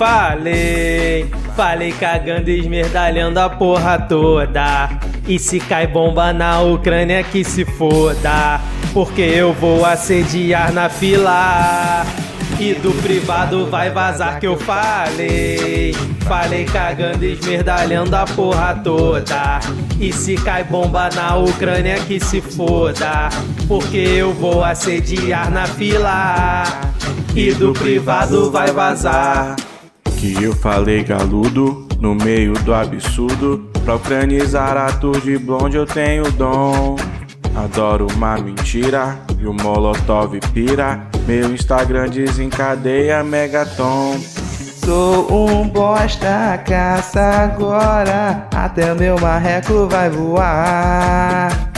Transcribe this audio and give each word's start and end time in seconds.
falei. 0.00 1.30
Falei 1.54 1.92
cagando 1.92 2.48
e 2.48 2.60
esmerdalhando 2.60 3.38
a 3.38 3.50
porra 3.50 3.98
toda. 3.98 4.88
E 5.28 5.38
se 5.38 5.60
cai 5.60 5.86
bomba 5.86 6.32
na 6.32 6.62
Ucrânia 6.62 7.22
que 7.22 7.44
se 7.44 7.66
foda. 7.66 8.58
Porque 8.94 9.20
eu 9.20 9.52
vou 9.52 9.84
assediar 9.84 10.72
na 10.72 10.88
fila. 10.88 12.06
E 12.58 12.72
do 12.74 12.92
privado 13.02 13.66
vai 13.66 13.90
vazar 13.90 14.40
que 14.40 14.46
eu 14.46 14.56
falei. 14.56 15.94
Falei 16.20 16.64
cagando 16.64 17.22
e 17.22 17.32
esmerdalhando 17.32 18.16
a 18.16 18.24
porra 18.24 18.80
toda. 18.82 19.60
E 20.00 20.10
se 20.14 20.34
cai 20.36 20.64
bomba 20.64 21.10
na 21.14 21.36
Ucrânia 21.36 21.96
que 22.00 22.18
se 22.18 22.40
foda. 22.40 23.28
Porque 23.68 23.98
eu 23.98 24.32
vou 24.32 24.64
assediar 24.64 25.50
na 25.50 25.66
fila. 25.66 26.64
E 27.36 27.52
do 27.52 27.74
privado 27.74 28.50
vai 28.50 28.70
vazar. 28.72 29.56
Que 30.20 30.44
eu 30.44 30.54
falei 30.54 31.02
galudo 31.02 31.88
no 31.98 32.14
meio 32.14 32.52
do 32.52 32.74
absurdo. 32.74 33.70
Pra 33.82 33.94
ucranizar 33.94 34.76
atos 34.76 35.22
de 35.22 35.38
blonde 35.38 35.78
eu 35.78 35.86
tenho 35.86 36.30
dom. 36.32 36.94
Adoro 37.56 38.06
uma 38.14 38.36
mentira 38.36 39.18
e 39.38 39.46
o 39.46 39.54
molotov 39.54 40.38
pira. 40.52 41.06
Meu 41.26 41.54
Instagram 41.54 42.10
desencadeia 42.10 43.24
megaton. 43.24 44.20
Sou 44.84 45.26
um 45.32 45.66
bosta, 45.66 46.62
caça 46.66 47.22
agora. 47.22 48.46
Até 48.54 48.92
meu 48.92 49.18
marreco 49.18 49.88
vai 49.88 50.10
voar. 50.10 51.69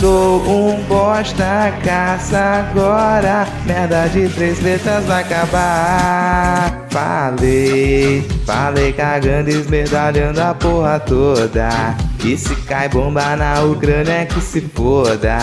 Sou 0.00 0.40
um 0.48 0.80
bosta, 0.84 1.72
caça 1.84 2.38
agora. 2.38 3.48
Merda 3.66 4.08
de 4.08 4.28
três 4.28 4.62
letras 4.62 5.04
vai 5.06 5.22
acabar. 5.24 6.86
Falei, 6.88 8.24
falei 8.46 8.92
cagando, 8.92 9.50
esmerdalhando 9.50 10.40
a 10.40 10.54
porra 10.54 11.00
toda. 11.00 11.96
E 12.24 12.36
se 12.38 12.54
cai 12.62 12.88
bomba 12.88 13.34
na 13.34 13.60
Ucrânia 13.62 14.12
é 14.12 14.24
que 14.24 14.40
se 14.40 14.60
foda. 14.60 15.36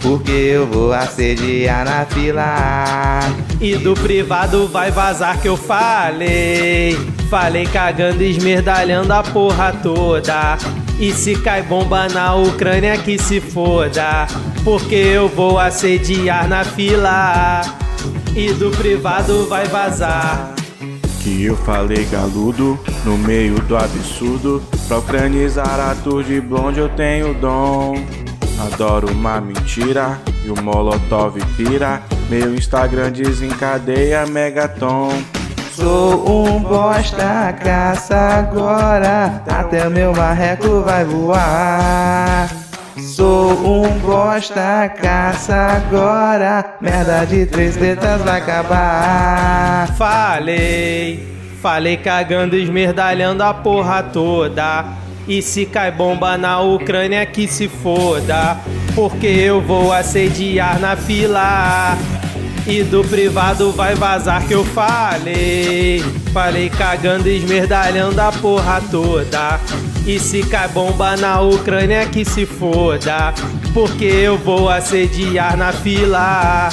Porque 0.00 0.32
eu 0.32 0.66
vou 0.66 0.92
assediar 0.92 1.84
na 1.84 2.04
fila. 2.06 3.20
E 3.60 3.76
do 3.76 3.94
privado 3.94 4.66
vai 4.66 4.90
vazar 4.90 5.40
que 5.40 5.46
eu 5.46 5.56
falei. 5.56 6.98
Falei 7.30 7.64
cagando 7.64 8.24
esmerdalhando 8.24 9.12
a 9.12 9.22
porra 9.22 9.72
toda. 9.72 10.58
E 10.98 11.12
se 11.12 11.36
cai 11.36 11.62
bomba 11.62 12.08
na 12.08 12.34
Ucrânia 12.34 12.98
que 12.98 13.16
se 13.16 13.40
foda. 13.40 14.26
Porque 14.64 14.96
eu 14.96 15.28
vou 15.28 15.56
assediar 15.56 16.48
na 16.48 16.64
fila. 16.64 17.62
E 18.34 18.52
do 18.54 18.72
privado 18.72 19.46
vai 19.46 19.64
vazar. 19.66 20.56
Que 21.22 21.44
eu 21.44 21.56
falei 21.56 22.04
galudo 22.06 22.76
no 23.04 23.16
meio 23.16 23.60
do 23.60 23.76
absurdo. 23.76 24.60
Pra 24.88 24.98
ucranizar 24.98 25.78
atos 25.78 26.26
de 26.26 26.40
blonde 26.40 26.80
eu 26.80 26.88
tenho 26.88 27.32
dom. 27.34 27.94
Adoro 28.72 29.08
uma 29.12 29.40
mentira 29.40 30.20
e 30.44 30.50
o 30.50 30.60
molotov 30.60 31.38
pira. 31.56 32.02
Meu 32.28 32.56
Instagram 32.56 33.12
desencadeia 33.12 34.26
megaton. 34.26 35.10
Sou 35.80 36.28
um 36.28 36.58
bosta, 36.58 37.54
caça 37.58 38.14
agora. 38.14 39.42
Até 39.48 39.88
meu 39.88 40.12
marreco 40.12 40.82
vai 40.82 41.06
voar. 41.06 42.50
Sou 42.98 43.52
um 43.52 43.88
bosta, 44.00 44.92
caça 45.00 45.54
agora. 45.54 46.76
Merda 46.82 47.24
de 47.24 47.46
três 47.46 47.78
letras 47.78 48.20
vai 48.20 48.42
acabar. 48.42 49.88
Falei, 49.96 51.26
falei 51.62 51.96
cagando 51.96 52.56
esmerdalhando 52.56 53.42
a 53.42 53.54
porra 53.54 54.02
toda. 54.02 54.84
E 55.26 55.40
se 55.40 55.64
cai 55.64 55.90
bomba 55.90 56.36
na 56.36 56.60
Ucrânia 56.60 57.24
que 57.24 57.48
se 57.48 57.68
foda. 57.68 58.58
Porque 58.94 59.26
eu 59.26 59.62
vou 59.62 59.94
assediar 59.94 60.78
na 60.78 60.94
fila. 60.94 61.96
E 62.70 62.84
do 62.84 63.02
privado 63.02 63.72
vai 63.72 63.96
vazar 63.96 64.46
que 64.46 64.54
eu 64.54 64.64
falei. 64.64 66.04
Falei 66.32 66.70
cagando 66.70 67.28
esmerdalhando 67.28 68.20
a 68.20 68.30
porra 68.30 68.80
toda. 68.92 69.58
E 70.06 70.20
se 70.20 70.44
cai 70.44 70.68
bomba 70.68 71.16
na 71.16 71.40
Ucrânia 71.40 72.06
que 72.06 72.24
se 72.24 72.46
foda. 72.46 73.34
Porque 73.74 74.04
eu 74.04 74.38
vou 74.38 74.68
assediar 74.68 75.56
na 75.56 75.72
fila. 75.72 76.68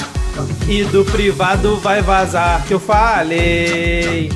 E 0.69 0.83
do 0.83 1.03
privado 1.03 1.77
vai 1.77 2.03
vazar 2.03 2.63
que 2.67 2.75
eu 2.75 2.79
falei. 2.79 4.29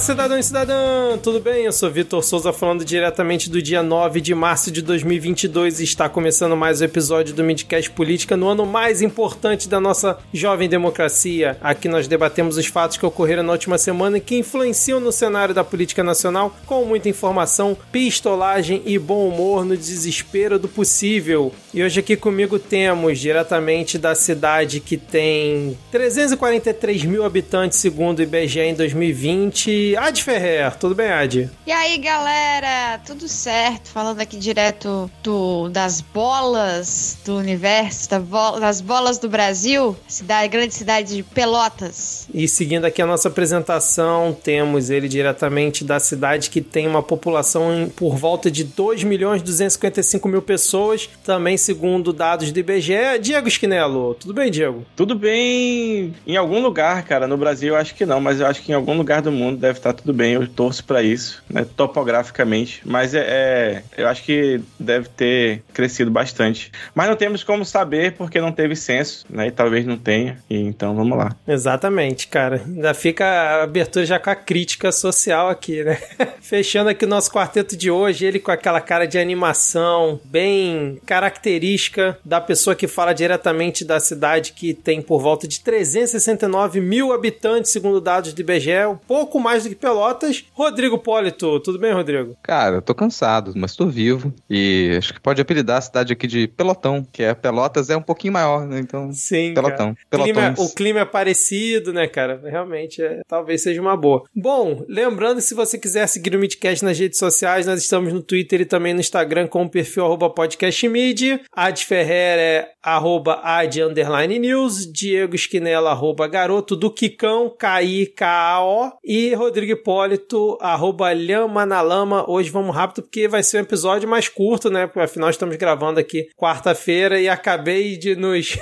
Cidadão 0.00 0.38
e 0.38 0.42
cidadã! 0.42 1.18
Tudo 1.22 1.40
bem? 1.40 1.64
Eu 1.64 1.72
sou 1.72 1.90
Vitor 1.90 2.24
Souza 2.24 2.54
falando 2.54 2.86
diretamente 2.86 3.50
do 3.50 3.60
dia 3.60 3.82
9 3.82 4.22
de 4.22 4.34
março 4.34 4.70
de 4.70 4.80
2022 4.80 5.78
e 5.78 5.84
está 5.84 6.08
começando 6.08 6.56
mais 6.56 6.80
um 6.80 6.84
episódio 6.86 7.34
do 7.34 7.44
Midcast 7.44 7.90
Política 7.90 8.34
no 8.34 8.48
ano 8.48 8.64
mais 8.64 9.02
importante 9.02 9.68
da 9.68 9.78
nossa 9.78 10.18
jovem 10.32 10.70
democracia. 10.70 11.58
Aqui 11.60 11.86
nós 11.86 12.08
debatemos 12.08 12.56
os 12.56 12.64
fatos 12.64 12.96
que 12.96 13.04
ocorreram 13.04 13.42
na 13.42 13.52
última 13.52 13.76
semana 13.76 14.16
e 14.16 14.22
que 14.22 14.38
influenciam 14.38 15.00
no 15.00 15.12
cenário 15.12 15.54
da 15.54 15.62
política 15.62 16.02
nacional 16.02 16.56
com 16.64 16.82
muita 16.86 17.10
informação, 17.10 17.76
pistolagem 17.92 18.82
e 18.86 18.98
bom 18.98 19.28
humor 19.28 19.66
no 19.66 19.76
desespero 19.76 20.58
do 20.58 20.66
possível. 20.66 21.52
E 21.74 21.82
hoje 21.82 22.00
aqui 22.00 22.16
comigo 22.16 22.58
temos, 22.58 23.18
diretamente 23.18 23.98
da 23.98 24.14
cidade 24.14 24.80
que 24.80 24.96
tem 24.96 25.76
343 25.92 27.04
mil 27.04 27.22
habitantes 27.22 27.78
segundo 27.78 28.20
o 28.20 28.22
IBGE 28.22 28.60
em 28.60 28.74
2020, 28.74 29.89
Ad 29.96 30.22
Ferrer. 30.22 30.74
Tudo 30.76 30.94
bem, 30.94 31.10
Ad? 31.10 31.50
E 31.66 31.72
aí, 31.72 31.98
galera? 31.98 32.98
Tudo 33.06 33.28
certo? 33.28 33.88
Falando 33.88 34.20
aqui 34.20 34.36
direto 34.36 35.10
do, 35.22 35.68
das 35.68 36.00
bolas 36.00 37.18
do 37.24 37.36
universo, 37.36 38.08
da 38.10 38.20
das 38.58 38.80
bolas 38.80 39.18
do 39.18 39.28
Brasil, 39.28 39.96
cidade, 40.08 40.48
grande 40.48 40.74
cidade 40.74 41.16
de 41.16 41.22
Pelotas. 41.22 42.26
E 42.32 42.46
seguindo 42.48 42.84
aqui 42.84 43.00
a 43.02 43.06
nossa 43.06 43.28
apresentação, 43.28 44.36
temos 44.42 44.90
ele 44.90 45.08
diretamente 45.08 45.84
da 45.84 45.98
cidade 46.00 46.50
que 46.50 46.60
tem 46.60 46.86
uma 46.86 47.02
população 47.02 47.74
em- 47.74 47.88
por 47.88 48.16
volta 48.16 48.50
de 48.50 48.64
2 48.64 49.02
milhões 49.04 49.42
255 49.42 50.28
mil 50.28 50.42
pessoas, 50.42 51.08
também 51.24 51.56
segundo 51.56 52.12
dados 52.12 52.50
do 52.52 52.58
IBGE. 52.58 53.18
Diego 53.20 53.48
Esquinelo. 53.48 54.14
Tudo 54.14 54.34
bem, 54.34 54.50
Diego? 54.50 54.84
Tudo 54.96 55.14
bem 55.14 56.14
em 56.26 56.36
algum 56.36 56.60
lugar, 56.62 57.02
cara. 57.04 57.26
No 57.26 57.36
Brasil 57.36 57.70
eu 57.74 57.76
acho 57.80 57.94
que 57.94 58.04
não, 58.06 58.20
mas 58.20 58.40
eu 58.40 58.46
acho 58.46 58.62
que 58.62 58.72
em 58.72 58.74
algum 58.74 58.96
lugar 58.96 59.22
do 59.22 59.32
mundo 59.32 59.58
deve 59.58 59.79
estar 59.80 59.92
tudo 59.92 60.12
bem. 60.12 60.34
Eu 60.34 60.46
torço 60.46 60.84
pra 60.84 61.02
isso, 61.02 61.42
né? 61.48 61.66
Topograficamente. 61.76 62.80
Mas 62.84 63.14
é, 63.14 63.20
é- 63.28 63.82
eu 63.96 64.06
acho 64.08 64.22
que 64.22 64.60
deve 64.78 65.08
ter 65.08 65.62
crescido 65.72 66.10
bastante. 66.10 66.70
Mas 66.94 67.08
não 67.08 67.16
temos 67.16 67.42
como 67.42 67.64
saber 67.64 68.12
porque 68.12 68.40
não 68.40 68.52
teve 68.52 68.76
censo, 68.76 69.24
né? 69.28 69.48
E 69.48 69.50
talvez 69.50 69.84
não 69.86 69.96
tenha. 69.96 70.38
E 70.48 70.56
então 70.58 70.94
vamos 70.94 71.16
lá. 71.16 71.34
Exatamente, 71.46 72.28
cara. 72.28 72.62
Ainda 72.66 72.94
fica 72.94 73.24
a 73.24 73.62
abertura 73.64 74.04
já 74.06 74.18
com 74.18 74.30
a 74.30 74.34
crítica 74.34 74.92
social 74.92 75.48
aqui, 75.48 75.82
né? 75.84 75.98
Fechando 76.40 76.90
aqui 76.90 77.04
o 77.04 77.08
nosso 77.08 77.30
quarteto 77.30 77.76
de 77.76 77.90
hoje, 77.90 78.24
ele 78.26 78.38
com 78.38 78.50
aquela 78.50 78.80
cara 78.80 79.06
de 79.06 79.18
animação 79.18 80.20
bem 80.24 81.00
característica 81.06 82.18
da 82.24 82.40
pessoa 82.40 82.74
que 82.76 82.86
fala 82.86 83.12
diretamente 83.12 83.84
da 83.84 83.98
cidade 84.00 84.52
que 84.52 84.74
tem 84.74 85.00
por 85.00 85.20
volta 85.20 85.46
de 85.48 85.60
369 85.60 86.80
mil 86.80 87.12
habitantes, 87.12 87.70
segundo 87.70 88.00
dados 88.00 88.32
do 88.32 88.40
IBGE, 88.40 88.86
um 88.90 88.96
pouco 88.96 89.38
mais 89.40 89.64
do 89.64 89.69
que 89.70 89.80
Pelotas. 89.80 90.44
Rodrigo 90.52 90.98
Polito, 90.98 91.58
tudo 91.60 91.78
bem, 91.78 91.92
Rodrigo? 91.92 92.36
Cara, 92.42 92.76
eu 92.76 92.82
tô 92.82 92.94
cansado, 92.94 93.52
mas 93.56 93.74
tô 93.76 93.86
vivo. 93.86 94.32
E 94.48 94.94
acho 94.98 95.14
que 95.14 95.20
pode 95.20 95.40
apelidar 95.40 95.78
a 95.78 95.80
cidade 95.80 96.12
aqui 96.12 96.26
de 96.26 96.46
Pelotão, 96.48 97.06
que 97.12 97.22
é 97.22 97.34
Pelotas 97.34 97.90
é 97.90 97.96
um 97.96 98.02
pouquinho 98.02 98.32
maior, 98.32 98.66
né? 98.66 98.78
Então, 98.80 99.12
Sim, 99.12 99.54
Pelotão. 99.54 99.96
cara. 100.10 100.24
Clima- 100.24 100.54
o 100.58 100.74
clima 100.74 101.00
é 101.00 101.04
parecido, 101.04 101.92
né, 101.92 102.06
cara? 102.06 102.40
Realmente, 102.44 103.02
é, 103.02 103.20
talvez 103.26 103.62
seja 103.62 103.80
uma 103.80 103.96
boa. 103.96 104.24
Bom, 104.34 104.84
lembrando, 104.88 105.40
se 105.40 105.54
você 105.54 105.78
quiser 105.78 106.06
seguir 106.06 106.34
o 106.34 106.38
Midcast 106.38 106.84
nas 106.84 106.98
redes 106.98 107.18
sociais, 107.18 107.66
nós 107.66 107.80
estamos 107.80 108.12
no 108.12 108.22
Twitter 108.22 108.60
e 108.60 108.64
também 108.64 108.94
no 108.94 109.00
Instagram 109.00 109.46
com 109.46 109.62
o 109.64 109.68
perfil 109.70 110.04
arroba 110.04 110.28
podcastmid. 110.30 111.40
Ad 111.52 111.84
Ferrer 111.84 112.38
é 112.38 112.68
arroba 112.82 113.40
ad 113.42 113.82
underline 113.82 114.38
news. 114.38 114.90
Diego 114.90 115.34
Esquinela, 115.34 115.90
arroba 115.90 116.26
garoto 116.28 116.74
do 116.76 116.90
Quicão, 116.90 117.54
K-I-K-A-O. 117.58 118.92
E 119.04 119.34
Rodrigo 119.34 119.59
Hipólito, 119.68 120.56
arroba 120.60 121.12
lhama 121.12 121.66
na 121.66 121.80
lama. 121.80 122.24
Hoje 122.28 122.50
vamos 122.50 122.74
rápido 122.74 123.02
porque 123.02 123.28
vai 123.28 123.42
ser 123.42 123.58
um 123.58 123.62
episódio 123.62 124.08
mais 124.08 124.28
curto, 124.28 124.70
né? 124.70 124.86
Porque 124.86 125.00
afinal 125.00 125.30
estamos 125.30 125.56
gravando 125.56 126.00
aqui 126.00 126.28
quarta-feira 126.36 127.20
e 127.20 127.28
acabei 127.28 127.96
de 127.96 128.14
nos 128.16 128.58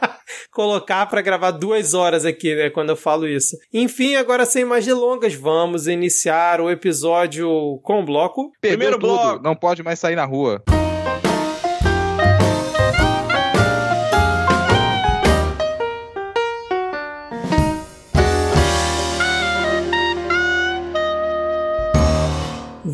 colocar 0.50 1.06
para 1.06 1.20
gravar 1.22 1.50
duas 1.52 1.94
horas 1.94 2.24
aqui, 2.24 2.54
né? 2.54 2.70
Quando 2.70 2.90
eu 2.90 2.96
falo 2.96 3.26
isso. 3.26 3.56
Enfim, 3.72 4.16
agora 4.16 4.44
sem 4.44 4.64
mais 4.64 4.84
delongas, 4.84 5.34
vamos 5.34 5.86
iniciar 5.86 6.60
o 6.60 6.70
episódio 6.70 7.80
com 7.82 8.00
o 8.00 8.04
bloco. 8.04 8.50
Perdeu 8.60 8.78
Primeiro 8.78 8.98
tudo, 8.98 9.12
bloco. 9.12 9.42
não 9.42 9.54
pode 9.54 9.82
mais 9.82 9.98
sair 9.98 10.16
na 10.16 10.24
rua. 10.24 10.62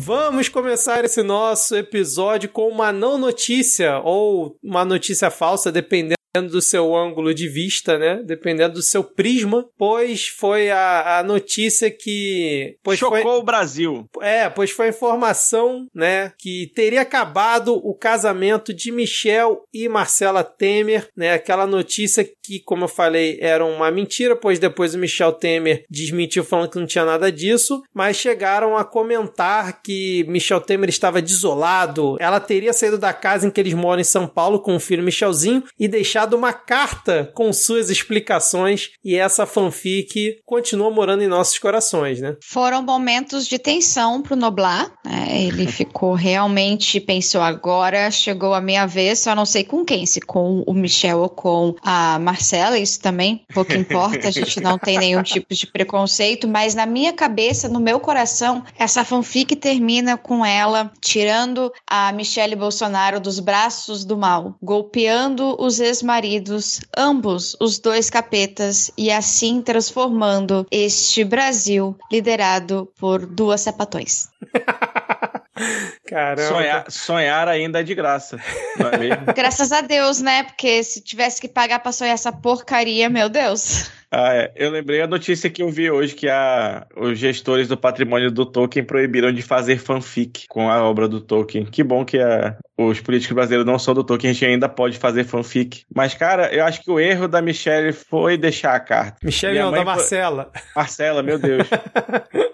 Vamos 0.01 0.47
começar 0.47 1.03
esse 1.03 1.21
nosso 1.21 1.75
episódio 1.75 2.47
com 2.47 2.69
uma 2.69 2.89
não 2.89 3.17
notícia 3.17 3.99
ou 3.99 4.57
uma 4.63 4.85
notícia 4.85 5.29
falsa, 5.29 5.73
dependendo 5.73 6.17
do 6.49 6.61
seu 6.61 6.95
ângulo 6.95 7.33
de 7.33 7.49
vista, 7.49 7.97
né? 7.97 8.21
Dependendo 8.23 8.75
do 8.75 8.81
seu 8.81 9.03
prisma, 9.03 9.67
pois 9.77 10.27
foi 10.27 10.69
a, 10.69 11.19
a 11.19 11.23
notícia 11.23 11.91
que 11.91 12.77
pois 12.81 12.97
Chocou 12.97 13.21
foi, 13.21 13.31
o 13.39 13.43
Brasil. 13.43 14.05
é, 14.21 14.49
pois 14.49 14.71
foi 14.71 14.85
a 14.85 14.89
informação, 14.89 15.87
né, 15.93 16.31
que 16.37 16.71
teria 16.73 17.01
acabado 17.01 17.73
o 17.75 17.93
casamento 17.93 18.73
de 18.73 18.91
Michel 18.91 19.63
e 19.73 19.89
Marcela 19.89 20.43
Temer, 20.45 21.09
né? 21.13 21.33
Aquela 21.33 21.67
notícia 21.67 22.25
que, 22.49 22.59
como 22.59 22.85
eu 22.85 22.87
falei, 22.87 23.37
era 23.39 23.63
uma 23.63 23.91
mentira, 23.91 24.35
pois 24.35 24.57
depois 24.57 24.95
o 24.95 24.97
Michel 24.97 25.33
Temer 25.33 25.85
desmentiu 25.87 26.43
falando 26.43 26.71
que 26.71 26.79
não 26.79 26.87
tinha 26.87 27.05
nada 27.05 27.31
disso, 27.31 27.83
mas 27.93 28.17
chegaram 28.17 28.75
a 28.75 28.83
comentar 28.83 29.83
que 29.83 30.25
Michel 30.27 30.59
Temer 30.59 30.89
estava 30.89 31.21
desolado. 31.21 32.17
Ela 32.19 32.39
teria 32.39 32.73
saído 32.73 32.97
da 32.97 33.13
casa 33.13 33.45
em 33.45 33.51
que 33.51 33.59
eles 33.59 33.75
moram 33.75 34.01
em 34.01 34.03
São 34.05 34.25
Paulo 34.27 34.61
com 34.61 34.75
o 34.75 34.79
filho 34.79 35.03
Michelzinho 35.03 35.63
e 35.79 35.87
deixado 35.87 36.33
uma 36.33 36.51
carta 36.51 37.31
com 37.35 37.53
suas 37.53 37.91
explicações 37.91 38.89
e 39.05 39.15
essa 39.15 39.45
fanfic 39.45 40.39
continua 40.43 40.89
morando 40.89 41.21
em 41.21 41.27
nossos 41.27 41.59
corações, 41.59 42.19
né? 42.19 42.35
Foram 42.43 42.81
momentos 42.81 43.45
de 43.45 43.59
tensão 43.59 44.23
pro 44.23 44.35
Noblar. 44.35 44.91
né? 45.05 45.43
Ele 45.43 45.67
ficou 45.71 46.15
realmente, 46.15 46.99
pensou 46.99 47.41
agora, 47.41 48.09
chegou 48.09 48.55
a 48.55 48.61
minha 48.61 48.87
vez, 48.87 49.19
só 49.19 49.35
não 49.35 49.45
sei 49.45 49.63
com 49.63 49.85
quem, 49.85 50.07
se 50.07 50.19
com 50.19 50.63
o 50.65 50.73
Michel 50.73 51.19
ou 51.19 51.29
com 51.29 51.75
a 51.83 52.17
Marcela, 52.39 52.79
isso 52.79 53.01
também 53.01 53.43
pouco 53.53 53.73
importa, 53.73 54.29
a 54.29 54.31
gente 54.31 54.61
não 54.61 54.79
tem 54.79 54.97
nenhum 54.97 55.21
tipo 55.21 55.53
de 55.53 55.67
preconceito, 55.67 56.47
mas 56.47 56.73
na 56.73 56.85
minha 56.85 57.11
cabeça, 57.11 57.67
no 57.67 57.81
meu 57.81 57.99
coração, 57.99 58.63
essa 58.77 59.03
fanfic 59.03 59.57
termina 59.57 60.17
com 60.17 60.45
ela 60.45 60.89
tirando 61.01 61.69
a 61.85 62.13
Michelle 62.13 62.55
Bolsonaro 62.55 63.19
dos 63.19 63.41
braços 63.41 64.05
do 64.05 64.17
mal, 64.17 64.55
golpeando 64.61 65.61
os 65.61 65.81
ex-maridos, 65.81 66.79
ambos 66.97 67.57
os 67.59 67.77
dois 67.77 68.09
capetas, 68.09 68.89
e 68.97 69.11
assim 69.11 69.61
transformando 69.61 70.65
este 70.71 71.25
Brasil 71.25 71.93
liderado 72.09 72.89
por 72.97 73.25
duas 73.25 73.59
sapatões. 73.59 74.29
Caramba. 76.09 76.41
Sonhar, 76.47 76.85
sonhar 76.89 77.47
ainda 77.47 77.79
é 77.79 77.83
de 77.83 77.93
graça, 77.93 78.39
não 78.79 78.89
é 78.89 78.97
mesmo? 78.97 79.25
Graças 79.35 79.71
a 79.71 79.81
Deus, 79.81 80.21
né? 80.21 80.43
Porque 80.43 80.83
se 80.83 81.01
tivesse 81.03 81.39
que 81.39 81.47
pagar 81.47 81.79
pra 81.79 81.91
sonhar 81.91 82.13
essa 82.13 82.31
porcaria, 82.31 83.09
meu 83.09 83.29
Deus. 83.29 83.91
Ah, 84.11 84.33
é. 84.33 84.51
Eu 84.55 84.71
lembrei 84.71 85.01
a 85.03 85.07
notícia 85.07 85.51
que 85.51 85.61
eu 85.61 85.69
vi 85.69 85.91
hoje 85.91 86.15
que 86.15 86.27
a, 86.27 86.87
os 86.97 87.19
gestores 87.19 87.67
do 87.67 87.77
patrimônio 87.77 88.31
do 88.31 88.43
Tolkien 88.43 88.83
proibiram 88.83 89.31
de 89.31 89.43
fazer 89.43 89.77
fanfic 89.77 90.47
com 90.49 90.67
a 90.67 90.83
obra 90.83 91.07
do 91.07 91.21
Tolkien. 91.21 91.63
Que 91.63 91.83
bom 91.83 92.03
que 92.03 92.17
a, 92.19 92.55
os 92.75 92.99
políticos 92.99 93.35
brasileiros 93.35 93.67
não 93.67 93.77
são 93.77 93.93
do 93.93 94.03
Tolkien, 94.03 94.31
a 94.31 94.33
gente 94.33 94.45
ainda 94.47 94.67
pode 94.67 94.97
fazer 94.97 95.25
fanfic. 95.25 95.83
Mas, 95.93 96.15
cara, 96.15 96.51
eu 96.51 96.65
acho 96.65 96.81
que 96.83 96.89
o 96.89 96.99
erro 96.99 97.27
da 97.27 97.39
Michelle 97.39 97.93
foi 97.93 98.35
deixar 98.35 98.73
a 98.73 98.79
carta. 98.79 99.17
Michelle 99.23 99.59
não, 99.59 99.69
da 99.69 99.77
foi- 99.77 99.85
Marcela. 99.85 100.51
Marcela, 100.75 101.21
meu 101.21 101.37
Deus. 101.37 101.67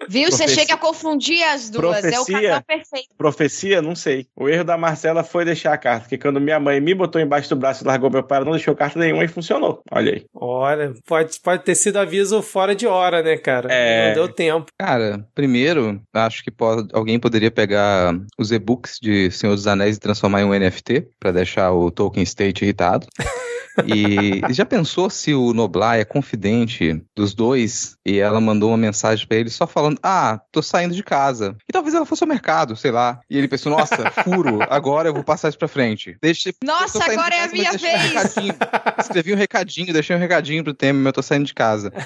Viu? 0.09 0.29
Você 0.29 0.39
Profecia- 0.43 0.47
chega 0.61 0.73
a 0.73 0.77
confundir 0.77 1.41
as 1.41 1.69
duas. 1.69 2.03
É 2.03 2.09
o 2.09 2.25
Profecia. 2.25 2.41
casal 2.49 2.63
perfeito. 2.63 3.07
Profecia, 3.17 3.44
não 3.81 3.95
sei. 3.95 4.27
O 4.35 4.47
erro 4.49 4.63
da 4.63 4.77
Marcela 4.77 5.23
foi 5.23 5.45
deixar 5.45 5.73
a 5.73 5.77
carta, 5.77 6.01
porque 6.01 6.17
quando 6.17 6.39
minha 6.41 6.59
mãe 6.59 6.79
me 6.79 6.93
botou 6.93 7.21
embaixo 7.21 7.49
do 7.49 7.55
braço 7.55 7.83
e 7.83 7.87
largou 7.87 8.09
meu 8.09 8.23
pai, 8.23 8.43
não 8.43 8.51
deixou 8.51 8.75
carta 8.75 8.99
nenhuma 8.99 9.23
e 9.23 9.27
funcionou. 9.27 9.81
Olha 9.91 10.13
aí. 10.13 10.25
Olha, 10.33 10.93
pode, 11.07 11.39
pode 11.41 11.63
ter 11.63 11.75
sido 11.75 11.97
aviso 11.97 12.41
fora 12.41 12.75
de 12.75 12.85
hora, 12.87 13.21
né, 13.23 13.37
cara? 13.37 13.71
É. 13.71 14.07
Não 14.07 14.13
deu 14.15 14.27
tempo. 14.33 14.71
Cara, 14.79 15.25
primeiro, 15.33 16.01
acho 16.13 16.43
que 16.43 16.51
pode- 16.51 16.87
alguém 16.93 17.19
poderia 17.19 17.51
pegar 17.51 18.13
os 18.37 18.51
e-books 18.51 18.97
de 19.01 19.29
Senhor 19.31 19.53
dos 19.55 19.67
Anéis 19.67 19.97
e 19.97 19.99
transformar 19.99 20.41
em 20.41 20.45
um 20.45 20.53
NFT, 20.53 21.07
pra 21.19 21.31
deixar 21.31 21.71
o 21.71 21.89
Tolkien 21.91 22.23
State 22.23 22.63
irritado. 22.63 23.07
E 23.85 24.41
já 24.53 24.65
pensou 24.65 25.09
se 25.09 25.33
o 25.33 25.53
Noblar 25.53 25.97
é 25.99 26.05
confidente 26.05 27.01
dos 27.15 27.33
dois 27.33 27.95
e 28.05 28.17
ela 28.19 28.39
mandou 28.39 28.69
uma 28.69 28.77
mensagem 28.77 29.27
pra 29.27 29.37
ele 29.37 29.49
só 29.49 29.67
falando: 29.67 29.99
Ah, 30.03 30.39
tô 30.51 30.61
saindo 30.61 30.95
de 30.95 31.03
casa. 31.03 31.55
E 31.67 31.73
talvez 31.73 31.93
ela 31.95 32.05
fosse 32.05 32.23
ao 32.23 32.27
mercado, 32.27 32.75
sei 32.75 32.91
lá. 32.91 33.19
E 33.29 33.37
ele 33.37 33.47
pensou: 33.47 33.71
Nossa, 33.71 34.09
furo, 34.23 34.59
agora 34.69 35.09
eu 35.09 35.13
vou 35.13 35.23
passar 35.23 35.49
isso 35.49 35.57
pra 35.57 35.67
frente. 35.67 36.15
Deixa, 36.21 36.53
Nossa, 36.63 37.03
agora 37.03 37.35
é 37.35 37.43
a 37.45 37.47
minha 37.49 37.71
um 37.71 37.77
vez. 37.77 38.01
recadinho. 38.01 38.55
Escrevi 38.99 39.33
um 39.33 39.37
recadinho, 39.37 39.93
deixei 39.93 40.15
um 40.15 40.19
recadinho 40.19 40.63
pro 40.63 40.73
Temer, 40.73 40.95
mas 41.01 41.07
eu 41.07 41.13
tô 41.13 41.21
saindo 41.21 41.45
de 41.45 41.53
casa. 41.53 41.91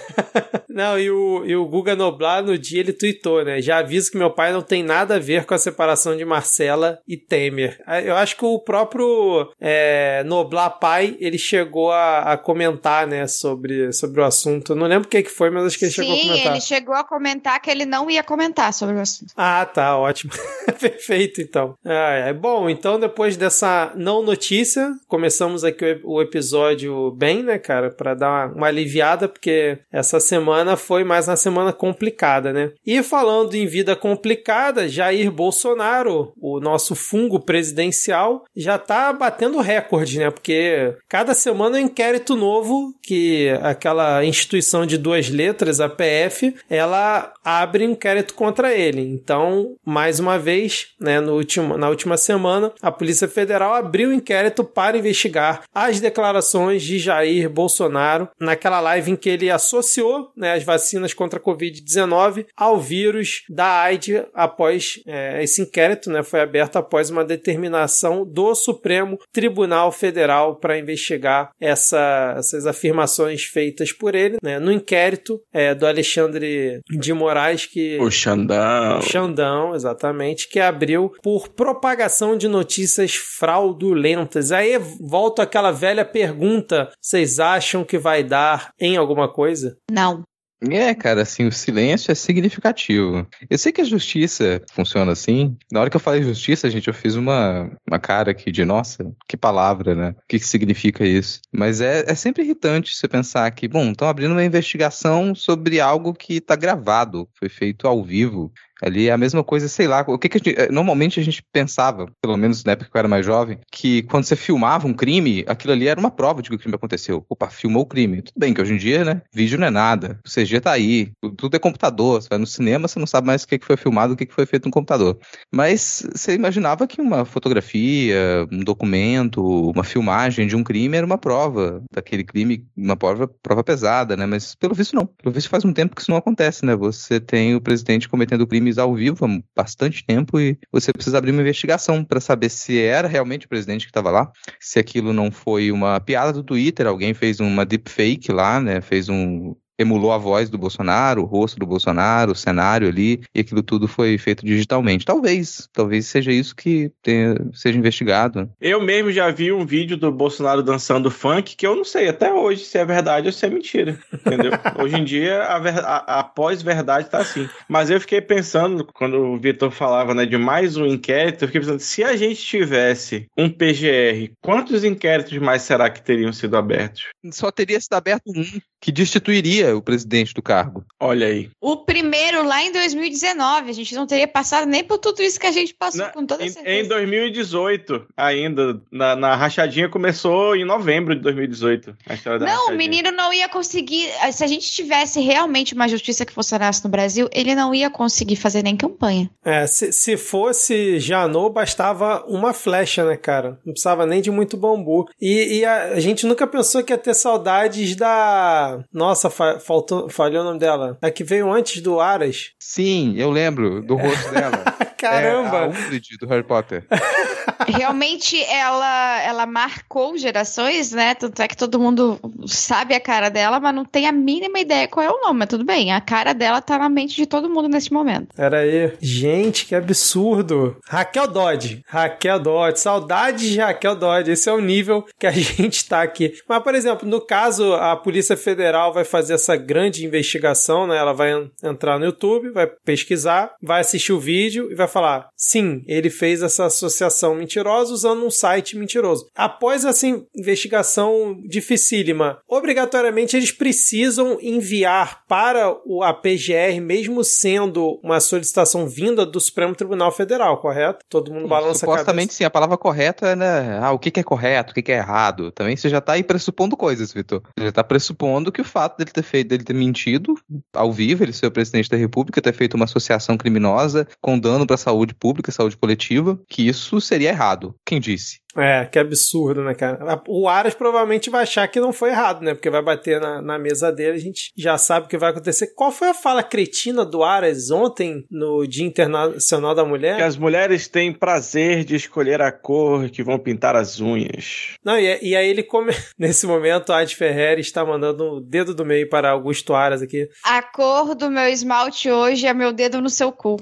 Não, 0.69 0.98
e 0.98 1.10
o, 1.12 1.44
e 1.45 1.56
o 1.57 1.66
Guga 1.66 1.94
Noblar, 1.94 2.42
no 2.42 2.57
dia, 2.57 2.80
ele 2.80 2.94
tweetou, 2.94 3.44
né? 3.44 3.62
Já 3.62 3.80
aviso 3.80 4.12
que 4.12 4.18
meu 4.18 4.30
pai 4.31 4.54
não 4.54 4.62
tem 4.62 4.81
nada 4.81 5.16
a 5.16 5.19
ver 5.19 5.44
com 5.44 5.54
a 5.54 5.57
separação 5.57 6.16
de 6.16 6.24
Marcela 6.24 7.00
e 7.06 7.18
Temer. 7.18 7.81
Ah, 7.86 8.00
Eu 8.00 8.16
acho 8.16 8.38
que 8.38 8.45
o 8.45 8.60
próprio 8.60 9.51
é, 9.60 10.24
Noblar 10.25 10.80
pai, 10.80 11.18
ele 11.19 11.38
chegou 11.38 11.59
a, 11.92 12.34
a 12.34 12.38
comentar, 12.38 13.08
né, 13.08 13.28
sobre, 13.28 13.92
sobre 13.94 14.22
o 14.22 14.24
assunto. 14.24 14.74
Eu 14.74 14.76
não 14.76 14.88
lembro 14.88 15.08
o 15.08 15.10
que, 15.10 15.24
que 15.24 15.30
foi, 15.30 15.50
mas 15.50 15.66
acho 15.66 15.80
que 15.80 15.86
ele 15.86 15.92
chegou 15.92 16.14
a 16.14 16.18
Sim, 16.18 16.28
comentar. 16.28 16.52
ele 16.52 16.62
chegou 16.62 16.96
a 16.96 17.04
comentar 17.04 17.62
que 17.62 17.70
ele 17.70 17.86
não 17.86 18.10
ia 18.10 18.24
comentar 18.24 18.74
sobre 18.74 18.96
o 18.96 19.02
assunto. 19.02 19.34
Ah, 19.36 19.66
tá, 19.66 19.98
ótimo. 19.98 20.32
Perfeito, 20.80 21.42
então. 21.42 21.76
Ah, 21.86 22.14
é 22.14 22.34
bom. 22.34 22.70
Então, 22.70 23.00
depois 23.00 23.36
dessa 23.36 23.92
não 23.96 24.22
notícia, 24.24 24.92
começamos 25.08 25.64
aqui 25.64 26.00
o, 26.04 26.16
o 26.16 26.22
episódio 26.22 27.12
bem, 27.12 27.44
né, 27.44 27.58
cara, 27.58 27.90
Pra 27.90 28.14
dar 28.14 28.30
uma, 28.48 28.56
uma 28.56 28.68
aliviada, 28.68 29.28
porque 29.28 29.80
essa 29.92 30.20
semana 30.20 30.78
foi 30.78 31.04
mais 31.04 31.28
uma 31.28 31.36
semana 31.36 31.74
complicada, 31.74 32.54
né? 32.54 32.72
E 32.86 33.02
falando 33.04 33.56
em 33.56 33.66
vida 33.66 33.96
complicada, 33.96 34.88
Jair 34.88 35.32
Bolsonaro, 35.32 36.34
o 36.40 36.60
nosso 36.60 36.96
fungo 36.96 37.40
presidencial, 37.40 38.44
já 38.56 38.78
tá 38.78 39.12
batendo 39.12 39.60
recorde, 39.60 40.19
né? 40.19 40.30
Porque 40.30 40.95
cada 41.07 41.33
semana 41.33 41.49
é 41.50 41.54
um 41.54 41.78
inquérito 41.78 42.36
novo 42.36 42.94
que 43.02 43.50
aquela 43.62 44.24
instituição 44.24 44.86
de 44.86 44.98
duas 44.98 45.30
letras, 45.30 45.80
a 45.80 45.90
PF, 45.90 46.56
ela 46.70 47.34
abre 47.44 47.86
um 47.86 47.92
inquérito 47.92 48.34
contra 48.34 48.74
ele. 48.74 49.02
Então, 49.02 49.76
mais 49.86 50.20
uma 50.20 50.38
vez, 50.38 50.90
né, 51.00 51.20
no 51.20 51.36
último, 51.36 51.78
na 51.78 51.90
última 51.90 52.18
semana, 52.18 52.72
a 52.82 52.92
Polícia 52.92 53.28
Federal 53.28 53.74
abriu 53.74 54.10
um 54.10 54.14
inquérito 54.14 54.64
para 54.64 54.98
investigar 54.98 55.64
as 55.74 56.00
declarações 56.00 56.84
de 56.84 57.00
Jair 57.00 57.50
Bolsonaro 57.50 58.30
naquela 58.40 58.80
live 58.80 59.12
em 59.12 59.16
que 59.16 59.30
ele 59.30 59.50
associou 59.50 60.32
né, 60.36 60.54
as 60.54 60.64
vacinas 60.64 61.14
contra 61.14 61.40
a 61.40 61.42
Covid-19 61.42 62.46
ao 62.56 62.80
vírus 62.80 63.44
da 63.50 63.82
AIDS 63.82 64.24
após 64.34 65.02
é, 65.08 65.44
esse 65.44 65.62
inquérito, 65.62 66.10
né, 66.10 66.24
foi 66.24 66.42
aberto 66.42 66.78
após 66.78 67.10
uma 67.10 67.26
determinação 67.26 68.26
do 68.26 68.54
Supremo 68.56 69.18
Tribunal 69.32 69.92
Federal 69.92 70.56
para 70.56 70.78
investigar 70.78 71.39
essa- 71.60 72.36
essas 72.38 72.66
afirmações 72.66 73.44
feitas 73.44 73.92
por 73.92 74.16
ele 74.16 74.38
né, 74.44 74.60
no 74.60 74.72
inquérito 74.72 75.40
é, 75.54 75.74
do 75.76 75.86
Alexandre 75.86 76.80
de 76.90 77.14
Moraes 77.14 77.66
que 77.66 77.98
O 78.00 78.10
Xandão. 78.10 79.02
Xandão, 79.02 79.76
exatamente, 79.76 80.50
que 80.50 80.60
abriu 80.60 81.12
por 81.22 81.50
propagação 81.50 82.38
de 82.38 82.48
notícias 82.48 83.16
fraudulentas. 83.16 84.52
Aí 84.52 84.78
volta 85.00 85.44
aquela 85.44 85.72
velha 85.72 86.06
pergunta: 86.06 86.90
vocês 87.02 87.40
acham 87.40 87.84
que 87.84 87.98
vai 87.98 88.24
dar 88.24 88.72
em 88.80 88.98
alguma 88.98 89.31
coisa? 89.31 89.78
Não. 89.92 90.24
É, 90.61 90.94
cara, 90.94 91.21
assim, 91.21 91.47
o 91.47 91.51
silêncio 91.51 92.11
é 92.11 92.16
significativo. 92.16 93.25
Eu 93.49 93.57
sei 93.57 93.71
que 93.71 93.80
a 93.80 93.85
justiça 93.85 94.61
funciona 94.71 95.13
assim. 95.13 95.57
Na 95.71 95.80
hora 95.80 95.89
que 95.89 95.95
eu 95.95 96.01
falei 96.01 96.21
justiça, 96.21 96.69
gente, 96.69 96.89
eu 96.89 96.94
fiz 96.94 97.16
uma, 97.16 97.71
uma 97.87 97.99
cara 97.99 98.31
aqui 98.31 98.51
de, 98.51 98.66
nossa, 98.66 99.09
que 99.28 99.37
palavra, 99.37 99.95
né? 99.95 100.09
O 100.09 100.28
que, 100.28 100.37
que 100.37 100.45
significa 100.45 101.06
isso? 101.06 101.39
Mas 101.51 101.80
é, 101.80 102.04
é 102.07 102.13
sempre 102.16 102.44
irritante 102.44 102.94
você 102.94 103.07
pensar 103.07 103.49
que, 103.51 103.69
bom, 103.69 103.92
estão 103.92 104.09
abrindo 104.09 104.31
uma 104.31 104.44
investigação 104.44 105.33
sobre 105.33 105.80
algo 105.80 106.13
que 106.13 106.42
tá 106.42 106.57
gravado, 106.57 107.30
foi 107.39 107.47
feito 107.47 107.87
ao 107.87 108.04
vivo. 108.04 108.51
Ali 108.81 109.07
é 109.07 109.12
a 109.12 109.18
mesma 109.18 109.44
coisa, 109.44 109.68
sei 109.68 109.88
lá, 109.88 110.04
o 110.07 110.18
que, 110.18 110.30
que 110.30 110.38
a 110.38 110.40
gente, 110.40 110.59
eh, 110.59 110.71
normalmente 110.71 111.19
a 111.19 111.24
gente 111.24 111.44
pensava, 111.52 112.07
pelo 112.21 112.38
menos 112.38 112.64
na 112.64 112.74
época 112.74 112.90
que 112.90 112.95
eu 112.95 113.00
era 113.00 113.07
mais 113.07 113.26
jovem, 113.26 113.59
que 113.71 114.04
quando 114.04 114.24
você 114.24 114.36
filmava 114.36 114.88
um 114.88 114.94
crime, 114.94 115.44
aquilo 115.48 115.74
ali 115.74 115.88
era 115.88 116.00
uma 116.00 116.12
prova 116.12 116.42
de 116.42 116.50
que 116.50 116.56
o 116.56 116.59
crime 116.59 116.76
aconteceu. 116.76 117.26
Opa, 117.30 117.50
filmou 117.50 117.83
o 117.83 117.86
crime. 117.86 118.21
Tudo 118.21 118.38
bem 118.38 118.54
que 118.54 118.62
hoje 118.62 118.74
em 118.74 118.78
dia, 118.78 119.04
né, 119.04 119.21
vídeo 119.33 119.59
não 119.59 119.68
é 119.68 119.69
nada, 119.69 120.19
o 120.26 120.30
CG 120.30 120.59
tá 120.62 120.71
aí, 120.71 121.12
tudo 121.38 121.56
é 121.56 121.59
computador, 121.59 122.21
você 122.21 122.30
vai 122.30 122.38
no 122.38 122.48
cinema, 122.48 122.88
você 122.88 123.00
não 123.00 123.07
sabe 123.07 123.28
mais 123.28 123.44
o 123.44 123.48
que, 123.48 123.59
foi 123.62 123.78
filmado, 123.78 124.14
o 124.14 124.16
que, 124.16 124.28
foi 124.30 124.45
feito 124.45 124.66
no 124.66 124.71
computador. 124.71 125.18
Mas 125.52 126.06
você 126.14 126.36
imaginava 126.36 126.88
que 126.88 127.02
uma 127.02 127.26
fotografia, 127.26 128.48
um 128.52 128.64
documento, 128.64 129.44
uma 129.71 129.83
filmagem 129.83 130.48
de 130.48 130.56
um 130.56 130.64
crime 130.64 130.98
era 130.98 131.06
uma 131.06 131.18
prova 131.18 131.83
daquele 131.92 132.24
crime, 132.24 132.66
uma 132.78 132.95
prova, 132.95 133.28
prova 133.28 133.64
pesada, 133.64 134.16
né? 134.16 134.26
Mas 134.26 134.56
pelo 134.56 134.74
visto 134.74 134.95
não. 134.95 135.06
Pelo 135.06 135.33
visto 135.33 135.50
faz 135.50 135.66
um 135.66 135.74
tempo 135.74 135.95
que 135.95 136.02
isso 136.02 136.12
não 136.12 136.18
acontece, 136.18 136.66
né? 136.66 136.76
Você 136.76 137.19
tem 137.19 137.56
o 137.56 137.62
presidente 137.62 138.07
cometendo 138.07 138.48
crimes 138.69 138.78
ao 138.78 138.94
vivo 138.94 139.26
há 139.26 139.40
bastante 139.56 140.06
tempo 140.06 140.40
e 140.40 140.57
você 140.71 140.94
precisa 140.94 141.18
abrir 141.18 141.31
uma 141.31 141.42
investigação 141.42 142.04
para 142.04 142.19
saber 142.19 142.49
se 142.49 142.80
era 142.80 143.07
realmente 143.07 143.45
o 143.45 143.49
presidente 143.49 143.85
que 143.85 143.90
estava 143.90 144.11
lá, 144.11 144.31
se 144.59 144.80
aquilo 144.80 145.11
não 145.11 145.31
foi 145.31 145.71
uma 145.71 145.99
piada 145.99 146.31
do 146.31 146.44
Twitter, 146.44 146.85
alguém 146.85 147.14
fez 147.14 147.40
uma 147.40 147.66
deepfake 147.66 148.31
lá, 148.31 148.59
né? 148.59 148.81
Fez 148.81 149.09
um 149.09 149.56
emulou 149.80 150.12
a 150.12 150.18
voz 150.18 150.50
do 150.50 150.57
Bolsonaro, 150.57 151.21
o 151.21 151.26
rosto 151.26 151.57
do 151.57 151.66
Bolsonaro, 151.66 152.33
o 152.33 152.36
cenário 152.36 152.88
ali, 152.88 153.21
e 153.33 153.40
aquilo 153.40 153.64
tudo 153.64 153.88
foi 153.88 154.18
feito 154.18 154.45
digitalmente. 154.45 155.06
Talvez, 155.06 155.69
talvez 155.71 156.06
seja 156.06 156.31
isso 156.31 156.54
que 156.54 156.92
tenha, 157.02 157.36
seja 157.54 157.80
investigado. 157.80 158.52
Eu 158.59 158.81
mesmo 158.81 159.09
já 159.12 159.31
vi 159.31 159.54
um 159.54 159.66
vídeo 159.66 159.95
do 159.95 160.12
Bolsonaro 160.12 160.62
dançando 160.62 161.09
funk 161.09 161.56
que 161.56 161.66
eu 161.66 161.76
não 161.76 161.86
sei 161.86 162.09
até 162.09 162.33
hoje 162.33 162.66
se 162.66 162.78
é 162.78 162.83
verdade 162.83 163.28
ou 163.28 163.33
se 163.33 163.45
é 163.45 163.50
mentira, 163.50 163.98
entendeu? 164.14 164.52
hoje 164.83 164.98
em 164.98 165.04
dia 165.04 165.44
a, 165.44 165.57
a, 165.57 166.19
a 166.19 166.24
pós-verdade 166.24 167.09
tá 167.09 167.19
assim. 167.19 167.48
Mas 167.68 167.90
eu 167.90 168.02
fiquei 168.02 168.19
pensando, 168.19 168.86
quando 168.94 169.18
o 169.18 169.40
Vitor 169.40 169.71
falava 169.71 170.14
né, 170.14 170.26
de 170.26 170.38
mais 170.38 170.76
um 170.76 170.86
inquérito, 170.86 171.44
eu 171.44 171.48
fiquei 171.48 171.62
pensando, 171.62 171.80
se 171.80 172.04
a 172.04 172.16
gente 172.18 172.42
tivesse 172.42 173.28
um 173.38 173.50
PGR, 173.50 174.33
quantos 174.42 174.83
inquéritos 174.83 175.38
mais 175.38 175.62
será 175.62 175.90
que 175.90 176.02
teriam 176.02 176.33
sido 176.33 176.57
abertos? 176.57 177.06
Só 177.31 177.52
teria 177.52 177.80
sido 177.80 177.94
aberto 177.94 178.24
um, 178.28 178.59
que 178.80 178.92
destituiria 178.92 179.76
o 179.76 179.81
presidente 179.81 180.33
do 180.33 180.42
cargo. 180.42 180.86
Olha 181.00 181.28
aí. 181.28 181.50
O 181.59 181.78
primeiro 181.78 182.44
lá 182.44 182.64
em 182.64 182.71
2019, 182.71 183.69
a 183.69 183.74
gente 183.74 183.94
não 183.94 184.07
teria 184.07 184.28
passado 184.28 184.68
nem 184.68 184.83
por 184.83 184.98
tudo 184.98 185.21
isso 185.21 185.40
que 185.40 185.48
a 185.48 185.52
gente 185.52 185.74
passou, 185.74 186.06
na, 186.06 186.12
com 186.12 186.26
toda 186.26 186.45
em, 186.45 186.50
certeza. 186.50 186.76
Em 186.76 186.88
2018, 186.88 188.07
ainda, 188.16 188.81
na, 188.92 189.16
na, 189.16 189.36
rachadinha 189.36 189.90
começou 189.90 190.56
em 190.56 190.64
novembro 190.64 191.14
de 191.14 191.21
2018. 191.21 191.95
A 192.07 192.14
história 192.14 192.40
da 192.40 192.45
não, 192.45 192.54
rachadinha. 192.54 192.76
o 192.76 192.78
menino 192.78 193.12
não 193.12 193.33
ia 193.33 193.50
conseguir. 193.50 194.09
Se 194.31 194.44
a 194.44 194.48
gente 194.48 194.69
tivesse 194.69 195.19
realmente 195.19 195.74
uma 195.74 195.88
justiça 195.88 196.26
que 196.26 196.33
funcionasse 196.33 196.83
no 196.83 196.90
Brasil, 196.90 197.28
ele 197.33 197.54
não 197.56 197.74
ia 197.74 197.90
conseguir 197.90 198.38
fazer 198.38 198.64
nem 198.64 198.78
campanha. 198.78 199.30
É, 199.44 199.68
se, 199.68 199.92
se 199.92 200.16
fosse 200.16 201.00
Janot, 201.00 201.54
bastava 201.54 202.24
uma 202.28 202.54
flecha, 202.54 203.06
né, 203.06 203.18
cara? 203.18 203.59
Não 203.66 203.74
precisava 203.74 204.06
nem 204.06 204.21
de 204.21 204.31
muito 204.31 204.56
bambu. 204.56 205.09
E, 205.19 205.59
e 205.59 205.66
a, 205.66 205.94
a 205.94 206.00
gente 206.00 206.26
nunca 206.26 206.48
pensou 206.48 206.83
que 206.83 206.94
ia 206.94 206.98
ter 206.98 207.14
saudades 207.14 207.95
da 207.95 208.69
nossa, 208.94 209.30
fa 209.30 209.59
faltou, 209.59 210.09
falhou 210.09 210.42
o 210.42 210.45
nome 210.45 210.59
dela. 210.59 210.97
A 211.02 211.11
que 211.11 211.23
veio 211.23 211.52
antes 211.52 211.81
do 211.81 211.99
Aras. 211.99 212.52
Sim, 212.59 213.16
eu 213.18 213.30
lembro 213.30 213.81
do 213.81 213.95
rosto 213.95 214.31
dela. 214.31 214.64
Caramba! 214.99 215.57
É 215.57 215.64
a 215.64 215.68
Umbridge 215.68 216.18
do 216.18 216.28
Harry 216.28 216.44
Potter. 216.44 216.85
Realmente 217.68 218.42
ela, 218.44 219.21
ela 219.21 219.45
marcou 219.45 220.18
gerações, 220.18 220.92
né? 220.92 221.16
Tanto 221.16 221.42
é 221.42 221.47
que 221.47 221.56
todo 221.56 221.80
mundo 221.80 222.19
sabe 222.47 222.94
a 222.94 222.99
cara 222.99 223.30
dela, 223.30 223.59
mas 223.59 223.73
não 223.73 223.85
tem 223.85 224.07
a 224.07 224.11
mínima 224.11 224.59
ideia 224.59 224.88
qual 224.88 225.06
é 225.06 225.09
o 225.09 225.21
nome. 225.21 225.40
Mas 225.40 225.49
tudo 225.49 225.64
bem, 225.64 225.94
a 225.94 226.02
cara 226.02 226.33
dela 226.33 226.61
tá 226.61 226.78
na 226.78 226.90
mente 226.90 227.16
de 227.16 227.26
todo 227.26 227.49
mundo 227.49 227.69
nesse 227.69 227.94
momento. 227.94 228.35
Pera 228.35 228.59
aí. 228.59 228.94
Gente, 228.99 229.66
que 229.66 229.76
absurdo. 229.76 230.78
Raquel 230.85 231.28
Dodge. 231.28 231.83
Raquel 231.88 232.40
Dodge. 232.40 232.80
Saudades 232.80 233.49
de 233.49 233.59
Raquel 233.59 233.95
Dodge. 233.95 234.31
Esse 234.31 234.49
é 234.49 234.54
o 234.54 234.61
nível 234.61 235.06
que 235.18 235.28
a 235.28 235.31
gente 235.31 235.88
tá 235.88 236.02
aqui. 236.02 236.33
Mas, 236.47 236.64
por 236.64 236.76
exemplo, 236.76 237.07
no 237.07 237.21
caso, 237.21 237.73
a 237.73 237.95
Polícia 237.95 238.35
Federal 238.35 238.58
vai 238.92 239.04
fazer 239.04 239.33
essa 239.33 239.56
grande 239.56 240.06
investigação, 240.06 240.87
né? 240.87 240.97
Ela 240.97 241.13
vai 241.13 241.49
entrar 241.63 241.99
no 241.99 242.06
YouTube, 242.06 242.51
vai 242.51 242.68
pesquisar, 242.68 243.54
vai 243.61 243.81
assistir 243.81 244.13
o 244.13 244.19
vídeo 244.19 244.71
e 244.71 244.75
vai 244.75 244.87
falar: 244.87 245.30
sim, 245.35 245.83
ele 245.87 246.09
fez 246.09 246.42
essa 246.42 246.66
associação 246.66 247.35
mentirosa 247.35 247.94
usando 247.94 248.25
um 248.25 248.31
site 248.31 248.78
mentiroso. 248.78 249.28
Após 249.35 249.85
essa 249.85 250.06
investigação 250.35 251.39
dificílima, 251.47 252.39
obrigatoriamente 252.47 253.35
eles 253.35 253.51
precisam 253.51 254.37
enviar 254.42 255.23
para 255.28 255.75
o 255.85 256.04
APGR, 256.04 256.80
mesmo 256.81 257.23
sendo 257.23 257.99
uma 258.04 258.19
solicitação 258.19 258.87
vinda 258.87 259.25
do 259.25 259.39
Supremo 259.39 259.75
Tribunal 259.75 260.11
Federal, 260.11 260.57
correto? 260.57 261.06
Todo 261.09 261.33
mundo 261.33 261.47
balança 261.47 261.80
Supostamente 261.80 262.33
sim, 262.33 262.44
a 262.44 262.49
palavra 262.49 262.78
correta 262.78 263.30
é, 263.30 263.35
né? 263.35 263.80
Ah, 263.81 263.92
o 263.92 263.99
que, 263.99 264.11
que 264.11 264.19
é 264.19 264.23
correto, 264.23 264.71
o 264.71 264.75
que, 264.75 264.81
que 264.81 264.92
é 264.92 264.97
errado. 264.97 265.51
Também 265.51 265.75
você 265.75 265.89
já 265.89 265.99
está 265.99 266.13
aí 266.13 266.23
pressupondo 266.23 266.75
coisas, 266.78 267.11
Vitor. 267.11 267.42
Você 267.57 267.63
já 267.63 267.69
está 267.69 267.83
pressupondo 267.83 268.49
que 268.52 268.62
o 268.62 268.66
fato 268.66 268.98
dele 268.98 269.12
ter 269.12 269.24
feito, 269.24 269.50
dele 269.50 269.64
ter 269.64 269.74
mentido 269.74 270.36
ao 270.74 270.92
vivo, 270.92 271.24
ele 271.24 271.34
ser 271.34 271.48
o 271.48 271.52
presidente 271.52 271.90
da 271.90 271.98
República, 271.98 272.42
ter 272.42 272.54
feito 272.54 272.76
uma 272.76 272.86
associação 272.86 273.38
criminosa 273.38 274.08
com 274.22 274.40
dano 274.40 274.66
para 274.66 274.76
a 274.76 274.78
saúde 274.78 275.14
pública, 275.14 275.52
saúde 275.52 275.78
coletiva, 275.78 276.40
que 276.48 276.68
isso 276.68 277.00
seria 277.02 277.30
errado. 277.30 277.76
Quem 277.86 278.00
disse? 278.00 278.40
É, 278.56 278.86
que 278.86 278.98
absurdo, 278.98 279.64
né, 279.64 279.76
cara? 279.76 280.22
O 280.28 280.48
Aras 280.48 280.74
provavelmente 280.74 281.30
vai 281.30 281.44
achar 281.44 281.68
que 281.68 281.80
não 281.80 281.94
foi 281.94 282.10
errado, 282.10 282.42
né? 282.42 282.54
Porque 282.54 282.70
vai 282.70 282.82
bater 282.82 283.22
na, 283.22 283.42
na 283.42 283.60
mesa 283.60 283.92
dele, 283.92 284.18
a 284.18 284.22
gente 284.22 284.52
já 284.58 284.78
sabe 284.78 285.06
o 285.06 285.10
que 285.10 285.18
vai 285.18 285.30
acontecer. 285.30 285.68
Qual 285.76 285.92
foi 285.92 286.10
a 286.10 286.14
fala 286.14 286.42
cretina 286.42 287.06
do 287.06 287.24
Aras 287.24 287.70
ontem, 287.70 288.26
no 288.30 288.66
Dia 288.66 288.86
Internacional 288.86 289.76
da 289.76 289.86
Mulher? 289.86 290.18
Que 290.18 290.24
as 290.24 290.36
mulheres 290.36 290.88
têm 290.88 291.14
prazer 291.14 291.84
de 291.84 291.96
escolher 291.96 292.42
a 292.42 292.52
cor 292.52 293.10
que 293.10 293.24
vão 293.24 293.38
pintar 293.38 293.76
as 293.76 294.00
unhas. 294.00 294.76
Não, 294.84 294.98
e, 294.98 295.20
e 295.22 295.36
aí 295.36 295.48
ele 295.48 295.64
come. 295.64 295.94
Nesse 296.18 296.48
momento, 296.48 296.92
a 296.92 297.00
Adi 297.00 297.16
Ferreira 297.16 297.62
está 297.62 297.86
mandando 297.86 298.38
o 298.38 298.42
dedo 298.42 298.74
do 298.74 298.86
meio 298.86 299.08
para 299.10 299.30
Augusto 299.30 299.76
Aras 299.76 300.02
aqui. 300.02 300.28
A 300.44 300.62
cor 300.64 301.14
do 301.14 301.30
meu 301.30 301.48
esmalte 301.48 302.10
hoje 302.10 302.48
é 302.48 302.54
meu 302.54 302.74
dedo 302.74 303.00
no 303.00 303.10
seu 303.10 303.32
cu. 303.32 303.58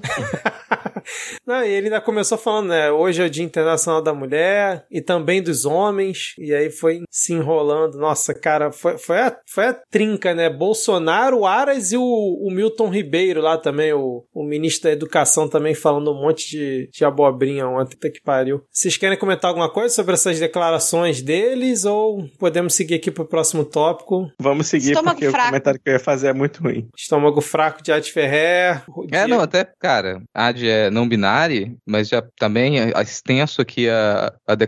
não, 1.46 1.63
e 1.63 1.70
ele 1.70 1.88
ainda 1.88 2.00
começou 2.00 2.38
falando, 2.38 2.70
né? 2.70 2.89
Hoje 2.89 3.22
é 3.22 3.25
o 3.25 3.29
Dia 3.29 3.44
Internacional 3.44 4.01
da 4.01 4.13
Mulher 4.13 4.76
e 4.91 5.01
também 5.01 5.41
dos 5.41 5.65
homens. 5.65 6.34
E 6.38 6.53
aí 6.53 6.69
foi 6.69 7.01
se 7.10 7.34
enrolando. 7.34 7.98
Nossa, 7.98 8.34
cara, 8.34 8.72
foi, 8.72 8.98
foi, 8.98 9.19
a, 9.19 9.38
foi 9.48 9.67
a 9.67 9.74
trinca, 9.74 10.34
né? 10.34 10.50
Bolsonaro, 10.50 11.46
Aras 11.46 11.91
e 11.91 11.98
o, 11.98 12.03
o 12.03 12.51
Milton 12.51 12.89
Ribeiro 12.89 13.41
lá 13.41 13.57
também, 13.57 13.93
o, 13.93 14.24
o 14.34 14.43
ministro 14.43 14.84
da 14.89 14.93
Educação 14.93 15.48
também 15.48 15.74
falando 15.74 16.12
um 16.12 16.22
monte 16.22 16.50
de, 16.50 16.89
de 16.91 17.05
abobrinha 17.05 17.67
ontem. 17.67 17.96
Puta 17.96 18.10
que 18.10 18.22
pariu. 18.22 18.62
Vocês 18.72 18.98
querem 18.98 19.17
comentar 19.17 19.50
alguma 19.50 19.69
coisa 19.72 19.93
sobre 19.93 20.13
essas 20.13 20.39
declarações 20.39 21.22
deles 21.22 21.86
ou 21.86 22.27
podemos 22.39 22.74
seguir 22.74 22.96
aqui 22.96 23.12
pro 23.12 23.25
próximo 23.25 23.63
tópico? 23.63 24.31
Vamos 24.39 24.67
seguir 24.67 24.91
Estômago 24.91 25.15
porque 25.17 25.29
fraco. 25.29 25.46
o 25.46 25.50
comentário 25.50 25.79
que 25.79 25.89
eu 25.89 25.93
ia 25.93 26.00
fazer 26.00 26.27
é 26.27 26.34
muito 26.34 26.62
ruim. 26.62 26.88
Estômago 26.96 27.41
fraco 27.41 27.81
de 27.81 27.91
Adi 27.91 28.12
Ferrer. 28.12 28.84
É, 29.12 29.27
não, 29.27 29.39
até, 29.39 29.67
cara, 29.79 30.22
Ad 30.34 30.67
é 30.67 30.89
não 30.89 31.07
binário, 31.07 31.77
mas 31.86 32.07
já 32.07 32.22
também 32.38 32.79
é 32.79 32.91
extenso 33.01 33.62
aqui 33.62 33.89
a, 33.89 34.34
a 34.46 34.55
declaração, 34.55 34.66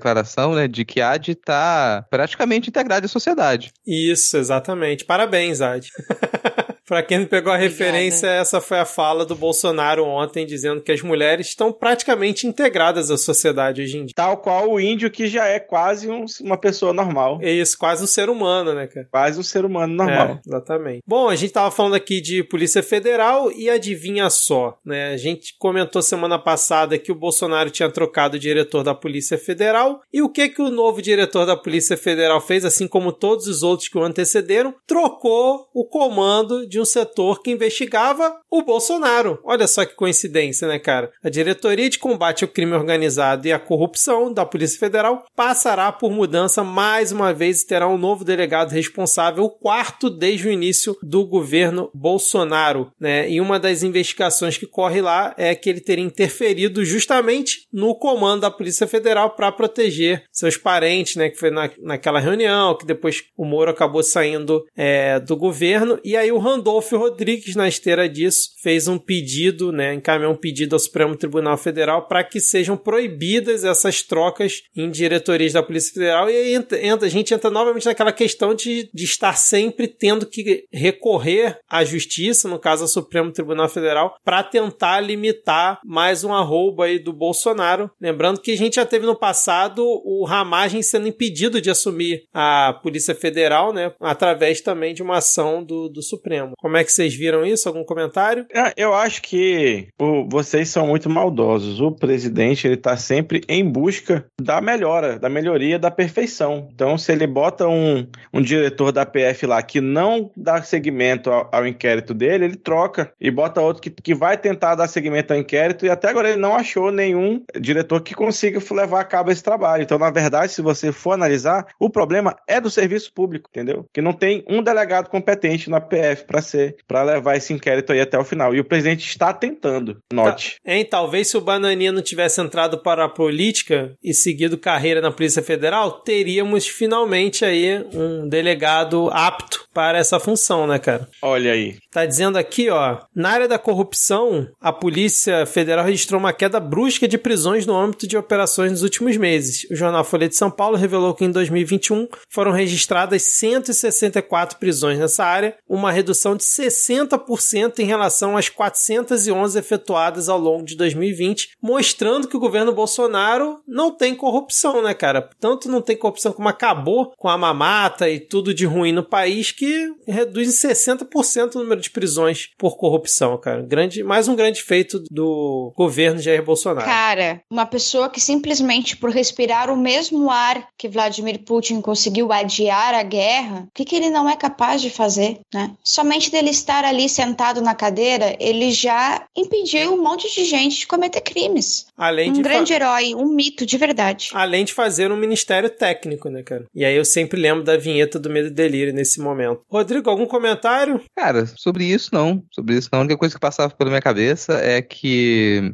né, 0.55 0.67
de 0.67 0.83
que 0.85 1.01
Ad 1.01 1.35
tá 1.35 2.05
praticamente 2.09 2.69
integrada 2.69 3.05
à 3.05 3.09
sociedade. 3.09 3.71
Isso, 3.85 4.37
exatamente. 4.37 5.05
Parabéns, 5.05 5.61
Ad. 5.61 5.87
Pra 6.89 7.03
quem 7.03 7.19
não 7.19 7.25
pegou 7.27 7.53
a 7.53 7.55
Obrigada. 7.55 7.77
referência, 7.83 8.27
essa 8.27 8.59
foi 8.59 8.79
a 8.79 8.85
fala 8.85 9.23
do 9.25 9.35
Bolsonaro 9.35 10.03
ontem, 10.03 10.45
dizendo 10.45 10.81
que 10.81 10.91
as 10.91 11.01
mulheres 11.03 11.47
estão 11.47 11.71
praticamente 11.71 12.47
integradas 12.47 13.11
à 13.11 13.17
sociedade 13.17 13.81
hoje 13.81 13.97
em 13.97 14.05
dia. 14.05 14.13
Tal 14.15 14.37
qual 14.37 14.71
o 14.71 14.79
índio 14.79 15.11
que 15.11 15.27
já 15.27 15.45
é 15.45 15.59
quase 15.59 16.09
um- 16.09 16.25
uma 16.41 16.57
pessoa 16.57 16.91
normal. 16.91 17.37
É 17.43 17.51
isso, 17.51 17.77
quase 17.77 18.03
um 18.03 18.07
ser 18.07 18.27
humano, 18.29 18.73
né, 18.73 18.87
cara? 18.87 19.07
Quase 19.11 19.39
um 19.39 19.43
ser 19.43 19.65
humano 19.65 19.93
normal. 19.93 20.27
É, 20.27 20.39
exatamente. 20.47 21.03
Bom, 21.07 21.29
a 21.29 21.35
gente 21.35 21.53
tava 21.53 21.69
falando 21.69 21.93
aqui 21.93 22.19
de 22.19 22.43
Polícia 22.43 22.81
Federal 22.81 23.51
e 23.51 23.69
adivinha 23.69 24.27
só, 24.31 24.77
né? 24.83 25.13
A 25.13 25.17
gente 25.17 25.55
comentou 25.59 26.01
semana 26.01 26.39
passada 26.39 26.97
que 26.97 27.11
o 27.11 27.15
Bolsonaro 27.15 27.69
tinha 27.69 27.91
trocado 27.91 28.35
o 28.35 28.39
diretor 28.39 28.83
da 28.83 28.95
Polícia 28.95 29.37
Federal 29.37 30.01
e 30.11 30.23
o 30.23 30.29
que 30.29 30.49
que 30.49 30.61
o 30.61 30.71
novo 30.71 31.03
diretor 31.03 31.45
da 31.45 31.55
Polícia 31.55 31.95
Federal 31.95 32.41
fez, 32.41 32.65
assim 32.65 32.87
como 32.87 33.11
todos 33.11 33.45
os 33.45 33.61
outros 33.61 33.87
que 33.89 33.97
o 33.97 34.03
antecederam, 34.03 34.73
trocou 34.87 35.67
o 35.71 35.85
comando 35.85 36.67
de 36.67 36.78
um 36.79 36.85
setor 36.85 37.41
que 37.41 37.51
investigava 37.51 38.39
o 38.49 38.63
Bolsonaro. 38.63 39.39
Olha 39.43 39.67
só 39.67 39.85
que 39.85 39.95
coincidência, 39.95 40.67
né, 40.67 40.79
cara? 40.79 41.11
A 41.23 41.29
Diretoria 41.29 41.89
de 41.89 41.99
Combate 41.99 42.43
ao 42.43 42.49
Crime 42.49 42.73
Organizado 42.73 43.47
e 43.47 43.51
à 43.51 43.59
Corrupção 43.59 44.31
da 44.33 44.45
Polícia 44.45 44.79
Federal 44.79 45.25
passará 45.35 45.91
por 45.91 46.11
mudança 46.11 46.63
mais 46.63 47.11
uma 47.11 47.33
vez 47.33 47.61
e 47.61 47.67
terá 47.67 47.87
um 47.87 47.97
novo 47.97 48.23
delegado 48.23 48.71
responsável, 48.71 49.43
o 49.43 49.49
quarto 49.49 50.09
desde 50.09 50.47
o 50.47 50.51
início 50.51 50.97
do 51.01 51.25
governo 51.25 51.89
Bolsonaro, 51.93 52.91
né? 52.99 53.29
E 53.29 53.39
uma 53.41 53.59
das 53.59 53.83
investigações 53.83 54.57
que 54.57 54.65
corre 54.65 55.01
lá 55.01 55.33
é 55.37 55.53
que 55.55 55.69
ele 55.69 55.81
teria 55.81 56.03
interferido 56.03 56.83
justamente 56.83 57.67
no 57.71 57.95
comando 57.95 58.41
da 58.41 58.51
Polícia 58.51 58.87
Federal 58.87 59.31
para 59.31 59.51
proteger 59.51 60.23
seus 60.31 60.57
parentes, 60.57 61.15
né? 61.15 61.29
Que 61.29 61.37
foi 61.37 61.51
na, 61.51 61.69
naquela 61.79 62.19
reunião, 62.19 62.75
que 62.75 62.85
depois 62.85 63.23
o 63.37 63.45
Moro 63.45 63.71
acabou 63.71 64.03
saindo 64.03 64.65
é, 64.75 65.19
do 65.19 65.35
governo. 65.35 65.99
E 66.03 66.15
aí 66.15 66.31
o 66.31 66.37
Randolph 66.37 66.68
Randolph 66.69 66.91
Rodrigues, 66.91 67.55
na 67.55 67.67
esteira 67.67 68.07
disso, 68.07 68.51
fez 68.61 68.87
um 68.87 68.99
pedido, 68.99 69.71
né, 69.71 69.95
encaminhou 69.95 70.33
um 70.33 70.37
pedido 70.37 70.75
ao 70.75 70.79
Supremo 70.79 71.15
Tribunal 71.15 71.57
Federal 71.57 72.07
para 72.07 72.23
que 72.23 72.39
sejam 72.39 72.77
proibidas 72.77 73.63
essas 73.63 74.03
trocas 74.03 74.61
em 74.75 74.89
diretorias 74.91 75.53
da 75.53 75.63
Polícia 75.63 75.93
Federal. 75.93 76.29
E 76.29 76.35
aí 76.35 76.53
entra, 76.53 76.77
a 77.05 77.09
gente 77.09 77.33
entra 77.33 77.49
novamente 77.49 77.87
naquela 77.87 78.11
questão 78.11 78.53
de, 78.53 78.87
de 78.93 79.03
estar 79.03 79.35
sempre 79.35 79.87
tendo 79.87 80.27
que 80.27 80.65
recorrer 80.71 81.57
à 81.67 81.83
justiça, 81.83 82.47
no 82.47 82.59
caso 82.59 82.83
ao 82.83 82.87
Supremo 82.87 83.31
Tribunal 83.31 83.67
Federal, 83.67 84.15
para 84.23 84.43
tentar 84.43 84.99
limitar 84.99 85.79
mais 85.83 86.23
um 86.23 86.31
arroba 86.31 86.85
aí 86.85 86.99
do 86.99 87.11
Bolsonaro. 87.11 87.89
Lembrando 87.99 88.41
que 88.41 88.51
a 88.51 88.57
gente 88.57 88.75
já 88.75 88.85
teve 88.85 89.07
no 89.07 89.15
passado 89.15 89.83
o 89.83 90.23
Ramagem 90.23 90.83
sendo 90.83 91.07
impedido 91.07 91.59
de 91.59 91.71
assumir 91.71 92.27
a 92.31 92.79
Polícia 92.83 93.15
Federal, 93.15 93.73
né, 93.73 93.91
através 93.99 94.61
também 94.61 94.93
de 94.93 95.01
uma 95.01 95.17
ação 95.17 95.63
do, 95.63 95.89
do 95.89 96.03
Supremo. 96.03 96.53
Como 96.61 96.77
é 96.77 96.83
que 96.83 96.91
vocês 96.91 97.15
viram 97.15 97.45
isso? 97.45 97.67
Algum 97.67 97.83
comentário? 97.83 98.45
É, 98.53 98.73
Eu 98.75 98.93
acho 98.93 99.21
que 99.21 99.87
pô, 99.97 100.27
vocês 100.29 100.69
são 100.69 100.87
muito 100.87 101.09
maldosos. 101.09 101.79
O 101.79 101.91
presidente 101.91 102.67
ele 102.67 102.77
tá 102.77 102.97
sempre 102.97 103.41
em 103.47 103.63
busca 103.63 104.25
da 104.39 104.61
melhora, 104.61 105.17
da 105.17 105.29
melhoria, 105.29 105.79
da 105.79 105.91
perfeição. 105.91 106.69
Então, 106.73 106.97
se 106.97 107.11
ele 107.11 107.27
bota 107.27 107.67
um, 107.67 108.05
um 108.33 108.41
diretor 108.41 108.91
da 108.91 109.05
PF 109.05 109.45
lá 109.45 109.61
que 109.61 109.79
não 109.81 110.31
dá 110.35 110.61
seguimento 110.61 111.29
ao, 111.31 111.49
ao 111.51 111.67
inquérito 111.67 112.13
dele, 112.13 112.45
ele 112.45 112.55
troca 112.55 113.11
e 113.19 113.31
bota 113.31 113.61
outro 113.61 113.81
que, 113.81 113.89
que 113.89 114.13
vai 114.13 114.37
tentar 114.37 114.75
dar 114.75 114.87
seguimento 114.87 115.33
ao 115.33 115.39
inquérito 115.39 115.85
e 115.85 115.89
até 115.89 116.09
agora 116.09 116.29
ele 116.29 116.39
não 116.39 116.55
achou 116.55 116.91
nenhum 116.91 117.43
diretor 117.59 118.01
que 118.01 118.13
consiga 118.13 118.59
levar 118.71 119.01
a 119.01 119.05
cabo 119.05 119.31
esse 119.31 119.43
trabalho. 119.43 119.83
Então, 119.83 119.97
na 119.97 120.09
verdade, 120.09 120.51
se 120.51 120.61
você 120.61 120.91
for 120.91 121.13
analisar, 121.13 121.67
o 121.79 121.89
problema 121.89 122.35
é 122.47 122.59
do 122.61 122.69
serviço 122.69 123.11
público, 123.13 123.49
entendeu? 123.49 123.85
Que 123.93 124.01
não 124.01 124.13
tem 124.13 124.43
um 124.47 124.61
delegado 124.61 125.09
competente 125.09 125.69
na 125.69 125.81
PF 125.81 126.25
para 126.25 126.41
ser 126.49 126.75
para 126.87 127.03
levar 127.03 127.35
esse 127.35 127.53
inquérito 127.53 127.93
aí 127.93 128.01
até 128.01 128.17
o 128.17 128.23
final. 128.23 128.53
E 128.55 128.59
o 128.59 128.65
presidente 128.65 129.07
está 129.07 129.33
tentando, 129.33 129.97
note. 130.11 130.57
Tá. 130.63 130.71
Hein, 130.71 130.85
talvez 130.85 131.27
se 131.27 131.37
o 131.37 131.41
Bananinha 131.41 131.91
não 131.91 132.01
tivesse 132.01 132.41
entrado 132.41 132.79
para 132.79 133.05
a 133.05 133.09
política 133.09 133.93
e 134.03 134.13
seguido 134.13 134.57
carreira 134.57 135.01
na 135.01 135.11
Polícia 135.11 135.43
Federal, 135.43 135.91
teríamos 136.01 136.67
finalmente 136.67 137.45
aí 137.45 137.85
um 137.93 138.27
delegado 138.27 139.09
apto 139.11 139.67
para 139.73 139.97
essa 139.97 140.19
função, 140.19 140.67
né, 140.67 140.79
cara? 140.79 141.07
Olha 141.21 141.51
aí. 141.53 141.77
Tá 141.91 142.05
dizendo 142.05 142.37
aqui, 142.37 142.69
ó, 142.69 142.99
na 143.15 143.29
área 143.29 143.47
da 143.47 143.59
corrupção, 143.59 144.47
a 144.59 144.73
Polícia 144.73 145.45
Federal 145.45 145.85
registrou 145.85 146.19
uma 146.19 146.33
queda 146.33 146.59
brusca 146.59 147.07
de 147.07 147.17
prisões 147.17 147.65
no 147.65 147.75
âmbito 147.75 148.07
de 148.07 148.17
operações 148.17 148.71
nos 148.71 148.83
últimos 148.83 149.15
meses. 149.17 149.65
O 149.71 149.75
jornal 149.75 150.03
Folha 150.03 150.27
de 150.27 150.35
São 150.35 150.49
Paulo 150.49 150.75
revelou 150.77 151.13
que 151.13 151.25
em 151.25 151.31
2021 151.31 152.07
foram 152.29 152.51
registradas 152.51 153.21
164 153.23 154.57
prisões 154.57 154.99
nessa 154.99 155.23
área, 155.23 155.55
uma 155.67 155.91
redução 155.91 156.28
de 156.35 156.43
60% 156.43 157.79
em 157.79 157.85
relação 157.85 158.37
às 158.37 158.49
411 158.49 159.57
efetuadas 159.57 160.29
ao 160.29 160.39
longo 160.39 160.65
de 160.65 160.75
2020, 160.75 161.51
mostrando 161.61 162.27
que 162.27 162.37
o 162.37 162.39
governo 162.39 162.73
Bolsonaro 162.73 163.61
não 163.67 163.91
tem 163.91 164.15
corrupção, 164.15 164.81
né, 164.81 164.93
cara? 164.93 165.29
Tanto 165.39 165.69
não 165.69 165.81
tem 165.81 165.97
corrupção 165.97 166.33
como 166.33 166.49
acabou 166.49 167.13
com 167.17 167.27
a 167.27 167.37
mamata 167.37 168.09
e 168.09 168.19
tudo 168.19 168.53
de 168.53 168.65
ruim 168.65 168.91
no 168.91 169.03
país 169.03 169.51
que 169.51 169.89
reduz 170.07 170.47
em 170.47 170.67
60% 170.67 171.55
o 171.55 171.59
número 171.59 171.81
de 171.81 171.89
prisões 171.89 172.49
por 172.57 172.77
corrupção, 172.77 173.37
cara. 173.37 173.61
Grande, 173.61 174.03
mais 174.03 174.27
um 174.27 174.35
grande 174.35 174.61
feito 174.61 175.03
do 175.09 175.73
governo 175.75 176.21
Jair 176.21 176.43
Bolsonaro. 176.43 176.85
Cara, 176.85 177.41
uma 177.49 177.65
pessoa 177.65 178.09
que 178.09 178.19
simplesmente 178.19 178.97
por 178.97 179.09
respirar 179.09 179.71
o 179.71 179.77
mesmo 179.77 180.29
ar 180.29 180.67
que 180.77 180.87
Vladimir 180.87 181.43
Putin 181.43 181.81
conseguiu 181.81 182.31
adiar 182.31 182.93
a 182.93 183.03
guerra, 183.03 183.67
o 183.67 183.71
que, 183.73 183.85
que 183.85 183.95
ele 183.95 184.09
não 184.09 184.29
é 184.29 184.35
capaz 184.35 184.81
de 184.81 184.89
fazer, 184.89 185.39
né? 185.53 185.71
Somente 185.83 186.18
dele 186.27 186.49
estar 186.49 186.83
ali 186.83 187.07
sentado 187.07 187.61
na 187.61 187.75
cadeira, 187.75 188.35
ele 188.39 188.71
já 188.71 189.23
impediu 189.37 189.93
um 189.93 190.01
monte 190.01 190.33
de 190.33 190.43
gente 190.43 190.79
de 190.79 190.87
cometer 190.87 191.21
crimes. 191.21 191.85
Além 191.95 192.31
um 192.31 192.33
de 192.33 192.41
grande 192.41 192.73
herói, 192.73 193.13
um 193.13 193.27
mito 193.27 193.65
de 193.65 193.77
verdade. 193.77 194.29
Além 194.33 194.65
de 194.65 194.73
fazer 194.73 195.11
um 195.11 195.17
ministério 195.17 195.69
técnico, 195.69 196.29
né, 196.29 196.41
cara? 196.41 196.65
E 196.73 196.83
aí 196.83 196.95
eu 196.95 197.05
sempre 197.05 197.39
lembro 197.39 197.63
da 197.63 197.77
vinheta 197.77 198.17
do 198.17 198.29
Medo 198.29 198.47
e 198.47 198.51
Delírio 198.51 198.93
nesse 198.93 199.19
momento. 199.19 199.61
Rodrigo, 199.69 200.09
algum 200.09 200.25
comentário? 200.25 201.01
Cara, 201.15 201.45
sobre 201.55 201.85
isso 201.85 202.09
não. 202.11 202.43
Sobre 202.51 202.75
isso 202.75 202.89
não. 202.91 202.99
A 202.99 203.03
única 203.03 203.17
coisa 203.17 203.35
que 203.35 203.39
passava 203.39 203.73
pela 203.73 203.91
minha 203.91 204.01
cabeça 204.01 204.53
é 204.53 204.81
que 204.81 205.73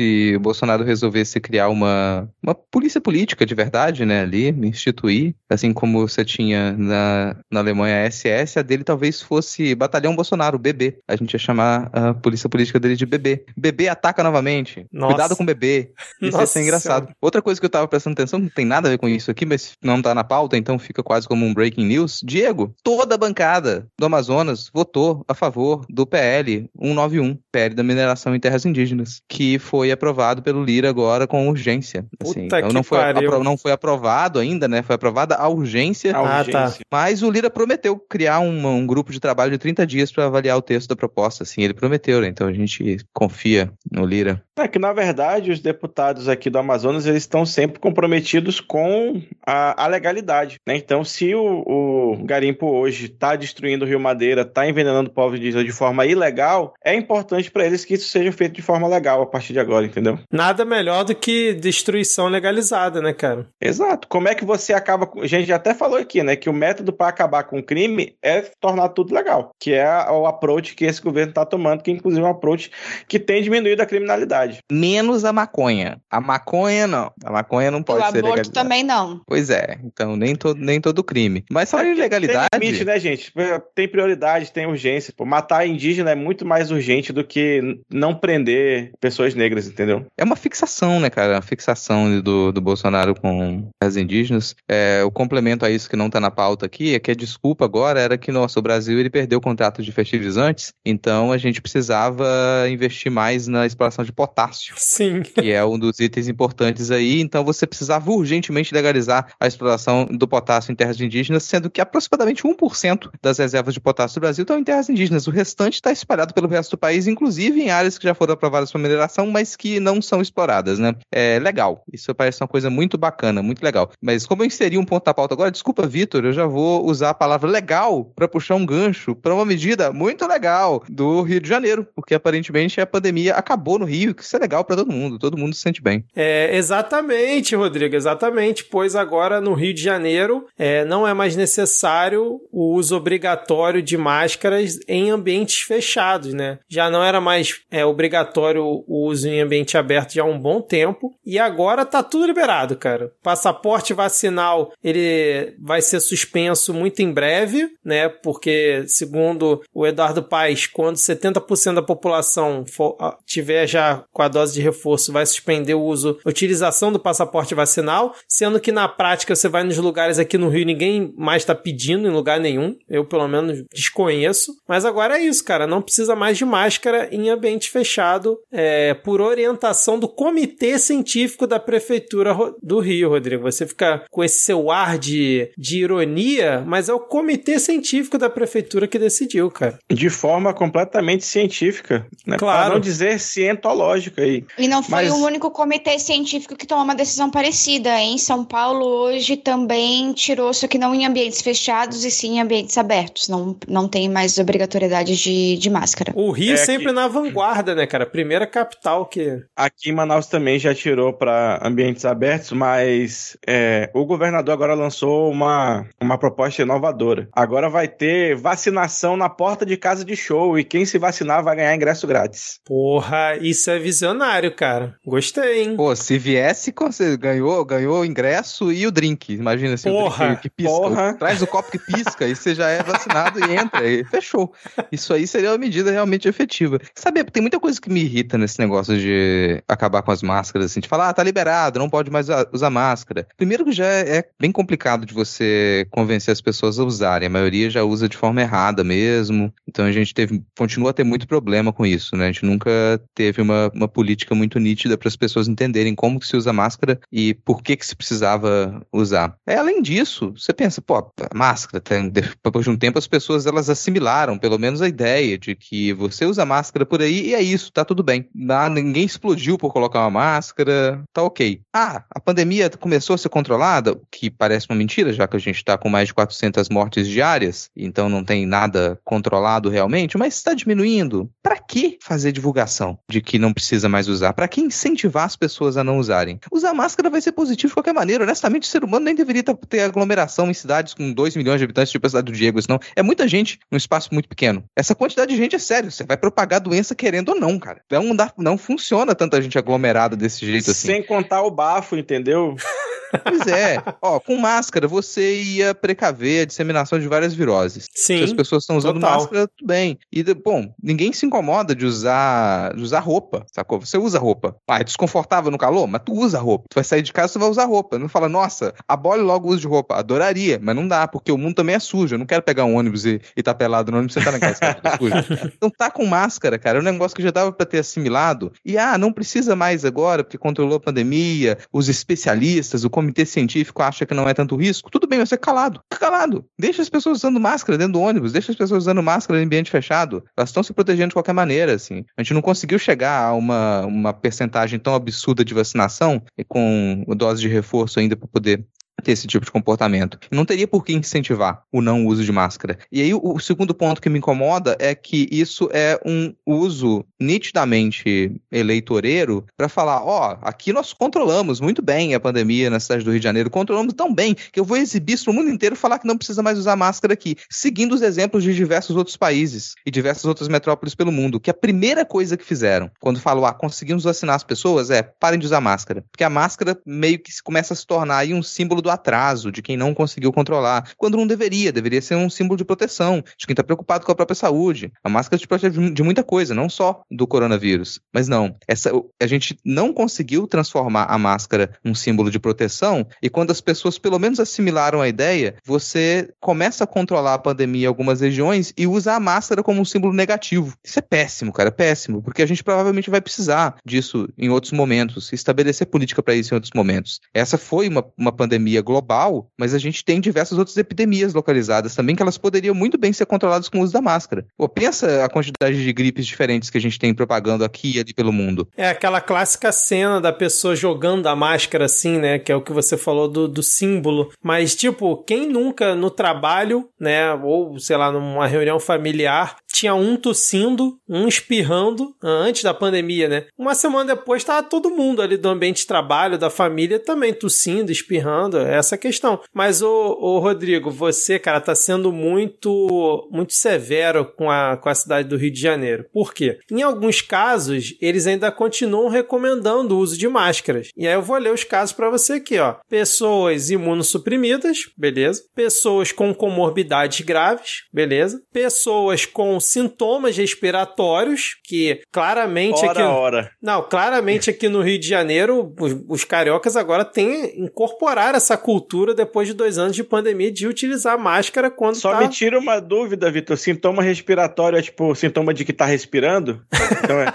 se 0.00 0.32
o 0.34 0.40
Bolsonaro 0.40 0.82
resolvesse 0.82 1.38
criar 1.38 1.68
uma, 1.68 2.26
uma 2.42 2.54
polícia 2.54 3.00
política 3.00 3.44
de 3.44 3.54
verdade, 3.54 4.06
né, 4.06 4.22
ali, 4.22 4.48
instituir, 4.48 5.34
assim 5.48 5.74
como 5.74 6.08
você 6.08 6.24
tinha 6.24 6.72
na, 6.72 7.36
na 7.50 7.60
Alemanha 7.60 8.02
a 8.02 8.10
SS, 8.10 8.58
a 8.58 8.62
dele 8.62 8.82
talvez 8.82 9.20
fosse 9.20 9.74
Batalhão 9.74 10.16
Bolsonaro, 10.16 10.58
BB. 10.58 10.98
A 11.06 11.16
gente 11.16 11.34
ia 11.34 11.38
chamar 11.38 11.90
a 11.92 12.14
polícia 12.14 12.48
política 12.48 12.80
dele 12.80 12.96
de 12.96 13.04
BB. 13.04 13.44
BB 13.54 13.88
ataca 13.88 14.22
novamente. 14.22 14.86
Nossa. 14.90 15.14
Cuidado 15.14 15.36
com 15.36 15.42
o 15.42 15.46
bebê. 15.46 15.92
Isso 16.20 16.24
ia 16.24 16.30
Nossa 16.30 16.46
ser 16.46 16.62
engraçado. 16.62 17.12
Outra 17.20 17.42
coisa 17.42 17.60
que 17.60 17.66
eu 17.66 17.70
tava 17.70 17.86
prestando 17.86 18.14
atenção, 18.14 18.38
não 18.38 18.48
tem 18.48 18.64
nada 18.64 18.88
a 18.88 18.90
ver 18.90 18.98
com 18.98 19.08
isso 19.08 19.30
aqui, 19.30 19.44
mas 19.44 19.72
não 19.82 20.00
tá 20.00 20.14
na 20.14 20.24
pauta, 20.24 20.56
então 20.56 20.78
fica 20.78 21.02
quase 21.02 21.28
como 21.28 21.44
um 21.44 21.52
breaking 21.52 21.84
news. 21.84 22.22
Diego, 22.24 22.74
toda 22.82 23.16
a 23.16 23.18
bancada 23.18 23.86
do 23.98 24.06
Amazonas 24.06 24.70
votou 24.72 25.24
a 25.28 25.34
favor 25.34 25.84
do 25.90 26.06
PL 26.06 26.70
191, 26.80 27.36
PL 27.50 27.74
da 27.74 27.82
mineração 27.82 28.34
em 28.34 28.40
terras 28.40 28.64
indígenas, 28.64 29.20
que 29.28 29.58
foi 29.58 29.90
aprovado 29.90 30.42
pelo 30.42 30.62
Lira 30.64 30.88
agora 30.88 31.26
com 31.26 31.48
urgência. 31.48 32.04
Assim, 32.20 32.32
Puta 32.48 32.58
então 32.58 32.68
que 32.68 32.74
não 32.74 32.82
foi, 32.82 32.98
pariu. 32.98 33.28
apro- 33.30 33.44
não 33.44 33.56
foi 33.56 33.72
aprovado 33.72 34.38
ainda, 34.38 34.66
né? 34.68 34.82
Foi 34.82 34.94
aprovada 34.96 35.34
a 35.36 35.48
urgência. 35.48 36.14
A 36.16 36.20
Ah, 36.40 36.44
tá. 36.44 36.64
urgência. 36.64 36.80
Mas 36.90 37.22
o 37.22 37.30
Lira 37.30 37.50
prometeu 37.50 37.96
criar 37.98 38.40
um, 38.40 38.66
um 38.66 38.86
grupo 38.86 39.12
de 39.12 39.20
trabalho 39.20 39.50
de 39.50 39.58
30 39.58 39.86
dias 39.86 40.10
para 40.12 40.26
avaliar 40.26 40.56
o 40.56 40.62
texto 40.62 40.88
da 40.88 40.96
proposta. 40.96 41.42
Assim, 41.42 41.62
ele 41.62 41.74
prometeu, 41.74 42.20
né? 42.20 42.28
Então 42.28 42.46
a 42.46 42.52
gente 42.52 42.98
confia 43.12 43.70
no 43.90 44.04
Lira. 44.04 44.42
É 44.58 44.68
que, 44.68 44.78
na 44.78 44.92
verdade, 44.92 45.50
os 45.50 45.60
deputados 45.60 46.28
aqui 46.28 46.50
do 46.50 46.58
Amazonas, 46.58 47.06
eles 47.06 47.22
estão 47.22 47.46
sempre 47.46 47.78
comprometidos 47.80 48.60
com 48.60 49.22
a, 49.46 49.84
a 49.84 49.86
legalidade, 49.86 50.56
né? 50.68 50.76
Então, 50.76 51.02
se 51.02 51.34
o, 51.34 51.64
o 51.66 52.24
garimpo 52.24 52.66
hoje 52.66 53.06
está 53.06 53.36
destruindo 53.36 53.84
o 53.86 53.88
Rio 53.88 53.98
Madeira, 53.98 54.42
está 54.42 54.68
envenenando 54.68 55.08
o 55.08 55.12
povo 55.12 55.34
indígena 55.36 55.64
de 55.64 55.72
forma 55.72 56.04
ilegal, 56.04 56.74
é 56.84 56.94
importante 56.94 57.39
para 57.48 57.64
eles 57.64 57.84
que 57.84 57.94
isso 57.94 58.08
seja 58.08 58.32
feito 58.32 58.54
de 58.54 58.62
forma 58.62 58.88
legal 58.88 59.22
a 59.22 59.26
partir 59.26 59.52
de 59.52 59.60
agora, 59.60 59.86
entendeu? 59.86 60.18
Nada 60.32 60.64
melhor 60.64 61.04
do 61.04 61.14
que 61.14 61.54
destruição 61.54 62.26
legalizada, 62.26 63.00
né, 63.00 63.12
cara? 63.12 63.46
Exato. 63.60 64.08
Como 64.08 64.28
é 64.28 64.34
que 64.34 64.44
você 64.44 64.72
acaba 64.72 65.06
com... 65.06 65.20
A 65.20 65.26
gente 65.26 65.46
já 65.46 65.56
até 65.56 65.74
falou 65.74 65.98
aqui, 65.98 66.22
né? 66.22 66.34
Que 66.34 66.50
o 66.50 66.52
método 66.52 66.92
para 66.92 67.08
acabar 67.08 67.44
com 67.44 67.58
o 67.58 67.62
crime 67.62 68.16
é 68.22 68.42
tornar 68.60 68.88
tudo 68.90 69.14
legal. 69.14 69.52
Que 69.60 69.74
é 69.74 69.88
o 70.10 70.26
approach 70.26 70.74
que 70.74 70.84
esse 70.84 71.00
governo 71.00 71.30
está 71.30 71.44
tomando, 71.44 71.82
que 71.82 71.90
inclusive 71.90 72.22
é 72.22 72.26
um 72.26 72.30
approach 72.30 72.70
que 73.06 73.18
tem 73.18 73.42
diminuído 73.42 73.82
a 73.82 73.86
criminalidade. 73.86 74.58
Menos 74.70 75.24
a 75.24 75.32
maconha. 75.32 76.00
A 76.10 76.20
maconha 76.20 76.86
não. 76.86 77.12
A 77.24 77.30
maconha 77.30 77.70
não 77.70 77.82
pode 77.82 78.00
o 78.00 78.02
ser 78.02 78.18
aborto 78.18 78.26
legalizada. 78.28 78.54
também 78.54 78.82
não. 78.82 79.20
Pois 79.26 79.50
é, 79.50 79.78
então 79.84 80.16
nem 80.16 80.34
todo, 80.34 80.58
nem 80.58 80.80
todo 80.80 81.04
crime. 81.04 81.44
Mas 81.50 81.70
falando 81.70 81.88
em 81.88 81.94
Tem 81.94 82.02
legalidade. 82.02 82.48
limite, 82.54 82.84
né, 82.84 82.98
gente? 82.98 83.32
Tem 83.74 83.86
prioridade, 83.88 84.52
tem 84.52 84.66
urgência. 84.66 85.12
Pô, 85.16 85.24
matar 85.24 85.66
indígena 85.66 86.10
é 86.10 86.14
muito 86.14 86.44
mais 86.44 86.70
urgente 86.70 87.12
do 87.12 87.24
que 87.30 87.80
não 87.88 88.12
prender 88.12 88.90
pessoas 89.00 89.36
negras, 89.36 89.68
entendeu? 89.68 90.04
É 90.18 90.24
uma 90.24 90.34
fixação, 90.34 90.98
né, 90.98 91.08
cara? 91.08 91.38
A 91.38 91.42
fixação 91.42 92.20
do, 92.20 92.50
do 92.50 92.60
Bolsonaro 92.60 93.14
com 93.14 93.68
as 93.80 93.96
indígenas. 93.96 94.56
É, 94.68 95.02
o 95.04 95.12
complemento 95.12 95.64
a 95.64 95.70
isso 95.70 95.88
que 95.88 95.94
não 95.94 96.10
tá 96.10 96.18
na 96.18 96.30
pauta 96.30 96.66
aqui 96.66 96.94
é 96.94 96.98
que 96.98 97.10
a 97.10 97.14
desculpa 97.14 97.64
agora 97.64 98.00
era 98.00 98.18
que, 98.18 98.32
nossa, 98.32 98.58
o 98.58 98.62
Brasil 98.62 98.98
ele 98.98 99.08
perdeu 99.08 99.38
o 99.38 99.42
contrato 99.42 99.80
de 99.80 99.92
fertilizantes, 99.92 100.72
então 100.84 101.30
a 101.30 101.38
gente 101.38 101.62
precisava 101.62 102.26
investir 102.68 103.12
mais 103.12 103.46
na 103.46 103.64
exploração 103.64 104.04
de 104.04 104.12
potássio. 104.12 104.74
Sim. 104.76 105.22
que 105.22 105.52
é 105.52 105.64
um 105.64 105.78
dos 105.78 106.00
itens 106.00 106.26
importantes 106.26 106.90
aí. 106.90 107.20
Então 107.20 107.44
você 107.44 107.64
precisava 107.64 108.10
urgentemente 108.10 108.74
legalizar 108.74 109.32
a 109.38 109.46
exploração 109.46 110.04
do 110.04 110.26
potássio 110.26 110.72
em 110.72 110.74
terras 110.74 111.00
indígenas, 111.00 111.44
sendo 111.44 111.70
que 111.70 111.80
aproximadamente 111.80 112.42
1% 112.42 113.08
das 113.22 113.38
reservas 113.38 113.72
de 113.72 113.80
potássio 113.80 114.16
do 114.16 114.22
Brasil 114.22 114.42
estão 114.42 114.58
em 114.58 114.64
terras 114.64 114.88
indígenas. 114.88 115.28
O 115.28 115.30
restante 115.30 115.74
está 115.74 115.92
espalhado 115.92 116.34
pelo 116.34 116.48
resto 116.48 116.72
do 116.72 116.78
país, 116.78 117.06
inclusive 117.06 117.19
em 117.28 117.70
áreas 117.70 117.98
que 117.98 118.04
já 118.04 118.14
foram 118.14 118.34
aprovadas 118.34 118.70
para 118.70 118.80
mineração, 118.80 119.26
mas 119.26 119.56
que 119.56 119.80
não 119.80 120.00
são 120.00 120.20
exploradas, 120.20 120.78
né? 120.78 120.94
É 121.12 121.38
legal. 121.38 121.84
Isso 121.92 122.14
parece 122.14 122.42
uma 122.42 122.48
coisa 122.48 122.70
muito 122.70 122.96
bacana, 122.96 123.42
muito 123.42 123.62
legal. 123.62 123.90
Mas 124.00 124.26
como 124.26 124.42
eu 124.42 124.46
inseri 124.46 124.78
um 124.78 124.84
ponto 124.84 125.06
na 125.06 125.14
pauta 125.14 125.34
agora, 125.34 125.50
desculpa, 125.50 125.86
Vitor, 125.86 126.24
eu 126.24 126.32
já 126.32 126.46
vou 126.46 126.84
usar 126.86 127.10
a 127.10 127.14
palavra 127.14 127.48
legal 127.50 128.04
para 128.14 128.28
puxar 128.28 128.54
um 128.54 128.66
gancho 128.66 129.14
para 129.14 129.34
uma 129.34 129.44
medida 129.44 129.92
muito 129.92 130.26
legal 130.26 130.82
do 130.88 131.22
Rio 131.22 131.40
de 131.40 131.48
Janeiro, 131.48 131.86
porque 131.94 132.14
aparentemente 132.14 132.80
a 132.80 132.86
pandemia 132.86 133.34
acabou 133.34 133.78
no 133.78 133.84
Rio, 133.84 134.14
que 134.14 134.22
isso 134.22 134.36
é 134.36 134.38
legal 134.38 134.64
para 134.64 134.76
todo 134.76 134.92
mundo, 134.92 135.18
todo 135.18 135.36
mundo 135.36 135.54
se 135.54 135.60
sente 135.60 135.82
bem. 135.82 136.04
É, 136.14 136.56
exatamente, 136.56 137.54
Rodrigo, 137.54 137.94
exatamente. 137.94 138.64
Pois 138.64 138.94
agora 138.94 139.40
no 139.40 139.54
Rio 139.54 139.74
de 139.74 139.82
Janeiro 139.82 140.46
é, 140.58 140.84
não 140.84 141.06
é 141.06 141.14
mais 141.14 141.36
necessário 141.36 142.40
o 142.52 142.74
uso 142.74 142.96
obrigatório 142.96 143.82
de 143.82 143.96
máscaras 143.96 144.78
em 144.88 145.10
ambientes 145.10 145.60
fechados, 145.60 146.32
né? 146.32 146.58
Já 146.68 146.90
não 146.90 147.02
é 147.02 147.09
era 147.10 147.20
mais 147.20 147.60
é, 147.70 147.84
obrigatório 147.84 148.64
o 148.64 149.06
uso 149.06 149.28
em 149.28 149.40
ambiente 149.40 149.76
aberto 149.76 150.14
já 150.14 150.22
há 150.22 150.26
um 150.26 150.38
bom 150.38 150.60
tempo. 150.60 151.14
E 151.24 151.38
agora 151.38 151.84
tá 151.84 152.02
tudo 152.02 152.26
liberado, 152.26 152.76
cara. 152.76 153.12
Passaporte 153.22 153.92
vacinal, 153.92 154.72
ele 154.82 155.54
vai 155.60 155.82
ser 155.82 156.00
suspenso 156.00 156.72
muito 156.72 157.00
em 157.00 157.12
breve, 157.12 157.68
né? 157.84 158.08
Porque, 158.08 158.84
segundo 158.86 159.60
o 159.74 159.86
Eduardo 159.86 160.22
Paes, 160.22 160.66
quando 160.66 160.96
70% 160.96 161.74
da 161.74 161.82
população 161.82 162.64
for, 162.66 162.96
tiver 163.26 163.66
já 163.66 164.04
com 164.12 164.22
a 164.22 164.28
dose 164.28 164.54
de 164.54 164.60
reforço, 164.60 165.12
vai 165.12 165.26
suspender 165.26 165.74
o 165.74 165.82
uso, 165.82 166.18
a 166.24 166.28
utilização 166.28 166.92
do 166.92 166.98
passaporte 166.98 167.54
vacinal, 167.54 168.14
sendo 168.28 168.60
que 168.60 168.72
na 168.72 168.88
prática 168.88 169.34
você 169.34 169.48
vai 169.48 169.62
nos 169.64 169.76
lugares 169.78 170.18
aqui 170.18 170.38
no 170.38 170.48
Rio, 170.48 170.64
ninguém 170.64 171.12
mais 171.16 171.44
tá 171.44 171.54
pedindo 171.54 172.08
em 172.08 172.12
lugar 172.12 172.40
nenhum. 172.40 172.76
Eu, 172.88 173.04
pelo 173.04 173.28
menos, 173.28 173.62
desconheço. 173.72 174.54
Mas 174.68 174.84
agora 174.84 175.18
é 175.18 175.22
isso, 175.22 175.44
cara. 175.44 175.66
Não 175.66 175.82
precisa 175.82 176.14
mais 176.14 176.38
de 176.38 176.44
máscara 176.44 176.99
em 177.10 177.28
ambiente 177.28 177.70
fechado 177.70 178.38
é, 178.52 178.94
por 178.94 179.20
orientação 179.20 179.98
do 179.98 180.08
Comitê 180.08 180.78
Científico 180.78 181.46
da 181.46 181.58
Prefeitura 181.58 182.36
do 182.62 182.80
Rio, 182.80 183.10
Rodrigo. 183.10 183.42
Você 183.42 183.66
fica 183.66 184.04
com 184.10 184.22
esse 184.22 184.40
seu 184.40 184.70
ar 184.70 184.98
de, 184.98 185.50
de 185.56 185.80
ironia, 185.80 186.62
mas 186.66 186.88
é 186.88 186.92
o 186.92 187.00
Comitê 187.00 187.58
Científico 187.58 188.18
da 188.18 188.30
Prefeitura 188.30 188.86
que 188.86 188.98
decidiu, 188.98 189.50
cara. 189.50 189.78
De 189.88 190.10
forma 190.10 190.52
completamente 190.52 191.24
científica, 191.24 192.06
né? 192.26 192.36
Claro. 192.36 192.60
Para 192.60 192.74
não 192.74 192.80
dizer 192.80 193.18
cientológica 193.18 194.22
aí. 194.22 194.44
E 194.58 194.68
não 194.68 194.82
foi 194.82 195.04
mas... 195.04 195.12
o 195.12 195.24
único 195.24 195.50
comitê 195.50 195.98
científico 195.98 196.56
que 196.56 196.66
tomou 196.66 196.84
uma 196.84 196.94
decisão 196.94 197.30
parecida. 197.30 197.98
Em 198.00 198.18
São 198.18 198.44
Paulo, 198.44 198.84
hoje, 198.84 199.36
também 199.36 200.12
tirou, 200.12 200.52
só 200.52 200.66
que 200.66 200.78
não 200.78 200.94
em 200.94 201.06
ambientes 201.06 201.40
fechados 201.40 202.04
e 202.04 202.10
sim 202.10 202.36
em 202.36 202.40
ambientes 202.40 202.76
abertos. 202.76 203.28
Não, 203.28 203.56
não 203.68 203.88
tem 203.88 204.08
mais 204.08 204.38
obrigatoriedade 204.38 205.16
de, 205.16 205.56
de 205.56 205.70
máscara. 205.70 206.12
O 206.14 206.30
Rio 206.30 206.54
é 206.54 206.56
sempre 206.56 206.89
aqui... 206.90 207.00
na 207.00 207.08
vanguarda, 207.08 207.74
né, 207.74 207.86
cara? 207.86 208.06
Primeira 208.06 208.46
capital 208.46 209.06
que. 209.06 209.42
Aqui 209.56 209.90
em 209.90 209.94
Manaus 209.94 210.26
também 210.26 210.58
já 210.58 210.74
tirou 210.74 211.12
para 211.12 211.60
ambientes 211.62 212.04
abertos, 212.04 212.52
mas 212.52 213.36
é, 213.46 213.90
o 213.94 214.04
governador 214.04 214.52
agora 214.52 214.74
lançou 214.74 215.30
uma, 215.30 215.86
uma 216.00 216.18
proposta 216.18 216.62
inovadora. 216.62 217.28
Agora 217.32 217.68
vai 217.68 217.88
ter 217.88 218.36
vacinação 218.36 219.16
na 219.16 219.28
porta 219.28 219.64
de 219.64 219.76
casa 219.76 220.04
de 220.04 220.16
show 220.16 220.58
e 220.58 220.64
quem 220.64 220.84
se 220.84 220.98
vacinar 220.98 221.42
vai 221.42 221.56
ganhar 221.56 221.74
ingresso 221.74 222.06
grátis. 222.06 222.60
Porra, 222.64 223.36
isso 223.40 223.70
é 223.70 223.78
visionário, 223.78 224.54
cara. 224.54 224.94
Gostei, 225.04 225.62
hein? 225.62 225.76
Pô, 225.76 225.94
se 225.94 226.18
viesse, 226.18 226.72
você 226.76 227.16
ganhou, 227.16 227.64
ganhou 227.64 228.00
o 228.00 228.04
ingresso 228.04 228.72
e 228.72 228.86
o 228.86 228.90
drink. 228.90 229.32
Imagina 229.32 229.74
assim, 229.74 229.90
porra, 229.90 230.24
o 230.24 230.28
drink 230.28 230.42
que 230.42 230.50
pisca. 230.50 230.72
Porra. 230.72 231.14
Traz 231.14 231.40
o 231.40 231.46
copo 231.46 231.70
que 231.70 231.78
pisca 231.78 232.26
e 232.26 232.34
você 232.34 232.54
já 232.54 232.68
é 232.68 232.82
vacinado 232.82 233.38
e 233.38 233.56
entra 233.56 233.88
e 233.88 234.04
fechou. 234.04 234.52
Isso 234.90 235.14
aí 235.14 235.26
seria 235.26 235.50
uma 235.50 235.58
medida 235.58 235.90
realmente 235.90 236.28
efetiva. 236.28 236.79
Sabe, 236.94 237.24
tem 237.24 237.40
muita 237.40 237.60
coisa 237.60 237.80
que 237.80 237.90
me 237.90 238.00
irrita 238.00 238.38
nesse 238.38 238.58
negócio 238.58 238.96
de 238.98 239.62
acabar 239.68 240.02
com 240.02 240.10
as 240.10 240.22
máscaras, 240.22 240.70
assim, 240.70 240.80
de 240.80 240.88
falar, 240.88 241.08
ah, 241.08 241.14
tá 241.14 241.22
liberado, 241.22 241.78
não 241.78 241.90
pode 241.90 242.10
mais 242.10 242.26
usar 242.52 242.70
máscara. 242.70 243.26
Primeiro 243.36 243.64
que 243.64 243.72
já 243.72 243.86
é 243.86 244.24
bem 244.38 244.52
complicado 244.52 245.06
de 245.06 245.14
você 245.14 245.86
convencer 245.90 246.32
as 246.32 246.40
pessoas 246.40 246.78
a 246.78 246.84
usarem. 246.84 247.26
A 247.26 247.30
maioria 247.30 247.70
já 247.70 247.82
usa 247.84 248.08
de 248.08 248.16
forma 248.16 248.40
errada 248.40 248.82
mesmo. 248.82 249.52
Então 249.68 249.84
a 249.84 249.92
gente 249.92 250.14
teve, 250.14 250.42
continua 250.56 250.90
a 250.90 250.92
ter 250.94 251.04
muito 251.04 251.26
problema 251.26 251.72
com 251.72 251.84
isso, 251.84 252.16
né? 252.16 252.24
A 252.24 252.32
gente 252.32 252.44
nunca 252.44 252.70
teve 253.14 253.42
uma, 253.42 253.70
uma 253.74 253.88
política 253.88 254.34
muito 254.34 254.58
nítida 254.58 254.96
para 254.96 255.08
as 255.08 255.16
pessoas 255.16 255.48
entenderem 255.48 255.94
como 255.94 256.20
que 256.20 256.26
se 256.26 256.36
usa 256.36 256.52
máscara 256.52 256.98
e 257.12 257.34
por 257.34 257.62
que 257.62 257.76
que 257.76 257.86
se 257.86 257.96
precisava 257.96 258.84
usar. 258.92 259.36
Além 259.46 259.82
disso, 259.82 260.32
você 260.36 260.52
pensa, 260.52 260.80
pô, 260.80 261.10
máscara, 261.34 261.80
tem, 261.80 262.08
depois 262.08 262.64
de 262.64 262.70
um 262.70 262.76
tempo 262.76 262.98
as 262.98 263.06
pessoas 263.06 263.46
elas 263.46 263.68
assimilaram 263.68 264.38
pelo 264.38 264.58
menos 264.58 264.82
a 264.82 264.88
ideia 264.88 265.38
de 265.38 265.54
que 265.54 265.92
você 265.92 266.24
usa 266.24 266.44
máscara 266.44 266.69
por 266.86 267.02
aí 267.02 267.28
e 267.28 267.34
é 267.34 267.42
isso, 267.42 267.72
tá 267.72 267.84
tudo 267.84 268.02
bem. 268.02 268.28
Ah, 268.48 268.68
ninguém 268.68 269.04
explodiu 269.04 269.58
por 269.58 269.72
colocar 269.72 270.00
uma 270.00 270.10
máscara, 270.10 271.02
tá 271.12 271.22
ok. 271.22 271.60
Ah, 271.74 272.04
a 272.10 272.20
pandemia 272.20 272.70
começou 272.70 273.14
a 273.14 273.18
ser 273.18 273.28
controlada, 273.28 273.92
o 273.92 274.02
que 274.10 274.30
parece 274.30 274.66
uma 274.68 274.76
mentira, 274.76 275.12
já 275.12 275.26
que 275.26 275.36
a 275.36 275.40
gente 275.40 275.56
está 275.56 275.76
com 275.76 275.88
mais 275.88 276.08
de 276.08 276.14
400 276.14 276.68
mortes 276.68 277.08
diárias, 277.08 277.70
então 277.76 278.08
não 278.08 278.24
tem 278.24 278.46
nada 278.46 278.98
controlado 279.04 279.68
realmente, 279.68 280.16
mas 280.16 280.34
está 280.34 280.54
diminuindo. 280.54 281.30
Para 281.42 281.56
que 281.56 281.98
fazer 282.02 282.32
divulgação 282.32 282.98
de 283.08 283.20
que 283.20 283.38
não 283.38 283.52
precisa 283.52 283.88
mais 283.88 284.08
usar? 284.08 284.32
Para 284.32 284.48
que 284.48 284.60
incentivar 284.60 285.24
as 285.24 285.36
pessoas 285.36 285.76
a 285.76 285.84
não 285.84 285.98
usarem? 285.98 286.38
Usar 286.50 286.74
máscara 286.74 287.10
vai 287.10 287.20
ser 287.20 287.32
positivo 287.32 287.70
de 287.70 287.74
qualquer 287.74 287.94
maneira. 287.94 288.24
Honestamente, 288.24 288.64
o 288.64 288.66
ser 288.66 288.84
humano 288.84 289.04
nem 289.04 289.14
deveria 289.14 289.42
ter 289.42 289.80
aglomeração 289.80 290.50
em 290.50 290.54
cidades 290.54 290.94
com 290.94 291.12
2 291.12 291.36
milhões 291.36 291.58
de 291.58 291.64
habitantes, 291.64 291.92
tipo 291.92 292.06
a 292.06 292.10
cidade 292.10 292.32
do 292.32 292.36
Diego, 292.36 292.60
senão 292.60 292.78
é 292.96 293.02
muita 293.02 293.28
gente 293.28 293.58
num 293.70 293.78
espaço 293.78 294.12
muito 294.12 294.28
pequeno. 294.28 294.64
Essa 294.76 294.94
quantidade 294.94 295.30
de 295.30 295.36
gente 295.36 295.56
é 295.56 295.58
sério, 295.58 295.90
você 295.90 296.04
vai 296.04 296.16
propagar 296.16 296.49
doença 296.58 296.94
querendo 296.94 297.30
ou 297.30 297.40
não, 297.40 297.58
cara. 297.58 297.80
Não, 297.90 298.14
dá, 298.14 298.32
não 298.36 298.58
funciona 298.58 299.14
tanta 299.14 299.40
gente 299.40 299.58
aglomerada 299.58 300.16
desse 300.16 300.44
jeito 300.44 300.70
assim. 300.70 300.88
Sem 300.88 301.02
contar 301.02 301.42
o 301.42 301.50
bafo, 301.50 301.96
entendeu? 301.96 302.56
Pois 303.24 303.46
é. 303.46 303.82
Ó, 304.00 304.20
com 304.20 304.36
máscara 304.36 304.86
você 304.86 305.42
ia 305.42 305.74
precaver 305.74 306.42
a 306.42 306.44
disseminação 306.44 306.98
de 306.98 307.08
várias 307.08 307.34
viroses. 307.34 307.86
Sim. 307.94 308.18
Se 308.18 308.24
as 308.24 308.32
pessoas 308.32 308.62
estão 308.62 308.76
usando 308.76 309.00
total. 309.00 309.18
máscara, 309.18 309.48
tudo 309.48 309.66
bem. 309.66 309.98
E, 310.12 310.22
bom, 310.34 310.72
ninguém 310.82 311.12
se 311.12 311.26
incomoda 311.26 311.74
de 311.74 311.84
usar, 311.84 312.74
de 312.74 312.82
usar 312.82 313.00
roupa, 313.00 313.44
sacou? 313.52 313.80
Você 313.80 313.98
usa 313.98 314.18
roupa. 314.18 314.56
Ah, 314.68 314.80
é 314.80 314.84
desconfortável 314.84 315.50
no 315.50 315.58
calor? 315.58 315.86
Mas 315.86 316.02
tu 316.04 316.12
usa 316.12 316.38
roupa. 316.38 316.66
Tu 316.70 316.74
vai 316.74 316.84
sair 316.84 317.02
de 317.02 317.12
casa, 317.12 317.32
tu 317.32 317.38
vai 317.38 317.48
usar 317.48 317.64
roupa. 317.64 317.98
Não 317.98 318.08
fala, 318.08 318.28
nossa, 318.28 318.74
abole 318.86 319.22
logo 319.22 319.48
o 319.48 319.50
uso 319.50 319.60
de 319.60 319.66
roupa. 319.66 319.96
Adoraria, 319.96 320.58
mas 320.62 320.74
não 320.74 320.86
dá, 320.86 321.06
porque 321.06 321.32
o 321.32 321.38
mundo 321.38 321.54
também 321.54 321.74
é 321.74 321.78
sujo. 321.78 322.14
Eu 322.14 322.18
não 322.18 322.26
quero 322.26 322.42
pegar 322.42 322.64
um 322.64 322.76
ônibus 322.76 323.04
e, 323.04 323.20
e 323.36 323.42
tá 323.42 323.54
pelado 323.54 323.90
no 323.90 323.98
ônibus 323.98 324.16
e 324.16 324.18
sentar 324.18 324.32
na 324.32 324.40
casa. 324.40 324.74
Tá 324.74 324.96
sujo. 324.96 325.14
Então 325.60 325.70
tá 325.70 325.90
com 325.90 326.06
máscara, 326.06 326.58
cara. 326.58 326.78
É 326.78 326.80
um 326.80 326.84
negócio 326.84 327.14
que 327.14 327.22
já 327.22 327.30
dava 327.30 327.52
pra 327.52 327.66
ter 327.66 327.78
assimilado. 327.78 328.52
E, 328.64 328.78
ah, 328.78 328.96
não 328.96 329.12
precisa 329.12 329.54
mais 329.54 329.84
agora, 329.84 330.24
porque 330.24 330.38
controlou 330.38 330.76
a 330.76 330.80
pandemia, 330.80 331.58
os 331.72 331.88
especialistas, 331.88 332.84
o 332.84 332.90
comitê 333.00 333.24
científico 333.24 333.82
acha 333.82 334.04
que 334.04 334.14
não 334.14 334.28
é 334.28 334.34
tanto 334.34 334.56
risco, 334.56 334.90
tudo 334.90 335.06
bem, 335.06 335.18
você 335.18 335.36
calado. 335.36 335.80
Calado. 335.90 336.44
Deixa 336.58 336.82
as 336.82 336.88
pessoas 336.88 337.18
usando 337.18 337.40
máscara 337.40 337.78
dentro 337.78 337.94
do 337.94 338.00
ônibus, 338.00 338.32
deixa 338.32 338.52
as 338.52 338.58
pessoas 338.58 338.84
usando 338.84 339.02
máscara 339.02 339.40
em 339.40 339.44
ambiente 339.44 339.70
fechado. 339.70 340.24
Elas 340.36 340.50
estão 340.50 340.62
se 340.62 340.72
protegendo 340.72 341.08
de 341.08 341.14
qualquer 341.14 341.32
maneira, 341.32 341.74
assim. 341.74 342.04
A 342.16 342.22
gente 342.22 342.34
não 342.34 342.42
conseguiu 342.42 342.78
chegar 342.78 343.24
a 343.24 343.34
uma, 343.34 343.86
uma 343.86 344.12
percentagem 344.12 344.78
tão 344.78 344.94
absurda 344.94 345.44
de 345.44 345.54
vacinação 345.54 346.22
e 346.36 346.44
com 346.44 347.04
dose 347.16 347.40
de 347.40 347.48
reforço 347.48 347.98
ainda 347.98 348.16
para 348.16 348.28
poder 348.28 348.64
ter 349.00 349.12
esse 349.12 349.26
tipo 349.26 349.44
de 349.44 349.50
comportamento. 349.50 350.18
Não 350.30 350.44
teria 350.44 350.68
por 350.68 350.84
que 350.84 350.92
incentivar 350.92 351.62
o 351.72 351.80
não 351.80 352.06
uso 352.06 352.24
de 352.24 352.32
máscara. 352.32 352.78
E 352.92 353.00
aí, 353.00 353.14
o 353.14 353.38
segundo 353.38 353.74
ponto 353.74 354.00
que 354.00 354.08
me 354.08 354.18
incomoda 354.18 354.76
é 354.78 354.94
que 354.94 355.28
isso 355.30 355.68
é 355.72 355.98
um 356.04 356.34
uso 356.46 357.04
nitidamente 357.18 358.40
eleitoreiro 358.50 359.44
para 359.56 359.68
falar: 359.68 360.02
ó, 360.04 360.32
oh, 360.32 360.46
aqui 360.46 360.72
nós 360.72 360.92
controlamos 360.92 361.60
muito 361.60 361.82
bem 361.82 362.14
a 362.14 362.20
pandemia 362.20 362.70
na 362.70 362.80
cidade 362.80 363.04
do 363.04 363.10
Rio 363.10 363.20
de 363.20 363.24
Janeiro, 363.24 363.50
controlamos 363.50 363.94
tão 363.94 364.14
bem 364.14 364.34
que 364.34 364.60
eu 364.60 364.64
vou 364.64 364.76
exibir 364.76 365.14
isso 365.14 365.30
no 365.30 365.38
mundo 365.38 365.50
inteiro 365.50 365.76
falar 365.76 365.98
que 365.98 366.06
não 366.06 366.16
precisa 366.16 366.42
mais 366.42 366.58
usar 366.58 366.76
máscara 366.76 367.14
aqui, 367.14 367.36
seguindo 367.50 367.94
os 367.94 368.02
exemplos 368.02 368.44
de 368.44 368.54
diversos 368.54 368.96
outros 368.96 369.16
países 369.16 369.74
e 369.84 369.90
diversas 369.90 370.24
outras 370.24 370.48
metrópoles 370.48 370.94
pelo 370.94 371.12
mundo. 371.12 371.40
Que 371.40 371.50
a 371.50 371.54
primeira 371.54 372.04
coisa 372.04 372.36
que 372.36 372.44
fizeram 372.44 372.90
quando 373.00 373.20
falou, 373.20 373.46
ah, 373.46 373.54
conseguimos 373.54 374.04
vacinar 374.04 374.36
as 374.36 374.44
pessoas, 374.44 374.90
é 374.90 375.02
parem 375.02 375.38
de 375.38 375.46
usar 375.46 375.60
máscara. 375.60 376.04
Porque 376.10 376.24
a 376.24 376.30
máscara 376.30 376.78
meio 376.86 377.18
que 377.18 377.30
começa 377.42 377.72
a 377.72 377.76
se 377.76 377.86
tornar 377.86 378.18
aí 378.18 378.34
um 378.34 378.42
símbolo 378.42 378.79
do 378.80 378.90
atraso, 378.90 379.50
de 379.50 379.62
quem 379.62 379.76
não 379.76 379.94
conseguiu 379.94 380.32
controlar, 380.32 380.90
quando 380.96 381.16
não 381.16 381.26
deveria, 381.26 381.72
deveria 381.72 382.02
ser 382.02 382.14
um 382.14 382.30
símbolo 382.30 382.56
de 382.56 382.64
proteção, 382.64 383.22
de 383.36 383.46
quem 383.46 383.52
está 383.52 383.62
preocupado 383.62 384.04
com 384.04 384.12
a 384.12 384.14
própria 384.14 384.34
saúde. 384.34 384.92
A 385.02 385.08
máscara 385.08 385.38
te 385.40 385.46
protege 385.46 385.90
de 385.90 386.02
muita 386.02 386.22
coisa, 386.22 386.54
não 386.54 386.68
só 386.68 387.02
do 387.10 387.26
coronavírus. 387.26 388.00
Mas 388.12 388.28
não, 388.28 388.54
essa, 388.66 388.90
a 389.20 389.26
gente 389.26 389.58
não 389.64 389.92
conseguiu 389.92 390.46
transformar 390.46 391.04
a 391.04 391.18
máscara 391.18 391.70
num 391.84 391.94
símbolo 391.94 392.30
de 392.30 392.38
proteção, 392.38 393.06
e 393.22 393.28
quando 393.28 393.50
as 393.50 393.60
pessoas 393.60 393.98
pelo 393.98 394.18
menos 394.18 394.40
assimilaram 394.40 395.00
a 395.00 395.08
ideia, 395.08 395.54
você 395.64 396.30
começa 396.40 396.84
a 396.84 396.86
controlar 396.86 397.34
a 397.34 397.38
pandemia 397.38 397.84
em 397.84 397.86
algumas 397.86 398.20
regiões 398.20 398.72
e 398.76 398.86
usa 398.86 399.14
a 399.14 399.20
máscara 399.20 399.62
como 399.62 399.80
um 399.80 399.84
símbolo 399.84 400.12
negativo. 400.12 400.74
Isso 400.82 400.98
é 400.98 401.02
péssimo, 401.02 401.52
cara, 401.52 401.68
é 401.68 401.72
péssimo, 401.72 402.22
porque 402.22 402.42
a 402.42 402.46
gente 402.46 402.62
provavelmente 402.62 403.10
vai 403.10 403.20
precisar 403.20 403.76
disso 403.84 404.28
em 404.38 404.48
outros 404.48 404.72
momentos, 404.72 405.32
estabelecer 405.32 405.86
política 405.86 406.22
para 406.22 406.34
isso 406.34 406.54
em 406.54 406.56
outros 406.56 406.72
momentos. 406.74 407.20
Essa 407.34 407.58
foi 407.58 407.88
uma, 407.88 408.04
uma 408.16 408.32
pandemia 408.32 408.69
pandemia 408.70 408.82
global, 408.82 409.50
mas 409.58 409.74
a 409.74 409.78
gente 409.78 410.04
tem 410.04 410.20
diversas 410.20 410.56
outras 410.58 410.76
epidemias 410.76 411.34
localizadas 411.34 411.94
também 411.94 412.14
que 412.14 412.22
elas 412.22 412.38
poderiam 412.38 412.74
muito 412.74 412.96
bem 412.96 413.12
ser 413.12 413.26
controladas 413.26 413.68
com 413.68 413.80
o 413.80 413.82
uso 413.82 413.92
da 413.92 414.00
máscara. 414.00 414.46
Pô, 414.56 414.68
pensa 414.68 415.24
a 415.24 415.28
quantidade 415.28 415.82
de 415.82 415.92
gripes 415.92 416.26
diferentes 416.26 416.70
que 416.70 416.78
a 416.78 416.80
gente 416.80 416.98
tem 416.98 417.14
propagando 417.14 417.64
aqui 417.64 417.96
e 417.96 418.00
ali 418.00 418.14
pelo 418.14 418.32
mundo. 418.32 418.68
É 418.76 418.88
aquela 418.88 419.20
clássica 419.20 419.72
cena 419.72 420.20
da 420.20 420.32
pessoa 420.32 420.76
jogando 420.76 421.26
a 421.26 421.34
máscara 421.34 421.86
assim, 421.86 422.18
né? 422.18 422.38
Que 422.38 422.52
é 422.52 422.56
o 422.56 422.62
que 422.62 422.72
você 422.72 422.96
falou 422.96 423.28
do, 423.28 423.48
do 423.48 423.62
símbolo. 423.62 424.30
Mas, 424.42 424.74
tipo, 424.74 425.16
quem 425.24 425.48
nunca 425.48 425.94
no 425.94 426.10
trabalho, 426.10 426.88
né? 426.98 427.32
Ou, 427.34 427.78
sei 427.78 427.96
lá, 427.96 428.12
numa 428.12 428.46
reunião 428.46 428.78
familiar, 428.78 429.56
tinha 429.72 429.94
um 429.94 430.16
tossindo, 430.16 430.98
um 431.08 431.26
espirrando, 431.28 432.14
antes 432.22 432.62
da 432.62 432.74
pandemia, 432.74 433.28
né? 433.28 433.46
Uma 433.56 433.74
semana 433.74 434.14
depois 434.14 434.44
tava 434.44 434.66
todo 434.66 434.90
mundo 434.90 435.22
ali 435.22 435.36
do 435.36 435.48
ambiente 435.48 435.78
de 435.78 435.86
trabalho, 435.86 436.38
da 436.38 436.50
família, 436.50 436.98
também 436.98 437.32
tossindo, 437.32 437.92
espirrando, 437.92 438.58
é 438.58 438.76
essa 438.76 438.98
questão. 438.98 439.40
Mas, 439.54 439.82
ô 439.82 440.38
Rodrigo, 440.38 440.90
você, 440.90 441.38
cara, 441.38 441.60
tá 441.60 441.74
sendo 441.74 442.12
muito, 442.12 443.28
muito 443.30 443.52
severo 443.54 444.24
com 444.24 444.50
a, 444.50 444.76
com 444.76 444.88
a 444.88 444.94
cidade 444.94 445.28
do 445.28 445.36
Rio 445.36 445.52
de 445.52 445.60
Janeiro. 445.60 446.04
Por 446.12 446.34
quê? 446.34 446.58
Em 446.70 446.82
alguns 446.82 447.20
casos, 447.20 447.94
eles 448.00 448.26
ainda 448.26 448.50
continuam 448.50 449.08
recomendando 449.08 449.96
o 449.96 449.98
uso 449.98 450.18
de 450.18 450.28
máscaras. 450.28 450.88
E 450.96 451.06
aí 451.06 451.14
eu 451.14 451.22
vou 451.22 451.38
ler 451.38 451.52
os 451.52 451.64
casos 451.64 451.94
para 451.94 452.10
você 452.10 452.34
aqui, 452.34 452.58
ó. 452.58 452.76
Pessoas 452.88 453.70
imunossuprimidas, 453.70 454.90
beleza? 454.96 455.42
Pessoas 455.54 456.12
com 456.12 456.34
comorbidades 456.34 457.20
graves, 457.20 457.84
beleza? 457.92 458.42
Pessoas 458.52 459.26
com 459.26 459.59
sintomas 459.60 460.36
respiratórios, 460.36 461.56
que 461.64 462.00
claramente 462.12 462.84
Ora, 462.84 462.90
aqui. 462.90 463.02
ora. 463.02 463.50
Não, 463.62 463.82
claramente 463.82 464.50
aqui 464.50 464.68
no 464.68 464.82
Rio 464.82 464.98
de 464.98 465.08
Janeiro, 465.08 465.74
os, 465.78 465.96
os 466.08 466.24
cariocas 466.24 466.76
agora 466.76 467.04
têm 467.04 467.60
incorporar 467.60 468.34
essa 468.34 468.56
cultura 468.56 469.14
depois 469.14 469.48
de 469.48 469.54
dois 469.54 469.78
anos 469.78 469.94
de 469.96 470.04
pandemia 470.04 470.50
de 470.50 470.66
utilizar 470.66 471.18
máscara 471.18 471.70
quando 471.70 471.96
Só 471.96 472.12
tá... 472.12 472.20
me 472.20 472.28
tira 472.28 472.58
uma 472.58 472.80
dúvida, 472.80 473.30
Vitor. 473.30 473.56
Sintoma 473.56 474.02
respiratório 474.02 474.78
é 474.78 474.82
tipo 474.82 475.14
sintoma 475.14 475.52
de 475.52 475.64
que 475.64 475.72
tá 475.72 475.84
respirando? 475.84 476.62
Então 477.02 477.20
é... 477.20 477.32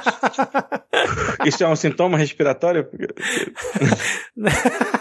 Isso 1.46 1.64
é 1.64 1.68
um 1.68 1.76
sintoma 1.76 2.18
respiratório? 2.18 2.88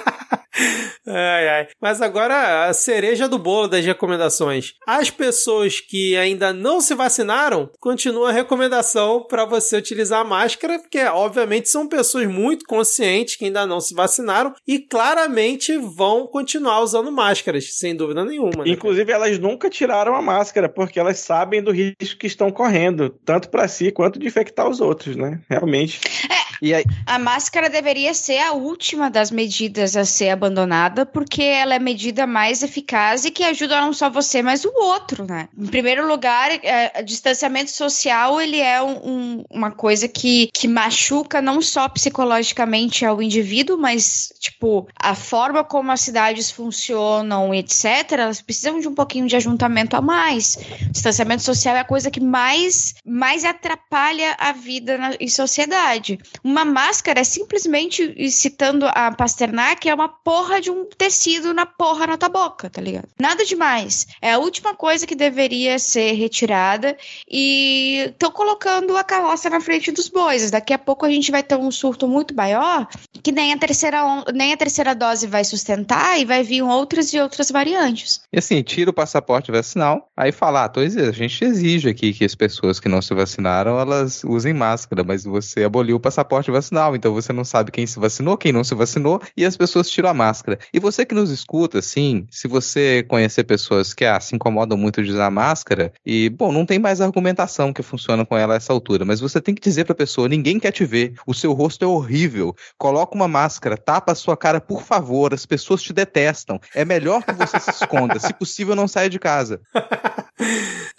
Ai, 1.14 1.48
ai. 1.48 1.68
Mas 1.80 2.02
agora 2.02 2.66
a 2.66 2.74
cereja 2.74 3.28
do 3.28 3.38
bolo 3.38 3.68
das 3.68 3.84
recomendações. 3.84 4.72
As 4.86 5.10
pessoas 5.10 5.80
que 5.80 6.16
ainda 6.16 6.52
não 6.52 6.80
se 6.80 6.94
vacinaram, 6.94 7.70
continua 7.78 8.30
a 8.30 8.32
recomendação 8.32 9.24
para 9.28 9.44
você 9.44 9.76
utilizar 9.76 10.20
a 10.20 10.24
máscara, 10.24 10.78
porque 10.78 11.02
obviamente 11.04 11.68
são 11.68 11.86
pessoas 11.88 12.26
muito 12.26 12.64
conscientes 12.66 13.36
que 13.36 13.44
ainda 13.44 13.66
não 13.66 13.80
se 13.80 13.94
vacinaram 13.94 14.52
e 14.66 14.78
claramente 14.78 15.76
vão 15.76 16.26
continuar 16.26 16.80
usando 16.80 17.12
máscaras, 17.12 17.76
sem 17.76 17.94
dúvida 17.94 18.24
nenhuma. 18.24 18.64
Né? 18.64 18.72
Inclusive, 18.72 19.12
elas 19.12 19.38
nunca 19.38 19.70
tiraram 19.70 20.14
a 20.14 20.22
máscara, 20.22 20.68
porque 20.68 20.98
elas 20.98 21.18
sabem 21.18 21.62
do 21.62 21.70
risco 21.70 22.18
que 22.18 22.26
estão 22.26 22.50
correndo, 22.50 23.10
tanto 23.24 23.48
para 23.48 23.68
si 23.68 23.92
quanto 23.92 24.18
de 24.18 24.26
infectar 24.26 24.68
os 24.68 24.80
outros, 24.80 25.16
né? 25.16 25.40
Realmente. 25.48 26.00
É, 26.30 26.44
aí, 26.62 26.84
a 27.06 27.18
máscara 27.18 27.68
deveria 27.68 28.14
ser 28.14 28.38
a 28.38 28.52
última 28.52 29.10
das 29.10 29.30
medidas 29.30 29.96
a 29.96 30.04
ser 30.04 30.30
abandonada, 30.30 31.04
porque 31.04 31.42
ela 31.42 31.74
é 31.74 31.76
a 31.76 31.80
medida 31.80 32.26
mais 32.26 32.62
eficaz 32.62 33.24
e 33.24 33.30
que 33.30 33.42
ajuda 33.42 33.80
não 33.80 33.92
só 33.92 34.08
você, 34.10 34.42
mas 34.42 34.64
o 34.64 34.72
outro, 34.74 35.26
né? 35.26 35.48
Em 35.58 35.66
primeiro 35.66 36.06
lugar, 36.06 36.50
é, 36.62 37.02
distanciamento 37.02 37.70
social, 37.70 38.40
ele 38.40 38.60
é 38.60 38.82
um- 38.82 39.00
um- 39.04 39.44
uma 39.50 39.70
coisa 39.70 40.06
que, 40.08 40.48
que 40.52 40.68
machuca 40.68 41.40
não 41.42 41.60
só 41.60 41.88
psicologicamente 41.88 43.04
ao 43.04 43.20
indivíduo, 43.22 43.76
mas, 43.76 44.32
tipo, 44.38 44.88
a 44.98 45.14
forma 45.14 45.64
como 45.64 45.90
as 45.92 46.00
cidades 46.00 46.50
funcionam, 46.50 47.54
etc., 47.54 47.84
elas 48.12 48.40
precisam 48.40 48.80
de 48.80 48.88
um 48.88 48.94
pouquinho 48.94 49.26
de 49.26 49.36
ajuntamento 49.36 49.96
a 49.96 50.00
mais. 50.00 50.58
Distanciamento 50.90 51.42
social 51.42 51.76
é 51.76 51.80
a 51.80 51.84
coisa 51.84 52.10
que 52.10 52.20
mais, 52.20 52.94
mais 53.04 53.44
atrapalha 53.44 54.34
a 54.38 54.52
vida 54.52 54.98
na, 54.98 55.14
em 55.20 55.28
sociedade. 55.28 56.18
Uma 56.44 56.64
máscara 56.64 57.20
é 57.20 57.24
simplesmente, 57.24 58.30
citando 58.30 58.86
a 58.86 59.10
Pasternak, 59.10 59.88
é 59.88 59.94
uma 59.94 60.08
porra 60.08 60.60
de 60.60 60.70
um 60.70 60.84
tecido 60.84 61.54
na 61.54 61.64
porra 61.64 62.06
na 62.06 62.18
tua 62.18 62.28
boca, 62.28 62.68
tá 62.68 62.82
ligado? 62.82 63.08
Nada 63.18 63.46
demais. 63.46 64.06
É 64.20 64.32
a 64.32 64.38
última 64.38 64.74
coisa 64.74 65.06
que 65.06 65.14
deveria 65.14 65.78
ser 65.78 66.12
retirada 66.12 66.96
e 67.26 68.10
estão 68.10 68.30
colocando 68.30 68.94
a 68.94 69.02
carroça 69.02 69.48
na 69.48 69.60
frente 69.60 69.90
dos 69.90 70.10
bois. 70.10 70.50
Daqui 70.50 70.74
a 70.74 70.78
pouco 70.78 71.06
a 71.06 71.10
gente 71.10 71.30
vai 71.30 71.42
ter 71.42 71.56
um 71.56 71.70
surto 71.70 72.06
muito 72.06 72.34
maior 72.34 72.86
que 73.22 73.32
nem 73.32 73.54
a 73.54 73.58
terceira, 73.58 74.02
nem 74.34 74.52
a 74.52 74.56
terceira 74.56 74.94
dose 74.94 75.26
vai 75.26 75.44
sustentar 75.44 76.20
e 76.20 76.26
vai 76.26 76.42
vir 76.42 76.60
outras 76.60 77.10
e 77.14 77.18
outras 77.18 77.50
variantes. 77.50 78.20
e 78.30 78.38
assim, 78.38 78.62
tira 78.62 78.90
o 78.90 78.92
passaporte 78.92 79.50
vacinal, 79.50 80.10
aí 80.14 80.30
fala, 80.30 80.64
ah, 80.64 80.68
tô 80.68 80.80
a 80.80 81.12
gente 81.12 81.42
exige 81.42 81.88
aqui 81.88 82.12
que 82.12 82.24
as 82.24 82.34
pessoas 82.34 82.78
que 82.78 82.88
não 82.88 83.00
se 83.00 83.14
vacinaram, 83.14 83.80
elas 83.80 84.22
usem 84.24 84.52
máscara, 84.52 85.02
mas 85.02 85.24
você 85.24 85.64
aboliu 85.64 85.96
o 85.96 86.00
passaporte 86.00 86.33
vacinal, 86.42 86.94
então 86.94 87.12
você 87.12 87.32
não 87.32 87.44
sabe 87.44 87.70
quem 87.70 87.86
se 87.86 87.98
vacinou, 87.98 88.36
quem 88.36 88.52
não 88.52 88.64
se 88.64 88.74
vacinou, 88.74 89.20
e 89.36 89.44
as 89.44 89.56
pessoas 89.56 89.88
tiram 89.88 90.08
a 90.08 90.14
máscara. 90.14 90.58
E 90.72 90.78
você 90.78 91.04
que 91.04 91.14
nos 91.14 91.30
escuta, 91.30 91.78
assim, 91.78 92.26
se 92.30 92.48
você 92.48 93.04
conhecer 93.08 93.44
pessoas 93.44 93.94
que 93.94 94.04
ah, 94.04 94.18
se 94.20 94.34
incomodam 94.34 94.76
muito 94.76 95.02
de 95.02 95.10
usar 95.10 95.30
máscara, 95.30 95.92
e, 96.04 96.28
bom, 96.30 96.52
não 96.52 96.66
tem 96.66 96.78
mais 96.78 97.00
argumentação 97.00 97.72
que 97.72 97.82
funciona 97.82 98.24
com 98.24 98.36
ela 98.36 98.54
a 98.54 98.56
essa 98.56 98.72
altura, 98.72 99.04
mas 99.04 99.20
você 99.20 99.40
tem 99.40 99.54
que 99.54 99.62
dizer 99.62 99.84
pra 99.84 99.94
pessoa, 99.94 100.28
ninguém 100.28 100.58
quer 100.58 100.72
te 100.72 100.84
ver, 100.84 101.14
o 101.26 101.34
seu 101.34 101.52
rosto 101.52 101.84
é 101.84 101.88
horrível, 101.88 102.54
coloca 102.78 103.14
uma 103.14 103.28
máscara, 103.28 103.76
tapa 103.76 104.12
a 104.12 104.14
sua 104.14 104.36
cara, 104.36 104.60
por 104.60 104.82
favor, 104.82 105.34
as 105.34 105.46
pessoas 105.46 105.82
te 105.82 105.92
detestam, 105.92 106.60
é 106.74 106.84
melhor 106.84 107.22
que 107.22 107.32
você 107.32 107.58
se 107.60 107.70
esconda, 107.70 108.18
se 108.18 108.32
possível 108.32 108.74
não 108.74 108.88
saia 108.88 109.10
de 109.10 109.18
casa. 109.18 109.60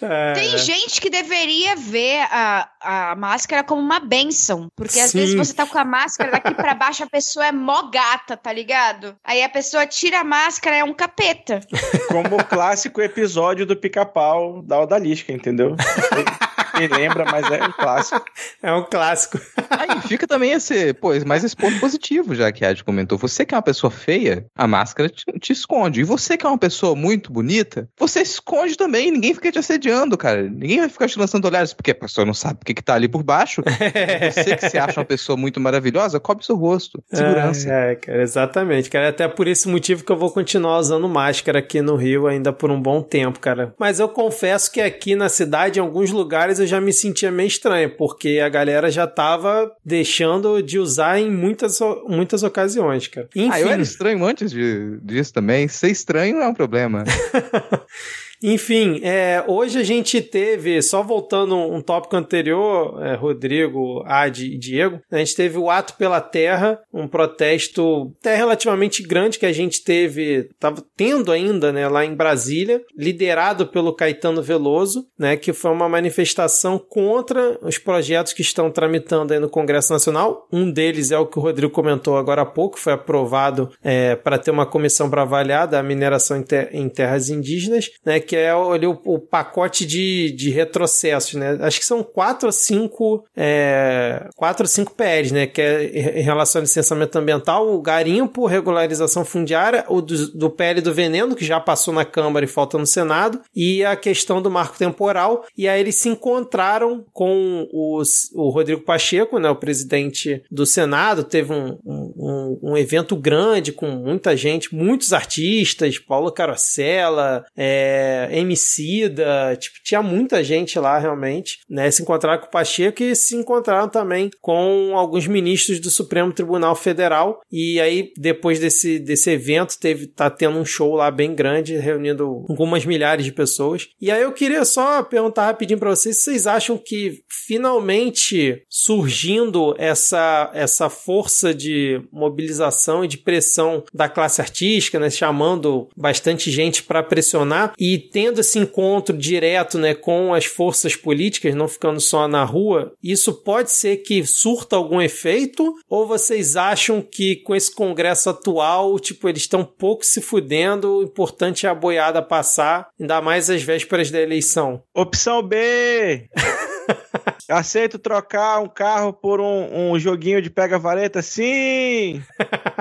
É, 0.01 0.33
Tem 0.33 0.57
gente 0.57 0.99
que 0.99 1.09
deveria 1.09 1.75
ver 1.75 2.21
a, 2.29 2.69
a 2.81 3.15
máscara 3.15 3.63
como 3.63 3.81
uma 3.81 3.99
benção. 3.99 4.67
Porque 4.75 4.99
às 4.99 5.11
Sim. 5.11 5.19
vezes 5.19 5.35
você 5.35 5.53
tá 5.53 5.65
com 5.65 5.77
a 5.77 5.85
máscara 5.85 6.31
daqui 6.31 6.53
pra 6.53 6.73
baixo, 6.73 7.03
a 7.03 7.09
pessoa 7.09 7.45
é 7.45 7.51
mó 7.51 7.83
gata, 7.83 8.35
tá 8.35 8.51
ligado? 8.51 9.15
Aí 9.23 9.41
a 9.41 9.49
pessoa 9.49 9.87
tira 9.87 10.19
a 10.19 10.23
máscara, 10.23 10.75
é 10.75 10.83
um 10.83 10.93
capeta. 10.93 11.61
Como 12.09 12.35
o 12.35 12.43
clássico 12.43 13.01
episódio 13.01 13.65
do 13.65 13.75
pica-pau 13.75 14.61
da 14.61 14.79
Odalisca, 14.79 15.31
entendeu? 15.31 15.75
Lembra, 16.79 17.25
mas 17.25 17.49
é 17.51 17.63
um 17.63 17.71
clássico. 17.71 18.25
é 18.61 18.73
um 18.73 18.83
clássico. 18.83 19.39
Aí 19.69 20.01
fica 20.01 20.27
também 20.27 20.51
esse, 20.51 20.93
pô, 20.93 21.09
mais 21.25 21.43
esse 21.43 21.55
ponto 21.55 21.79
positivo, 21.79 22.35
já 22.35 22.51
que 22.51 22.65
a 22.65 22.71
Ed 22.71 22.83
comentou. 22.83 23.17
Você 23.17 23.45
que 23.45 23.53
é 23.53 23.57
uma 23.57 23.63
pessoa 23.63 23.91
feia, 23.91 24.45
a 24.55 24.67
máscara 24.67 25.09
te, 25.09 25.25
te 25.39 25.53
esconde. 25.53 26.01
E 26.01 26.03
você 26.03 26.37
que 26.37 26.45
é 26.45 26.49
uma 26.49 26.57
pessoa 26.57 26.95
muito 26.95 27.31
bonita, 27.31 27.89
você 27.97 28.21
esconde 28.21 28.77
também. 28.77 29.11
Ninguém 29.11 29.33
fica 29.33 29.51
te 29.51 29.59
assediando, 29.59 30.17
cara. 30.17 30.43
Ninguém 30.43 30.79
vai 30.79 30.89
ficar 30.89 31.07
te 31.07 31.19
lançando 31.19 31.45
olhares, 31.45 31.73
porque 31.73 31.91
a 31.91 31.95
pessoa 31.95 32.25
não 32.25 32.33
sabe 32.33 32.59
o 32.61 32.65
que, 32.65 32.73
que 32.73 32.83
tá 32.83 32.95
ali 32.95 33.07
por 33.07 33.23
baixo. 33.23 33.61
Você 34.31 34.55
que 34.55 34.69
se 34.69 34.77
acha 34.77 34.99
uma 34.99 35.05
pessoa 35.05 35.37
muito 35.37 35.59
maravilhosa, 35.59 36.19
cobre 36.19 36.45
seu 36.45 36.55
rosto. 36.55 37.03
Segurança. 37.11 37.71
É, 37.71 37.91
é, 37.91 37.95
cara, 37.95 38.21
exatamente, 38.21 38.89
cara. 38.89 39.05
É 39.05 39.09
Até 39.09 39.27
por 39.27 39.47
esse 39.47 39.67
motivo 39.67 40.03
que 40.03 40.11
eu 40.11 40.17
vou 40.17 40.31
continuar 40.31 40.79
usando 40.79 41.07
máscara 41.07 41.59
aqui 41.59 41.81
no 41.81 41.95
Rio 41.95 42.27
ainda 42.27 42.51
por 42.51 42.71
um 42.71 42.81
bom 42.81 43.01
tempo, 43.01 43.39
cara. 43.39 43.73
Mas 43.79 43.99
eu 43.99 44.09
confesso 44.09 44.71
que 44.71 44.81
aqui 44.81 45.15
na 45.15 45.29
cidade, 45.29 45.79
em 45.79 45.81
alguns 45.81 46.11
lugares, 46.11 46.59
eu 46.59 46.64
já 46.65 46.79
me 46.81 46.91
sentia 46.93 47.31
meio 47.31 47.47
estranho, 47.47 47.89
porque 47.97 48.39
a 48.43 48.49
galera 48.49 48.89
já 48.91 49.05
tava 49.07 49.71
deixando 49.83 50.61
de 50.61 50.77
usar 50.79 51.19
em 51.19 51.29
muitas, 51.31 51.79
muitas 52.07 52.43
ocasiões, 52.43 53.07
cara. 53.07 53.27
Enfim, 53.35 53.49
Ah, 53.51 53.59
eu 53.61 53.69
era 53.69 53.81
estranho 53.81 54.23
antes 54.25 54.51
de- 54.51 54.97
disso 55.01 55.33
também. 55.33 55.67
Ser 55.67 55.89
estranho 55.89 56.35
não 56.35 56.43
é 56.43 56.47
um 56.47 56.53
problema. 56.53 57.03
Enfim, 58.47 59.01
é, 59.03 59.43
hoje 59.47 59.79
a 59.79 59.83
gente 59.83 60.21
teve, 60.21 60.79
só 60.83 61.01
voltando 61.01 61.55
um 61.55 61.81
tópico 61.81 62.15
anterior, 62.15 63.03
é, 63.03 63.15
Rodrigo, 63.15 64.03
Adi 64.05 64.53
e 64.53 64.57
Diego, 64.57 64.99
a 65.11 65.17
gente 65.17 65.35
teve 65.35 65.57
o 65.57 65.67
Ato 65.67 65.95
pela 65.95 66.21
Terra, 66.21 66.79
um 66.93 67.07
protesto 67.07 68.13
até 68.19 68.35
relativamente 68.35 69.01
grande 69.01 69.39
que 69.39 69.47
a 69.47 69.51
gente 69.51 69.83
teve, 69.83 70.47
estava 70.51 70.83
tendo 70.95 71.31
ainda, 71.31 71.71
né, 71.71 71.87
lá 71.87 72.05
em 72.05 72.13
Brasília, 72.13 72.83
liderado 72.95 73.65
pelo 73.65 73.95
Caetano 73.95 74.43
Veloso, 74.43 75.07
né, 75.17 75.35
que 75.35 75.51
foi 75.51 75.71
uma 75.71 75.89
manifestação 75.89 76.77
contra 76.77 77.57
os 77.63 77.79
projetos 77.79 78.31
que 78.31 78.43
estão 78.43 78.69
tramitando 78.69 79.33
aí 79.33 79.39
no 79.39 79.49
Congresso 79.49 79.91
Nacional. 79.91 80.47
Um 80.53 80.69
deles 80.71 81.09
é 81.09 81.17
o 81.17 81.25
que 81.25 81.39
o 81.39 81.41
Rodrigo 81.41 81.73
comentou 81.73 82.15
agora 82.15 82.43
há 82.43 82.45
pouco, 82.45 82.79
foi 82.79 82.93
aprovado 82.93 83.71
é, 83.83 84.15
para 84.15 84.37
ter 84.37 84.51
uma 84.51 84.67
comissão 84.67 85.09
para 85.09 85.23
avaliar 85.23 85.67
da 85.67 85.81
mineração 85.81 86.37
em, 86.37 86.43
te- 86.43 86.69
em 86.71 86.87
terras 86.87 87.31
indígenas, 87.31 87.89
né, 88.05 88.19
que 88.19 88.34
é 88.35 88.53
o- 88.55 88.71
ali 88.73 88.85
o, 88.87 88.99
o 89.05 89.19
pacote 89.19 89.85
de, 89.85 90.31
de 90.31 90.49
retrocessos, 90.49 91.33
né? 91.35 91.57
Acho 91.61 91.79
que 91.79 91.85
são 91.85 92.03
quatro 92.03 92.47
ou 92.47 92.51
cinco, 92.51 93.25
é, 93.35 94.27
quatro 94.35 94.63
ou 94.63 94.67
cinco 94.67 94.93
PLs, 94.93 95.33
né? 95.33 95.47
Que 95.47 95.61
é 95.61 96.19
em 96.19 96.23
relação 96.23 96.59
ao 96.59 96.63
licenciamento 96.63 97.17
ambiental, 97.17 97.67
o 97.73 97.81
garimpo, 97.81 98.45
regularização 98.45 99.23
fundiária, 99.25 99.85
o 99.89 100.01
do, 100.01 100.31
do 100.33 100.49
PL 100.49 100.81
do 100.81 100.93
veneno, 100.93 101.35
que 101.35 101.45
já 101.45 101.59
passou 101.59 101.93
na 101.93 102.05
Câmara 102.05 102.45
e 102.45 102.47
falta 102.49 102.77
no 102.77 102.85
Senado, 102.85 103.41
e 103.55 103.83
a 103.83 103.95
questão 103.95 104.41
do 104.41 104.51
marco 104.51 104.77
temporal. 104.77 105.45
E 105.57 105.67
aí 105.67 105.79
eles 105.79 105.95
se 105.95 106.09
encontraram 106.09 107.03
com 107.13 107.67
os, 107.73 108.29
o 108.33 108.49
Rodrigo 108.49 108.81
Pacheco, 108.81 109.39
né? 109.39 109.49
O 109.49 109.55
presidente 109.55 110.43
do 110.51 110.65
Senado, 110.65 111.23
teve 111.23 111.53
um, 111.53 111.77
um, 111.85 112.13
um- 112.17 112.59
um 112.71 112.77
evento 112.77 113.15
grande 113.15 113.71
com 113.71 113.87
muita 113.87 114.35
gente, 114.35 114.73
muitos 114.75 115.13
artistas, 115.13 115.97
Paulo 115.99 116.31
Carosella, 116.31 117.43
é, 117.55 118.14
é, 118.15 118.39
Emicida, 118.39 119.55
tipo, 119.59 119.77
tinha 119.83 120.01
muita 120.01 120.43
gente 120.43 120.77
lá 120.79 120.97
realmente, 120.97 121.59
né? 121.69 121.89
Se 121.91 122.01
encontraram 122.01 122.41
com 122.41 122.47
o 122.47 122.51
Pacheco 122.51 123.03
e 123.03 123.15
se 123.15 123.35
encontraram 123.35 123.89
também 123.89 124.29
com 124.41 124.93
alguns 124.95 125.27
ministros 125.27 125.79
do 125.79 125.89
Supremo 125.89 126.33
Tribunal 126.33 126.75
Federal. 126.75 127.41
E 127.51 127.79
aí, 127.79 128.11
depois 128.17 128.59
desse, 128.59 128.99
desse 128.99 129.29
evento, 129.29 129.77
teve, 129.79 130.07
tá 130.07 130.29
tendo 130.29 130.57
um 130.57 130.65
show 130.65 130.95
lá 130.95 131.09
bem 131.11 131.33
grande, 131.33 131.77
reunindo 131.77 132.45
algumas 132.49 132.85
milhares 132.85 133.25
de 133.25 133.31
pessoas. 133.31 133.87
E 134.01 134.11
aí 134.11 134.21
eu 134.21 134.31
queria 134.31 134.65
só 134.65 135.03
perguntar 135.03 135.45
rapidinho 135.45 135.79
para 135.79 135.89
vocês 135.89 136.23
vocês 136.23 136.47
acham 136.47 136.77
que 136.77 137.23
finalmente 137.29 138.63
surgindo 138.69 139.75
essa, 139.77 140.51
essa 140.53 140.89
força 140.89 141.53
de 141.53 142.01
mobilização 142.11 143.03
e 143.03 143.07
de 143.07 143.17
pressão 143.17 143.83
da 143.93 144.09
classe 144.09 144.41
artística, 144.41 144.99
né, 144.99 145.09
chamando 145.09 145.87
bastante 145.95 146.49
gente 146.51 146.83
para 146.83 147.03
pressionar 147.03 147.73
e 147.79 148.04
tendo 148.11 148.41
esse 148.41 148.59
encontro 148.59 149.17
direto, 149.17 149.77
né, 149.77 149.93
com 149.93 150.33
as 150.33 150.45
forças 150.45 150.95
políticas, 150.95 151.55
não 151.55 151.67
ficando 151.67 151.99
só 151.99 152.27
na 152.27 152.43
rua, 152.43 152.93
isso 153.03 153.33
pode 153.43 153.71
ser 153.71 153.97
que 153.97 154.25
surta 154.25 154.75
algum 154.75 155.01
efeito 155.01 155.73
ou 155.89 156.07
vocês 156.07 156.55
acham 156.55 157.01
que 157.01 157.37
com 157.37 157.55
esse 157.55 157.73
congresso 157.73 158.29
atual, 158.29 158.99
tipo, 158.99 159.27
eles 159.27 159.41
estão 159.41 159.63
pouco 159.63 160.05
se 160.05 160.21
fudendo, 160.21 160.97
o 160.97 161.03
importante 161.03 161.65
é 161.65 161.69
a 161.69 161.75
boiada 161.75 162.21
passar, 162.21 162.87
ainda 162.99 163.21
mais 163.21 163.49
às 163.49 163.61
vésperas 163.61 164.11
da 164.11 164.21
eleição? 164.21 164.83
Opção 164.93 165.41
B! 165.41 166.29
Aceito 167.49 167.99
trocar 167.99 168.59
um 168.59 168.67
carro 168.67 169.13
por 169.13 169.39
um, 169.39 169.91
um 169.91 169.99
joguinho 169.99 170.41
de 170.41 170.49
pega-vareta? 170.49 171.21
Sim! 171.21 172.23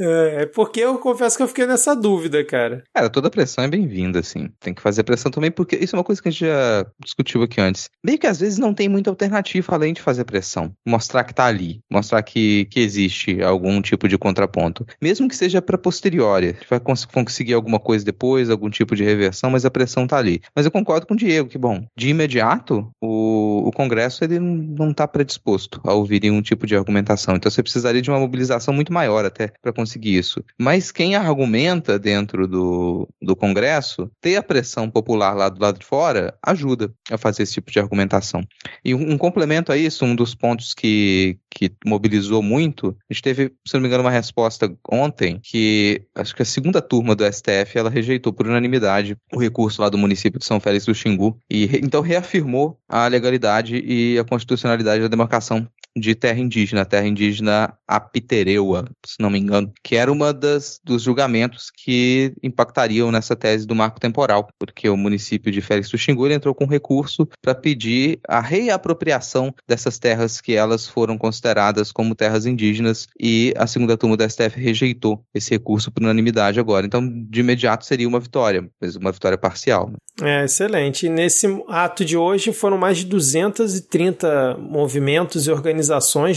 É, 0.00 0.42
é, 0.42 0.46
porque 0.46 0.80
eu 0.80 0.98
confesso 0.98 1.36
que 1.36 1.42
eu 1.42 1.48
fiquei 1.48 1.66
nessa 1.66 1.94
dúvida, 1.94 2.42
cara. 2.44 2.82
Cara, 2.94 3.10
toda 3.10 3.30
pressão 3.30 3.62
é 3.64 3.68
bem-vinda, 3.68 4.20
assim. 4.20 4.48
Tem 4.58 4.72
que 4.72 4.80
fazer 4.80 5.02
pressão 5.02 5.30
também, 5.30 5.50
porque 5.50 5.76
isso 5.76 5.94
é 5.94 5.98
uma 5.98 6.04
coisa 6.04 6.22
que 6.22 6.28
a 6.28 6.30
gente 6.30 6.46
já 6.46 6.86
discutiu 7.02 7.42
aqui 7.42 7.60
antes. 7.60 7.90
Meio 8.04 8.18
que 8.18 8.26
às 8.26 8.40
vezes 8.40 8.58
não 8.58 8.72
tem 8.72 8.88
muita 8.88 9.10
alternativa 9.10 9.74
além 9.74 9.92
de 9.92 10.00
fazer 10.00 10.24
pressão. 10.24 10.72
Mostrar 10.86 11.24
que 11.24 11.34
tá 11.34 11.44
ali. 11.44 11.80
Mostrar 11.90 12.22
que, 12.22 12.64
que 12.66 12.80
existe 12.80 13.42
algum 13.42 13.80
tipo 13.82 14.08
de 14.08 14.16
contraponto. 14.16 14.86
Mesmo 15.00 15.28
que 15.28 15.36
seja 15.36 15.60
pra 15.60 15.76
posteriori. 15.76 16.56
Vai 16.68 16.80
cons 16.80 17.04
conseguir 17.04 17.54
alguma 17.54 17.78
coisa 17.78 18.04
depois, 18.04 18.48
algum 18.48 18.70
tipo 18.70 18.96
de 18.96 19.04
reversão, 19.04 19.50
mas 19.50 19.64
a 19.64 19.70
pressão 19.70 20.06
tá 20.06 20.16
ali. 20.16 20.40
Mas 20.54 20.64
eu 20.64 20.70
concordo 20.72 21.06
com 21.06 21.14
o 21.14 21.16
Diego, 21.16 21.48
que 21.48 21.58
bom. 21.58 21.84
De 21.96 22.08
imediato, 22.08 22.90
o, 23.00 23.68
o 23.68 23.72
Congresso 23.72 24.24
ele 24.24 24.38
não 24.38 24.94
tá 24.94 25.06
predisposto 25.06 25.80
a 25.84 25.92
ouvir 25.92 26.22
nenhum 26.22 26.40
tipo 26.40 26.66
de 26.66 26.74
argumentação. 26.74 27.36
Então 27.36 27.50
você 27.50 27.62
precisaria 27.62 28.00
de 28.00 28.10
uma 28.10 28.18
mobilização 28.18 28.72
muito 28.72 28.92
maior 28.92 29.24
até 29.24 29.52
para 29.60 29.72
conseguir 29.72 29.89
isso. 30.02 30.44
Mas 30.58 30.90
quem 30.92 31.14
argumenta 31.14 31.98
dentro 31.98 32.46
do, 32.46 33.08
do 33.20 33.34
Congresso, 33.34 34.10
ter 34.20 34.36
a 34.36 34.42
pressão 34.42 34.90
popular 34.90 35.34
lá 35.34 35.48
do 35.48 35.60
lado 35.60 35.78
de 35.78 35.86
fora, 35.86 36.34
ajuda 36.42 36.92
a 37.10 37.18
fazer 37.18 37.42
esse 37.42 37.54
tipo 37.54 37.70
de 37.70 37.78
argumentação. 37.78 38.42
E 38.84 38.94
um, 38.94 39.12
um 39.12 39.18
complemento 39.18 39.72
a 39.72 39.76
isso, 39.76 40.04
um 40.04 40.14
dos 40.14 40.34
pontos 40.34 40.74
que, 40.74 41.38
que 41.50 41.72
mobilizou 41.84 42.42
muito, 42.42 42.96
a 43.08 43.12
gente 43.12 43.22
teve, 43.22 43.52
se 43.66 43.74
não 43.74 43.80
me 43.80 43.88
engano, 43.88 44.04
uma 44.04 44.10
resposta 44.10 44.72
ontem 44.90 45.40
que 45.42 46.02
acho 46.14 46.34
que 46.34 46.42
a 46.42 46.46
segunda 46.46 46.80
turma 46.80 47.14
do 47.14 47.24
STF 47.24 47.76
ela 47.76 47.90
rejeitou 47.90 48.32
por 48.32 48.46
unanimidade 48.46 49.16
o 49.32 49.38
recurso 49.38 49.82
lá 49.82 49.88
do 49.88 49.98
município 49.98 50.38
de 50.38 50.44
São 50.44 50.60
Félix 50.60 50.86
do 50.86 50.94
Xingu 50.94 51.38
e 51.50 51.64
então 51.82 52.00
reafirmou 52.02 52.78
a 52.88 53.06
legalidade 53.06 53.76
e 53.76 54.18
a 54.18 54.24
constitucionalidade 54.24 55.02
da 55.02 55.08
demarcação 55.08 55.66
de 55.96 56.14
terra 56.14 56.38
indígena, 56.38 56.84
terra 56.84 57.06
indígena 57.06 57.74
Apitereua, 57.86 58.84
se 59.04 59.16
não 59.20 59.30
me 59.30 59.38
engano, 59.38 59.72
que 59.82 59.96
era 59.96 60.10
uma 60.10 60.32
das 60.32 60.80
dos 60.84 61.02
julgamentos 61.02 61.70
que 61.70 62.32
impactariam 62.42 63.10
nessa 63.10 63.34
tese 63.34 63.66
do 63.66 63.74
marco 63.74 63.98
temporal, 63.98 64.48
porque 64.58 64.88
o 64.88 64.96
município 64.96 65.50
de 65.50 65.60
Félix 65.60 65.90
do 65.90 65.98
Xingu 65.98 66.28
entrou 66.28 66.54
com 66.54 66.66
recurso 66.66 67.28
para 67.42 67.54
pedir 67.54 68.20
a 68.28 68.40
reapropriação 68.40 69.52
dessas 69.66 69.98
terras 69.98 70.40
que 70.40 70.54
elas 70.54 70.86
foram 70.86 71.18
consideradas 71.18 71.90
como 71.90 72.14
terras 72.14 72.46
indígenas 72.46 73.08
e 73.18 73.52
a 73.56 73.66
segunda 73.66 73.96
turma 73.96 74.16
do 74.16 74.28
STF 74.28 74.60
rejeitou 74.60 75.24
esse 75.34 75.50
recurso 75.50 75.90
por 75.90 76.02
unanimidade 76.02 76.60
agora. 76.60 76.86
Então, 76.86 77.06
de 77.06 77.40
imediato 77.40 77.84
seria 77.84 78.08
uma 78.08 78.20
vitória, 78.20 78.68
mas 78.80 78.96
uma 78.96 79.10
vitória 79.10 79.38
parcial. 79.38 79.90
Né? 79.90 79.96
É, 80.22 80.44
excelente. 80.44 81.06
E 81.06 81.08
nesse 81.08 81.46
ato 81.68 82.04
de 82.04 82.16
hoje 82.16 82.52
foram 82.52 82.78
mais 82.78 82.98
de 82.98 83.06
230 83.06 84.56
movimentos 84.58 85.46
e 85.46 85.50
organizações, 85.50 85.79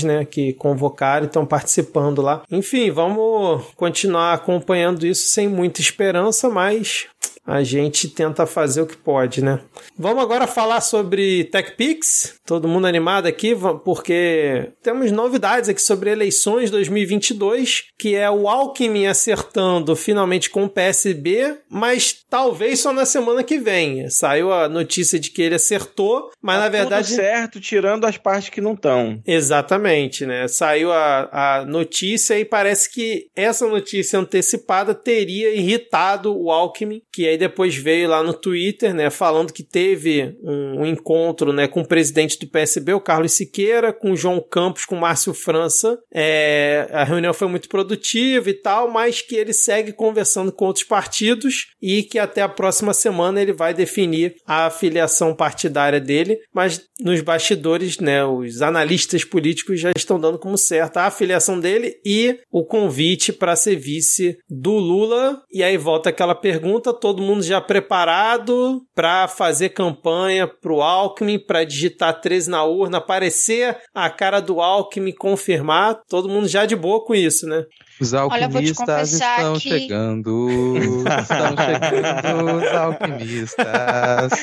né, 0.04 0.26
que 0.26 0.54
convocaram 0.54 1.26
e 1.26 1.28
estão 1.28 1.46
participando 1.46 2.22
lá. 2.22 2.44
Enfim, 2.50 2.92
vamos 2.92 3.64
continuar 3.76 4.34
acompanhando 4.34 5.06
isso 5.06 5.30
sem 5.30 5.48
muita 5.48 5.82
esperança, 5.82 6.50
mas 6.50 7.08
a 7.46 7.62
gente 7.62 8.08
tenta 8.08 8.46
fazer 8.46 8.82
o 8.82 8.88
que 8.88 8.96
pode, 8.96 9.44
né? 9.44 9.60
Vamos 9.98 10.24
agora 10.24 10.48
falar 10.48 10.82
sobre 10.82 11.44
TechPix. 11.46 12.40
Todo 12.46 12.68
mundo 12.68 12.88
animado 12.88 13.26
aqui, 13.26 13.54
porque 13.84 14.72
temos 14.82 15.12
novidades 15.12 15.70
aqui 15.70 15.82
sobre 15.82 16.10
eleições 16.10 16.72
2022, 16.72 17.86
que 17.98 18.16
é 18.16 18.30
o 18.30 18.48
Alckmin 18.48 19.08
acertando 19.08 19.96
finalmente 19.96 20.50
com 20.50 20.64
o 20.64 20.70
PSB, 20.70 21.58
mas 21.70 22.24
talvez 22.30 22.80
só 22.80 22.94
na 22.94 23.06
semana 23.06 23.44
que 23.44 23.60
vem. 23.60 24.10
Saiu 24.10 24.52
a 24.52 24.70
notícia 24.70 25.20
de 25.20 25.30
que 25.30 25.42
ele 25.42 25.56
acertou, 25.56 26.32
mas 26.42 26.58
tá 26.58 26.64
na 26.64 26.70
verdade. 26.70 27.08
Tudo 27.10 27.16
certo, 27.18 27.60
tirando 27.60 28.06
as 28.06 28.18
partes 28.18 28.50
que 28.50 28.62
não 28.62 28.74
estão. 28.74 29.22
Exatamente, 29.26 30.26
né? 30.26 30.48
Saiu 30.48 30.92
a, 30.92 31.60
a 31.60 31.66
notícia 31.66 32.40
e 32.40 32.46
parece 32.46 32.90
que 32.90 33.28
essa 33.36 33.68
notícia 33.68 34.20
antecipada 34.20 34.94
teria 34.94 35.54
irritado 35.54 36.36
o 36.36 36.52
Alckmin, 36.52 37.02
que 37.12 37.33
aí 37.34 37.38
depois 37.38 37.76
veio 37.76 38.10
lá 38.10 38.24
no 38.24 38.34
Twitter, 38.34 38.94
né, 38.94 39.10
falando 39.10 39.52
que 39.52 39.64
teve 39.64 40.36
um, 40.42 40.82
um 40.82 40.86
encontro, 40.86 41.52
né, 41.52 41.68
com 41.68 41.82
o 41.82 41.88
presidente 41.88 42.40
do 42.40 42.48
PSB, 42.48 42.94
o 42.94 43.02
Carlos 43.02 43.34
Siqueira, 43.34 43.92
com 43.92 44.12
o 44.12 44.16
João 44.16 44.40
Campos, 44.40 44.86
com 44.86 44.96
o 44.96 45.02
Márcio 45.02 45.34
França. 45.34 46.00
É, 46.14 46.88
a 46.92 47.04
reunião 47.04 47.34
foi 47.34 47.48
muito 47.48 47.68
produtiva 47.68 48.50
e 48.50 48.54
tal, 48.54 48.90
mas 48.90 49.22
que 49.22 49.36
ele 49.36 49.54
segue 49.54 49.92
conversando 49.92 50.52
com 50.52 50.66
outros 50.66 50.86
partidos 50.86 51.68
e 51.82 52.04
que 52.04 52.20
até 52.20 52.42
a 52.42 52.50
próxima 52.50 52.94
semana 52.94 53.42
ele 53.42 53.54
vai 53.54 53.74
definir 53.74 54.36
a 54.46 54.68
afiliação 54.68 55.36
partidária 55.36 56.00
dele, 56.00 56.40
mas 56.54 56.82
nos 57.00 57.22
bastidores, 57.22 58.00
né, 58.00 58.24
os 58.24 58.62
analistas 58.62 59.24
políticos 59.24 59.80
já 59.80 59.92
estão 59.96 60.20
dando 60.20 60.38
como 60.38 60.58
certa 60.58 61.02
a 61.02 61.08
afiliação 61.08 61.60
dele 61.60 61.96
e 62.06 62.40
o 62.52 62.64
convite 62.64 63.34
para 63.34 63.56
ser 63.56 63.76
vice 63.76 64.38
do 64.50 64.74
Lula. 64.74 65.42
E 65.52 65.64
aí 65.64 65.78
volta 65.78 66.10
aquela 66.10 66.36
pergunta, 66.36 66.94
todo 66.94 67.23
mundo 67.24 67.44
já 67.44 67.60
preparado 67.60 68.82
para 68.94 69.28
fazer 69.28 69.70
campanha 69.70 70.48
pro 70.48 70.82
Alckmin, 70.82 71.40
para 71.40 71.64
digitar 71.64 72.20
13 72.20 72.50
na 72.50 72.64
urna, 72.64 73.00
aparecer 73.00 73.78
a 73.94 74.10
cara 74.10 74.40
do 74.40 74.62
Alckmin, 74.62 75.14
confirmar, 75.14 76.00
todo 76.08 76.30
mundo 76.30 76.48
já 76.48 76.66
de 76.66 76.76
boa 76.76 77.04
com 77.04 77.16
isso, 77.16 77.48
né? 77.48 77.64
Os 78.00 78.14
alquimistas 78.14 78.90
Olha, 78.90 79.02
estão 79.04 79.54
que... 79.54 79.70
chegando. 79.70 80.48
estão 81.22 81.56
chegando 81.58 82.58
os 82.58 82.68
alquimistas. 82.68 84.34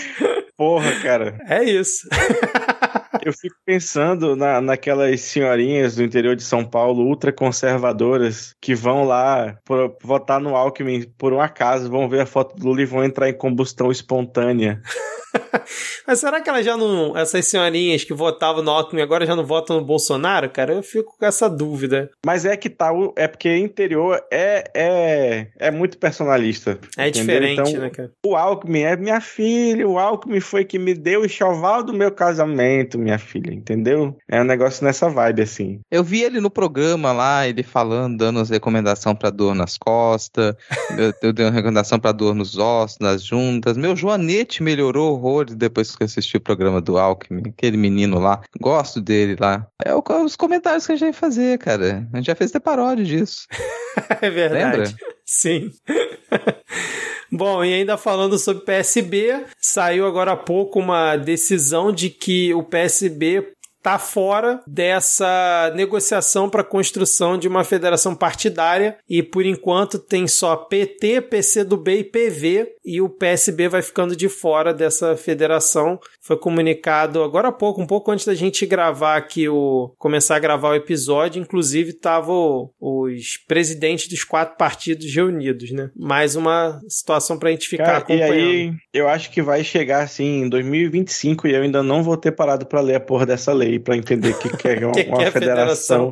Porra, 0.57 0.93
cara. 1.03 1.39
É 1.49 1.65
isso. 1.65 2.09
Eu 3.25 3.33
fico 3.33 3.57
pensando 3.65 4.35
na, 4.35 4.61
naquelas 4.61 5.21
senhorinhas 5.21 5.97
do 5.97 6.03
interior 6.03 6.35
de 6.35 6.43
São 6.43 6.65
Paulo, 6.65 7.05
ultraconservadoras, 7.05 8.55
que 8.61 8.75
vão 8.75 9.05
lá 9.05 9.57
por, 9.65 9.97
votar 10.03 10.41
no 10.41 10.57
Alckmin 10.57 11.03
por 11.19 11.33
um 11.33 11.41
acaso, 11.41 11.91
vão 11.91 12.09
ver 12.09 12.21
a 12.21 12.27
foto 12.27 12.57
do 12.57 12.69
Lula 12.69 12.83
e 12.83 12.87
vão 12.87 13.05
entrar 13.05 13.29
em 13.29 13.35
combustão 13.35 13.91
espontânea. 13.91 14.81
Mas 16.07 16.19
será 16.19 16.41
que 16.41 16.49
elas 16.49 16.65
já 16.65 16.77
não. 16.77 17.17
Essas 17.17 17.47
senhorinhas 17.47 18.05
que 18.05 18.13
votavam 18.13 18.63
no 18.63 18.71
Alckmin 18.71 19.03
agora 19.03 19.27
já 19.27 19.37
não 19.37 19.45
votam 19.45 19.79
no 19.79 19.85
Bolsonaro, 19.85 20.51
cara? 20.51 20.75
Eu 20.75 20.83
fico 20.83 21.17
com 21.17 21.25
essa 21.25 21.49
dúvida. 21.49 22.11
Mas 22.25 22.45
é 22.45 22.57
que 22.57 22.69
tá. 22.69 22.91
É 23.17 23.29
porque 23.29 23.57
interior 23.57 24.21
é, 24.31 24.65
é, 24.75 25.47
é 25.59 25.71
muito 25.71 25.99
personalista. 25.99 26.79
É 26.97 27.09
entendeu? 27.09 27.41
diferente, 27.41 27.71
então, 27.71 27.81
né, 27.81 27.91
cara? 27.91 28.11
O 28.25 28.37
Alckmin 28.37 28.83
é 28.83 28.97
minha 28.97 29.21
filha, 29.21 29.87
o 29.87 29.99
Alckmin 29.99 30.41
foi 30.41 30.65
que 30.65 30.79
me 30.79 30.95
deu 30.95 31.21
o 31.21 31.27
enxoval 31.27 31.83
do 31.83 31.93
meu 31.93 32.11
casamento, 32.11 32.99
minha 32.99 33.10
filha, 33.19 33.53
entendeu? 33.53 34.17
É 34.29 34.41
um 34.41 34.45
negócio 34.45 34.85
nessa 34.85 35.09
vibe, 35.09 35.43
assim. 35.43 35.81
Eu 35.91 36.03
vi 36.03 36.23
ele 36.23 36.41
no 36.41 36.51
programa 36.51 37.13
lá, 37.13 37.47
ele 37.47 37.63
falando, 37.63 38.19
dando 38.19 38.41
as 38.41 38.51
recomendações 38.51 39.17
pra 39.19 39.31
dor 39.31 39.55
nas 39.55 39.77
costas, 39.77 40.55
eu, 40.99 41.13
eu 41.23 41.33
dei 41.33 41.47
uma 41.47 41.53
recomendação 41.53 41.99
pra 41.99 42.13
dor 42.13 42.35
nos 42.35 42.57
ossos, 42.57 42.99
nas 43.01 43.25
juntas. 43.25 43.77
Meu 43.77 43.97
joanete 43.97 44.63
melhorou 44.63 45.13
horrores 45.13 45.55
depois 45.55 45.95
que 45.95 46.03
eu 46.03 46.07
assisti 46.07 46.37
o 46.37 46.41
programa 46.41 46.81
do 46.81 46.99
Alckmin, 46.99 47.43
aquele 47.49 47.77
menino 47.77 48.19
lá. 48.19 48.41
Gosto 48.61 49.01
dele 49.01 49.37
lá. 49.39 49.67
É 49.85 49.95
os 49.95 50.37
comentários 50.37 50.87
que 50.87 50.93
a 50.93 50.97
gente 50.97 51.05
vai 51.05 51.13
fazer, 51.13 51.59
cara. 51.59 52.07
A 52.13 52.17
gente 52.17 52.27
já 52.27 52.35
fez 52.35 52.51
até 52.51 52.61
paródia 52.61 53.05
disso. 53.05 53.47
é 54.21 54.31
verdade. 54.31 54.79
Lembra? 54.79 54.95
Sim. 55.31 55.71
Bom, 57.31 57.65
e 57.65 57.73
ainda 57.73 57.97
falando 57.97 58.37
sobre 58.37 58.65
PSB, 58.65 59.47
saiu 59.61 60.05
agora 60.05 60.33
há 60.33 60.37
pouco 60.37 60.81
uma 60.81 61.17
decisão 61.17 61.93
de 61.93 62.11
que 62.11 62.53
o 62.53 62.65
PSB 62.65 63.53
está 63.79 63.97
fora 63.97 64.61
dessa 64.67 65.73
negociação 65.77 66.51
para 66.51 66.65
construção 66.65 67.39
de 67.39 67.47
uma 67.47 67.63
federação 67.63 68.15
partidária 68.15 68.99
e 69.09 69.23
por 69.23 69.47
enquanto 69.47 70.01
tem 70.01 70.27
só 70.27 70.57
PT, 70.57 71.23
PCdoB 71.23 72.01
e 72.01 72.05
PV 72.05 72.73
e 72.91 73.01
o 73.01 73.09
PSB 73.09 73.69
vai 73.69 73.83
ficando 73.83 74.17
de 74.17 74.29
fora 74.29 74.75
dessa 74.75 75.17
federação. 75.17 76.01
Foi 76.21 76.37
comunicado 76.37 77.23
agora 77.23 77.49
há 77.49 77.53
pouco, 77.53 77.81
um 77.81 77.87
pouco 77.87 78.11
antes 78.11 78.27
da 78.27 78.35
gente 78.35 78.67
gravar 78.67 79.17
aqui 79.17 79.49
o 79.49 79.95
começar 79.97 80.35
a 80.35 80.41
gravar 80.41 80.71
o 80.71 80.75
episódio, 80.75 81.41
inclusive 81.41 81.91
estavam 81.91 82.71
os 82.81 83.37
presidentes 83.47 84.09
dos 84.09 84.25
quatro 84.25 84.57
partidos 84.57 85.15
reunidos, 85.15 85.71
né? 85.71 85.91
Mais 85.97 86.35
uma 86.35 86.81
situação 86.89 87.39
pra 87.39 87.53
gente 87.53 87.69
ficar 87.69 87.85
Cara, 87.85 87.99
e 87.99 88.23
acompanhando. 88.23 88.33
aí, 88.33 88.73
eu 88.93 89.09
acho 89.09 89.31
que 89.31 89.41
vai 89.41 89.63
chegar 89.63 90.03
assim 90.03 90.43
em 90.43 90.49
2025 90.49 91.47
e 91.47 91.55
eu 91.55 91.63
ainda 91.63 91.85
não 91.85 92.03
vou 92.03 92.17
ter 92.17 92.33
parado 92.33 92.67
pra 92.67 92.81
ler 92.81 92.97
a 92.97 93.01
porra 93.01 93.25
dessa 93.25 93.53
lei 93.53 93.79
pra 93.79 93.97
entender 93.97 94.31
o 94.31 94.39
que, 94.39 94.57
que 94.57 94.69
é 94.69 94.79
uma, 94.85 94.93
Que 94.93 95.09
uma 95.09 95.23
é 95.23 95.31
federação 95.31 96.11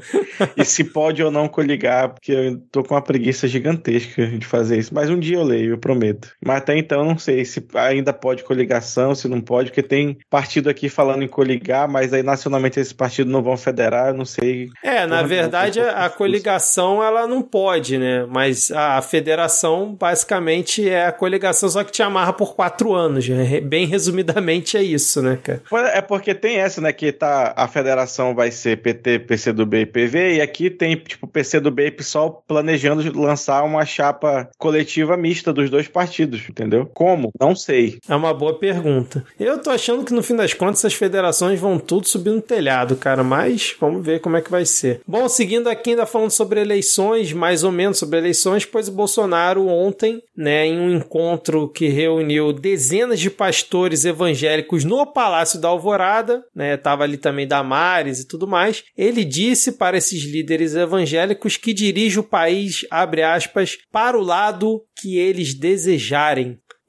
e 0.57 0.65
se 0.65 0.85
pode 0.85 1.23
ou 1.25 1.31
não 1.31 1.49
coligar, 1.49 2.11
porque 2.11 2.31
eu 2.31 2.59
tô 2.71 2.85
com 2.85 2.95
uma 2.95 3.03
preguiça 3.03 3.49
gigantesca 3.49 4.29
de 4.29 4.47
fazer 4.47 4.79
isso. 4.79 4.95
Mas 4.95 5.11
um 5.11 5.19
dia 5.19 5.39
eu 5.39 5.43
leio, 5.43 5.71
eu 5.71 5.79
prometo. 5.79 6.33
Mas 6.45 6.68
até 6.69 6.77
então 6.77 7.05
não 7.05 7.17
sei 7.17 7.45
se 7.45 7.65
ainda 7.75 8.13
pode 8.13 8.45
coligação, 8.45 9.15
se 9.15 9.27
não 9.27 9.41
pode, 9.41 9.71
porque 9.71 9.83
tem 9.83 10.19
partido 10.29 10.69
aqui 10.69 10.89
falando 10.89 11.23
em 11.23 11.29
coligar, 11.29 11.89
mas 11.89 12.13
aí 12.13 12.23
nacionalmente 12.23 12.79
esses 12.79 12.93
partidos 12.93 13.33
não 13.33 13.43
vão 13.43 13.57
federar, 13.57 14.09
eu 14.09 14.15
não 14.15 14.25
sei. 14.25 14.69
É, 14.83 15.07
na 15.07 15.17
Porra, 15.17 15.29
verdade, 15.29 15.81
a 15.81 16.09
coligação 16.11 17.03
ela 17.03 17.27
não 17.27 17.41
pode, 17.41 17.97
né? 17.97 18.27
Mas 18.29 18.71
a 18.71 19.01
federação 19.01 19.97
basicamente 19.99 20.87
é 20.87 21.07
a 21.07 21.13
coligação, 21.13 21.69
só 21.69 21.83
que 21.83 21.93
te 21.93 22.03
amarra 22.03 22.33
por 22.33 22.55
quatro 22.55 22.93
anos. 22.95 23.27
né? 23.29 23.61
Bem 23.61 23.87
resumidamente 23.87 24.77
é 24.77 24.83
isso, 24.83 25.23
né, 25.23 25.39
cara? 25.43 25.63
Pois 25.69 25.89
É 25.89 26.03
porque 26.03 26.35
tem 26.35 26.57
essa, 26.57 26.81
né? 26.81 26.93
Que 26.93 27.13
tá, 27.13 27.55
a 27.57 27.67
federação 27.67 28.35
vai 28.35 28.51
ser 28.51 28.77
PT, 28.79 29.21
PCdoB 29.21 29.81
e 29.81 29.87
PV, 29.87 30.35
e 30.37 30.41
aqui 30.41 30.69
tem, 30.69 30.97
tipo, 30.97 31.27
PCdoB 31.27 31.87
e 31.87 31.91
PSOL 31.91 32.43
planejando 32.47 33.19
lançar 33.19 33.63
uma 33.63 33.85
chapa 33.85 34.51
coletiva 34.59 35.17
mista 35.17 35.53
dos 35.53 35.71
dois 35.71 35.89
partidos, 35.89 36.48
entendeu? 36.49 36.89
Como? 36.93 37.31
Não 37.41 37.55
sei. 37.55 37.99
É 38.09 38.15
uma 38.15 38.35
boa 38.35 38.59
pergunta. 38.59 39.25
Eu 39.39 39.59
tô 39.59 39.71
achando 39.71 40.05
que 40.05 40.13
no 40.13 40.23
fim 40.23 40.37
das 40.37 40.55
contas 40.55 40.81
essas 40.81 40.95
federações 40.95 41.59
vão 41.61 41.79
tudo 41.79 42.09
subir 42.09 42.31
no 42.31 42.43
telhado, 42.43 42.97
cara, 42.97 43.23
mas 43.23 43.75
vamos 43.81 44.05
ver 44.05 44.21
como 44.21 44.37
é 44.37 44.41
que 44.41 44.51
vai 44.51 44.65
ser. 44.65 45.01
Bom, 45.07 45.29
seguindo 45.29 45.69
aqui 45.69 45.91
ainda 45.91 46.07
falando 46.07 46.31
sobre 46.31 46.61
eleições, 46.61 47.33
mais 47.33 47.65
ou 47.65 47.73
menos 47.73 47.99
sobre 47.99 48.19
eleições, 48.19 48.65
pois 48.65 48.89
o 48.89 48.93
Bolsonaro 48.93 49.67
ontem, 49.67 50.23
né, 50.37 50.67
em 50.67 50.79
um 50.79 50.97
encontro 50.97 51.69
que 51.69 51.89
reuniu 51.89 52.53
dezenas 52.53 53.21
de 53.21 53.31
pastores 53.31 54.05
evangélicos 54.05 54.85
no 54.85 55.07
Palácio 55.07 55.61
da 55.61 55.69
Alvorada, 55.69 56.45
né, 56.55 56.77
tava 56.77 57.05
ali 57.05 57.17
também 57.17 57.47
Damares 57.47 58.21
e 58.21 58.29
tudo 58.29 58.47
mais, 58.47 58.85
ele 58.97 59.25
disse 59.25 59.73
para 59.73 59.97
esses 59.97 60.23
líderes 60.25 60.75
evangélicos 60.75 61.57
que 61.57 61.73
dirige 61.73 62.19
o 62.19 62.25
país, 62.25 62.87
abre 62.91 63.23
aspas, 63.23 63.79
para 63.91 64.19
o 64.19 64.23
lado 64.23 64.83
que 65.01 65.17
eles 65.17 65.55
desejarem. 65.55 66.38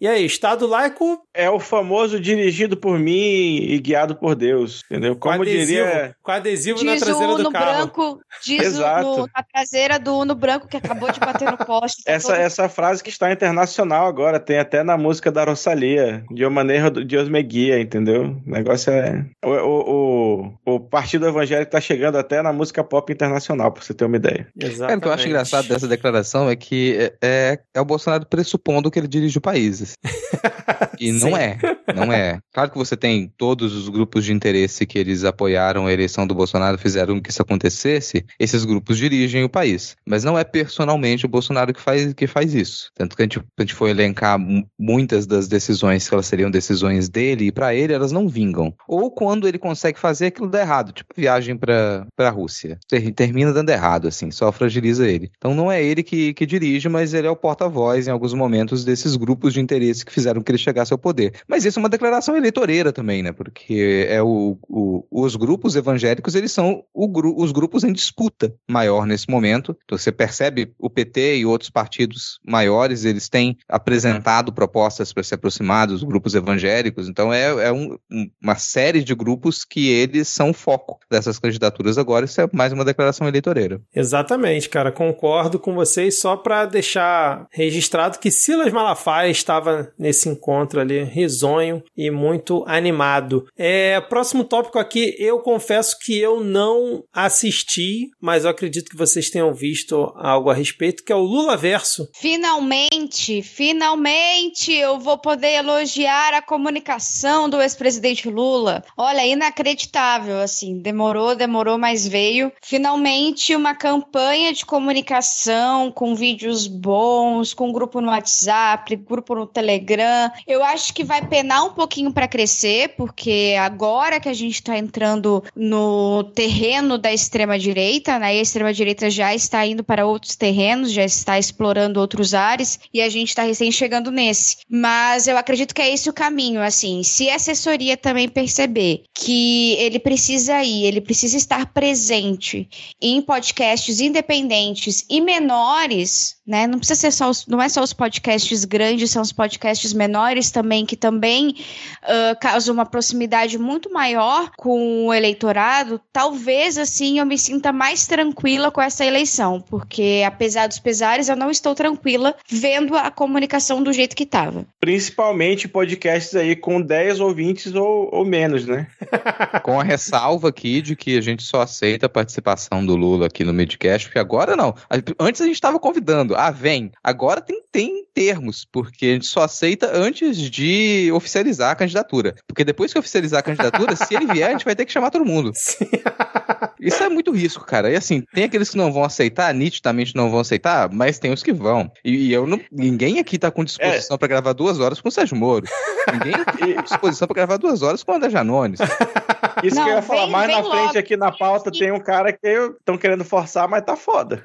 E 0.02 0.08
aí, 0.08 0.26
Estado 0.26 0.66
laico 0.66 1.20
É 1.34 1.50
o 1.50 1.60
famoso 1.60 2.20
dirigido 2.20 2.76
por 2.78 2.98
mim 3.00 3.58
e 3.58 3.80
guiado 3.80 4.16
por 4.16 4.34
Deus, 4.36 4.82
entendeu? 4.90 5.14
com 5.16 5.30
Como 5.30 5.42
adesivo, 5.42 5.66
diria. 5.88 6.16
com 6.22 6.32
adesivo 6.32 6.84
na 6.84 6.94
Diz 6.94 7.02
o 7.02 7.06
traseira 7.06 7.34
do 7.36 7.40
Uno 7.40 7.52
carro. 7.52 7.66
branco, 7.78 8.20
diz 8.44 8.60
o, 8.60 8.64
Exato. 8.66 9.04
no- 9.06 9.30
na 9.36 9.44
traseira 9.54 10.00
do 10.00 10.18
Uno 10.18 10.36
branco 10.36 10.68
que 10.68 10.78
acabou 10.78 11.12
de 11.12 11.20
bater 11.20 11.50
no 11.52 11.58
poste. 11.58 12.04
tá 12.04 12.12
Essa, 12.12 12.28
todo- 12.34 12.42
essa 12.42 12.70
frase 12.70 13.04
que 13.04 13.10
está 13.10 13.32
internacional 13.32 14.08
agora, 14.08 14.40
tem 14.40 14.58
até 14.58 14.84
na 14.84 14.98
música 14.98 15.32
da 15.32 15.44
Rosalia, 15.44 16.24
de 16.32 16.44
uma 16.44 16.50
maneira 16.52 16.90
Deus 16.90 17.30
me 17.30 17.42
guia, 17.44 17.80
entendeu? 17.80 18.38
O 18.46 18.50
negócio 18.50 18.92
é. 18.92 19.26
O, 19.44 19.50
o, 19.50 20.54
o, 20.66 20.76
o 20.76 20.80
Partido 20.80 21.28
Evangélico 21.28 21.72
tá 21.72 21.80
chegando 21.82 22.18
até 22.18 22.42
na 22.42 22.52
música 22.54 22.84
pop 22.84 23.12
internacional, 23.12 23.72
pra 23.72 23.82
você 23.84 23.94
ter 23.94 24.06
uma 24.06 24.18
ideia. 24.18 24.48
Exatamente. 24.58 24.80
Cara, 24.88 24.98
o 24.98 25.02
que 25.02 25.08
eu 25.08 25.12
acho 25.14 25.28
engraçado 25.28 25.68
dessa 25.68 25.88
declaração 25.88 26.50
é 26.50 26.56
que 26.56 26.98
é, 26.98 27.14
é, 27.22 27.60
é 27.76 27.82
o 27.82 27.86
Bolsonaro 27.86 28.26
pressupondo 28.26 28.90
que 28.92 28.98
ele 29.00 29.08
dirige 29.08 29.38
o 29.38 29.42
país. 29.42 29.89
E 31.00 31.12
não 31.14 31.36
é, 31.38 31.58
não 31.96 32.12
é. 32.12 32.40
Claro 32.54 32.72
que 32.72 32.78
você 32.78 32.98
tem 32.98 33.32
todos 33.38 33.74
os 33.74 33.88
grupos 33.88 34.26
de 34.26 34.34
interesse 34.34 34.86
que 34.86 35.00
eles 35.00 35.24
apoiaram 35.24 35.88
a 35.88 35.94
eleição 35.94 36.28
do 36.28 36.36
Bolsonaro, 36.36 36.78
fizeram 36.78 37.16
com 37.16 37.22
que 37.22 37.30
isso 37.32 37.42
acontecesse, 37.42 38.26
esses 38.38 38.66
grupos 38.66 38.98
dirigem 38.98 39.44
o 39.46 39.50
país. 39.50 39.96
Mas 40.06 40.24
não 40.26 40.38
é 40.38 40.44
personalmente 40.44 41.26
o 41.26 41.30
Bolsonaro 41.30 41.74
que 41.74 41.80
faz, 41.82 42.14
que 42.14 42.28
faz 42.28 42.54
isso. 42.54 42.90
Tanto 42.96 43.16
que 43.16 43.22
a 43.22 43.26
gente, 43.26 43.40
a 43.40 43.62
gente 43.62 43.74
foi 43.74 43.92
elencar 43.92 44.38
mu- 44.38 44.68
muitas 44.78 45.26
das 45.26 45.48
decisões 45.48 46.08
que 46.08 46.14
elas 46.14 46.26
seriam 46.26 46.52
decisões 46.52 47.08
dele, 47.08 47.46
e 47.46 47.52
pra 47.52 47.74
ele 47.74 47.94
elas 47.94 48.12
não 48.12 48.28
vingam. 48.28 48.74
Ou 48.88 49.10
quando 49.10 49.48
ele 49.48 49.58
consegue 49.58 49.98
fazer 50.00 50.28
aquilo 50.28 50.50
dá 50.50 50.60
errado, 50.60 50.92
tipo 50.92 51.14
viagem 51.16 51.56
pra, 51.56 52.06
pra 52.16 52.30
Rússia. 52.30 52.78
Ter- 52.90 53.12
termina 53.14 53.54
dando 53.54 53.70
errado, 53.70 54.08
assim, 54.10 54.32
só 54.32 54.52
fragiliza 54.52 55.08
ele. 55.08 55.32
Então 55.38 55.54
não 55.56 55.72
é 55.72 55.82
ele 55.82 56.04
que, 56.04 56.34
que 56.34 56.46
dirige, 56.46 56.90
mas 56.90 57.14
ele 57.14 57.28
é 57.28 57.32
o 57.32 57.36
porta-voz 57.38 58.08
em 58.08 58.12
alguns 58.12 58.34
momentos 58.34 58.84
desses 58.84 59.16
grupos 59.16 59.54
de 59.54 59.62
interesse 59.62 59.79
que 60.06 60.12
fizeram 60.14 60.42
que 60.42 60.52
ele 60.52 60.58
chegasse 60.58 60.92
ao 60.94 60.98
poder. 61.00 61.34
Mas 61.48 61.66
isso 61.66 61.80
é 61.80 61.82
uma 61.82 61.90
declaração 61.90 62.36
eleitoreira 62.36 62.92
também, 62.92 63.24
né? 63.24 63.32
Porque 63.32 64.06
é 64.10 64.22
o, 64.22 64.58
o- 64.68 65.06
os 65.12 65.36
grupos 65.36 65.76
evangélicos, 65.76 66.36
eles 66.36 66.52
são 66.52 66.84
os 66.94 67.52
grupos 67.52 67.84
em 67.84 67.92
disputa 67.94 68.54
maior 68.70 69.06
nesse 69.06 69.30
momento. 69.30 69.76
Então 69.86 69.98
você 69.98 70.12
percebe 70.12 70.72
o 70.78 70.90
PT 70.90 71.38
e 71.38 71.46
outros 71.46 71.70
partidos 71.70 72.40
maiores, 72.46 73.06
eles 73.06 73.30
têm 73.30 73.58
apresentado 73.68 74.54
propostas 74.54 75.12
para 75.14 75.24
se 75.24 75.34
aproximar 75.34 75.88
dos 75.88 76.04
grupos 76.04 76.36
evangélicos. 76.36 77.08
Então 77.10 77.34
é, 77.34 77.68
é 77.68 77.72
um- 77.72 77.98
um- 78.12 78.30
uma 78.42 78.56
série 78.56 79.04
de 79.04 79.14
grupos 79.16 79.66
que 79.66 79.90
eles 79.90 80.28
são 80.28 80.52
o 80.52 80.54
foco 80.54 81.00
dessas 81.10 81.40
candidaturas 81.40 81.98
agora. 81.98 82.26
Isso 82.26 82.40
é 82.42 82.48
mais 82.54 82.72
uma 82.74 82.86
declaração 82.86 83.28
eleitoreira. 83.28 83.82
Exatamente, 83.96 84.70
cara, 84.70 84.92
concordo 84.92 85.60
com 85.60 85.74
vocês. 85.74 86.20
Só 86.20 86.36
para 86.38 86.66
deixar 86.66 87.48
registrado 87.52 88.20
que 88.20 88.32
Silas 88.32 88.72
Malafaia 88.72 89.30
estava 89.32 89.69
nesse 89.98 90.30
encontro 90.30 90.80
ali, 90.80 91.04
risonho 91.04 91.84
e 91.96 92.10
muito 92.10 92.64
animado. 92.68 93.46
É, 93.58 94.00
próximo 94.02 94.44
tópico 94.44 94.80
aqui, 94.80 95.16
eu 95.18 95.40
confesso 95.40 95.98
que 96.00 96.18
eu 96.18 96.44
não 96.44 97.04
assisti, 97.14 98.10
mas 98.22 98.44
eu 98.44 98.50
acredito 98.50 98.90
que 98.90 98.98
vocês 98.98 99.30
tenham 99.30 99.54
visto 99.54 100.12
algo 100.16 100.50
a 100.50 100.54
respeito, 100.54 101.04
que 101.04 101.12
é 101.12 101.16
o 101.16 101.20
Lula 101.20 101.56
Verso. 101.58 102.10
Finalmente, 102.14 103.42
finalmente 103.42 104.74
eu 104.74 105.00
vou 105.00 105.18
poder 105.18 105.56
elogiar 105.56 106.34
a 106.34 106.42
comunicação 106.42 107.50
do 107.50 107.62
ex-presidente 107.62 108.30
Lula. 108.30 108.84
Olha, 108.98 109.26
inacreditável, 109.26 110.40
assim, 110.40 110.80
demorou, 110.80 111.36
demorou, 111.36 111.78
mas 111.78 112.08
veio. 112.08 112.52
Finalmente 112.62 113.56
uma 113.56 113.76
campanha 113.76 114.54
de 114.54 114.66
comunicação 114.66 115.92
com 115.92 116.16
vídeos 116.16 116.68
bons, 116.68 117.54
com 117.54 117.72
grupo 117.72 118.02
no 118.02 118.10
WhatsApp, 118.10 118.96
grupo 118.96 119.36
no 119.36 119.48
Telegram. 119.60 120.32
Eu 120.48 120.64
acho 120.64 120.94
que 120.94 121.04
vai 121.04 121.26
penar 121.26 121.66
um 121.66 121.72
pouquinho 121.72 122.12
para 122.12 122.28
crescer, 122.28 122.96
porque 122.96 123.56
agora 123.60 124.20
que 124.20 124.30
a 124.30 124.34
gente 124.34 124.56
está 124.56 124.78
entrando 124.78 125.44
no 125.56 126.24
terreno 126.36 126.98
da 126.98 127.14
extrema 127.14 127.60
direita, 127.60 128.18
né? 128.18 128.36
E 128.36 128.40
a 128.40 128.42
extrema 128.42 128.74
direita 128.74 129.10
já 129.10 129.36
está 129.36 129.66
indo 129.66 129.84
para 129.84 130.06
outros 130.06 130.36
terrenos, 130.36 130.92
já 130.92 131.04
está 131.04 131.38
explorando 131.38 132.00
outros 132.00 132.34
ares 132.34 132.80
e 132.94 133.02
a 133.02 133.10
gente 133.10 133.30
está 133.30 133.44
recém 133.44 133.72
chegando 133.72 134.12
nesse. 134.12 134.58
Mas 134.70 135.28
eu 135.28 135.38
acredito 135.38 135.76
que 135.76 135.82
é 135.82 135.94
esse 135.94 136.10
o 136.10 136.14
caminho, 136.14 136.62
assim. 136.62 137.04
Se 137.04 137.30
a 137.30 137.36
assessoria 137.36 137.98
também 137.98 138.30
perceber 138.30 139.04
que 139.14 139.74
ele 139.74 140.00
precisa 140.00 140.64
ir, 140.64 140.86
ele 140.86 141.02
precisa 141.02 141.36
estar 141.36 141.74
presente 141.74 142.70
em 143.02 143.22
podcasts 143.22 144.00
independentes 144.00 145.06
e 145.10 145.20
menores, 145.20 146.38
né? 146.48 146.66
Não 146.66 146.80
precisa 146.80 147.00
ser 147.00 147.12
só 147.12 147.30
os, 147.30 147.46
não 147.46 147.62
é 147.62 147.68
só 147.68 147.84
os 147.84 147.94
podcasts 147.94 148.64
grandes, 148.66 149.12
são 149.12 149.22
os 149.22 149.32
podcasts 149.32 149.49
menores 149.94 150.52
também 150.52 150.86
que 150.86 150.96
também 150.96 151.56
uh, 152.04 152.40
causam 152.40 152.74
uma 152.74 152.86
proximidade 152.86 153.58
muito 153.58 153.92
maior 153.92 154.52
com 154.58 155.08
o 155.08 155.14
eleitorado. 155.14 156.00
Talvez 156.12 156.78
assim 156.78 157.20
eu 157.20 157.26
me 157.26 157.38
sinta 157.38 157.72
mais 157.72 158.08
tranquila 158.08 158.72
com 158.72 158.82
essa 158.82 159.06
eleição, 159.06 159.62
porque 159.62 160.24
apesar 160.26 160.68
dos 160.68 160.80
pesares 160.80 161.30
eu 161.30 161.36
não 161.36 161.50
estou 161.50 161.76
tranquila 161.76 162.36
vendo 162.50 162.96
a 162.96 163.12
comunicação 163.12 163.82
do 163.82 163.94
jeito 163.94 164.16
que 164.16 164.24
estava. 164.24 164.66
Principalmente 164.80 165.68
podcasts 165.68 166.36
aí 166.36 166.56
com 166.56 166.82
10 166.82 167.20
ouvintes 167.20 167.74
ou, 167.76 168.10
ou 168.12 168.26
menos, 168.26 168.66
né? 168.66 168.88
Com 169.64 169.80
a 169.80 169.84
ressalva 169.84 170.50
aqui 170.50 170.82
de 170.82 170.96
que 170.96 171.18
a 171.18 171.22
gente 171.22 171.44
só 171.44 171.62
aceita 171.62 172.06
a 172.06 172.10
participação 172.10 172.86
do 172.86 172.96
Lula 172.96 173.28
aqui 173.28 173.44
no 173.44 173.54
Midcast, 173.54 174.08
porque 174.08 174.20
agora 174.20 174.56
não. 174.56 174.74
Antes 175.20 175.42
a 175.42 175.46
gente 175.46 175.56
estava 175.56 175.80
convidando, 175.80 176.36
ah, 176.36 176.52
vem. 176.52 176.92
Agora 177.04 177.42
tem, 177.42 177.62
tem 177.72 178.06
termos, 178.14 178.66
porque 178.66 179.06
a 179.06 179.14
gente 179.14 179.26
só 179.30 179.44
aceita 179.44 179.90
antes 179.94 180.38
de 180.38 181.12
oficializar 181.14 181.72
a 181.72 181.76
candidatura. 181.76 182.36
Porque 182.48 182.64
depois 182.64 182.92
que 182.94 183.00
oficializar 183.00 183.40
a 183.40 183.44
candidatura, 183.44 183.96
se 183.96 184.14
ele 184.16 184.26
vier, 184.28 184.48
a 184.50 184.52
gente 184.52 184.66
vai 184.66 184.76
ter 184.76 184.86
que 184.86 184.92
chamar 184.92 185.12
todo 185.12 185.26
mundo. 185.26 185.52
Isso 186.80 187.04
é 187.04 187.10
muito 187.10 187.32
risco, 187.32 187.66
cara. 187.66 187.92
E 187.92 187.96
assim, 187.96 188.24
tem 188.34 188.46
aqueles 188.46 188.70
que 188.70 188.78
não 188.78 188.92
vão 188.92 189.04
aceitar, 189.04 189.54
nitidamente 189.54 190.16
não 190.16 190.30
vão 190.32 190.40
aceitar, 190.40 190.90
mas 190.92 191.20
tem 191.20 191.32
os 191.32 191.44
que 191.44 191.52
vão. 191.52 191.92
E, 192.04 192.28
e 192.28 192.34
eu 192.34 192.48
não. 192.48 192.60
Ninguém 192.72 193.20
aqui 193.20 193.38
tá 193.38 193.52
com 193.52 193.64
disposição 193.66 194.18
pra 194.18 194.28
gravar 194.28 194.54
duas 194.54 194.80
horas 194.80 195.02
com 195.02 195.10
o 195.10 195.12
Sérgio 195.12 195.36
Moro. 195.38 195.66
Ninguém 196.12 196.36
aqui 196.36 196.74
tá 196.74 196.74
com 196.76 196.82
disposição 196.84 197.28
pra 197.28 197.36
gravar 197.36 197.58
duas 197.58 197.82
horas 197.82 198.02
com 198.04 198.14
o 198.14 198.16
André 198.16 198.30
Janones. 198.30 198.80
Isso 199.62 199.76
Não, 199.76 199.84
que 199.84 199.90
eu 199.90 199.96
ia 199.96 200.02
falar, 200.02 200.22
vem- 200.22 200.32
mais 200.32 200.48
vem 200.48 200.56
na 200.56 200.64
frente 200.70 200.86
logo. 200.86 201.00
aqui 201.00 201.18
na 201.18 201.32
pauta 201.34 201.70
tem 201.70 201.92
um 201.92 202.00
cara 202.00 202.32
que 202.32 202.48
estão 202.48 202.98
querendo 202.98 203.26
forçar, 203.26 203.68
mas 203.68 203.84
tá 203.84 203.98
foda. 203.98 204.42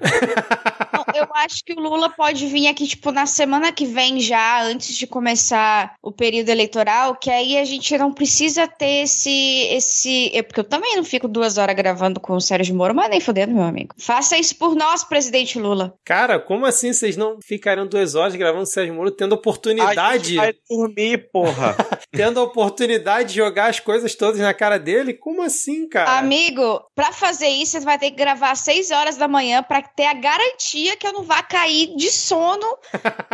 Eu 1.14 1.28
acho 1.36 1.64
que 1.64 1.72
o 1.72 1.80
Lula 1.80 2.10
pode 2.10 2.46
vir 2.48 2.66
aqui, 2.66 2.86
tipo, 2.88 3.12
na 3.12 3.24
semana 3.24 3.70
que 3.70 3.86
vem 3.86 4.18
já, 4.18 4.64
antes 4.74 4.96
de 4.96 5.06
começar 5.06 5.94
o 6.02 6.10
período 6.12 6.48
eleitoral, 6.48 7.14
que 7.16 7.30
aí 7.30 7.56
a 7.58 7.64
gente 7.64 7.96
não 7.96 8.12
precisa 8.12 8.66
ter 8.66 9.04
esse. 9.04 9.30
esse... 9.70 10.30
eu- 10.34 10.44
Porque 10.44 10.60
eu 10.60 10.64
também 10.64 10.96
não 10.96 11.04
fico 11.04 11.28
duas 11.28 11.56
horas 11.58 11.74
gravando 11.76 12.20
com 12.20 12.34
o 12.34 12.40
Sérgio 12.40 12.74
Moro, 12.74 12.94
mas 12.94 13.08
nem 13.10 13.20
fodendo, 13.20 13.52
meu 13.54 13.62
amigo. 13.64 13.94
Faça 13.98 14.36
isso 14.36 14.56
por 14.56 14.74
nós, 14.74 15.04
presidente 15.04 15.58
Lula. 15.58 15.94
Cara, 16.04 16.38
como 16.38 16.66
assim 16.66 16.92
vocês 16.92 17.16
não 17.16 17.38
ficariam 17.44 17.86
duas 17.86 18.14
horas 18.14 18.34
gravando 18.34 18.66
Sérgio 18.66 18.94
Moro 18.94 19.10
tendo 19.10 19.34
A 19.34 19.38
oportunidade, 19.38 20.28
gente 20.30 20.36
vai 20.36 20.54
dormir, 20.68 21.30
porra. 21.30 21.76
tendo 22.12 22.40
a 22.40 22.42
oportunidade 22.42 23.30
de 23.30 23.36
jogar 23.36 23.70
as 23.70 23.80
coisas 23.80 24.14
todas 24.14 24.40
na 24.40 24.52
cara 24.54 24.78
dele? 24.78 25.14
Como 25.14 25.42
assim, 25.42 25.88
cara? 25.88 26.18
Amigo, 26.18 26.80
pra 26.94 27.12
fazer 27.12 27.48
isso, 27.48 27.72
você 27.78 27.80
vai 27.80 27.98
ter 27.98 28.10
que 28.10 28.16
gravar 28.16 28.50
às 28.50 28.60
6 28.60 28.90
horas 28.90 29.16
da 29.16 29.28
manhã 29.28 29.62
pra 29.62 29.82
ter 29.82 30.06
a 30.06 30.14
garantia 30.14 30.96
que 30.96 31.06
eu 31.06 31.12
não 31.12 31.22
vá 31.22 31.42
cair 31.42 31.94
de 31.96 32.10
sono 32.10 32.66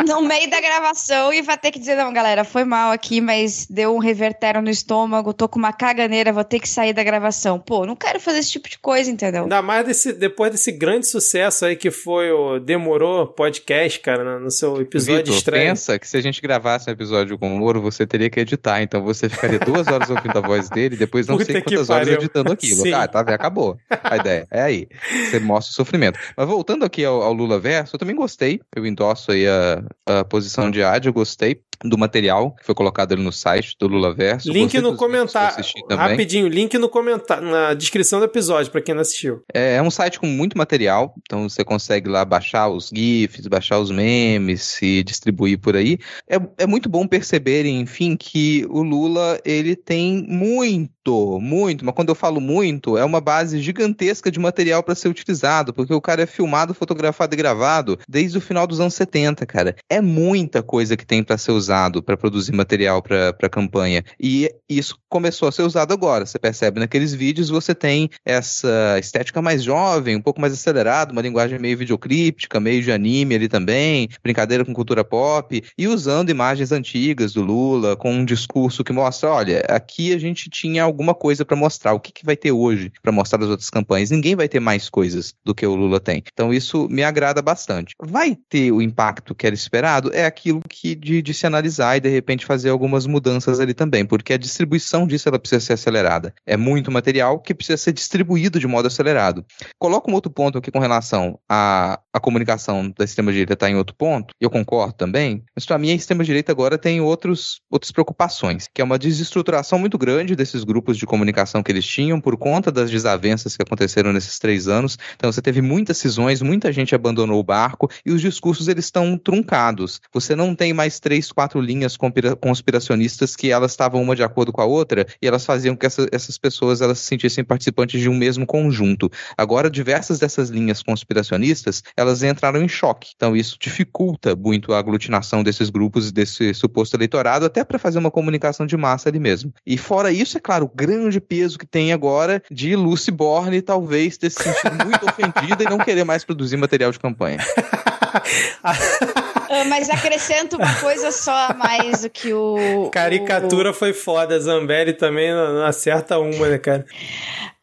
no 0.07 0.21
meio 0.21 0.49
da 0.49 0.59
gravação 0.59 1.30
e 1.33 1.41
vai 1.41 1.57
ter 1.57 1.71
que 1.71 1.79
dizer, 1.79 1.95
não, 1.95 2.11
galera, 2.13 2.43
foi 2.43 2.63
mal 2.63 2.91
aqui, 2.91 3.21
mas 3.21 3.65
deu 3.69 3.95
um 3.95 3.99
revertério 3.99 4.61
no 4.61 4.69
estômago, 4.69 5.33
tô 5.33 5.47
com 5.47 5.57
uma 5.59 5.73
caganeira, 5.73 6.31
vou 6.33 6.43
ter 6.43 6.59
que 6.59 6.67
sair 6.69 6.93
da 6.93 7.03
gravação. 7.03 7.59
Pô, 7.59 7.85
não 7.85 7.95
quero 7.95 8.19
fazer 8.19 8.39
esse 8.39 8.51
tipo 8.51 8.69
de 8.69 8.77
coisa, 8.79 9.09
entendeu? 9.09 9.43
Ainda 9.43 9.61
mais 9.61 9.85
desse, 9.85 10.13
depois 10.13 10.51
desse 10.51 10.71
grande 10.71 11.07
sucesso 11.07 11.65
aí 11.65 11.75
que 11.75 11.91
foi 11.91 12.31
o 12.31 12.59
Demorou 12.59 13.27
Podcast, 13.27 13.99
cara, 13.99 14.23
no- 14.23 14.39
no 14.45 14.51
seu 14.51 14.81
episódio 14.81 15.17
de 15.23 15.31
Vitor, 15.31 15.37
estreia. 15.37 15.69
pensa 15.69 15.99
que 15.99 16.07
se 16.07 16.17
a 16.17 16.21
gente 16.21 16.41
gravasse 16.41 16.89
um 16.89 16.93
episódio 16.93 17.37
com 17.37 17.47
o 17.53 17.57
Moro, 17.57 17.81
você 17.81 18.05
teria 18.07 18.29
que 18.29 18.39
editar. 18.39 18.81
Então 18.81 19.03
você 19.03 19.29
ficaria 19.29 19.59
duas 19.59 19.87
horas 19.87 20.09
ouvindo 20.09 20.37
a 20.37 20.41
voz 20.41 20.69
dele 20.69 20.95
e 20.95 20.97
depois 20.97 21.27
não 21.27 21.37
Puta 21.37 21.51
sei 21.51 21.61
quantas 21.61 21.89
horas 21.89 22.07
editando 22.07 22.51
aquilo. 22.51 22.81
Sim. 22.81 22.93
Ah, 22.93 23.07
tá, 23.07 23.21
vendo? 23.23 23.35
acabou. 23.35 23.77
A 24.03 24.17
ideia 24.17 24.47
é 24.51 24.61
aí. 24.61 24.87
Você 25.29 25.39
mostra 25.39 25.71
o 25.71 25.75
sofrimento. 25.75 26.19
Mas 26.35 26.47
voltando 26.47 26.83
aqui 26.85 27.03
ao, 27.05 27.21
ao 27.21 27.33
Lula 27.33 27.59
Verso, 27.59 27.95
eu 27.95 27.99
também 27.99 28.15
gostei. 28.15 28.59
Eu 28.75 28.85
endosso 28.85 29.31
aí 29.31 29.47
a, 29.47 29.83
a 30.05 30.23
posição 30.25 30.69
de 30.69 30.83
Ad, 30.83 31.05
eu 31.07 31.13
gostei 31.21 31.61
do 31.83 31.97
material 31.97 32.51
que 32.51 32.65
foi 32.65 32.75
colocado 32.75 33.13
ali 33.13 33.23
no 33.23 33.31
site 33.31 33.75
do 33.79 33.87
Lula 33.87 34.13
Verso. 34.13 34.51
Link 34.51 34.79
no 34.79 34.95
comentário. 34.95 35.63
Rapidinho, 35.89 36.47
link 36.47 36.77
no 36.77 36.89
comentário, 36.89 37.49
na 37.49 37.73
descrição 37.73 38.19
do 38.19 38.25
episódio, 38.25 38.71
pra 38.71 38.81
quem 38.81 38.93
não 38.93 39.01
assistiu. 39.01 39.43
É, 39.53 39.75
é 39.75 39.81
um 39.81 39.91
site 39.91 40.19
com 40.19 40.27
muito 40.27 40.57
material, 40.57 41.13
então 41.21 41.47
você 41.47 41.63
consegue 41.63 42.09
lá 42.09 42.23
baixar 42.23 42.67
os 42.69 42.89
GIFs, 42.93 43.47
baixar 43.47 43.79
os 43.79 43.91
memes 43.91 44.81
e 44.81 45.03
distribuir 45.03 45.59
por 45.59 45.75
aí. 45.75 45.97
É, 46.29 46.37
é 46.59 46.67
muito 46.67 46.89
bom 46.89 47.07
perceber, 47.07 47.65
enfim, 47.65 48.15
que 48.15 48.65
o 48.69 48.81
Lula 48.81 49.39
ele 49.43 49.75
tem 49.75 50.25
muito, 50.27 51.39
muito, 51.39 51.85
mas 51.85 51.95
quando 51.95 52.09
eu 52.09 52.15
falo 52.15 52.39
muito, 52.39 52.97
é 52.97 53.03
uma 53.03 53.21
base 53.21 53.59
gigantesca 53.61 54.31
de 54.31 54.39
material 54.39 54.83
para 54.83 54.95
ser 54.95 55.07
utilizado, 55.07 55.73
porque 55.73 55.93
o 55.93 56.01
cara 56.01 56.23
é 56.23 56.25
filmado, 56.25 56.73
fotografado 56.73 57.33
e 57.33 57.37
gravado 57.37 57.99
desde 58.07 58.37
o 58.37 58.41
final 58.41 58.67
dos 58.67 58.79
anos 58.79 58.93
70, 58.93 59.45
cara. 59.45 59.75
É 59.89 60.01
muita 60.01 60.61
coisa 60.61 60.95
que 60.95 61.05
tem 61.05 61.23
para 61.23 61.37
ser 61.37 61.51
usado 61.71 62.03
para 62.03 62.17
produzir 62.17 62.51
material 62.51 63.01
para 63.01 63.29
a 63.41 63.49
campanha. 63.49 64.03
E 64.19 64.49
isso 64.69 64.97
começou 65.09 65.47
a 65.47 65.51
ser 65.51 65.63
usado 65.63 65.93
agora. 65.93 66.25
Você 66.25 66.37
percebe 66.37 66.79
naqueles 66.79 67.13
vídeos, 67.13 67.49
você 67.49 67.73
tem 67.73 68.09
essa 68.25 68.97
estética 68.99 69.41
mais 69.41 69.63
jovem, 69.63 70.15
um 70.15 70.21
pouco 70.21 70.41
mais 70.41 70.53
acelerada, 70.53 71.13
uma 71.13 71.21
linguagem 71.21 71.57
meio 71.59 71.77
videoclíptica, 71.77 72.59
meio 72.59 72.83
de 72.83 72.91
anime 72.91 73.35
ali 73.35 73.47
também, 73.47 74.09
brincadeira 74.21 74.65
com 74.65 74.73
cultura 74.73 75.03
pop, 75.03 75.63
e 75.77 75.87
usando 75.87 76.29
imagens 76.29 76.71
antigas 76.71 77.33
do 77.33 77.41
Lula, 77.41 77.95
com 77.95 78.13
um 78.13 78.25
discurso 78.25 78.83
que 78.83 78.91
mostra: 78.91 79.29
olha, 79.29 79.61
aqui 79.69 80.13
a 80.13 80.19
gente 80.19 80.49
tinha 80.49 80.83
alguma 80.83 81.13
coisa 81.13 81.45
para 81.45 81.55
mostrar, 81.55 81.93
o 81.93 81.99
que, 81.99 82.11
que 82.11 82.25
vai 82.25 82.35
ter 82.35 82.51
hoje 82.51 82.91
para 83.01 83.11
mostrar 83.11 83.39
das 83.39 83.49
outras 83.49 83.69
campanhas? 83.69 84.11
Ninguém 84.11 84.35
vai 84.35 84.49
ter 84.49 84.59
mais 84.59 84.89
coisas 84.89 85.33
do 85.43 85.55
que 85.55 85.65
o 85.65 85.75
Lula 85.75 85.99
tem. 85.99 86.23
Então 86.33 86.53
isso 86.53 86.87
me 86.89 87.03
agrada 87.03 87.41
bastante. 87.41 87.95
Vai 88.01 88.37
ter 88.49 88.71
o 88.71 88.81
impacto 88.81 89.33
que 89.33 89.45
era 89.45 89.55
esperado? 89.55 90.11
É 90.13 90.25
aquilo 90.25 90.61
que 90.67 90.95
de, 90.95 91.21
de 91.21 91.33
se 91.33 91.47
analisar 91.47 91.60
e 91.97 91.99
de 91.99 92.09
repente 92.09 92.45
fazer 92.45 92.69
algumas 92.69 93.05
mudanças 93.05 93.59
ali 93.59 93.73
também, 93.73 94.05
porque 94.05 94.33
a 94.33 94.37
distribuição 94.37 95.05
disso 95.05 95.29
ela 95.29 95.39
precisa 95.39 95.61
ser 95.61 95.73
acelerada. 95.73 96.33
É 96.45 96.57
muito 96.57 96.91
material 96.91 97.39
que 97.39 97.53
precisa 97.53 97.77
ser 97.77 97.93
distribuído 97.93 98.59
de 98.59 98.67
modo 98.67 98.87
acelerado. 98.87 99.45
Coloco 99.79 100.09
um 100.09 100.13
outro 100.13 100.31
ponto 100.31 100.57
aqui 100.57 100.71
com 100.71 100.79
relação 100.79 101.39
à, 101.49 101.99
à 102.13 102.19
comunicação 102.19 102.91
da 102.97 103.05
extrema-direita 103.05 103.53
está 103.53 103.69
em 103.69 103.75
outro 103.75 103.95
ponto, 103.95 104.33
eu 104.39 104.49
concordo 104.49 104.93
também, 104.93 105.43
mas 105.55 105.65
para 105.65 105.77
mim 105.77 105.91
a 105.91 105.95
extrema-direita 105.95 106.51
agora 106.51 106.77
tem 106.77 107.01
outros, 107.01 107.61
outras 107.69 107.91
preocupações, 107.91 108.67
que 108.73 108.81
é 108.81 108.83
uma 108.83 108.99
desestruturação 108.99 109.79
muito 109.79 109.97
grande 109.97 110.35
desses 110.35 110.63
grupos 110.63 110.97
de 110.97 111.05
comunicação 111.05 111.63
que 111.63 111.71
eles 111.71 111.85
tinham 111.85 112.19
por 112.19 112.37
conta 112.37 112.71
das 112.71 112.89
desavenças 112.89 113.55
que 113.55 113.63
aconteceram 113.63 114.13
nesses 114.13 114.39
três 114.39 114.67
anos. 114.67 114.97
Então 115.15 115.31
você 115.31 115.41
teve 115.41 115.61
muitas 115.61 115.97
cisões, 115.97 116.41
muita 116.41 116.71
gente 116.71 116.95
abandonou 116.95 117.39
o 117.39 117.43
barco 117.43 117.89
e 118.05 118.11
os 118.11 118.21
discursos 118.21 118.67
eles 118.67 118.85
estão 118.85 119.17
truncados. 119.17 119.99
Você 120.13 120.35
não 120.35 120.55
tem 120.55 120.73
mais 120.73 120.99
três, 120.99 121.31
quatro 121.31 121.50
linhas 121.59 121.97
conspira- 121.97 122.35
conspiracionistas 122.35 123.35
que 123.35 123.51
elas 123.51 123.71
estavam 123.71 124.01
uma 124.01 124.15
de 124.15 124.23
acordo 124.23 124.51
com 124.51 124.61
a 124.61 124.65
outra 124.65 125.05
e 125.21 125.27
elas 125.27 125.45
faziam 125.45 125.75
que 125.75 125.85
essa- 125.85 126.07
essas 126.11 126.37
pessoas 126.37 126.81
elas 126.81 126.99
se 126.99 127.05
sentissem 127.05 127.43
participantes 127.43 127.99
de 127.99 128.07
um 128.07 128.15
mesmo 128.15 128.45
conjunto. 128.45 129.09
Agora, 129.37 129.69
diversas 129.69 130.19
dessas 130.19 130.49
linhas 130.49 130.81
conspiracionistas, 130.83 131.83
elas 131.97 132.23
entraram 132.23 132.61
em 132.61 132.67
choque. 132.67 133.11
Então, 133.15 133.35
isso 133.35 133.57
dificulta 133.59 134.35
muito 134.35 134.73
a 134.73 134.79
aglutinação 134.79 135.43
desses 135.43 135.69
grupos 135.69 136.09
e 136.09 136.13
desse 136.13 136.53
suposto 136.53 136.95
eleitorado, 136.95 137.45
até 137.45 137.63
para 137.63 137.79
fazer 137.79 137.97
uma 137.99 138.11
comunicação 138.11 138.65
de 138.65 138.77
massa 138.77 139.09
ali 139.09 139.19
mesmo. 139.19 139.53
E 139.65 139.77
fora 139.77 140.11
isso, 140.11 140.37
é 140.37 140.39
claro, 140.39 140.65
o 140.65 140.71
grande 140.73 141.19
peso 141.19 141.57
que 141.57 141.65
tem 141.65 141.91
agora 141.91 142.41
de 142.51 142.75
Lucy 142.75 143.11
Borne 143.11 143.61
talvez 143.61 144.17
ter 144.17 144.29
se 144.29 144.43
sentido 144.43 144.85
muito 144.85 145.05
ofendida 145.09 145.63
e 145.63 145.69
não 145.69 145.77
querer 145.77 146.03
mais 146.03 146.23
produzir 146.23 146.57
material 146.57 146.91
de 146.91 146.99
campanha. 146.99 147.39
Ah, 149.53 149.65
mas 149.65 149.89
acrescento 149.89 150.55
uma 150.55 150.73
coisa 150.75 151.11
só 151.11 151.49
a 151.49 151.53
mais 151.53 152.03
do 152.03 152.09
que 152.09 152.33
o. 152.33 152.89
Caricatura 152.89 153.73
foi 153.73 153.91
foda, 153.91 154.39
Zambelli 154.39 154.93
também 154.93 155.29
não, 155.33 155.55
não 155.55 155.65
acerta 155.65 156.17
uma, 156.17 156.47
né, 156.47 156.57
cara? 156.57 156.85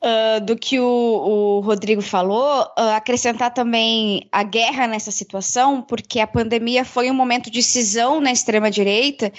Ah, 0.01 0.39
do 0.39 0.57
que 0.57 0.79
o, 0.79 0.87
o 0.87 1.61
Rodrigo 1.61 2.01
falou, 2.01 2.67
ah, 2.77 2.97
acrescentar 2.97 3.53
também 3.53 4.29
a 4.31 4.43
guerra 4.45 4.87
nessa 4.87 5.11
situação, 5.11 5.83
porque 5.83 6.21
a 6.21 6.27
pandemia 6.27 6.85
foi 6.85 7.11
um 7.11 7.15
momento 7.15 7.51
de 7.51 7.63
cisão 7.63 8.21
na 8.21 8.31
extrema-direita, 8.31 9.33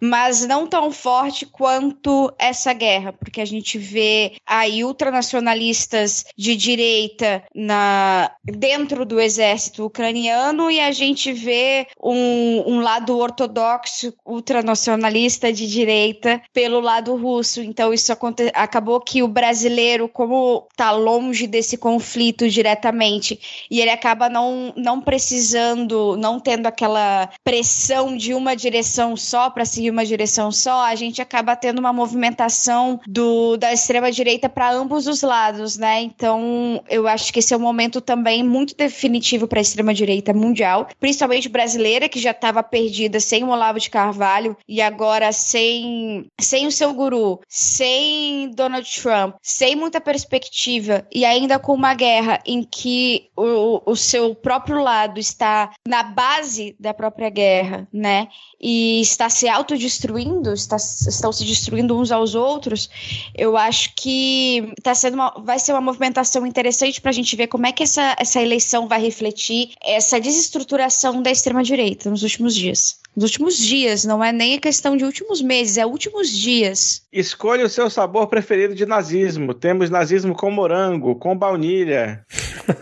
mas 0.00 0.46
não 0.46 0.66
tão 0.66 0.90
forte 0.90 1.44
quanto 1.44 2.32
essa 2.38 2.72
guerra, 2.72 3.12
porque 3.12 3.40
a 3.40 3.44
gente 3.44 3.76
vê 3.76 4.36
aí 4.46 4.82
ultranacionalistas 4.84 6.24
de 6.36 6.56
direita 6.56 7.42
na, 7.54 8.30
dentro 8.42 9.04
do 9.04 9.20
exército 9.20 9.84
ucraniano 9.84 10.70
e 10.70 10.80
a 10.80 10.92
gente 10.92 11.32
vê 11.32 11.88
um, 12.02 12.64
um 12.66 12.80
lado 12.80 13.18
ortodoxo 13.18 14.14
ultranacionalista 14.24 15.52
de 15.52 15.66
direita 15.66 16.40
pelo 16.52 16.80
lado 16.80 17.14
russo. 17.16 17.60
Então, 17.60 17.92
isso 17.92 18.12
acabou 18.54 19.00
que 19.00 19.22
o 19.22 19.28
brasileiro, 19.28 20.05
como 20.08 20.66
está 20.70 20.90
longe 20.90 21.46
desse 21.46 21.76
conflito 21.76 22.48
diretamente, 22.48 23.66
e 23.70 23.80
ele 23.80 23.90
acaba 23.90 24.28
não, 24.28 24.72
não 24.76 25.00
precisando, 25.00 26.16
não 26.16 26.40
tendo 26.40 26.66
aquela 26.66 27.28
pressão 27.44 28.16
de 28.16 28.34
uma 28.34 28.54
direção 28.54 29.16
só 29.16 29.50
para 29.50 29.64
seguir 29.64 29.90
uma 29.90 30.04
direção 30.04 30.50
só, 30.50 30.84
a 30.84 30.94
gente 30.94 31.20
acaba 31.20 31.56
tendo 31.56 31.78
uma 31.78 31.92
movimentação 31.92 33.00
do, 33.06 33.56
da 33.56 33.72
extrema-direita 33.72 34.48
para 34.48 34.70
ambos 34.70 35.06
os 35.06 35.22
lados, 35.22 35.76
né? 35.76 36.02
Então, 36.02 36.82
eu 36.88 37.06
acho 37.06 37.32
que 37.32 37.38
esse 37.38 37.54
é 37.54 37.56
um 37.56 37.60
momento 37.60 38.00
também 38.00 38.42
muito 38.42 38.74
definitivo 38.76 39.46
para 39.46 39.60
a 39.60 39.62
extrema-direita 39.62 40.32
mundial, 40.32 40.88
principalmente 41.00 41.48
brasileira, 41.48 42.08
que 42.08 42.20
já 42.20 42.30
estava 42.30 42.62
perdida 42.62 43.20
sem 43.20 43.44
o 43.44 43.48
Olavo 43.48 43.80
de 43.80 43.90
Carvalho 43.90 44.56
e 44.68 44.80
agora 44.80 45.32
sem, 45.32 46.26
sem 46.40 46.66
o 46.66 46.72
seu 46.72 46.92
guru, 46.92 47.40
sem 47.48 48.50
Donald 48.50 48.88
Trump, 49.00 49.36
sem 49.42 49.76
muita 49.76 49.95
perspectiva 50.00 51.06
e 51.12 51.24
ainda 51.24 51.58
com 51.58 51.72
uma 51.72 51.94
guerra 51.94 52.40
em 52.46 52.62
que 52.62 53.28
o, 53.36 53.82
o 53.90 53.96
seu 53.96 54.34
próprio 54.34 54.82
lado 54.82 55.18
está 55.18 55.72
na 55.86 56.02
base 56.02 56.76
da 56.78 56.94
própria 56.94 57.30
guerra, 57.30 57.88
né? 57.92 58.28
E 58.60 59.00
está 59.00 59.28
se 59.28 59.48
autodestruindo, 59.48 60.52
está, 60.52 60.76
estão 60.76 61.32
se 61.32 61.44
destruindo 61.44 61.98
uns 61.98 62.10
aos 62.10 62.34
outros, 62.34 62.88
eu 63.34 63.56
acho 63.56 63.94
que 63.94 64.72
tá 64.82 64.94
sendo 64.94 65.14
uma, 65.14 65.30
vai 65.44 65.58
ser 65.58 65.72
uma 65.72 65.80
movimentação 65.80 66.46
interessante 66.46 67.00
para 67.00 67.10
a 67.10 67.14
gente 67.14 67.36
ver 67.36 67.46
como 67.46 67.66
é 67.66 67.72
que 67.72 67.82
essa, 67.82 68.16
essa 68.18 68.40
eleição 68.40 68.88
vai 68.88 69.00
refletir 69.00 69.70
essa 69.82 70.20
desestruturação 70.20 71.22
da 71.22 71.30
extrema-direita 71.30 72.10
nos 72.10 72.22
últimos 72.22 72.54
dias. 72.54 72.98
Nos 73.16 73.30
últimos 73.30 73.56
dias, 73.56 74.04
não 74.04 74.22
é 74.22 74.30
nem 74.30 74.60
questão 74.60 74.94
de 74.94 75.02
últimos 75.02 75.40
meses, 75.40 75.78
é 75.78 75.86
últimos 75.86 76.30
dias. 76.30 77.02
Escolha 77.10 77.64
o 77.64 77.68
seu 77.68 77.88
sabor 77.88 78.26
preferido 78.26 78.74
de 78.74 78.84
nazismo. 78.84 79.54
Temos 79.54 79.85
nazismo 79.90 80.34
com 80.34 80.50
morango, 80.50 81.14
com 81.16 81.36
baunilha, 81.36 82.24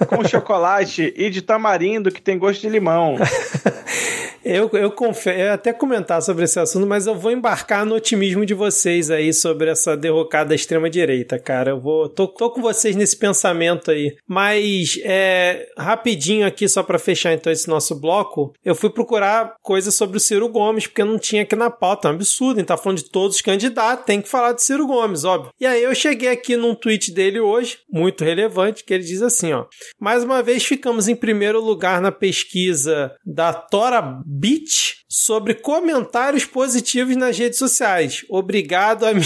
com 0.08 0.22
chocolate 0.28 1.12
e 1.16 1.30
de 1.30 1.42
tamarindo 1.42 2.10
que 2.10 2.22
tem 2.22 2.38
gosto 2.38 2.62
de 2.62 2.68
limão. 2.68 3.16
Eu, 4.44 4.68
eu 4.74 4.90
confesso, 4.90 5.40
eu 5.40 5.52
até 5.52 5.72
comentar 5.72 6.20
sobre 6.20 6.44
esse 6.44 6.60
assunto, 6.60 6.86
mas 6.86 7.06
eu 7.06 7.14
vou 7.14 7.30
embarcar 7.30 7.86
no 7.86 7.94
otimismo 7.94 8.44
de 8.44 8.52
vocês 8.52 9.10
aí 9.10 9.32
sobre 9.32 9.70
essa 9.70 9.96
derrocada 9.96 10.50
da 10.50 10.54
extrema-direita, 10.54 11.38
cara. 11.38 11.70
Eu 11.70 11.80
vou. 11.80 12.08
Tô, 12.08 12.28
tô 12.28 12.50
com 12.50 12.60
vocês 12.60 12.94
nesse 12.94 13.16
pensamento 13.16 13.90
aí. 13.90 14.14
Mas, 14.28 14.98
é, 15.02 15.66
rapidinho 15.78 16.46
aqui, 16.46 16.68
só 16.68 16.82
para 16.82 16.98
fechar 16.98 17.32
então 17.32 17.50
esse 17.50 17.68
nosso 17.68 17.98
bloco, 17.98 18.52
eu 18.62 18.74
fui 18.74 18.90
procurar 18.90 19.54
coisas 19.62 19.94
sobre 19.94 20.18
o 20.18 20.20
Ciro 20.20 20.48
Gomes, 20.48 20.86
porque 20.86 21.02
não 21.02 21.18
tinha 21.18 21.42
aqui 21.42 21.56
na 21.56 21.70
pauta. 21.70 22.08
É 22.08 22.10
um 22.10 22.14
absurdo, 22.14 22.58
gente 22.58 22.66
tá 22.66 22.76
falando 22.76 22.98
de 22.98 23.10
todos 23.10 23.36
os 23.36 23.42
candidatos, 23.42 24.04
tem 24.04 24.20
que 24.20 24.28
falar 24.28 24.52
de 24.52 24.62
Ciro 24.62 24.86
Gomes, 24.86 25.24
óbvio. 25.24 25.52
E 25.58 25.66
aí 25.66 25.82
eu 25.82 25.94
cheguei 25.94 26.28
aqui 26.28 26.56
num 26.56 26.74
tweet 26.74 27.12
dele 27.12 27.40
hoje, 27.40 27.78
muito 27.90 28.22
relevante, 28.22 28.84
que 28.84 28.92
ele 28.92 29.04
diz 29.04 29.22
assim, 29.22 29.52
ó. 29.52 29.64
Mais 29.98 30.22
uma 30.22 30.42
vez 30.42 30.64
ficamos 30.64 31.08
em 31.08 31.16
primeiro 31.16 31.60
lugar 31.60 32.00
na 32.00 32.12
pesquisa 32.12 33.14
da 33.24 33.52
Tora 33.52 34.02
Beach 34.36 35.04
sobre 35.08 35.54
comentários 35.54 36.44
positivos 36.44 37.14
nas 37.14 37.38
redes 37.38 37.58
sociais. 37.58 38.24
Obrigado 38.28 39.06
a 39.06 39.14
mim. 39.14 39.22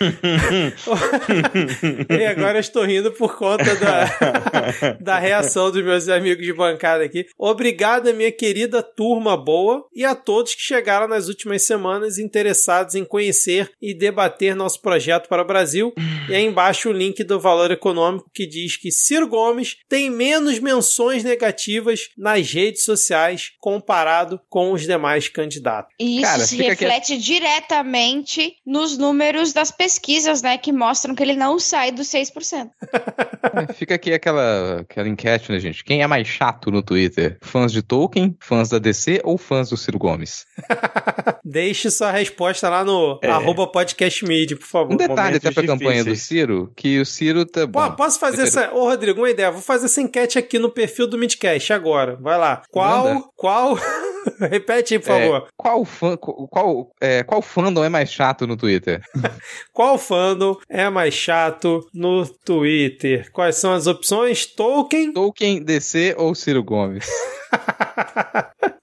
e 2.08 2.26
agora 2.26 2.58
estou 2.58 2.84
rindo 2.84 3.12
por 3.12 3.36
conta 3.36 3.74
da, 3.76 4.96
da 5.00 5.18
reação 5.18 5.70
dos 5.70 5.82
meus 5.82 6.08
amigos 6.08 6.44
de 6.44 6.52
bancada 6.52 7.04
aqui. 7.04 7.26
Obrigado 7.38 8.12
minha 8.12 8.32
querida 8.32 8.82
turma 8.82 9.36
boa 9.36 9.86
e 9.94 10.04
a 10.04 10.14
todos 10.14 10.54
que 10.54 10.62
chegaram 10.62 11.08
nas 11.08 11.28
últimas 11.28 11.62
semanas 11.62 12.18
interessados 12.18 12.94
em 12.94 13.04
conhecer 13.04 13.70
e 13.80 13.94
debater 13.94 14.54
nosso 14.54 14.80
projeto 14.80 15.28
para 15.28 15.42
o 15.42 15.46
Brasil. 15.46 15.92
E 16.28 16.34
aí 16.34 16.44
embaixo 16.44 16.88
o 16.88 16.92
link 16.92 17.22
do 17.24 17.40
Valor 17.40 17.70
Econômico 17.70 18.30
que 18.32 18.46
diz 18.46 18.76
que 18.76 18.90
Ciro 18.90 19.26
Gomes 19.26 19.76
tem 19.88 20.10
menos 20.10 20.58
menções 20.58 21.24
negativas 21.24 22.08
nas 22.16 22.52
redes 22.52 22.84
sociais 22.84 23.52
comparado 23.58 24.40
com 24.48 24.72
os 24.72 24.82
demais 24.82 25.28
candidatos. 25.28 25.92
E 25.98 26.20
isso 26.20 26.30
Cara, 26.30 26.44
se 26.44 26.56
fica 26.56 26.72
aqui- 26.72 26.84
reflete 26.84 27.18
diretamente 27.18 28.54
nos 28.66 28.98
números 28.98 29.52
das 29.52 29.70
pesquisas, 29.72 30.42
né, 30.42 30.56
que 30.58 30.72
mostram 30.72 31.14
que 31.14 31.22
ele 31.22 31.34
não 31.34 31.58
sai 31.58 31.90
dos 31.90 32.08
6%. 32.08 32.70
Fica 33.74 33.94
aqui 33.94 34.12
aquela, 34.12 34.80
aquela 34.80 35.08
enquete, 35.08 35.50
né, 35.50 35.58
gente? 35.58 35.82
Quem 35.84 36.02
é 36.02 36.06
mais 36.06 36.26
chato 36.26 36.70
no 36.70 36.82
Twitter? 36.82 37.38
Fãs 37.40 37.72
de 37.72 37.82
Tolkien, 37.82 38.36
fãs 38.40 38.68
da 38.68 38.78
DC 38.78 39.20
ou 39.24 39.36
fãs 39.36 39.70
do 39.70 39.76
Ciro 39.76 39.98
Gomes? 39.98 40.44
Deixe 41.44 41.90
sua 41.90 42.10
resposta 42.10 42.68
lá 42.68 42.84
no 42.84 43.18
arroba 43.22 43.66
podcastmid, 43.66 44.56
por 44.56 44.66
favor. 44.66 44.94
Um 44.94 44.96
detalhe 44.96 45.16
momentos 45.16 45.46
até 45.46 45.54
pra 45.54 45.66
campanha 45.66 46.04
do 46.04 46.10
difíceis. 46.10 46.28
Ciro, 46.28 46.72
que 46.76 47.00
o 47.00 47.06
Ciro 47.06 47.44
tá 47.44 47.62
Pô, 47.62 47.80
bom. 47.80 47.92
posso 47.92 48.18
fazer 48.18 48.42
essa. 48.42 48.72
Ô, 48.72 48.84
Rodrigo, 48.84 49.20
uma 49.20 49.30
ideia. 49.30 49.50
Vou 49.50 49.62
fazer 49.62 49.86
essa 49.86 50.00
enquete 50.00 50.38
aqui 50.38 50.58
no 50.58 50.70
perfil 50.70 51.06
do 51.06 51.18
Midcast 51.18 51.72
agora. 51.72 52.16
Vai 52.20 52.38
lá. 52.38 52.62
Qual. 52.70 53.04
Manda. 53.14 53.24
Qual. 53.36 53.78
Repete 54.50 54.98
por 54.98 55.10
É, 55.10 55.20
favor. 55.20 55.48
Qual, 55.56 55.84
fã, 55.84 56.16
qual, 56.16 56.90
é, 57.00 57.22
qual 57.22 57.42
fandom 57.42 57.84
é 57.84 57.88
mais 57.88 58.10
chato 58.12 58.46
no 58.46 58.56
Twitter? 58.56 59.00
Qual 59.72 59.96
fandom 59.98 60.56
é 60.68 60.88
mais 60.90 61.14
chato 61.14 61.86
no 61.94 62.26
Twitter? 62.26 63.30
Quais 63.32 63.56
são 63.56 63.72
as 63.72 63.86
opções? 63.86 64.46
Tolkien. 64.46 65.12
Tolkien, 65.12 65.62
DC 65.62 66.14
ou 66.18 66.34
Ciro 66.34 66.62
Gomes? 66.62 67.06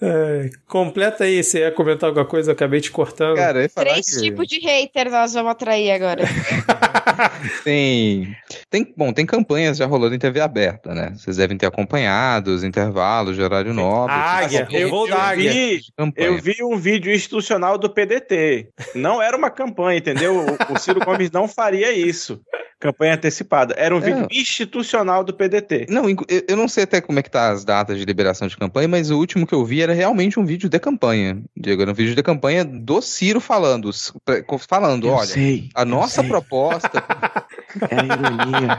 É, 0.00 0.50
completa 0.66 1.24
aí, 1.24 1.42
você 1.42 1.60
ia 1.60 1.72
comentar 1.72 2.08
alguma 2.08 2.24
coisa, 2.24 2.50
eu 2.50 2.52
acabei 2.52 2.80
te 2.80 2.90
cortando. 2.90 3.36
Cara, 3.36 3.62
eu 3.62 3.68
Três 3.68 4.06
que 4.06 4.22
tipos 4.22 4.46
de 4.46 4.60
hater 4.60 5.10
nós 5.10 5.34
vamos 5.34 5.50
atrair 5.50 5.90
agora. 5.90 6.22
tem, 7.64 8.36
tem. 8.70 8.94
Bom, 8.96 9.12
tem 9.12 9.26
campanhas 9.26 9.78
já 9.78 9.86
rolando 9.86 10.14
em 10.14 10.18
TV 10.18 10.40
aberta, 10.40 10.94
né? 10.94 11.12
Vocês 11.16 11.36
devem 11.36 11.56
ter 11.56 11.66
acompanhado 11.66 12.52
os 12.52 12.62
intervalos 12.62 13.36
de 13.36 13.42
horário 13.42 13.74
nobre. 13.74 14.14
Águia, 14.14 14.68
o 14.86 14.90
voo 14.90 15.08
da 15.08 15.20
águia. 15.20 15.50
vi, 15.52 15.80
eu 16.16 16.38
vi 16.38 16.56
um 16.62 16.76
vídeo 16.76 17.12
institucional 17.12 17.76
do 17.76 17.90
PDT. 17.90 18.68
Não 18.94 19.20
era 19.20 19.36
uma 19.36 19.50
campanha, 19.50 19.98
entendeu? 19.98 20.38
O, 20.38 20.74
o 20.74 20.78
Ciro 20.78 21.00
Gomes 21.00 21.30
não 21.30 21.48
faria 21.48 21.92
isso. 21.92 22.40
Campanha 22.80 23.14
antecipada. 23.14 23.74
Era 23.76 23.94
um 23.94 23.98
É. 23.98 24.02
vídeo 24.02 24.28
institucional 24.30 25.24
do 25.24 25.34
PDT. 25.34 25.86
Não, 25.88 26.08
eu 26.08 26.16
eu 26.48 26.56
não 26.56 26.68
sei 26.68 26.84
até 26.84 27.00
como 27.00 27.18
é 27.18 27.22
que 27.22 27.30
tá 27.30 27.50
as 27.50 27.64
datas 27.64 27.98
de 27.98 28.04
liberação 28.04 28.46
de 28.46 28.56
campanha, 28.56 28.86
mas 28.88 29.10
o 29.10 29.18
último 29.18 29.46
que 29.46 29.54
eu 29.54 29.64
vi 29.64 29.82
era 29.82 29.92
realmente 29.92 30.38
um 30.38 30.44
vídeo 30.44 30.68
de 30.68 30.78
campanha. 30.78 31.42
Diego, 31.56 31.82
era 31.82 31.90
um 31.90 31.94
vídeo 31.94 32.14
de 32.14 32.22
campanha 32.22 32.64
do 32.64 33.00
Ciro 33.02 33.40
falando, 33.40 33.90
falando, 34.68 35.08
olha, 35.08 35.26
sei. 35.26 35.68
a 35.74 35.84
nossa 35.84 36.22
proposta 36.22 37.02
É 37.90 37.96
ironia. 37.96 38.78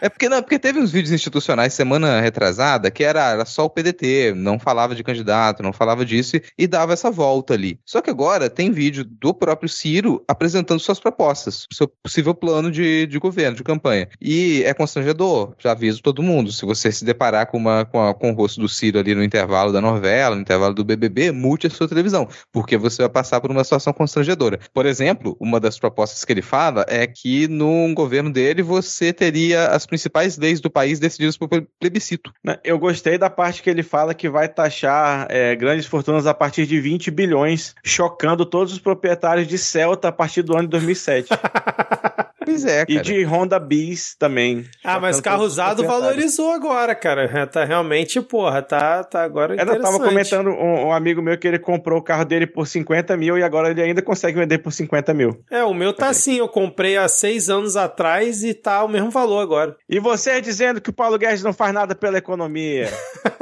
É 0.00 0.08
porque 0.08 0.28
não, 0.28 0.40
porque 0.42 0.58
teve 0.58 0.78
uns 0.78 0.90
vídeos 0.90 1.12
institucionais 1.12 1.74
semana 1.74 2.20
retrasada 2.20 2.90
que 2.90 3.04
era, 3.04 3.32
era 3.32 3.44
só 3.44 3.64
o 3.66 3.70
PDT, 3.70 4.32
não 4.34 4.58
falava 4.58 4.94
de 4.94 5.04
candidato, 5.04 5.62
não 5.62 5.72
falava 5.72 6.04
disso 6.04 6.36
e, 6.36 6.42
e 6.58 6.66
dava 6.66 6.92
essa 6.94 7.10
volta 7.10 7.54
ali. 7.54 7.78
Só 7.84 8.00
que 8.00 8.10
agora 8.10 8.48
tem 8.48 8.70
vídeo 8.70 9.04
do 9.04 9.34
próprio 9.34 9.68
Ciro 9.68 10.24
apresentando 10.26 10.80
suas 10.80 10.98
propostas, 10.98 11.66
seu 11.72 11.86
possível 12.02 12.34
plano 12.34 12.70
de, 12.70 12.91
de 13.08 13.18
governo, 13.18 13.56
de 13.56 13.62
campanha. 13.64 14.08
E 14.20 14.62
é 14.64 14.72
constrangedor, 14.74 15.54
já 15.58 15.72
aviso 15.72 16.02
todo 16.02 16.22
mundo. 16.22 16.52
Se 16.52 16.64
você 16.64 16.90
se 16.92 17.04
deparar 17.04 17.46
com, 17.46 17.56
uma, 17.58 17.84
com, 17.84 18.00
a- 18.08 18.14
com 18.14 18.30
o 18.30 18.34
rosto 18.34 18.60
do 18.60 18.68
Ciro 18.68 18.98
ali 18.98 19.14
no 19.14 19.22
intervalo 19.24 19.72
da 19.72 19.80
novela, 19.80 20.34
no 20.34 20.40
intervalo 20.42 20.74
do 20.74 20.84
BBB, 20.84 21.32
mute 21.32 21.66
a 21.66 21.70
sua 21.70 21.88
televisão, 21.88 22.28
porque 22.52 22.76
você 22.76 23.02
vai 23.02 23.08
passar 23.10 23.40
por 23.40 23.50
uma 23.50 23.64
situação 23.64 23.92
constrangedora. 23.92 24.58
Por 24.72 24.86
exemplo, 24.86 25.36
uma 25.40 25.58
das 25.60 25.78
propostas 25.78 26.24
que 26.24 26.32
ele 26.32 26.42
fala 26.42 26.84
é 26.88 27.06
que 27.06 27.48
no 27.48 27.92
governo 27.94 28.30
dele 28.32 28.62
você 28.62 29.12
teria 29.12 29.68
as 29.68 29.86
principais 29.86 30.36
leis 30.38 30.60
do 30.60 30.70
país 30.70 30.98
decididas 30.98 31.36
por 31.36 31.48
plebiscito. 31.80 32.32
Né, 32.44 32.58
Eu 32.64 32.78
gostei 32.78 33.18
da 33.18 33.30
parte 33.30 33.62
que 33.62 33.70
ele 33.70 33.82
fala 33.82 34.14
que 34.14 34.28
vai 34.28 34.48
taxar 34.48 35.26
é, 35.30 35.54
grandes 35.56 35.86
fortunas 35.86 36.26
a 36.26 36.34
partir 36.34 36.66
de 36.66 36.80
20 36.80 37.10
bilhões, 37.10 37.74
chocando 37.84 38.44
todos 38.46 38.72
os 38.72 38.78
proprietários 38.78 39.46
de 39.46 39.58
Celta 39.58 40.08
a 40.08 40.12
partir 40.12 40.42
do 40.42 40.52
ano 40.54 40.62
de 40.62 40.68
2007. 40.68 41.28
Pois 42.44 42.64
é, 42.64 42.84
e 42.88 42.94
cara. 42.94 43.02
de 43.02 43.24
Honda 43.24 43.58
Bis 43.58 44.14
também. 44.18 44.64
Ah, 44.82 45.00
mas 45.00 45.20
carro 45.20 45.44
usado 45.44 45.84
valorizou 45.84 46.52
agora, 46.52 46.94
cara. 46.94 47.46
Tá 47.46 47.64
realmente, 47.64 48.20
porra, 48.20 48.62
tá, 48.62 49.04
tá 49.04 49.22
agora 49.22 49.54
Eu 49.54 49.80
tava 49.80 49.98
comentando 49.98 50.48
um, 50.48 50.86
um 50.86 50.92
amigo 50.92 51.22
meu 51.22 51.38
que 51.38 51.46
ele 51.46 51.58
comprou 51.58 51.98
o 51.98 52.02
carro 52.02 52.24
dele 52.24 52.46
por 52.46 52.66
50 52.66 53.16
mil 53.16 53.38
e 53.38 53.42
agora 53.42 53.70
ele 53.70 53.82
ainda 53.82 54.02
consegue 54.02 54.38
vender 54.38 54.58
por 54.58 54.72
50 54.72 55.14
mil. 55.14 55.42
É, 55.50 55.64
o 55.64 55.74
meu 55.74 55.92
tá 55.92 56.08
assim, 56.08 56.36
eu 56.38 56.48
comprei 56.48 56.96
há 56.96 57.08
seis 57.08 57.48
anos 57.48 57.76
atrás 57.76 58.42
e 58.42 58.54
tá 58.54 58.82
o 58.84 58.88
mesmo 58.88 59.10
valor 59.10 59.40
agora. 59.40 59.76
E 59.88 59.98
você 59.98 60.40
dizendo 60.40 60.80
que 60.80 60.90
o 60.90 60.92
Paulo 60.92 61.18
Guedes 61.18 61.42
não 61.42 61.52
faz 61.52 61.72
nada 61.72 61.94
pela 61.94 62.18
economia. 62.18 62.90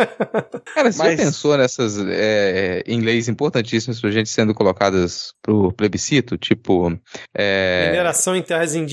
Cara, 0.75 0.93
você 0.93 0.99
Mas- 0.99 1.19
já 1.19 1.25
pensou 1.25 1.57
nessas 1.57 1.99
é, 1.99 2.83
em 2.87 3.01
leis 3.01 3.29
importantíssimas 3.29 4.01
pra 4.01 4.11
gente 4.11 4.29
sendo 4.29 4.55
colocadas 4.55 5.35
pro 5.43 5.73
plebiscito? 5.73 6.37
Tipo, 6.37 6.99
é, 7.35 7.89
Mineração 7.91 8.37
em 8.37 8.43
terras 8.43 8.75
indígenas. 8.75 8.90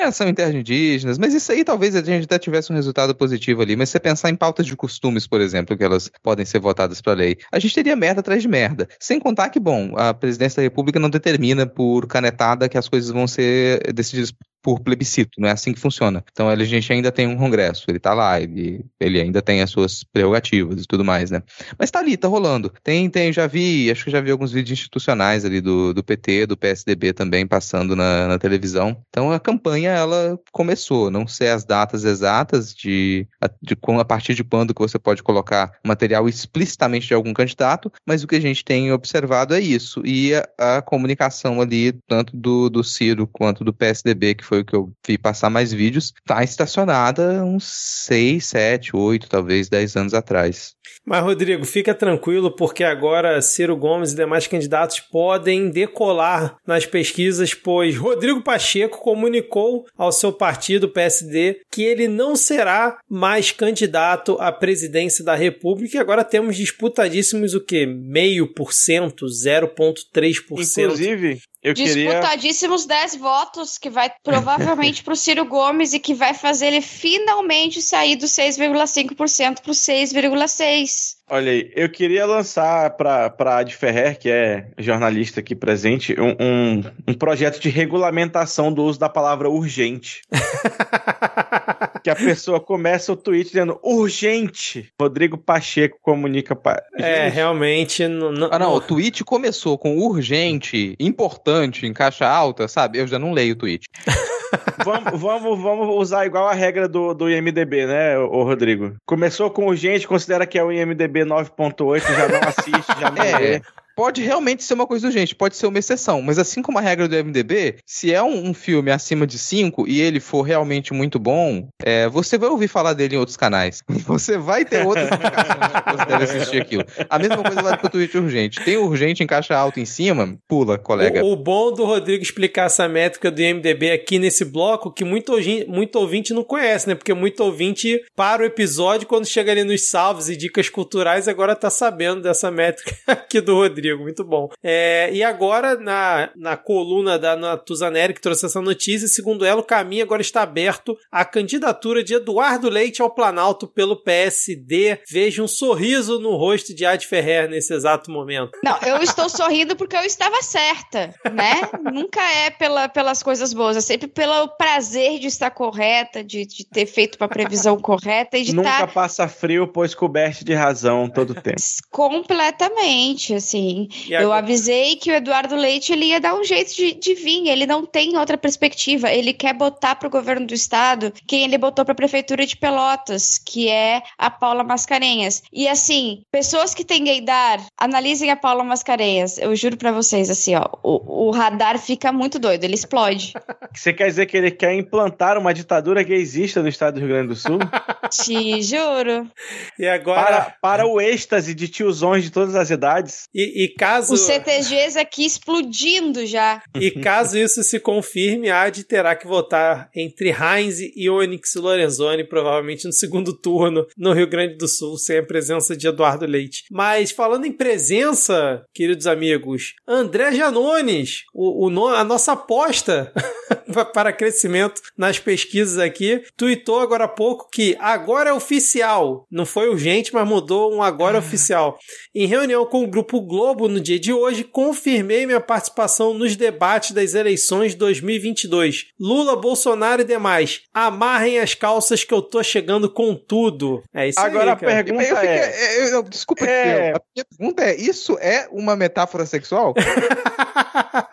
É, 0.00 0.10
são 0.10 0.28
interindígenas, 0.28 1.18
mas 1.18 1.34
isso 1.34 1.50
aí 1.50 1.64
talvez 1.64 1.94
a 1.94 2.02
gente 2.02 2.24
até 2.24 2.38
tivesse 2.38 2.72
um 2.72 2.76
resultado 2.76 3.14
positivo 3.14 3.62
ali. 3.62 3.76
Mas 3.76 3.88
se 3.88 3.92
você 3.92 4.00
pensar 4.00 4.30
em 4.30 4.36
pautas 4.36 4.66
de 4.66 4.76
costumes, 4.76 5.26
por 5.26 5.40
exemplo, 5.40 5.76
que 5.76 5.84
elas 5.84 6.10
podem 6.22 6.44
ser 6.44 6.60
votadas 6.60 7.00
para 7.00 7.14
lei, 7.14 7.36
a 7.52 7.58
gente 7.58 7.74
teria 7.74 7.96
merda 7.96 8.20
atrás 8.20 8.42
de 8.42 8.48
merda. 8.48 8.88
Sem 8.98 9.18
contar 9.18 9.50
que, 9.50 9.60
bom, 9.60 9.92
a 9.96 10.12
presidência 10.12 10.56
da 10.56 10.62
República 10.62 10.98
não 10.98 11.10
determina 11.10 11.66
por 11.66 12.06
canetada 12.06 12.68
que 12.68 12.78
as 12.78 12.88
coisas 12.88 13.10
vão 13.10 13.26
ser 13.26 13.92
decididas 13.92 14.32
por 14.62 14.80
plebiscito, 14.80 15.40
não 15.40 15.48
é 15.48 15.52
assim 15.52 15.72
que 15.72 15.80
funciona. 15.80 16.24
Então 16.30 16.48
a 16.48 16.64
gente 16.64 16.92
ainda 16.92 17.12
tem 17.12 17.26
um 17.26 17.36
congresso, 17.36 17.84
ele 17.88 17.98
tá 17.98 18.12
lá, 18.14 18.40
ele, 18.40 18.84
ele 19.00 19.20
ainda 19.20 19.40
tem 19.40 19.62
as 19.62 19.70
suas 19.70 20.04
prerrogativas 20.04 20.82
e 20.82 20.86
tudo 20.86 21.04
mais, 21.04 21.30
né? 21.30 21.42
Mas 21.78 21.90
tá 21.90 22.00
ali, 22.00 22.16
tá 22.16 22.28
rolando. 22.28 22.72
Tem, 22.82 23.08
tem, 23.08 23.32
já 23.32 23.46
vi, 23.46 23.90
acho 23.90 24.04
que 24.04 24.10
já 24.10 24.20
vi 24.20 24.30
alguns 24.30 24.52
vídeos 24.52 24.78
institucionais 24.78 25.44
ali 25.44 25.60
do, 25.60 25.94
do 25.94 26.02
PT, 26.02 26.46
do 26.46 26.56
PSDB 26.56 27.12
também 27.12 27.46
passando 27.46 27.94
na, 27.94 28.28
na 28.28 28.38
televisão. 28.38 29.02
Então 29.08 29.32
a 29.32 29.40
campanha, 29.40 29.90
ela 29.90 30.38
começou, 30.52 31.10
não 31.10 31.26
sei 31.26 31.48
as 31.48 31.64
datas 31.64 32.04
exatas 32.04 32.74
de, 32.74 33.26
de 33.62 33.76
a 33.98 34.04
partir 34.04 34.34
de 34.34 34.44
quando 34.44 34.74
que 34.74 34.80
você 34.80 34.98
pode 34.98 35.22
colocar 35.22 35.72
material 35.84 36.28
explicitamente 36.28 37.06
de 37.06 37.14
algum 37.14 37.32
candidato, 37.32 37.90
mas 38.06 38.22
o 38.22 38.26
que 38.26 38.36
a 38.36 38.40
gente 38.40 38.64
tem 38.64 38.92
observado 38.92 39.54
é 39.54 39.60
isso. 39.60 40.02
E 40.04 40.34
a, 40.34 40.76
a 40.78 40.82
comunicação 40.82 41.60
ali, 41.60 41.92
tanto 42.06 42.36
do, 42.36 42.68
do 42.68 42.84
Ciro 42.84 43.26
quanto 43.26 43.64
do 43.64 43.72
PSDB, 43.72 44.34
que 44.34 44.44
foi 44.48 44.60
o 44.60 44.64
que 44.64 44.74
eu 44.74 44.90
vi 45.06 45.18
passar 45.18 45.50
mais 45.50 45.72
vídeos, 45.72 46.12
tá 46.26 46.42
estacionada 46.42 47.44
uns 47.44 47.64
6, 48.06 48.44
7, 48.44 48.96
8, 48.96 49.28
talvez 49.28 49.68
10 49.68 49.96
anos 49.96 50.14
atrás. 50.14 50.72
Mas, 51.04 51.22
Rodrigo, 51.22 51.64
fica 51.64 51.94
tranquilo, 51.94 52.54
porque 52.54 52.84
agora 52.84 53.40
Ciro 53.40 53.76
Gomes 53.76 54.12
e 54.12 54.16
demais 54.16 54.46
candidatos 54.46 55.00
podem 55.00 55.70
decolar 55.70 56.56
nas 56.66 56.84
pesquisas, 56.84 57.54
pois 57.54 57.96
Rodrigo 57.96 58.42
Pacheco 58.42 58.98
comunicou 58.98 59.84
ao 59.96 60.12
seu 60.12 60.32
partido, 60.32 60.88
PSD, 60.88 61.60
que 61.70 61.82
ele 61.82 62.08
não 62.08 62.36
será 62.36 62.98
mais 63.08 63.50
candidato 63.50 64.36
à 64.40 64.52
presidência 64.52 65.24
da 65.24 65.34
República. 65.34 65.96
E 65.96 66.00
agora 66.00 66.24
temos 66.24 66.56
disputadíssimos 66.56 67.54
o 67.54 67.60
quê? 67.64 67.86
Meio 67.86 68.52
por 68.52 68.72
cento, 68.72 69.26
0,3%. 69.26 70.42
Inclusive, 70.52 71.38
Eu 71.68 71.74
queria. 71.74 72.10
Disputadíssimos 72.10 72.86
10 72.86 73.16
votos, 73.16 73.76
que 73.76 73.90
vai 73.90 74.10
provavelmente 74.22 75.02
pro 75.04 75.14
Ciro 75.14 75.44
Gomes 75.44 75.92
e 75.92 75.98
que 75.98 76.14
vai 76.14 76.32
fazer 76.32 76.68
ele 76.68 76.80
finalmente 76.80 77.82
sair 77.82 78.16
do 78.16 78.26
6,5% 78.26 79.60
pro 79.60 79.72
6,6%. 79.72 81.17
Olha 81.30 81.52
aí, 81.52 81.70
eu 81.76 81.88
queria 81.90 82.24
lançar 82.24 82.90
para 82.96 83.34
a 83.38 83.58
Ad 83.58 83.74
Ferrer, 83.74 84.18
que 84.18 84.30
é 84.30 84.68
jornalista 84.78 85.40
aqui 85.40 85.54
presente, 85.54 86.16
um, 86.18 86.30
um, 86.40 86.82
um 87.08 87.14
projeto 87.14 87.60
de 87.60 87.68
regulamentação 87.68 88.72
do 88.72 88.82
uso 88.84 88.98
da 88.98 89.08
palavra 89.08 89.50
urgente. 89.50 90.22
que 92.02 92.10
a 92.10 92.16
pessoa 92.16 92.58
começa 92.58 93.12
o 93.12 93.16
tweet 93.16 93.48
dizendo 93.48 93.78
urgente. 93.82 94.90
Rodrigo 94.98 95.36
Pacheco 95.36 95.98
comunica 96.00 96.56
para. 96.56 96.82
É, 96.94 97.28
realmente. 97.28 98.08
Não, 98.08 98.32
não, 98.32 98.48
Ah, 98.50 98.58
não, 98.58 98.74
o 98.74 98.80
tweet 98.80 99.22
começou 99.24 99.76
com 99.76 99.98
urgente, 99.98 100.96
importante, 100.98 101.86
em 101.86 101.92
caixa 101.92 102.26
alta, 102.26 102.66
sabe? 102.66 102.98
Eu 102.98 103.06
já 103.06 103.18
não 103.18 103.32
leio 103.32 103.52
o 103.52 103.56
tweet. 103.58 103.86
vamos, 104.84 105.20
vamos, 105.20 105.60
vamos 105.60 105.88
usar 105.96 106.26
igual 106.26 106.48
a 106.48 106.54
regra 106.54 106.88
do, 106.88 107.14
do 107.14 107.30
IMDB, 107.30 107.86
né, 107.86 108.18
ô 108.18 108.42
Rodrigo? 108.42 108.94
Começou 109.06 109.50
com 109.50 109.66
urgente, 109.66 110.08
considera 110.08 110.46
que 110.46 110.58
é 110.58 110.64
o 110.64 110.72
IMDB 110.72 111.17
9.8, 111.24 112.00
já 112.00 112.28
não 112.28 112.48
assiste, 112.48 113.00
já 113.00 113.10
não 113.10 113.22
É, 113.22 113.38
lê. 113.38 113.62
Pode 113.98 114.22
realmente 114.22 114.62
ser 114.62 114.74
uma 114.74 114.86
coisa 114.86 115.08
urgente, 115.08 115.34
pode 115.34 115.56
ser 115.56 115.66
uma 115.66 115.76
exceção, 115.76 116.22
mas 116.22 116.38
assim 116.38 116.62
como 116.62 116.78
a 116.78 116.80
regra 116.80 117.08
do 117.08 117.16
MDB, 117.16 117.78
se 117.84 118.14
é 118.14 118.22
um, 118.22 118.50
um 118.50 118.54
filme 118.54 118.92
acima 118.92 119.26
de 119.26 119.36
5 119.36 119.88
e 119.88 120.00
ele 120.00 120.20
for 120.20 120.42
realmente 120.42 120.94
muito 120.94 121.18
bom, 121.18 121.66
é, 121.82 122.08
você 122.08 122.38
vai 122.38 122.48
ouvir 122.48 122.68
falar 122.68 122.92
dele 122.92 123.16
em 123.16 123.18
outros 123.18 123.36
canais. 123.36 123.82
Você 124.06 124.38
vai 124.38 124.64
ter 124.64 124.86
outras 124.86 125.06
indicações 125.06 125.82
que 125.82 125.96
você 125.96 126.06
deve 126.06 126.24
assistir 126.24 126.62
aquilo. 126.62 126.84
A 127.10 127.18
mesma 127.18 127.42
coisa 127.42 127.60
vale 127.60 127.76
pro 127.76 127.90
tweet 127.90 128.16
urgente. 128.16 128.60
Tem 128.64 128.76
urgente 128.76 129.22
em 129.22 129.26
caixa 129.26 129.54
alta 129.54 129.80
em 129.80 129.84
cima, 129.84 130.38
pula, 130.48 130.78
colega. 130.78 131.22
O, 131.22 131.32
o 131.32 131.36
bom 131.36 131.72
do 131.72 131.84
Rodrigo 131.84 132.22
explicar 132.22 132.66
essa 132.66 132.88
métrica 132.88 133.30
do 133.30 133.40
IMDB 133.40 133.90
aqui 133.90 134.18
nesse 134.18 134.46
bloco, 134.46 134.90
que 134.90 135.04
muito, 135.04 135.34
muito 135.66 135.98
ouvinte 135.98 136.32
não 136.32 136.42
conhece, 136.42 136.88
né? 136.88 136.94
Porque 136.94 137.12
muito 137.12 137.40
ouvinte 137.44 138.00
para 138.16 138.42
o 138.42 138.46
episódio 138.46 139.06
quando 139.06 139.26
chega 139.26 139.52
ali 139.52 139.62
nos 139.62 139.88
salves 139.88 140.28
e 140.28 140.36
dicas 140.36 140.70
culturais, 140.70 141.28
agora 141.28 141.54
tá 141.54 141.68
sabendo 141.68 142.22
dessa 142.22 142.50
métrica 142.50 142.96
aqui 143.06 143.40
do 143.40 143.54
Rodrigo. 143.54 143.87
Muito 143.96 144.24
bom. 144.24 144.48
É, 144.62 145.10
e 145.12 145.22
agora, 145.22 145.78
na, 145.78 146.30
na 146.36 146.56
coluna 146.56 147.18
da 147.18 147.36
Natuzaneri, 147.36 148.14
que 148.14 148.20
trouxe 148.20 148.46
essa 148.46 148.60
notícia, 148.60 149.08
segundo 149.08 149.44
ela, 149.44 149.60
o 149.60 149.64
caminho 149.64 150.02
agora 150.02 150.22
está 150.22 150.42
aberto 150.42 150.96
à 151.10 151.24
candidatura 151.24 152.02
de 152.02 152.14
Eduardo 152.14 152.68
Leite 152.68 153.00
ao 153.00 153.10
Planalto 153.10 153.66
pelo 153.66 153.96
PSD. 154.02 155.00
Veja 155.08 155.42
um 155.42 155.48
sorriso 155.48 156.18
no 156.18 156.36
rosto 156.36 156.74
de 156.74 156.84
Ad 156.84 157.06
Ferrer 157.06 157.48
nesse 157.48 157.72
exato 157.72 158.10
momento. 158.10 158.52
Não, 158.62 158.78
eu 158.86 159.02
estou 159.02 159.28
sorrindo 159.28 159.76
porque 159.76 159.96
eu 159.96 160.02
estava 160.02 160.42
certa, 160.42 161.14
né? 161.32 161.54
Nunca 161.92 162.20
é 162.20 162.50
pela, 162.50 162.88
pelas 162.88 163.22
coisas 163.22 163.52
boas, 163.52 163.76
é 163.76 163.80
sempre 163.80 164.08
pelo 164.08 164.48
prazer 164.56 165.18
de 165.18 165.26
estar 165.26 165.50
correta, 165.50 166.24
de, 166.24 166.46
de 166.46 166.64
ter 166.68 166.86
feito 166.86 167.16
uma 167.20 167.28
previsão 167.28 167.78
correta 167.78 168.36
e 168.36 168.44
de 168.44 168.54
Nunca 168.54 168.70
estar 168.70 168.92
passa 168.92 169.28
frio, 169.28 169.68
pois 169.68 169.94
coberto 169.94 170.44
de 170.44 170.54
razão 170.54 171.08
todo 171.08 171.34
tempo. 171.34 171.60
completamente, 171.90 173.34
assim. 173.34 173.77
E 174.08 174.12
Eu 174.12 174.32
avisei 174.32 174.96
que 174.96 175.10
o 175.10 175.14
Eduardo 175.14 175.54
Leite 175.54 175.92
ele 175.92 176.06
ia 176.06 176.20
dar 176.20 176.34
um 176.34 176.44
jeito 176.44 176.74
de, 176.74 176.94
de 176.94 177.14
vir, 177.14 177.48
ele 177.48 177.66
não 177.66 177.84
tem 177.84 178.16
outra 178.16 178.36
perspectiva, 178.36 179.12
ele 179.12 179.32
quer 179.32 179.54
botar 179.54 179.94
para 179.94 180.08
o 180.08 180.10
governo 180.10 180.46
do 180.46 180.54
estado 180.54 181.12
quem 181.26 181.44
ele 181.44 181.58
botou 181.58 181.84
para 181.84 181.92
a 181.92 181.96
prefeitura 181.96 182.46
de 182.46 182.56
Pelotas, 182.56 183.38
que 183.38 183.68
é 183.68 184.02
a 184.16 184.30
Paula 184.30 184.64
Mascarenhas. 184.64 185.42
E 185.52 185.68
assim, 185.68 186.22
pessoas 186.30 186.74
que 186.74 186.84
têm 186.84 187.04
gaydar, 187.04 187.64
analisem 187.78 188.30
a 188.30 188.36
Paula 188.36 188.64
Mascarenhas. 188.64 189.38
Eu 189.38 189.54
juro 189.54 189.76
para 189.76 189.92
vocês, 189.92 190.30
assim, 190.30 190.54
ó, 190.54 190.64
o, 190.82 191.28
o 191.28 191.30
radar 191.30 191.78
fica 191.78 192.12
muito 192.12 192.38
doido, 192.38 192.64
ele 192.64 192.74
explode. 192.74 193.32
Você 193.74 193.92
quer 193.92 194.06
dizer 194.06 194.26
que 194.26 194.36
ele 194.36 194.50
quer 194.50 194.74
implantar 194.74 195.38
uma 195.38 195.52
ditadura 195.52 196.02
gaysista 196.02 196.62
no 196.62 196.68
estado 196.68 196.94
do 196.94 197.00
Rio 197.00 197.08
Grande 197.08 197.28
do 197.28 197.36
Sul? 197.36 197.58
Te 198.10 198.62
juro. 198.62 199.30
E 199.78 199.86
agora. 199.86 200.22
para, 200.22 200.56
para 200.60 200.86
o 200.86 201.00
êxtase 201.00 201.54
de 201.54 201.68
tiozões 201.68 202.24
de 202.24 202.30
todas 202.30 202.54
as 202.54 202.70
idades? 202.70 203.28
E, 203.34 203.57
e 203.58 203.66
caso, 203.68 204.14
Os 204.14 204.20
CTGs 204.20 204.96
aqui 204.96 205.26
explodindo 205.26 206.24
já. 206.24 206.62
e 206.76 206.92
caso 206.92 207.36
isso 207.36 207.64
se 207.64 207.80
confirme, 207.80 208.48
a 208.48 208.62
AD 208.62 208.84
terá 208.84 209.16
que 209.16 209.26
votar 209.26 209.90
entre 209.92 210.30
Heinz 210.30 210.78
e 210.78 211.10
Onyx 211.10 211.56
Lorenzoni, 211.56 212.22
provavelmente 212.22 212.86
no 212.86 212.92
segundo 212.92 213.32
turno, 213.32 213.84
no 213.96 214.12
Rio 214.12 214.28
Grande 214.28 214.56
do 214.56 214.68
Sul, 214.68 214.96
sem 214.96 215.18
a 215.18 215.26
presença 215.26 215.76
de 215.76 215.88
Eduardo 215.88 216.24
Leite. 216.24 216.66
Mas 216.70 217.10
falando 217.10 217.46
em 217.46 217.52
presença, 217.52 218.64
queridos 218.72 219.08
amigos, 219.08 219.74
André 219.88 220.30
Janones, 220.30 221.24
o, 221.34 221.66
o 221.66 221.88
a 221.88 222.04
nossa 222.04 222.32
aposta 222.32 223.12
para 223.92 224.12
crescimento 224.12 224.80
nas 224.96 225.18
pesquisas 225.18 225.78
aqui, 225.78 226.22
tuitou 226.36 226.78
agora 226.78 227.04
há 227.04 227.08
pouco 227.08 227.48
que 227.50 227.76
agora 227.80 228.30
é 228.30 228.32
oficial. 228.32 229.26
Não 229.28 229.44
foi 229.44 229.68
urgente, 229.68 230.14
mas 230.14 230.28
mudou 230.28 230.72
um 230.72 230.80
agora 230.80 231.18
oficial. 231.18 231.76
Em 232.14 232.26
reunião 232.26 232.64
com 232.64 232.84
o 232.84 232.86
Grupo 232.86 233.20
Globo 233.20 233.47
no 233.56 233.80
dia 233.80 233.98
de 233.98 234.12
hoje, 234.12 234.44
confirmei 234.44 235.24
minha 235.26 235.40
participação 235.40 236.12
nos 236.14 236.36
debates 236.36 236.90
das 236.92 237.14
eleições 237.14 237.74
2022. 237.74 238.86
Lula, 238.98 239.36
Bolsonaro 239.36 240.02
e 240.02 240.04
demais. 240.04 240.62
Amarrem 240.74 241.38
as 241.38 241.54
calças 241.54 242.04
que 242.04 242.12
eu 242.12 242.20
tô 242.22 242.42
chegando 242.42 242.90
com 242.90 243.14
tudo. 243.14 243.82
É 243.94 244.08
isso 244.08 244.18
Agora 244.20 244.44
aí, 244.44 244.50
a 244.50 244.56
pergunta 244.56 245.02
Eu 245.02 245.16
fiquei- 245.16 245.28
é. 245.30 245.88
é, 245.88 245.94
eu- 245.94 246.02
desculpa, 246.02 246.44
É. 246.44 246.90
a 246.90 247.00
minha 247.14 247.24
pergunta 247.36 247.62
é: 247.64 247.76
isso 247.76 248.18
é 248.20 248.48
uma 248.52 248.76
metáfora 248.76 249.24
sexual? 249.26 249.74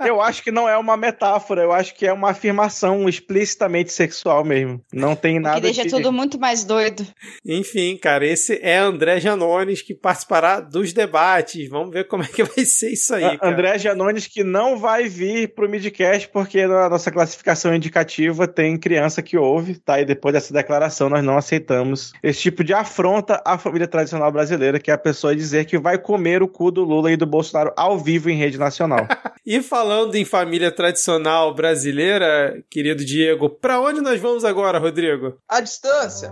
Eu 0.06 0.22
acho 0.22 0.44
que 0.44 0.52
não 0.52 0.68
é 0.68 0.78
uma 0.78 0.96
metáfora, 0.98 1.62
eu 1.62 1.72
acho 1.72 1.96
que 1.96 2.06
é 2.06 2.14
uma 2.14 2.32
afirmação 2.32 3.08
explicitamente 3.08 3.92
sexual 3.92 4.44
mesmo. 4.44 4.82
Não 4.94 5.16
tem 5.16 5.40
nada 5.40 5.56
que 5.56 5.62
deixa 5.62 5.84
de... 5.84 5.90
tudo 5.90 6.12
muito 6.12 6.40
mais 6.40 6.64
doido. 6.64 7.06
Enfim, 7.46 7.98
cara, 7.98 8.26
esse 8.26 8.60
é 8.62 8.78
André 8.78 9.20
Janones 9.20 9.82
que 9.82 9.94
participará 9.94 10.60
dos 10.60 10.94
debates. 10.94 11.70
Vamos 11.70 11.92
ver 11.92 12.08
como 12.08 12.24
é 12.24 12.28
que 12.28 12.44
vai 12.44 12.66
ser 12.66 12.92
isso 12.92 13.14
aí, 13.16 13.24
A- 13.24 13.38
cara. 13.38 13.54
André 13.54 13.78
Janones 13.78 14.28
que 14.28 14.44
não 14.44 14.78
vai 14.78 15.08
vir 15.08 15.54
pro 15.54 15.70
Midcast 15.70 16.30
porque 16.30 16.66
na 16.68 16.90
nossa 16.90 17.12
classificação 17.12 17.74
indicativa 17.76 18.48
tem 18.48 18.78
criança 18.78 19.22
que 19.22 19.38
ouve, 19.38 19.76
tá? 19.76 20.00
E 20.00 20.06
depois 20.06 20.34
dessa 20.34 20.54
declaração 20.54 21.10
nós 21.10 21.24
não 21.24 21.38
aceitamos 21.38 22.14
esse 22.22 22.42
tipo 22.42 22.64
de 22.64 22.74
afronta 22.74 23.42
à 23.46 23.58
família 23.58 23.88
tradicional 23.88 24.32
brasileira, 24.32 24.80
que 24.80 24.92
é 24.92 24.94
a 24.94 24.98
pessoa 24.98 25.36
dizer 25.36 25.66
que 25.66 25.78
vai 25.78 25.98
comer 25.98 26.42
o 26.42 26.48
cu 26.48 26.72
do 26.72 26.84
Lula 26.84 27.12
e 27.12 27.18
do 27.18 27.26
Bolsonaro 27.26 27.72
ao 27.76 27.98
vivo 27.98 28.30
em 28.30 28.38
rede 28.38 28.58
nacional. 28.58 29.08
E 29.46 29.55
falando 29.62 30.16
em 30.16 30.26
família 30.26 30.72
tradicional 30.72 31.54
brasileira, 31.54 32.64
querido 32.70 33.04
Diego, 33.04 33.50
pra 33.50 33.80
onde 33.80 34.02
nós 34.02 34.20
vamos 34.20 34.44
agora, 34.46 34.80
Rodrigo? 34.80 35.38
A 35.48 35.62
distância. 35.62 36.32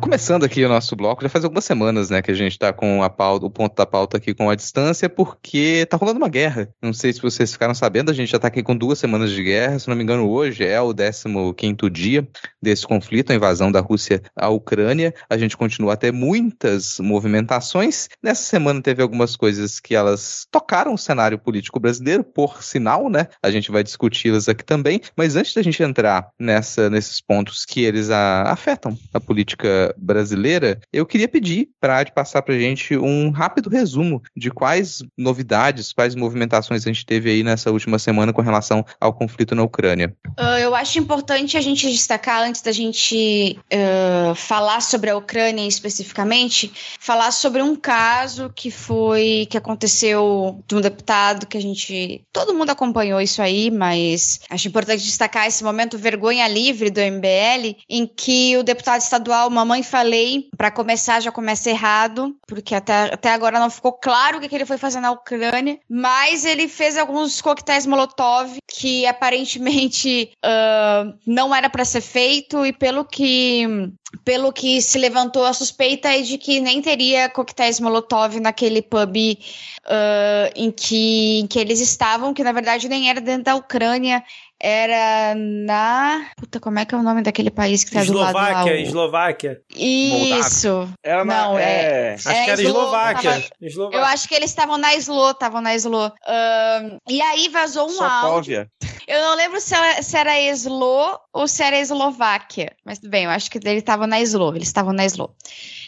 Começando 0.00 0.44
aqui 0.44 0.64
o 0.64 0.68
nosso 0.68 0.96
bloco, 0.96 1.22
já 1.22 1.28
faz 1.28 1.44
algumas 1.44 1.64
semanas, 1.64 2.10
né, 2.10 2.20
que 2.22 2.30
a 2.30 2.34
gente 2.34 2.58
tá 2.58 2.72
com 2.72 3.02
a 3.02 3.10
pauta, 3.10 3.46
o 3.46 3.50
ponto 3.50 3.76
da 3.76 3.86
pauta 3.86 4.16
aqui 4.16 4.34
com 4.34 4.48
a 4.50 4.54
distância, 4.54 5.08
porque 5.08 5.86
tá 5.88 5.96
rolando 5.96 6.18
uma 6.18 6.28
guerra. 6.28 6.68
Não 6.82 6.92
sei 6.92 7.12
se 7.12 7.20
vocês 7.20 7.52
ficaram 7.52 7.74
sabendo, 7.74 8.10
a 8.10 8.14
gente 8.14 8.30
já 8.30 8.38
tá 8.38 8.48
aqui 8.48 8.62
com 8.62 8.74
duas 8.76 8.98
semanas 8.98 9.30
de 9.30 9.42
guerra, 9.42 9.78
se 9.78 9.88
não 9.88 9.94
me 9.94 10.02
engano, 10.02 10.28
hoje 10.28 10.64
é 10.64 10.80
o 10.80 10.92
15º 10.92 11.88
dia 11.90 12.26
desse 12.60 12.86
conflito, 12.86 13.30
a 13.30 13.34
invasão 13.34 13.70
da 13.70 13.80
Rússia 13.80 14.22
à 14.34 14.48
Ucrânia. 14.48 15.14
A 15.28 15.36
gente 15.36 15.56
continua 15.56 15.92
a 15.92 15.96
ter 15.96 16.12
muitas 16.12 16.98
movimentações. 16.98 18.08
Nessa 18.22 18.42
semana 18.42 18.82
teve 18.82 19.02
algumas 19.02 19.36
coisas 19.36 19.78
que 19.78 19.94
elas 19.94 20.46
tocaram 20.50 20.94
o 20.94 20.98
cenário 20.98 21.38
político 21.38 21.78
brasileiro, 21.78 22.24
por 22.24 22.62
sinal, 22.62 23.08
né? 23.08 23.28
A 23.42 23.50
gente 23.50 23.70
vai 23.70 23.82
discuti-las 23.84 24.48
aqui 24.48 24.64
também, 24.64 25.00
mas 25.16 25.36
antes 25.36 25.54
da 25.54 25.62
gente 25.62 25.82
entrar 25.82 26.30
nessa, 26.38 26.88
nesses 26.90 27.20
pontos 27.20 27.64
que 27.64 27.84
eles 27.84 28.10
a- 28.10 28.42
afetam 28.50 28.98
a 29.14 29.20
política 29.20 29.89
brasileira, 29.96 30.80
eu 30.92 31.06
queria 31.06 31.28
pedir 31.28 31.70
para 31.80 32.00
a 32.00 32.10
passar 32.10 32.42
para 32.42 32.54
a 32.54 32.58
gente 32.58 32.96
um 32.96 33.30
rápido 33.30 33.68
resumo 33.68 34.22
de 34.36 34.50
quais 34.50 35.02
novidades, 35.16 35.92
quais 35.92 36.14
movimentações 36.14 36.84
a 36.84 36.88
gente 36.88 37.04
teve 37.04 37.30
aí 37.30 37.42
nessa 37.42 37.70
última 37.70 37.98
semana 37.98 38.32
com 38.32 38.42
relação 38.42 38.84
ao 39.00 39.12
conflito 39.12 39.54
na 39.54 39.62
Ucrânia. 39.62 40.14
Ah, 40.36 40.58
eu 40.58 40.74
acho 40.74 40.98
importante 40.98 41.56
a 41.56 41.60
gente 41.60 41.90
destacar, 41.90 42.42
antes 42.42 42.62
da 42.62 42.72
gente 42.72 43.58
ah, 43.72 44.34
falar 44.34 44.80
sobre 44.80 45.10
a 45.10 45.16
Ucrânia 45.16 45.66
especificamente, 45.66 46.72
falar 46.98 47.30
sobre 47.30 47.62
um 47.62 47.76
caso 47.76 48.50
que 48.54 48.70
foi, 48.70 49.46
que 49.50 49.56
aconteceu 49.56 50.62
de 50.66 50.74
um 50.74 50.80
deputado 50.80 51.46
que 51.46 51.56
a 51.56 51.60
gente, 51.60 52.24
todo 52.32 52.54
mundo 52.54 52.70
acompanhou 52.70 53.20
isso 53.20 53.42
aí, 53.42 53.70
mas 53.70 54.40
acho 54.48 54.68
importante 54.68 55.04
destacar 55.04 55.46
esse 55.46 55.62
momento 55.62 55.98
vergonha 55.98 56.48
livre 56.48 56.90
do 56.90 57.00
MBL, 57.00 57.76
em 57.88 58.06
que 58.06 58.56
o 58.56 58.62
deputado 58.62 59.00
estadual 59.00 59.50
Mamãe 59.50 59.79
falei, 59.82 60.48
para 60.56 60.70
começar 60.70 61.20
já 61.20 61.32
começa 61.32 61.70
errado, 61.70 62.36
porque 62.46 62.74
até, 62.74 63.12
até 63.12 63.32
agora 63.32 63.58
não 63.58 63.70
ficou 63.70 63.92
claro 63.92 64.38
o 64.38 64.40
que, 64.40 64.48
que 64.48 64.54
ele 64.54 64.66
foi 64.66 64.78
fazer 64.78 65.00
na 65.00 65.10
Ucrânia, 65.10 65.78
mas 65.88 66.44
ele 66.44 66.68
fez 66.68 66.96
alguns 66.96 67.40
coquetéis 67.40 67.86
Molotov 67.86 68.56
que 68.66 69.06
aparentemente 69.06 70.32
uh, 70.44 71.18
não 71.26 71.54
era 71.54 71.68
para 71.68 71.84
ser 71.84 72.00
feito 72.00 72.64
e 72.64 72.72
pelo 72.72 73.04
que 73.04 73.90
pelo 74.24 74.52
que 74.52 74.82
se 74.82 74.98
levantou 74.98 75.44
a 75.44 75.52
suspeita 75.52 76.08
é 76.08 76.20
de 76.20 76.36
que 76.36 76.60
nem 76.60 76.82
teria 76.82 77.28
coquetéis 77.28 77.78
Molotov 77.78 78.40
naquele 78.40 78.82
pub 78.82 79.16
uh, 79.16 80.50
em, 80.54 80.70
que, 80.70 81.40
em 81.40 81.46
que 81.46 81.58
eles 81.58 81.80
estavam, 81.80 82.34
que 82.34 82.42
na 82.42 82.52
verdade 82.52 82.88
nem 82.88 83.08
era 83.08 83.20
dentro 83.20 83.44
da 83.44 83.54
Ucrânia, 83.54 84.22
era 84.60 85.34
na. 85.36 86.26
Puta, 86.36 86.60
como 86.60 86.78
é 86.78 86.84
que 86.84 86.94
é 86.94 86.98
o 86.98 87.02
nome 87.02 87.22
daquele 87.22 87.50
país 87.50 87.82
que 87.82 87.90
tá 87.92 88.02
Eslováquia, 88.02 88.32
do 88.32 88.36
lado 88.44 88.54
lá? 88.56 88.64
O... 88.64 88.76
Eslováquia. 88.76 89.60
Isso. 89.74 90.88
Era 91.02 91.24
na- 91.24 91.42
Não, 91.44 91.58
é. 91.58 91.62
é- 91.62 92.14
Acho 92.14 92.28
é 92.28 92.44
que 92.44 92.50
era 92.50 92.62
Eslo- 92.62 92.78
Eslováquia. 92.78 93.30
tava- 93.30 93.44
Eslováquia. 93.60 93.98
Eu 93.98 94.04
acho 94.04 94.28
que 94.28 94.34
eles 94.34 94.50
estavam 94.50 94.76
na 94.78 94.94
Slo, 94.96 95.30
estavam 95.30 95.60
na 95.60 95.74
Slo. 95.74 96.12
Ahn, 96.26 96.98
e 97.08 97.20
aí 97.22 97.48
vazou 97.48 97.88
um 97.90 98.02
áudio. 98.02 98.30
Sokovia. 98.60 98.68
Eu 99.08 99.20
não 99.22 99.34
lembro 99.36 99.60
se 99.60 99.74
era, 99.74 100.02
se 100.02 100.16
era 100.16 100.40
Slo 100.52 101.18
ou 101.32 101.48
se 101.48 101.62
era 101.62 101.78
Eslováquia. 101.78 102.72
Mas 102.84 102.98
tudo 102.98 103.10
bem, 103.10 103.24
eu 103.24 103.30
acho 103.30 103.50
que 103.50 103.58
ele 103.58 103.78
estava 103.78 104.06
na 104.06 104.20
Slo. 104.20 104.54
Eles 104.54 104.68
estavam 104.68 104.92
na 104.92 105.04
Slo. 105.06 105.34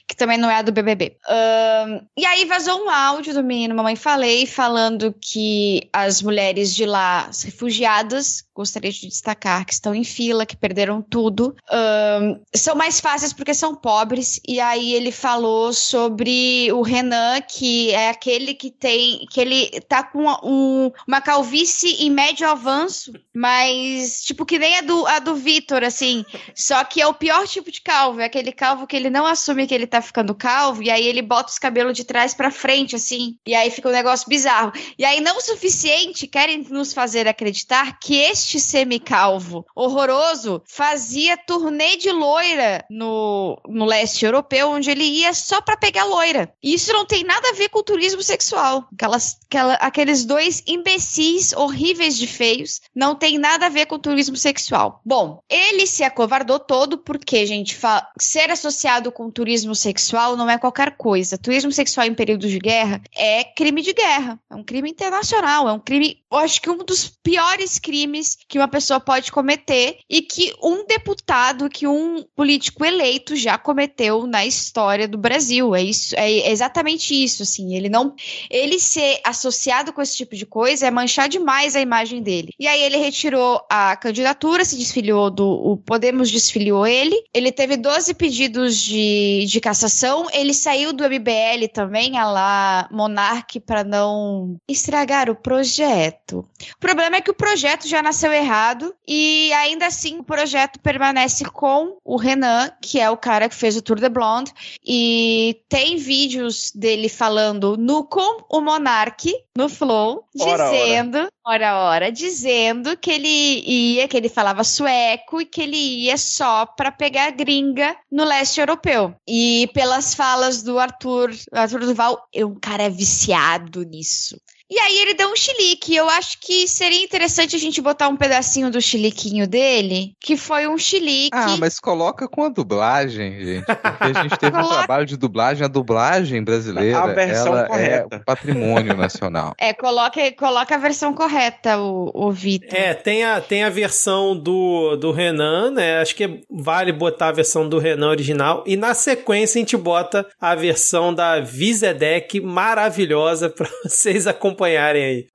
Que 0.08 0.16
também 0.16 0.36
não 0.36 0.50
é 0.50 0.56
a 0.56 0.62
do 0.62 0.72
BBB. 0.72 1.16
Ahn, 1.28 2.00
e 2.18 2.26
aí 2.26 2.44
vazou 2.44 2.84
um 2.84 2.90
áudio 2.90 3.32
do 3.32 3.42
menino 3.44 3.74
Mamãe 3.74 3.94
Falei 3.94 4.46
falando 4.46 5.14
que 5.20 5.88
as 5.92 6.20
mulheres 6.20 6.74
de 6.74 6.84
lá, 6.84 7.26
as 7.28 7.42
refugiadas, 7.44 8.42
gostaria 8.54 8.90
de 8.92 9.08
destacar 9.08 9.64
que 9.64 9.72
estão 9.72 9.94
em 9.94 10.04
fila, 10.04 10.44
que 10.46 10.56
perderam 10.56 11.00
tudo, 11.02 11.54
ahn, 11.70 12.36
são 12.54 12.74
mais 12.74 13.00
fáceis 13.00 13.32
porque 13.32 13.54
são 13.54 13.74
pobres. 13.74 14.40
E 14.46 14.60
aí 14.60 14.92
ele 14.92 15.10
falou 15.12 15.72
sobre 15.72 16.70
o 16.72 16.82
Renan, 16.82 17.40
que 17.42 17.90
é 17.92 18.08
aquele 18.10 18.54
que 18.54 18.70
tem. 18.70 19.26
que 19.30 19.40
ele 19.40 19.70
tá 19.88 20.02
com 20.02 20.24
um- 20.42 20.90
uma 21.06 21.20
calvície 21.20 22.04
em 22.04 22.10
médio 22.10 22.48
avanço, 22.48 23.12
mas 23.34 24.22
tipo 24.22 24.44
que 24.44 24.58
nem 24.58 24.78
a 24.78 24.80
do, 24.82 25.06
a 25.06 25.18
do 25.18 25.34
Vitor, 25.34 25.82
assim. 25.84 26.24
Só 26.54 26.84
que 26.84 27.00
é 27.00 27.06
o 27.06 27.14
pior 27.14 27.46
tipo 27.46 27.70
de 27.70 27.80
calvo, 27.80 28.20
é 28.20 28.24
aquele 28.24 28.52
calvo 28.52 28.86
que 28.86 28.96
ele 28.96 29.10
não 29.10 29.26
assume 29.26 29.66
que 29.66 29.74
ele 29.74 29.86
tá 29.86 30.00
ficando 30.02 30.34
calvo, 30.34 30.82
e 30.82 30.90
aí 30.90 31.06
ele 31.06 31.22
bota 31.22 31.50
os 31.50 31.58
cabelos 31.58 31.96
de 31.96 32.04
trás 32.04 32.34
pra 32.34 32.50
frente, 32.50 32.94
assim, 32.96 33.36
e 33.46 33.54
aí 33.54 33.70
fica 33.70 33.88
um 33.88 33.92
negócio 33.92 34.28
bizarro. 34.28 34.72
E 34.98 35.04
aí, 35.04 35.20
não 35.20 35.36
o 35.38 35.40
suficiente, 35.40 36.26
querem 36.26 36.62
nos 36.70 36.92
fazer 36.92 37.26
acreditar 37.28 37.98
que 37.98 38.16
este 38.42 38.58
semicalvo 38.60 39.64
horroroso 39.74 40.62
fazia 40.66 41.36
turnê 41.36 41.96
de 41.96 42.10
loira 42.10 42.84
no, 42.90 43.60
no 43.68 43.84
leste 43.84 44.24
europeu, 44.24 44.68
onde 44.70 44.90
ele 44.90 45.04
ia 45.04 45.32
só 45.32 45.60
pra 45.60 45.76
pegar 45.76 46.04
loira. 46.04 46.52
E 46.62 46.74
isso 46.74 46.92
não 46.92 47.06
tem 47.06 47.24
nada 47.24 47.48
a 47.50 47.52
ver 47.54 47.68
com 47.68 47.82
turismo 47.82 48.22
sexual. 48.22 48.86
Aquelas, 48.92 49.38
aquela- 49.46 49.74
aqueles 49.74 50.24
dois 50.24 50.62
imbecis 50.66 51.52
horríveis 51.52 52.16
de 52.18 52.26
feios 52.26 52.80
não 52.94 53.14
tem 53.14 53.38
nada 53.38 53.66
a 53.66 53.70
ver 53.70 53.86
com 53.86 53.98
turismo 53.98 54.36
sexual. 54.36 55.00
Bom, 55.04 55.40
ele 55.48 55.86
se 55.86 56.02
acovardou 56.02 56.58
todo 56.58 56.98
porque, 56.98 57.46
gente, 57.46 57.78
ser 58.18 58.50
associado 58.50 59.10
com 59.12 59.30
turismo 59.30 59.74
sexual 59.74 60.36
não 60.36 60.50
é 60.50 60.58
qualquer 60.58 60.96
coisa. 60.96 61.38
Turismo 61.38 61.72
sexual 61.72 62.06
em 62.06 62.14
período 62.14 62.48
de 62.48 62.58
guerra 62.58 63.00
é 63.14 63.44
crime 63.44 63.82
de 63.82 63.92
guerra. 63.92 64.38
É 64.50 64.54
um 64.54 64.64
crime 64.64 64.90
internacional. 64.90 65.68
É 65.68 65.72
um 65.72 65.78
crime, 65.78 66.18
eu 66.30 66.38
acho 66.38 66.60
que 66.60 66.68
um 66.70 66.78
dos 66.78 67.08
piores 67.22 67.78
crimes 67.78 68.31
que 68.48 68.58
uma 68.58 68.68
pessoa 68.68 69.00
pode 69.00 69.32
cometer 69.32 69.98
e 70.08 70.22
que 70.22 70.52
um 70.62 70.84
deputado, 70.86 71.68
que 71.68 71.86
um 71.86 72.24
político 72.34 72.84
eleito 72.84 73.36
já 73.36 73.56
cometeu 73.58 74.26
na 74.26 74.44
história 74.44 75.08
do 75.08 75.18
Brasil. 75.18 75.74
É 75.74 75.82
isso, 75.82 76.14
é 76.16 76.50
exatamente 76.50 77.14
isso, 77.14 77.42
assim. 77.42 77.74
Ele 77.74 77.88
não, 77.88 78.14
ele 78.50 78.78
ser 78.78 79.20
associado 79.24 79.92
com 79.92 80.02
esse 80.02 80.16
tipo 80.16 80.36
de 80.36 80.46
coisa 80.46 80.86
é 80.86 80.90
manchar 80.90 81.28
demais 81.28 81.74
a 81.76 81.80
imagem 81.80 82.22
dele. 82.22 82.52
E 82.58 82.66
aí 82.66 82.82
ele 82.82 82.96
retirou 82.96 83.60
a 83.68 83.96
candidatura, 83.96 84.64
se 84.64 84.76
desfiliou 84.76 85.30
do 85.30 85.52
o 85.52 85.76
Podemos 85.76 86.30
desfiliou 86.30 86.86
ele. 86.86 87.16
Ele 87.34 87.50
teve 87.50 87.76
12 87.76 88.14
pedidos 88.14 88.76
de, 88.76 89.44
de 89.46 89.60
cassação. 89.60 90.26
Ele 90.32 90.54
saiu 90.54 90.92
do 90.92 91.04
MBL 91.04 91.68
também, 91.72 92.18
a 92.18 92.30
lá 92.30 92.88
Monark, 92.90 93.60
para 93.60 93.84
não 93.84 94.56
estragar 94.68 95.28
o 95.28 95.36
projeto. 95.36 96.38
O 96.38 96.80
problema 96.80 97.16
é 97.16 97.20
que 97.20 97.30
o 97.30 97.34
projeto 97.34 97.88
já 97.88 98.02
nasceu 98.02 98.21
errado 98.30 98.94
e 99.08 99.50
ainda 99.54 99.86
assim 99.86 100.18
o 100.18 100.24
projeto 100.24 100.78
permanece 100.80 101.44
com 101.44 101.96
o 102.04 102.16
Renan, 102.16 102.70
que 102.80 103.00
é 103.00 103.08
o 103.10 103.16
cara 103.16 103.48
que 103.48 103.54
fez 103.54 103.76
o 103.76 103.82
Tour 103.82 103.98
de 103.98 104.08
Blonde, 104.08 104.52
e 104.86 105.62
tem 105.68 105.96
vídeos 105.96 106.70
dele 106.74 107.08
falando 107.08 107.76
no 107.76 108.04
com 108.04 108.44
o 108.50 108.60
Monark 108.60 109.32
no 109.56 109.68
Flow, 109.68 110.24
Ora, 110.38 110.64
ora. 110.64 110.70
dizendo, 110.70 111.28
ora 111.44 111.76
ora, 111.76 112.12
dizendo 112.12 112.96
que 112.96 113.10
ele 113.10 113.62
ia, 113.66 114.08
que 114.08 114.16
ele 114.16 114.28
falava 114.28 114.64
sueco 114.64 115.40
e 115.40 115.46
que 115.46 115.62
ele 115.62 115.76
ia 115.76 116.16
só 116.16 116.66
pra 116.66 116.90
pegar 116.90 117.30
gringa 117.30 117.96
no 118.10 118.24
leste 118.24 118.60
europeu. 118.60 119.14
E 119.26 119.68
pelas 119.74 120.14
falas 120.14 120.62
do 120.62 120.78
Arthur, 120.78 121.30
Arthur 121.52 121.80
Duval, 121.80 122.26
eu, 122.32 122.48
um 122.48 122.58
cara 122.58 122.84
é 122.84 122.90
viciado 122.90 123.82
nisso. 123.82 124.40
E 124.72 124.78
aí 124.78 125.00
ele 125.00 125.12
deu 125.12 125.28
um 125.28 125.36
chilique. 125.36 125.94
Eu 125.94 126.08
acho 126.08 126.38
que 126.40 126.66
seria 126.66 127.04
interessante 127.04 127.54
a 127.54 127.58
gente 127.58 127.82
botar 127.82 128.08
um 128.08 128.16
pedacinho 128.16 128.70
do 128.70 128.80
chiliquinho 128.80 129.46
dele, 129.46 130.14
que 130.18 130.34
foi 130.34 130.66
um 130.66 130.78
chilique. 130.78 131.28
Ah, 131.30 131.58
mas 131.58 131.78
coloca 131.78 132.26
com 132.26 132.44
a 132.44 132.48
dublagem, 132.48 133.38
gente. 133.38 133.66
Porque 133.66 134.18
a 134.18 134.22
gente 134.22 134.38
teve 134.38 134.56
um 134.56 134.64
trabalho 134.66 135.04
de 135.04 135.18
dublagem. 135.18 135.62
A 135.62 135.68
dublagem 135.68 136.42
brasileira 136.42 137.00
A 137.00 137.06
versão 137.08 137.48
ela 137.48 137.66
correta. 137.66 138.16
é 138.16 138.18
patrimônio 138.20 138.96
nacional. 138.96 139.52
É, 139.58 139.74
coloca, 139.74 140.32
coloca 140.32 140.74
a 140.74 140.78
versão 140.78 141.12
correta, 141.12 141.76
o, 141.76 142.10
o 142.14 142.32
Vitor. 142.32 142.74
É, 142.74 142.94
tem 142.94 143.24
a, 143.24 143.42
tem 143.42 143.64
a 143.64 143.68
versão 143.68 144.34
do, 144.34 144.96
do 144.96 145.12
Renan, 145.12 145.70
né? 145.72 145.98
Acho 146.00 146.14
que 146.14 146.44
vale 146.50 146.92
botar 146.92 147.28
a 147.28 147.32
versão 147.32 147.68
do 147.68 147.78
Renan 147.78 148.08
original. 148.08 148.64
E 148.66 148.74
na 148.74 148.94
sequência 148.94 149.58
a 149.58 149.60
gente 149.60 149.76
bota 149.76 150.26
a 150.40 150.54
versão 150.54 151.12
da 151.12 151.40
Vizedec 151.40 152.40
maravilhosa 152.40 153.50
pra 153.50 153.68
vocês 153.84 154.26
acompanharem 154.26 154.61
aí. 154.64 155.26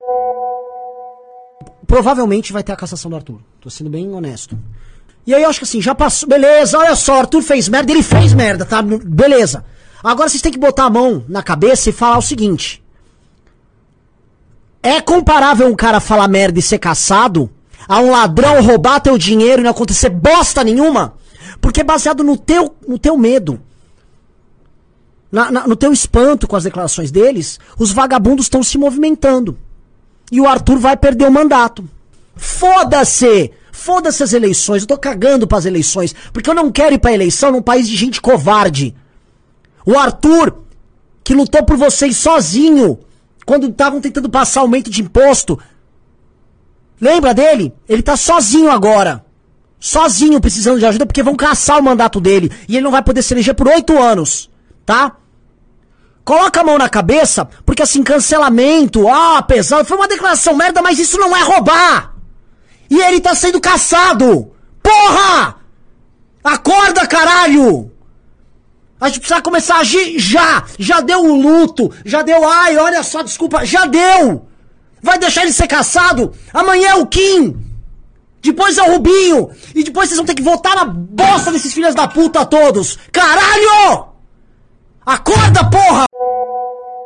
provavelmente 1.85 2.51
vai 2.51 2.63
ter 2.63 2.73
a 2.73 2.75
cassação 2.75 3.09
do 3.09 3.15
Arthur. 3.15 3.39
Tô 3.61 3.69
sendo 3.69 3.89
bem 3.89 4.13
honesto. 4.13 4.57
E 5.25 5.33
aí 5.33 5.43
eu 5.43 5.49
acho 5.49 5.59
que 5.59 5.65
assim, 5.65 5.81
já 5.81 5.95
passou. 5.95 6.27
Beleza, 6.27 6.77
olha 6.77 6.95
só, 6.95 7.19
Arthur 7.19 7.41
fez 7.41 7.67
merda, 7.67 7.91
ele 7.91 8.03
fez 8.03 8.33
merda, 8.33 8.65
tá? 8.65 8.81
Beleza. 8.81 9.65
Agora 10.03 10.29
vocês 10.29 10.41
têm 10.41 10.51
que 10.51 10.59
botar 10.59 10.85
a 10.85 10.89
mão 10.89 11.25
na 11.27 11.41
cabeça 11.41 11.89
e 11.89 11.93
falar 11.93 12.17
o 12.17 12.21
seguinte. 12.21 12.83
É 14.81 15.01
comparável 15.01 15.67
um 15.67 15.75
cara 15.75 15.99
falar 15.99 16.27
merda 16.27 16.59
e 16.59 16.61
ser 16.61 16.77
caçado 16.77 17.49
a 17.87 17.99
um 17.99 18.11
ladrão 18.11 18.61
roubar 18.61 19.01
teu 19.01 19.17
dinheiro 19.17 19.61
e 19.61 19.63
não 19.63 19.71
acontecer 19.71 20.09
bosta 20.09 20.63
nenhuma? 20.63 21.15
Porque 21.59 21.81
é 21.81 21.83
baseado 21.83 22.23
no 22.23 22.37
teu, 22.37 22.75
no 22.87 22.99
teu 22.99 23.17
medo. 23.17 23.61
Na- 25.31 25.51
na- 25.51 25.67
no 25.67 25.75
teu 25.75 25.91
espanto 25.91 26.47
com 26.47 26.55
as 26.55 26.63
declarações 26.63 27.11
deles, 27.11 27.59
os 27.77 27.91
vagabundos 27.91 28.45
estão 28.45 28.63
se 28.63 28.77
movimentando. 28.77 29.57
E 30.31 30.39
o 30.39 30.47
Arthur 30.47 30.77
vai 30.79 30.95
perder 30.97 31.27
o 31.27 31.31
mandato. 31.31 31.87
Foda-se! 32.35 33.51
Foda-se 33.71 34.23
as 34.23 34.33
eleições. 34.33 34.81
Eu 34.81 34.87
tô 34.87 34.97
cagando 34.97 35.45
pras 35.47 35.65
eleições. 35.65 36.15
Porque 36.33 36.49
eu 36.49 36.53
não 36.55 36.71
quero 36.71 36.95
ir 36.95 36.99
pra 36.99 37.13
eleição 37.13 37.51
num 37.51 37.61
país 37.61 37.87
de 37.87 37.95
gente 37.95 38.19
covarde. 38.19 38.95
O 39.85 39.97
Arthur, 39.97 40.63
que 41.23 41.33
lutou 41.33 41.63
por 41.63 41.77
vocês 41.77 42.17
sozinho, 42.17 42.97
quando 43.45 43.67
estavam 43.67 44.01
tentando 44.01 44.29
passar 44.29 44.61
aumento 44.61 44.89
de 44.89 45.01
imposto. 45.01 45.59
Lembra 46.99 47.33
dele? 47.33 47.71
Ele 47.87 48.01
tá 48.01 48.17
sozinho 48.17 48.71
agora. 48.71 49.23
Sozinho 49.79 50.41
precisando 50.41 50.79
de 50.79 50.85
ajuda 50.85 51.05
porque 51.05 51.21
vão 51.21 51.35
caçar 51.35 51.79
o 51.79 51.83
mandato 51.83 52.19
dele. 52.19 52.51
E 52.67 52.75
ele 52.75 52.83
não 52.83 52.91
vai 52.91 53.03
poder 53.03 53.21
se 53.21 53.33
eleger 53.33 53.53
por 53.53 53.67
oito 53.67 53.97
anos. 53.97 54.49
Tá? 54.87 55.17
Coloca 56.23 56.61
a 56.61 56.63
mão 56.63 56.77
na 56.77 56.87
cabeça, 56.87 57.45
porque 57.65 57.83
assim, 57.83 58.01
cancelamento, 58.01 59.05
ah, 59.09 59.41
pesado, 59.41 59.83
foi 59.83 59.97
uma 59.97 60.07
declaração 60.07 60.55
merda, 60.55 60.81
mas 60.81 60.97
isso 60.97 61.17
não 61.17 61.35
é 61.35 61.41
roubar! 61.43 62.15
E 62.89 62.97
ele 63.01 63.19
tá 63.19 63.35
sendo 63.35 63.59
caçado! 63.59 64.49
Porra! 64.81 65.57
Acorda, 66.41 67.05
caralho! 67.05 67.91
A 68.99 69.09
gente 69.09 69.19
precisa 69.19 69.41
começar 69.41 69.75
a 69.75 69.79
agir 69.79 70.17
já! 70.17 70.63
Já 70.79 71.01
deu 71.01 71.19
o 71.19 71.35
luto, 71.35 71.93
já 72.05 72.21
deu, 72.21 72.47
ai, 72.47 72.77
olha 72.77 73.03
só, 73.03 73.21
desculpa, 73.21 73.65
já 73.65 73.85
deu! 73.85 74.47
Vai 75.03 75.19
deixar 75.19 75.41
ele 75.41 75.51
ser 75.51 75.67
caçado? 75.67 76.33
Amanhã 76.53 76.91
é 76.91 76.95
o 76.95 77.07
Kim! 77.07 77.57
Depois 78.41 78.77
é 78.77 78.83
o 78.83 78.93
Rubinho! 78.93 79.49
E 79.75 79.83
depois 79.83 80.07
vocês 80.07 80.17
vão 80.17 80.25
ter 80.25 80.35
que 80.35 80.41
votar 80.41 80.77
na 80.77 80.85
bosta 80.85 81.51
desses 81.51 81.73
filhos 81.73 81.93
da 81.93 82.07
puta 82.07 82.45
todos! 82.45 82.97
Caralho! 83.11 84.06
Acorda, 85.07 85.63
porra! 85.71 86.03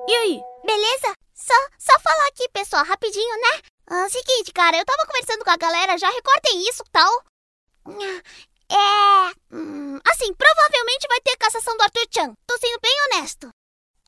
E 0.09 0.15
aí, 0.15 0.41
beleza? 0.65 1.13
Só, 1.35 1.53
só 1.77 1.99
falar 1.99 2.27
aqui, 2.29 2.49
pessoal, 2.49 2.83
rapidinho, 2.83 3.35
né? 3.37 3.61
Ah, 3.85 4.09
seguinte, 4.09 4.51
cara, 4.51 4.75
eu 4.75 4.83
tava 4.83 5.05
conversando 5.05 5.45
com 5.45 5.51
a 5.51 5.55
galera, 5.55 5.99
já 5.99 6.09
recortem 6.09 6.67
isso 6.67 6.83
tal. 6.91 7.23
É. 8.73 9.55
hum, 9.55 9.99
assim, 10.09 10.33
provavelmente 10.33 11.07
vai 11.07 11.21
ter 11.21 11.37
cassação 11.37 11.77
do 11.77 11.83
Arthur 11.83 12.07
Chan. 12.11 12.33
Tô 12.47 12.57
sendo 12.57 12.79
bem 12.81 12.95
honesto. 13.05 13.49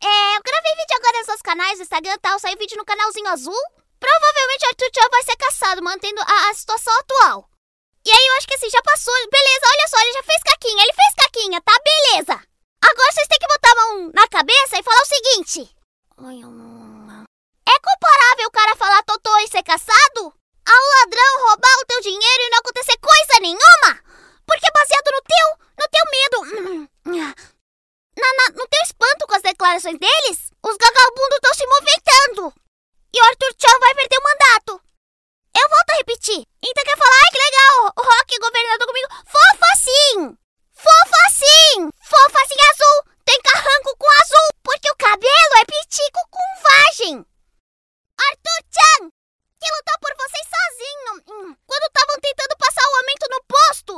É, 0.01 0.37
eu 0.37 0.41
gravei 0.41 0.71
vídeo 0.73 0.97
agora 0.97 1.17
nos 1.19 1.25
seus 1.27 1.41
canais, 1.43 1.77
no 1.77 1.83
Instagram 1.83 2.13
e 2.13 2.19
tal, 2.19 2.39
saiu 2.39 2.57
vídeo 2.57 2.77
no 2.77 2.85
canalzinho 2.85 3.27
azul. 3.27 3.63
Provavelmente 3.99 4.65
Arthur 4.65 4.89
Chan 4.89 5.07
vai 5.11 5.21
ser 5.21 5.37
caçado, 5.37 5.83
mantendo 5.83 6.19
a, 6.19 6.49
a 6.49 6.53
situação 6.55 6.97
atual. 6.97 7.47
E 8.03 8.09
aí 8.09 8.25
eu 8.25 8.37
acho 8.37 8.47
que 8.47 8.55
assim, 8.55 8.71
já 8.71 8.81
passou. 8.81 9.13
Beleza, 9.29 9.67
olha 9.69 9.87
só, 9.87 10.01
ele 10.01 10.13
já 10.13 10.23
fez 10.23 10.43
caquinha, 10.43 10.83
ele 10.83 10.93
fez 10.93 11.13
caquinha, 11.15 11.61
tá? 11.61 11.73
Beleza. 11.85 12.52
Agora 12.89 13.11
vocês 13.11 13.27
têm 13.27 13.39
que 13.39 13.47
botar 13.47 13.71
a 13.71 13.75
mão 13.75 14.11
na 14.13 14.27
cabeça 14.27 14.77
e 14.77 14.83
falar 14.83 15.01
o 15.01 15.05
seguinte. 15.05 15.75
É 17.67 17.79
comparável 17.79 18.47
o 18.47 18.51
cara 18.51 18.75
falar 18.75 19.03
totô 19.03 19.35
e 19.39 19.47
ser 19.47 19.63
caçado? 19.63 20.33
Ao 20.65 20.83
ladrão 20.99 21.47
roubar 21.47 21.75
o 21.81 21.85
teu 21.85 22.01
dinheiro 22.01 22.43
e 22.43 22.49
não 22.49 22.59
acontecer 22.59 22.97
coisa 22.97 23.39
nenhuma? 23.41 23.99
Porque 24.45 24.71
baseado 24.71 25.09
no 25.11 25.21
teu, 25.21 25.47
no 25.79 25.87
teu 25.91 26.05
medo, 26.11 26.89
na, 28.15 28.33
na- 28.33 28.53
no 28.55 28.67
teu 28.67 28.81
espanto 28.83 29.25
com 29.27 29.35
as 29.35 29.41
declarações 29.41 29.97
deles, 29.99 30.51
os 30.63 30.77
vagabundos 30.77 31.35
estão 31.35 31.53
se 31.53 31.65
movimentando. 31.67 32.53
E 33.15 33.21
o 33.21 33.25
Arthur 33.25 33.53
Chan 33.59 33.79
vai 33.79 33.93
perder 33.95 34.17
o 34.17 34.23
mandato. 34.23 34.81
Eu 35.55 35.69
volto 35.69 35.89
a 35.91 35.95
repetir. 35.97 36.43
Então 36.63 36.83
quer 36.83 36.97
falar, 36.97 37.15
ai 37.23 37.31
que 37.31 37.37
legal, 37.39 37.93
o 37.97 38.01
Rock 38.01 38.39
governador 38.39 38.87
comigo. 38.87 39.07
Fofa 39.25 39.71
sim! 39.77 40.37
Fofa 40.83 41.23
sim! 41.31 41.89
Fofa 42.03 42.39
assim 42.43 42.59
azul! 42.71 42.97
Tem 43.23 43.39
carranco 43.41 43.95
com 43.97 44.09
azul! 44.21 44.47
Porque 44.63 44.91
o 44.91 44.95
cabelo 44.95 45.53
é 45.61 45.65
pitico 45.65 46.19
com 46.29 46.45
vagem! 46.67 47.25
Arthur 48.19 48.59
Chan! 48.67 49.01
Que 49.59 49.71
lutou 49.75 49.97
por 50.01 50.13
vocês 50.19 50.45
sozinho! 50.51 51.11
hum, 51.31 51.55
Quando 51.65 51.87
estavam 51.87 52.19
tentando 52.19 52.57
passar 52.57 52.83
o 52.83 52.95
aumento 52.97 53.25
no 53.31 53.39
posto! 53.47 53.93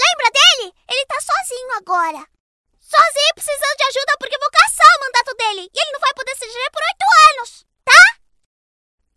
Lembra 0.00 0.28
dele? 0.32 0.72
Ele 0.88 1.06
tá 1.06 1.18
sozinho 1.20 1.72
agora! 1.76 2.22
Sozinho 2.80 3.34
precisando 3.34 3.76
de 3.76 3.84
ajuda 3.84 4.16
porque 4.18 4.38
vou 4.38 4.50
caçar 4.50 4.92
o 4.96 5.00
mandato 5.04 5.34
dele! 5.36 5.68
E 5.68 5.78
ele 5.78 5.92
não 5.92 6.00
vai 6.00 6.14
poder 6.14 6.34
se 6.36 6.44
eleger 6.44 6.70
por 6.72 6.80
oito 6.82 7.06
anos! 7.28 7.50
Tá? 7.84 8.02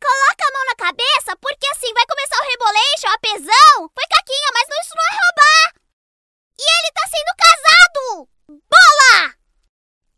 Coloca 0.04 0.44
a 0.48 0.52
mão 0.52 0.66
na 0.68 0.76
cabeça, 0.76 1.32
porque 1.40 1.68
assim 1.72 1.94
vai 1.94 2.06
começar 2.06 2.38
o 2.44 2.48
rebolation, 2.48 3.10
a 3.10 3.20
pesão. 3.20 3.76
Foi 3.96 4.06
caquinha, 4.12 4.50
mas 4.54 4.68
não, 4.70 4.78
isso 4.84 4.94
não 4.96 5.06
é 5.08 5.12
roubar. 5.16 5.35
E 6.58 6.64
ele 6.64 6.92
tá 6.92 7.04
sendo 7.08 7.32
casado! 7.36 8.30
Bola! 8.48 9.36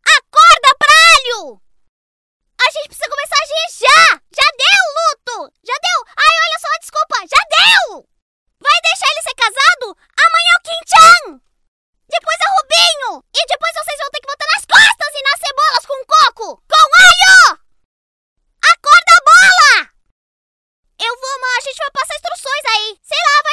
Acorda, 0.05 0.69
pralho! 0.77 1.61
A 2.61 2.71
gente 2.71 2.87
precisa 2.89 3.09
começar 3.09 3.37
a 3.37 3.43
agir 3.43 3.65
já! 3.81 4.01
Já 4.33 4.47
deu, 4.53 4.83
Luto! 4.97 5.53
Já 5.65 5.73
deu! 5.73 5.99
Ai, 6.13 6.33
olha 6.45 6.59
só, 6.59 6.69
desculpa! 6.79 7.17
Já 7.25 7.41
deu! 7.49 8.05
Vai 8.59 8.77
deixar 8.81 9.09
ele 9.09 9.21
ser 9.21 9.35
casado? 9.35 9.97
Amanhã 10.13 10.51
é 10.53 10.57
o 10.57 10.65
Kim 10.65 10.81
Chan! 10.85 11.41
Depois 12.09 12.37
é 12.39 12.47
o 12.47 12.55
Rubinho! 12.57 13.23
E 13.33 13.41
depois 13.45 13.73
vocês 13.73 13.97
vão 13.97 14.09
ter 14.11 14.21
que 14.21 14.31
botar 14.31 14.47
nas 14.53 14.65
costas 14.65 15.11
e 15.13 15.21
nas 15.23 15.39
cebolas 15.41 15.85
com 15.85 15.99
coco! 16.05 16.47
Com 16.69 16.85
alho! 17.01 17.59
Acorda, 18.61 19.15
bola! 19.25 19.97
Eu 20.99 21.13
vou, 21.13 21.35
mãe, 21.41 21.57
a 21.57 21.61
gente 21.61 21.77
vai 21.77 21.91
passar 21.91 22.15
instruções 22.15 22.65
aí. 22.73 22.99
Sei 23.01 23.21
lá, 23.21 23.46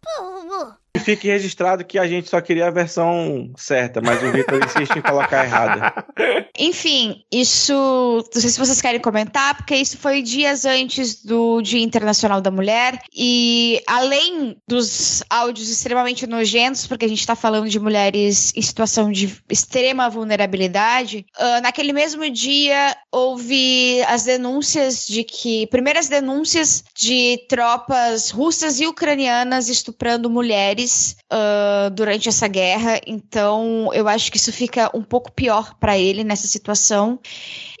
pô. 0.00 0.91
Fique 1.04 1.28
registrado 1.28 1.84
que 1.84 1.98
a 1.98 2.06
gente 2.06 2.28
só 2.28 2.40
queria 2.40 2.68
a 2.68 2.70
versão 2.70 3.52
certa, 3.56 4.00
mas 4.00 4.22
o 4.22 4.30
Vitor 4.32 4.58
insiste 4.64 4.96
em 4.96 5.02
colocar 5.02 5.44
errada. 5.44 5.92
Enfim, 6.58 7.24
isso. 7.32 7.72
Não 8.34 8.40
sei 8.40 8.50
se 8.50 8.58
vocês 8.58 8.80
querem 8.80 9.00
comentar, 9.00 9.56
porque 9.56 9.74
isso 9.74 9.98
foi 9.98 10.22
dias 10.22 10.64
antes 10.64 11.24
do 11.24 11.62
Dia 11.62 11.82
Internacional 11.82 12.40
da 12.40 12.50
Mulher. 12.50 12.98
E 13.14 13.82
além 13.86 14.56
dos 14.68 15.22
áudios 15.28 15.70
extremamente 15.70 16.26
nojentos, 16.26 16.86
porque 16.86 17.04
a 17.04 17.08
gente 17.08 17.26
tá 17.26 17.34
falando 17.34 17.68
de 17.68 17.80
mulheres 17.80 18.52
em 18.54 18.62
situação 18.62 19.10
de 19.10 19.34
extrema 19.48 20.08
vulnerabilidade, 20.08 21.26
ah, 21.38 21.60
naquele 21.62 21.92
mesmo 21.92 22.28
dia 22.30 22.96
houve 23.10 24.02
as 24.08 24.24
denúncias 24.24 25.06
de 25.06 25.24
que. 25.24 25.66
Primeiras 25.66 26.08
denúncias 26.08 26.84
de 26.94 27.38
tropas 27.48 28.30
russas 28.30 28.80
e 28.80 28.86
ucranianas 28.86 29.68
estuprando 29.68 30.30
mulheres 30.30 30.91
ah, 31.30 31.90
durante 31.92 32.28
essa 32.28 32.48
guerra. 32.48 33.00
Então, 33.06 33.90
eu 33.92 34.08
acho 34.08 34.30
que 34.30 34.36
isso 34.36 34.52
fica 34.52 34.90
um 34.94 35.02
pouco 35.02 35.32
pior 35.32 35.74
para 35.78 35.98
ele 35.98 36.24
nessa 36.24 36.46
situação. 36.46 37.18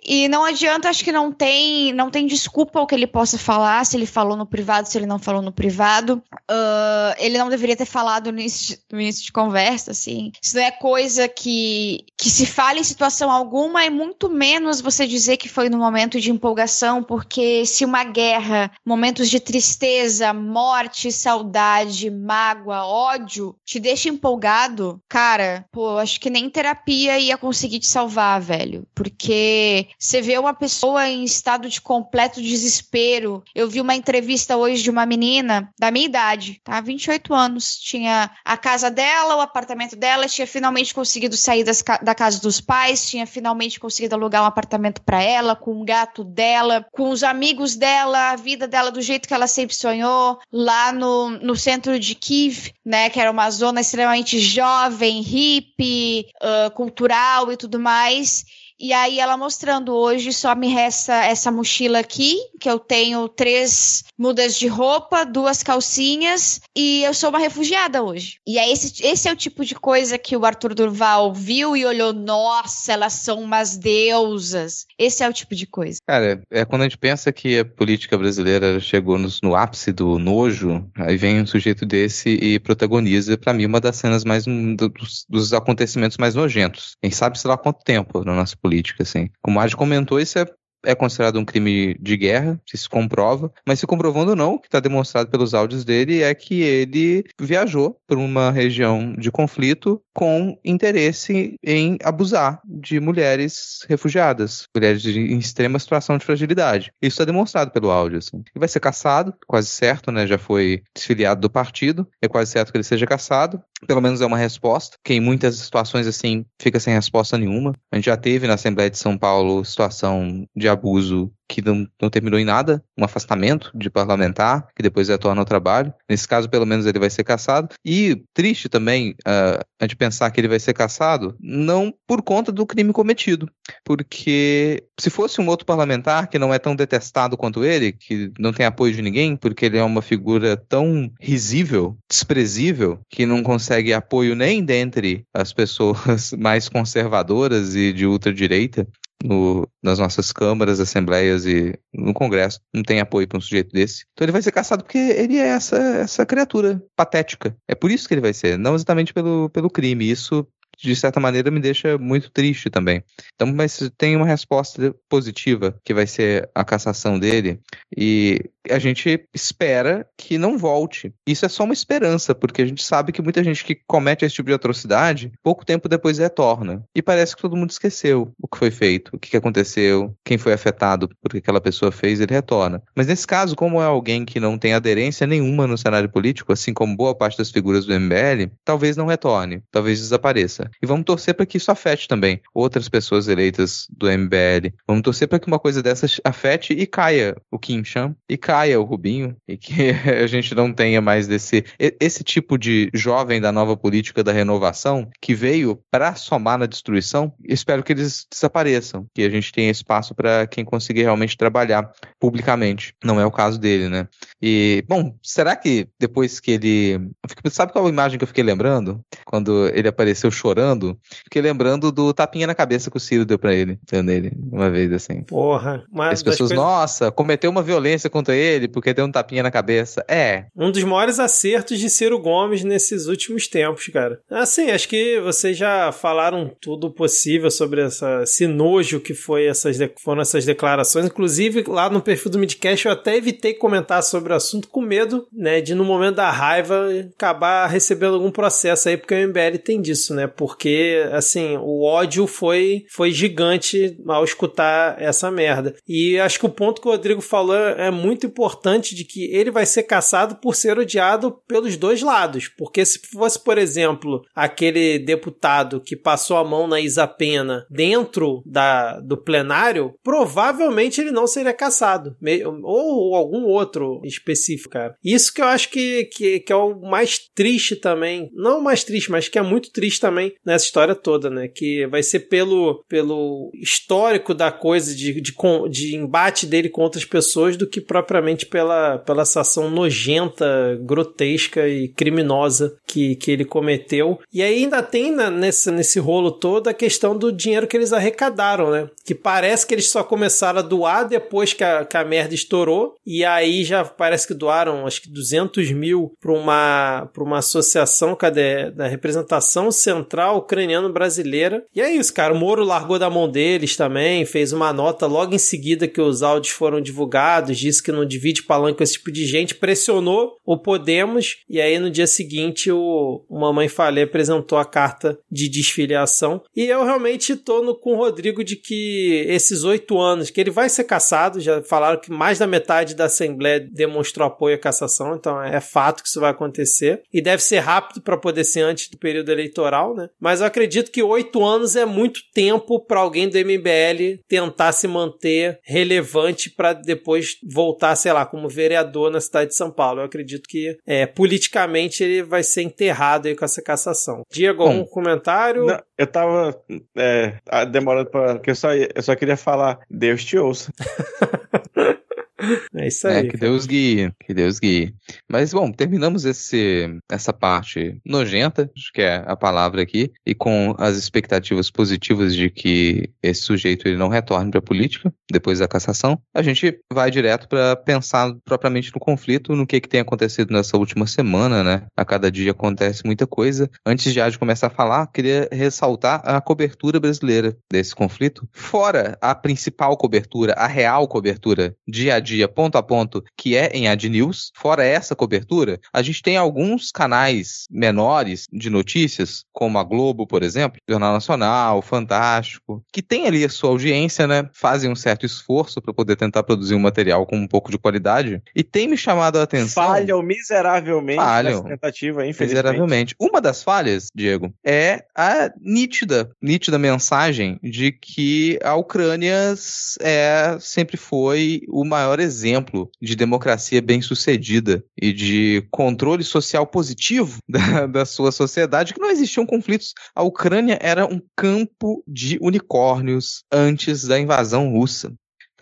E 0.04 0.26
não 0.28 0.44
adianta, 0.44 0.88
acho 0.88 1.04
que 1.04 1.12
não 1.12 1.30
tem, 1.30 1.92
não 1.92 2.10
tem 2.10 2.26
desculpa 2.26 2.80
o 2.80 2.86
que 2.86 2.94
ele 2.94 3.06
possa 3.06 3.38
falar, 3.38 3.84
se 3.86 3.96
ele 3.96 4.06
falou 4.06 4.36
no 4.36 4.46
privado, 4.46 4.88
se 4.88 4.98
ele 4.98 5.06
não 5.06 5.18
falou 5.18 5.40
no 5.40 5.52
privado. 5.52 6.22
Ah, 6.48 7.14
ele 7.18 7.38
não 7.38 7.48
deveria 7.48 7.76
ter 7.76 7.86
falado 7.86 8.32
no 8.32 8.40
início, 8.40 8.76
no 8.90 9.00
início 9.00 9.24
de 9.24 9.32
conversa, 9.32 9.92
assim. 9.92 10.32
Isso 10.42 10.56
não 10.56 10.62
é 10.62 10.70
coisa 10.70 11.28
que, 11.28 12.04
que 12.18 12.28
se 12.28 12.46
fala 12.46 12.78
em 12.78 12.84
situação 12.84 13.30
alguma, 13.30 13.84
e 13.84 13.90
muito 13.90 14.28
menos 14.28 14.80
você 14.80 15.06
dizer 15.06 15.36
que 15.36 15.48
foi 15.48 15.68
no 15.68 15.78
momento 15.78 16.20
de 16.20 16.30
empolgação, 16.30 17.02
porque 17.02 17.64
se 17.64 17.84
uma 17.84 18.04
guerra, 18.04 18.72
momentos 18.84 19.30
de 19.30 19.38
tristeza, 19.38 20.32
morte, 20.32 21.12
saudade, 21.12 22.10
mágoa, 22.10 22.84
ódio, 22.86 23.54
te 23.64 23.78
deixa 23.78 24.08
empolgado, 24.08 25.00
cara, 25.08 25.64
pô, 25.70 25.98
acho 25.98 26.20
que 26.20 26.30
nem 26.30 26.50
terapia 26.50 27.18
ia 27.18 27.36
conseguir 27.38 27.78
te 27.78 27.86
salvar, 27.86 28.40
velho. 28.40 28.86
Porque 28.94 29.88
você 29.98 30.20
vê 30.20 30.38
uma 30.38 30.54
pessoa 30.54 31.08
em 31.08 31.24
estado 31.24 31.68
de 31.68 31.80
completo 31.80 32.40
desespero. 32.40 33.42
Eu 33.54 33.68
vi 33.68 33.80
uma 33.80 33.94
entrevista 33.94 34.56
hoje 34.56 34.82
de 34.82 34.90
uma 34.90 35.06
menina 35.06 35.70
da 35.78 35.90
minha 35.90 36.06
idade, 36.06 36.60
tá? 36.64 36.80
28 36.80 37.34
anos. 37.34 37.76
Tinha 37.76 38.30
a 38.44 38.56
casa 38.56 38.90
dela, 38.90 39.36
o 39.36 39.40
apartamento 39.40 39.96
dela, 39.96 40.28
tinha 40.28 40.46
finalmente 40.46 40.94
conseguido 40.94 41.36
sair 41.36 41.64
das 41.64 41.82
da 42.02 42.14
casa 42.14 42.40
dos 42.40 42.60
pais, 42.60 43.08
tinha 43.08 43.26
finalmente 43.26 43.78
conseguido 43.78 44.14
alugar 44.14 44.42
um 44.42 44.46
apartamento 44.46 45.02
pra 45.02 45.22
ela, 45.22 45.54
com 45.54 45.80
o 45.80 45.84
gato 45.84 46.24
dela, 46.24 46.86
com 46.92 47.10
os 47.10 47.22
amigos 47.22 47.76
dela, 47.76 48.30
a 48.30 48.36
vida 48.36 48.66
dela 48.66 48.90
do 48.90 49.02
jeito 49.02 49.28
que 49.28 49.34
ela 49.34 49.46
sempre 49.46 49.74
sonhou, 49.74 50.38
lá 50.52 50.92
no, 50.92 51.30
no 51.30 51.56
centro 51.56 51.98
de 51.98 52.14
Kiev, 52.14 52.72
né? 52.84 53.10
Que 53.10 53.20
era 53.20 53.30
uma 53.30 53.50
zona 53.50 53.80
extremamente 53.80 54.38
jovem, 54.38 55.20
hippie, 55.20 56.26
ah, 56.40 56.70
cultural 56.70 57.52
e 57.52 57.56
tudo 57.56 57.78
mais. 57.78 58.44
E 58.82 58.92
aí 58.92 59.20
ela 59.20 59.36
mostrando 59.36 59.94
hoje 59.94 60.32
só 60.32 60.56
me 60.56 60.66
resta 60.66 61.14
essa 61.24 61.52
mochila 61.52 62.00
aqui, 62.00 62.36
que 62.58 62.68
eu 62.68 62.80
tenho 62.80 63.28
três 63.28 64.02
mudas 64.18 64.58
de 64.58 64.66
roupa, 64.66 65.24
duas 65.24 65.62
calcinhas 65.62 66.60
e 66.76 67.04
eu 67.04 67.14
sou 67.14 67.30
uma 67.30 67.38
refugiada 67.38 68.02
hoje. 68.02 68.38
E 68.44 68.58
é 68.58 68.72
esse, 68.72 69.06
esse 69.06 69.28
é 69.28 69.32
o 69.32 69.36
tipo 69.36 69.64
de 69.64 69.76
coisa 69.76 70.18
que 70.18 70.36
o 70.36 70.44
Arthur 70.44 70.74
Durval 70.74 71.32
viu 71.32 71.76
e 71.76 71.86
olhou, 71.86 72.12
nossa, 72.12 72.92
elas 72.92 73.12
são 73.12 73.40
umas 73.40 73.76
deusas. 73.76 74.84
Esse 74.98 75.22
é 75.22 75.28
o 75.28 75.32
tipo 75.32 75.54
de 75.54 75.64
coisa. 75.64 76.00
Cara, 76.04 76.42
é 76.50 76.64
quando 76.64 76.82
a 76.82 76.84
gente 76.86 76.98
pensa 76.98 77.30
que 77.30 77.60
a 77.60 77.64
política 77.64 78.18
brasileira 78.18 78.80
chegou 78.80 79.16
no, 79.16 79.28
no 79.44 79.54
ápice 79.54 79.92
do 79.92 80.18
nojo, 80.18 80.84
aí 80.96 81.16
vem 81.16 81.40
um 81.40 81.46
sujeito 81.46 81.86
desse 81.86 82.30
e 82.30 82.58
protagoniza, 82.58 83.38
pra 83.38 83.54
mim, 83.54 83.64
uma 83.64 83.80
das 83.80 83.94
cenas 83.94 84.24
mais 84.24 84.44
dos, 84.44 85.24
dos 85.28 85.52
acontecimentos 85.52 86.16
mais 86.16 86.34
nojentos. 86.34 86.96
Quem 87.00 87.12
sabe, 87.12 87.38
sei 87.38 87.48
lá 87.48 87.56
quanto 87.56 87.84
tempo 87.84 88.24
na 88.24 88.34
nossa 88.34 88.56
política, 88.56 88.71
assim. 89.00 89.28
Como 89.42 89.60
Adi 89.60 89.76
comentou, 89.76 90.20
isso 90.20 90.38
é 90.38 90.46
é 90.84 90.94
considerado 90.94 91.38
um 91.38 91.44
crime 91.44 91.96
de 92.00 92.16
guerra, 92.16 92.60
se 92.68 92.76
se 92.76 92.88
comprova, 92.88 93.52
mas 93.66 93.78
se 93.78 93.86
comprovando 93.86 94.30
ou 94.30 94.36
não, 94.36 94.54
o 94.54 94.58
que 94.58 94.66
está 94.66 94.80
demonstrado 94.80 95.30
pelos 95.30 95.54
áudios 95.54 95.84
dele 95.84 96.22
é 96.22 96.34
que 96.34 96.60
ele 96.60 97.24
viajou 97.40 97.96
por 98.06 98.18
uma 98.18 98.50
região 98.50 99.14
de 99.14 99.30
conflito 99.30 100.02
com 100.14 100.58
interesse 100.64 101.54
em 101.62 101.98
abusar 102.02 102.60
de 102.64 103.00
mulheres 103.00 103.84
refugiadas, 103.88 104.66
mulheres 104.74 105.02
de, 105.02 105.18
em 105.18 105.38
extrema 105.38 105.78
situação 105.78 106.18
de 106.18 106.24
fragilidade. 106.24 106.92
Isso 107.00 107.14
está 107.14 107.24
demonstrado 107.24 107.70
pelo 107.70 107.90
áudio. 107.90 108.18
Assim. 108.18 108.38
Ele 108.38 108.60
vai 108.60 108.68
ser 108.68 108.80
caçado, 108.80 109.34
quase 109.46 109.68
certo, 109.68 110.10
né? 110.10 110.26
Já 110.26 110.38
foi 110.38 110.82
desfiliado 110.94 111.40
do 111.40 111.50
partido, 111.50 112.06
é 112.20 112.28
quase 112.28 112.50
certo 112.50 112.72
que 112.72 112.76
ele 112.76 112.84
seja 112.84 113.06
caçado. 113.06 113.62
Pelo 113.86 114.00
menos 114.00 114.20
é 114.20 114.26
uma 114.26 114.38
resposta, 114.38 114.96
que 115.04 115.14
em 115.14 115.20
muitas 115.20 115.56
situações 115.56 116.06
assim 116.06 116.44
fica 116.60 116.78
sem 116.78 116.94
resposta 116.94 117.36
nenhuma. 117.36 117.72
A 117.90 117.96
gente 117.96 118.06
já 118.06 118.16
teve 118.16 118.46
na 118.46 118.54
Assembleia 118.54 118.90
de 118.90 118.98
São 118.98 119.18
Paulo 119.18 119.64
situação 119.64 120.46
de 120.54 120.68
abuso 120.68 121.32
que 121.52 121.60
não, 121.60 121.86
não 122.00 122.08
terminou 122.08 122.40
em 122.40 122.46
nada, 122.46 122.82
um 122.96 123.04
afastamento 123.04 123.70
de 123.74 123.90
parlamentar, 123.90 124.68
que 124.74 124.82
depois 124.82 125.08
retorna 125.08 125.42
ao 125.42 125.44
trabalho. 125.44 125.92
Nesse 126.08 126.26
caso, 126.26 126.48
pelo 126.48 126.64
menos, 126.64 126.86
ele 126.86 126.98
vai 126.98 127.10
ser 127.10 127.24
caçado. 127.24 127.68
E 127.84 128.24
triste 128.32 128.70
também 128.70 129.10
uh, 129.26 129.62
a 129.78 129.84
gente 129.84 129.96
pensar 129.96 130.30
que 130.30 130.40
ele 130.40 130.48
vai 130.48 130.58
ser 130.58 130.72
caçado, 130.72 131.36
não 131.38 131.92
por 132.06 132.22
conta 132.22 132.50
do 132.50 132.64
crime 132.64 132.90
cometido, 132.90 133.50
porque 133.84 134.82
se 134.98 135.10
fosse 135.10 135.42
um 135.42 135.48
outro 135.48 135.66
parlamentar 135.66 136.28
que 136.28 136.38
não 136.38 136.54
é 136.54 136.58
tão 136.58 136.74
detestado 136.74 137.36
quanto 137.36 137.64
ele, 137.64 137.92
que 137.92 138.32
não 138.38 138.52
tem 138.52 138.64
apoio 138.64 138.94
de 138.94 139.02
ninguém, 139.02 139.36
porque 139.36 139.66
ele 139.66 139.76
é 139.76 139.84
uma 139.84 140.00
figura 140.00 140.56
tão 140.56 141.12
risível, 141.20 141.98
desprezível, 142.08 142.98
que 143.10 143.26
não 143.26 143.42
consegue 143.42 143.92
apoio 143.92 144.34
nem 144.34 144.64
dentre 144.64 145.26
as 145.34 145.52
pessoas 145.52 146.32
mais 146.38 146.68
conservadoras 146.68 147.74
e 147.74 147.92
de 147.92 148.06
ultradireita, 148.06 148.86
no, 149.22 149.68
nas 149.82 149.98
nossas 149.98 150.32
câmaras, 150.32 150.80
assembleias 150.80 151.46
e 151.46 151.78
no 151.92 152.12
Congresso. 152.12 152.60
Não 152.74 152.82
tem 152.82 153.00
apoio 153.00 153.28
para 153.28 153.38
um 153.38 153.40
sujeito 153.40 153.72
desse. 153.72 154.04
Então 154.12 154.24
ele 154.24 154.32
vai 154.32 154.42
ser 154.42 154.52
caçado 154.52 154.82
porque 154.84 154.98
ele 154.98 155.36
é 155.36 155.48
essa, 155.48 155.76
essa 155.76 156.26
criatura 156.26 156.82
patética. 156.96 157.56
É 157.68 157.74
por 157.74 157.90
isso 157.90 158.08
que 158.08 158.14
ele 158.14 158.20
vai 158.20 158.32
ser, 158.32 158.58
não 158.58 158.74
exatamente 158.74 159.12
pelo, 159.12 159.48
pelo 159.50 159.70
crime. 159.70 160.10
Isso 160.10 160.46
de 160.82 160.96
certa 160.96 161.20
maneira 161.20 161.50
me 161.50 161.60
deixa 161.60 161.96
muito 161.96 162.30
triste 162.30 162.68
também. 162.68 163.02
Então, 163.34 163.52
mas 163.52 163.90
tem 163.96 164.16
uma 164.16 164.26
resposta 164.26 164.94
positiva 165.08 165.74
que 165.84 165.94
vai 165.94 166.06
ser 166.06 166.50
a 166.54 166.64
cassação 166.64 167.18
dele 167.18 167.60
e 167.96 168.50
a 168.70 168.78
gente 168.78 169.28
espera 169.34 170.06
que 170.16 170.38
não 170.38 170.56
volte. 170.56 171.12
Isso 171.26 171.44
é 171.44 171.48
só 171.48 171.64
uma 171.64 171.72
esperança, 171.72 172.34
porque 172.34 172.62
a 172.62 172.66
gente 172.66 172.84
sabe 172.84 173.12
que 173.12 173.22
muita 173.22 173.42
gente 173.42 173.64
que 173.64 173.74
comete 173.86 174.24
esse 174.24 174.34
tipo 174.34 174.48
de 174.48 174.54
atrocidade, 174.54 175.32
pouco 175.42 175.64
tempo 175.64 175.88
depois 175.88 176.18
retorna. 176.18 176.84
E 176.94 177.02
parece 177.02 177.34
que 177.34 177.42
todo 177.42 177.56
mundo 177.56 177.70
esqueceu 177.70 178.32
o 178.40 178.46
que 178.46 178.58
foi 178.58 178.70
feito, 178.70 179.10
o 179.14 179.18
que 179.18 179.36
aconteceu, 179.36 180.14
quem 180.24 180.38
foi 180.38 180.52
afetado 180.52 181.08
por 181.20 181.32
que 181.32 181.38
aquela 181.38 181.60
pessoa 181.60 181.90
fez, 181.90 182.20
ele 182.20 182.32
retorna. 182.32 182.82
Mas 182.94 183.06
nesse 183.06 183.26
caso, 183.26 183.56
como 183.56 183.80
é 183.80 183.84
alguém 183.84 184.24
que 184.24 184.38
não 184.38 184.58
tem 184.58 184.74
aderência 184.74 185.26
nenhuma 185.26 185.66
no 185.66 185.78
cenário 185.78 186.08
político, 186.08 186.52
assim 186.52 186.72
como 186.72 186.96
boa 186.96 187.14
parte 187.14 187.38
das 187.38 187.50
figuras 187.50 187.84
do 187.84 187.98
MBL, 187.98 188.52
talvez 188.64 188.96
não 188.96 189.06
retorne, 189.06 189.62
talvez 189.70 189.98
desapareça. 189.98 190.70
E 190.80 190.86
vamos 190.86 191.04
torcer 191.04 191.34
para 191.34 191.46
que 191.46 191.56
isso 191.56 191.70
afete 191.70 192.08
também 192.08 192.40
outras 192.54 192.88
pessoas 192.88 193.28
eleitas 193.28 193.86
do 193.90 194.06
MBL. 194.06 194.72
Vamos 194.86 195.02
torcer 195.02 195.28
para 195.28 195.38
que 195.38 195.46
uma 195.46 195.58
coisa 195.58 195.82
dessas 195.82 196.20
afete 196.24 196.72
e 196.72 196.86
caia 196.86 197.36
o 197.50 197.58
Kim 197.58 197.84
Chan 197.84 198.14
e 198.28 198.36
caia 198.36 198.80
o 198.80 198.84
Rubinho 198.84 199.36
e 199.46 199.56
que 199.56 199.90
a 200.22 200.26
gente 200.26 200.54
não 200.54 200.72
tenha 200.72 201.00
mais 201.00 201.26
desse 201.26 201.64
esse 201.78 202.24
tipo 202.24 202.56
de 202.58 202.90
jovem 202.94 203.40
da 203.40 203.52
nova 203.52 203.76
política 203.76 204.22
da 204.22 204.32
renovação 204.32 205.08
que 205.20 205.34
veio 205.34 205.80
para 205.90 206.14
somar 206.14 206.58
na 206.58 206.66
destruição. 206.66 207.32
Espero 207.44 207.82
que 207.82 207.92
eles 207.92 208.26
desapareçam, 208.30 209.06
que 209.14 209.22
a 209.22 209.30
gente 209.30 209.52
tenha 209.52 209.70
espaço 209.70 210.14
para 210.14 210.46
quem 210.46 210.64
conseguir 210.64 211.02
realmente 211.02 211.36
trabalhar 211.36 211.90
publicamente. 212.18 212.94
Não 213.02 213.20
é 213.20 213.26
o 213.26 213.30
caso 213.30 213.58
dele, 213.58 213.88
né? 213.88 214.08
E 214.40 214.84
bom, 214.88 215.14
será 215.22 215.56
que 215.56 215.88
depois 215.98 216.40
que 216.40 216.52
ele 216.52 217.10
sabe 217.50 217.72
qual 217.72 217.86
a 217.86 217.88
imagem 217.88 218.18
que 218.18 218.24
eu 218.24 218.28
fiquei 218.28 218.44
lembrando 218.44 219.00
quando 219.24 219.68
ele 219.74 219.88
apareceu 219.88 220.30
chorando 220.30 220.51
chorando, 220.52 220.98
fiquei 221.24 221.40
lembrando 221.40 221.90
do 221.90 222.12
tapinha 222.12 222.46
na 222.46 222.54
cabeça 222.54 222.90
que 222.90 222.96
o 222.96 223.00
Ciro 223.00 223.24
deu 223.24 223.38
pra 223.38 223.54
ele, 223.54 223.78
nele, 224.04 224.32
uma 224.50 224.70
vez 224.70 224.92
assim. 224.92 225.22
Porra, 225.22 225.84
mas. 225.90 226.14
As 226.14 226.22
pessoas, 226.22 226.50
coisas... 226.50 226.56
nossa, 226.56 227.10
cometeu 227.10 227.50
uma 227.50 227.62
violência 227.62 228.10
contra 228.10 228.34
ele 228.34 228.68
porque 228.68 228.92
deu 228.92 229.06
um 229.06 229.10
tapinha 229.10 229.42
na 229.42 229.50
cabeça. 229.50 230.04
É. 230.08 230.46
Um 230.56 230.70
dos 230.70 230.84
maiores 230.84 231.18
acertos 231.18 231.78
de 231.78 231.88
Ciro 231.88 232.18
Gomes 232.18 232.64
nesses 232.64 233.06
últimos 233.06 233.48
tempos, 233.48 233.88
cara. 233.88 234.20
Assim, 234.30 234.70
acho 234.70 234.88
que 234.88 235.20
vocês 235.20 235.56
já 235.56 235.90
falaram 235.92 236.50
tudo 236.60 236.90
possível 236.90 237.50
sobre 237.50 237.82
essa, 237.82 238.22
esse 238.22 238.46
nojo 238.46 239.00
que 239.00 239.14
foi 239.14 239.46
essas, 239.46 239.78
foram 240.02 240.22
essas 240.22 240.44
declarações. 240.44 241.06
Inclusive, 241.06 241.64
lá 241.66 241.88
no 241.88 242.02
perfil 242.02 242.30
do 242.30 242.38
Midcast, 242.38 242.86
eu 242.86 242.92
até 242.92 243.16
evitei 243.16 243.54
comentar 243.54 244.02
sobre 244.02 244.32
o 244.32 244.36
assunto 244.36 244.68
com 244.68 244.80
medo, 244.80 245.26
né, 245.32 245.60
de 245.60 245.74
no 245.74 245.84
momento 245.84 246.16
da 246.16 246.30
raiva 246.30 246.88
acabar 247.14 247.66
recebendo 247.66 248.14
algum 248.14 248.30
processo 248.30 248.88
aí, 248.88 248.96
porque 248.96 249.14
o 249.14 249.28
MBL 249.28 249.58
tem 249.62 249.80
disso, 249.80 250.14
né? 250.14 250.26
Por 250.42 250.52
porque, 250.52 251.08
assim, 251.12 251.56
o 251.56 251.82
ódio 251.82 252.26
foi, 252.26 252.84
foi 252.90 253.10
gigante 253.10 253.96
ao 254.06 254.22
escutar 254.22 255.00
essa 255.00 255.30
merda. 255.30 255.74
E 255.88 256.20
acho 256.20 256.38
que 256.38 256.44
o 256.44 256.50
ponto 256.50 256.80
que 256.80 256.86
o 256.86 256.90
Rodrigo 256.90 257.22
falou 257.22 257.56
é 257.56 257.90
muito 257.90 258.26
importante 258.26 258.94
de 258.94 259.02
que 259.02 259.24
ele 259.34 259.50
vai 259.50 259.64
ser 259.64 259.84
caçado 259.84 260.36
por 260.36 260.54
ser 260.54 260.78
odiado 260.78 261.40
pelos 261.48 261.76
dois 261.76 262.02
lados. 262.02 262.48
Porque 262.48 262.84
se 262.84 263.00
fosse, 263.10 263.42
por 263.42 263.56
exemplo, 263.56 264.22
aquele 264.34 264.98
deputado 264.98 265.80
que 265.80 265.96
passou 265.96 266.36
a 266.36 266.44
mão 266.44 266.66
na 266.66 266.80
Isa 266.80 267.06
Pena 267.08 267.66
dentro 267.70 268.42
da, 268.44 269.00
do 269.00 269.16
plenário, 269.16 269.94
provavelmente 270.04 271.00
ele 271.00 271.10
não 271.10 271.26
seria 271.26 271.54
caçado. 271.54 272.14
Ou 272.62 273.14
algum 273.14 273.44
outro 273.46 274.02
específico, 274.04 274.74
cara. 274.74 274.96
Isso 275.02 275.32
que 275.32 275.40
eu 275.40 275.46
acho 275.46 275.70
que, 275.70 276.04
que, 276.04 276.40
que 276.40 276.52
é 276.52 276.56
o 276.56 276.78
mais 276.78 277.18
triste 277.34 277.74
também. 277.74 278.30
Não 278.34 278.58
o 278.58 278.62
mais 278.62 278.84
triste, 278.84 279.10
mas 279.10 279.28
que 279.28 279.38
é 279.38 279.42
muito 279.42 279.72
triste 279.72 280.00
também 280.00 280.31
nessa 280.44 280.64
história 280.66 280.94
toda, 280.94 281.30
né? 281.30 281.48
Que 281.48 281.86
vai 281.86 282.02
ser 282.02 282.20
pelo, 282.20 282.84
pelo 282.88 283.50
histórico 283.54 284.34
da 284.34 284.50
coisa, 284.50 284.94
de, 284.94 285.20
de, 285.20 285.34
de 285.70 285.96
embate 285.96 286.46
dele 286.46 286.68
com 286.68 286.82
outras 286.82 287.04
pessoas, 287.04 287.56
do 287.56 287.66
que 287.66 287.80
propriamente 287.80 288.46
pela, 288.46 288.98
pela 288.98 289.22
essa 289.22 289.40
ação 289.40 289.70
nojenta, 289.70 290.78
grotesca 290.82 291.68
e 291.68 291.88
criminosa 291.88 292.76
que, 292.92 293.16
que 293.16 293.30
ele 293.30 293.44
cometeu. 293.46 294.20
E 294.30 294.42
aí 294.42 294.64
ainda 294.64 294.82
tem 294.82 295.10
na, 295.10 295.30
nesse, 295.30 295.70
nesse 295.70 295.98
rolo 295.98 296.30
todo 296.30 296.68
a 296.68 296.74
questão 296.74 297.16
do 297.16 297.32
dinheiro 297.32 297.66
que 297.66 297.74
eles 297.74 297.90
arrecadaram, 297.90 298.70
né? 298.70 298.86
Que 299.02 299.14
parece 299.14 299.66
que 299.66 299.74
eles 299.74 299.90
só 299.90 300.04
começaram 300.04 300.58
a 300.58 300.62
doar 300.62 301.08
depois 301.08 301.54
que 301.54 301.64
a, 301.64 301.86
que 301.86 301.96
a 301.96 302.04
merda 302.04 302.34
estourou, 302.34 302.94
e 303.06 303.24
aí 303.24 303.64
já 303.64 303.82
parece 303.82 304.28
que 304.28 304.34
doaram 304.34 304.86
acho 304.86 305.00
que 305.00 305.08
200 305.08 305.72
mil 305.72 306.12
para 306.20 306.32
uma, 306.32 307.10
uma 307.16 307.38
associação 307.38 308.14
cadê, 308.14 308.70
da 308.70 308.86
representação 308.86 309.72
central 309.72 310.36
ucraniano-brasileira. 310.36 311.64
E 311.74 311.80
é 311.80 311.90
isso, 311.90 312.12
cara. 312.12 312.34
O 312.34 312.38
Moro 312.38 312.62
largou 312.62 312.98
da 312.98 313.08
mão 313.08 313.26
deles 313.26 313.74
também, 313.74 314.26
fez 314.26 314.52
uma 314.52 314.70
nota 314.70 315.06
logo 315.06 315.34
em 315.34 315.38
seguida 315.38 315.88
que 315.88 316.00
os 316.00 316.22
áudios 316.22 316.52
foram 316.52 316.78
divulgados, 316.78 317.58
disse 317.58 317.82
que 317.82 317.90
não 317.90 318.04
divide 318.04 318.42
palanque 318.42 318.76
com 318.76 318.84
esse 318.84 318.94
tipo 318.94 319.10
de 319.10 319.24
gente, 319.24 319.54
pressionou 319.54 320.36
o 320.44 320.58
Podemos, 320.58 321.36
e 321.48 321.58
aí 321.58 321.78
no 321.78 321.90
dia 321.90 322.06
seguinte 322.06 322.70
o, 322.70 322.81
o 322.82 323.40
Mamãe 323.40 323.68
Falei 323.68 324.04
apresentou 324.04 324.58
a 324.58 324.64
carta 324.64 325.18
de 325.30 325.48
desfiliação. 325.48 326.42
E 326.54 326.66
eu 326.66 326.84
realmente 326.84 327.36
tô 327.36 327.62
no, 327.62 327.74
com 327.74 327.92
o 327.92 327.96
Rodrigo 327.96 328.42
de 328.44 328.56
que 328.56 329.24
esses 329.28 329.64
oito 329.64 329.98
anos, 329.98 330.30
que 330.30 330.40
ele 330.40 330.50
vai 330.50 330.68
ser 330.68 330.84
caçado, 330.84 331.40
já 331.40 331.62
falaram 331.62 332.00
que 332.00 332.10
mais 332.10 332.38
da 332.38 332.46
metade 332.46 332.94
da 332.94 333.04
Assembleia 333.04 333.60
demonstrou 333.60 334.26
apoio 334.26 334.56
à 334.56 334.58
cassação, 334.58 335.14
então 335.14 335.42
é 335.42 335.60
fato 335.60 336.02
que 336.02 336.08
isso 336.08 336.20
vai 336.20 336.30
acontecer. 336.30 337.02
E 337.12 337.20
deve 337.20 337.42
ser 337.42 337.58
rápido 337.58 338.00
para 338.00 338.16
poder 338.16 338.44
ser 338.44 338.60
antes 338.60 338.88
do 338.88 338.98
período 338.98 339.30
eleitoral, 339.30 339.94
né? 339.94 340.08
mas 340.20 340.40
eu 340.40 340.46
acredito 340.46 340.90
que 340.90 341.02
oito 341.02 341.44
anos 341.44 341.76
é 341.76 341.84
muito 341.84 342.20
tempo 342.32 342.80
para 342.80 343.00
alguém 343.00 343.28
do 343.28 343.38
MBL 343.38 344.20
tentar 344.28 344.72
se 344.72 344.86
manter 344.86 345.58
relevante 345.62 346.50
para 346.50 346.72
depois 346.72 347.36
voltar, 347.42 347.94
sei 347.96 348.12
lá, 348.12 348.24
como 348.24 348.48
vereador 348.48 349.10
na 349.10 349.20
cidade 349.20 349.50
de 349.50 349.56
São 349.56 349.70
Paulo. 349.70 350.00
Eu 350.00 350.04
acredito 350.04 350.48
que 350.48 350.76
é, 350.86 351.06
politicamente 351.06 352.02
ele 352.02 352.22
vai 352.22 352.42
ser 352.42 352.62
enterrado 352.72 353.26
aí 353.26 353.36
com 353.36 353.44
essa 353.44 353.62
cassação. 353.62 354.22
Diego, 354.30 354.62
algum 354.62 354.84
comentário? 354.84 355.66
Não, 355.66 355.82
eu 355.96 356.06
tava 356.06 356.56
é, 356.96 357.34
demorando 357.70 358.10
para. 358.10 358.40
eu 358.44 358.54
só, 358.54 358.72
eu 358.74 359.02
só 359.02 359.14
queria 359.14 359.36
falar, 359.36 359.80
Deus 359.90 360.24
te 360.24 360.38
ouça. 360.38 360.72
É 362.74 362.88
isso 362.88 363.06
aí. 363.06 363.16
É, 363.16 363.22
que 363.22 363.38
cara. 363.38 363.50
Deus 363.50 363.66
guie, 363.66 364.12
que 364.24 364.34
Deus 364.34 364.58
guie. 364.58 364.94
Mas, 365.30 365.52
bom, 365.52 365.70
terminamos 365.70 366.24
esse, 366.24 366.88
essa 367.10 367.32
parte 367.32 368.00
nojenta, 368.04 368.70
acho 368.76 368.92
que 368.92 369.02
é 369.02 369.22
a 369.26 369.36
palavra 369.36 369.82
aqui, 369.82 370.10
e 370.26 370.34
com 370.34 370.74
as 370.78 370.96
expectativas 370.96 371.70
positivas 371.70 372.34
de 372.34 372.50
que 372.50 373.10
esse 373.22 373.42
sujeito 373.42 373.86
ele 373.86 373.96
não 373.96 374.08
retorne 374.08 374.50
para 374.50 374.58
a 374.58 374.62
política 374.62 375.12
depois 375.30 375.58
da 375.58 375.68
cassação. 375.68 376.20
A 376.34 376.42
gente 376.42 376.78
vai 376.92 377.10
direto 377.10 377.48
para 377.48 377.76
pensar 377.76 378.32
propriamente 378.44 378.92
no 378.94 379.00
conflito, 379.00 379.54
no 379.54 379.66
que, 379.66 379.80
que 379.80 379.88
tem 379.88 380.00
acontecido 380.00 380.52
nessa 380.52 380.76
última 380.76 381.06
semana, 381.06 381.62
né? 381.62 381.86
A 381.96 382.04
cada 382.04 382.30
dia 382.30 382.50
acontece 382.50 383.04
muita 383.04 383.26
coisa. 383.26 383.70
Antes 383.86 384.12
já 384.12 384.28
de 384.28 384.38
começar 384.38 384.68
a 384.68 384.70
falar, 384.70 385.06
queria 385.08 385.48
ressaltar 385.52 386.22
a 386.24 386.40
cobertura 386.40 386.98
brasileira 386.98 387.56
desse 387.70 387.94
conflito, 387.94 388.48
fora 388.52 389.16
a 389.20 389.34
principal 389.34 389.96
cobertura, 389.96 390.54
a 390.54 390.66
real 390.66 391.06
cobertura 391.06 391.74
dia 391.86 392.14
a 392.14 392.20
dia 392.20 392.31
dia 392.36 392.48
ponto 392.48 392.76
a 392.76 392.82
ponto, 392.82 393.22
que 393.36 393.56
é 393.56 393.70
em 393.72 393.88
Ad 393.88 394.08
News, 394.08 394.50
fora 394.54 394.84
essa 394.84 395.14
cobertura, 395.14 395.78
a 395.92 396.02
gente 396.02 396.22
tem 396.22 396.36
alguns 396.36 396.90
canais 396.90 397.66
menores 397.70 398.46
de 398.52 398.70
notícias, 398.70 399.44
como 399.52 399.78
a 399.78 399.84
Globo, 399.84 400.26
por 400.26 400.42
exemplo, 400.42 400.80
Jornal 400.88 401.12
Nacional, 401.12 401.82
Fantástico, 401.82 402.82
que 402.92 403.02
tem 403.02 403.26
ali 403.26 403.44
a 403.44 403.48
sua 403.48 403.70
audiência, 403.70 404.26
né? 404.26 404.48
Fazem 404.52 404.90
um 404.90 404.96
certo 404.96 405.26
esforço 405.26 405.80
para 405.80 405.92
poder 405.92 406.16
tentar 406.16 406.42
produzir 406.42 406.74
um 406.74 406.80
material 406.80 407.26
com 407.26 407.36
um 407.36 407.46
pouco 407.46 407.70
de 407.70 407.78
qualidade. 407.78 408.42
E 408.54 408.62
tem 408.62 408.88
me 408.88 408.96
chamado 408.96 409.38
a 409.38 409.42
atenção. 409.42 409.82
Falham 409.84 410.22
miseravelmente 410.22 411.16
Falham 411.16 411.56
nessa 411.56 411.68
tentativa, 411.68 412.26
infelizmente. 412.26 412.48
Miseravelmente. 412.48 413.14
Uma 413.18 413.40
das 413.40 413.62
falhas, 413.62 414.08
Diego, 414.14 414.52
é 414.64 415.04
a 415.14 415.50
nítida, 415.60 416.30
nítida 416.40 416.78
mensagem 416.78 417.58
de 417.62 417.92
que 417.92 418.58
a 418.62 418.74
Ucrânia 418.74 419.54
é, 420.00 420.56
sempre 420.60 420.96
foi 420.96 421.62
o 421.68 421.84
maior 421.84 422.20
exemplo 422.22 422.90
de 423.00 423.14
democracia 423.14 423.82
bem-sucedida 423.82 424.84
e 425.00 425.12
de 425.12 425.66
controle 425.70 426.24
social 426.24 426.66
positivo 426.66 427.38
da, 427.48 427.86
da 427.86 428.04
sua 428.04 428.32
sociedade, 428.32 428.94
que 428.94 429.00
não 429.00 429.10
existiam 429.10 429.44
conflitos. 429.44 429.92
A 430.14 430.22
Ucrânia 430.22 430.78
era 430.80 431.06
um 431.06 431.20
campo 431.36 432.02
de 432.06 432.38
unicórnios 432.40 433.44
antes 433.52 434.04
da 434.04 434.18
invasão 434.18 434.70
russa. 434.70 435.12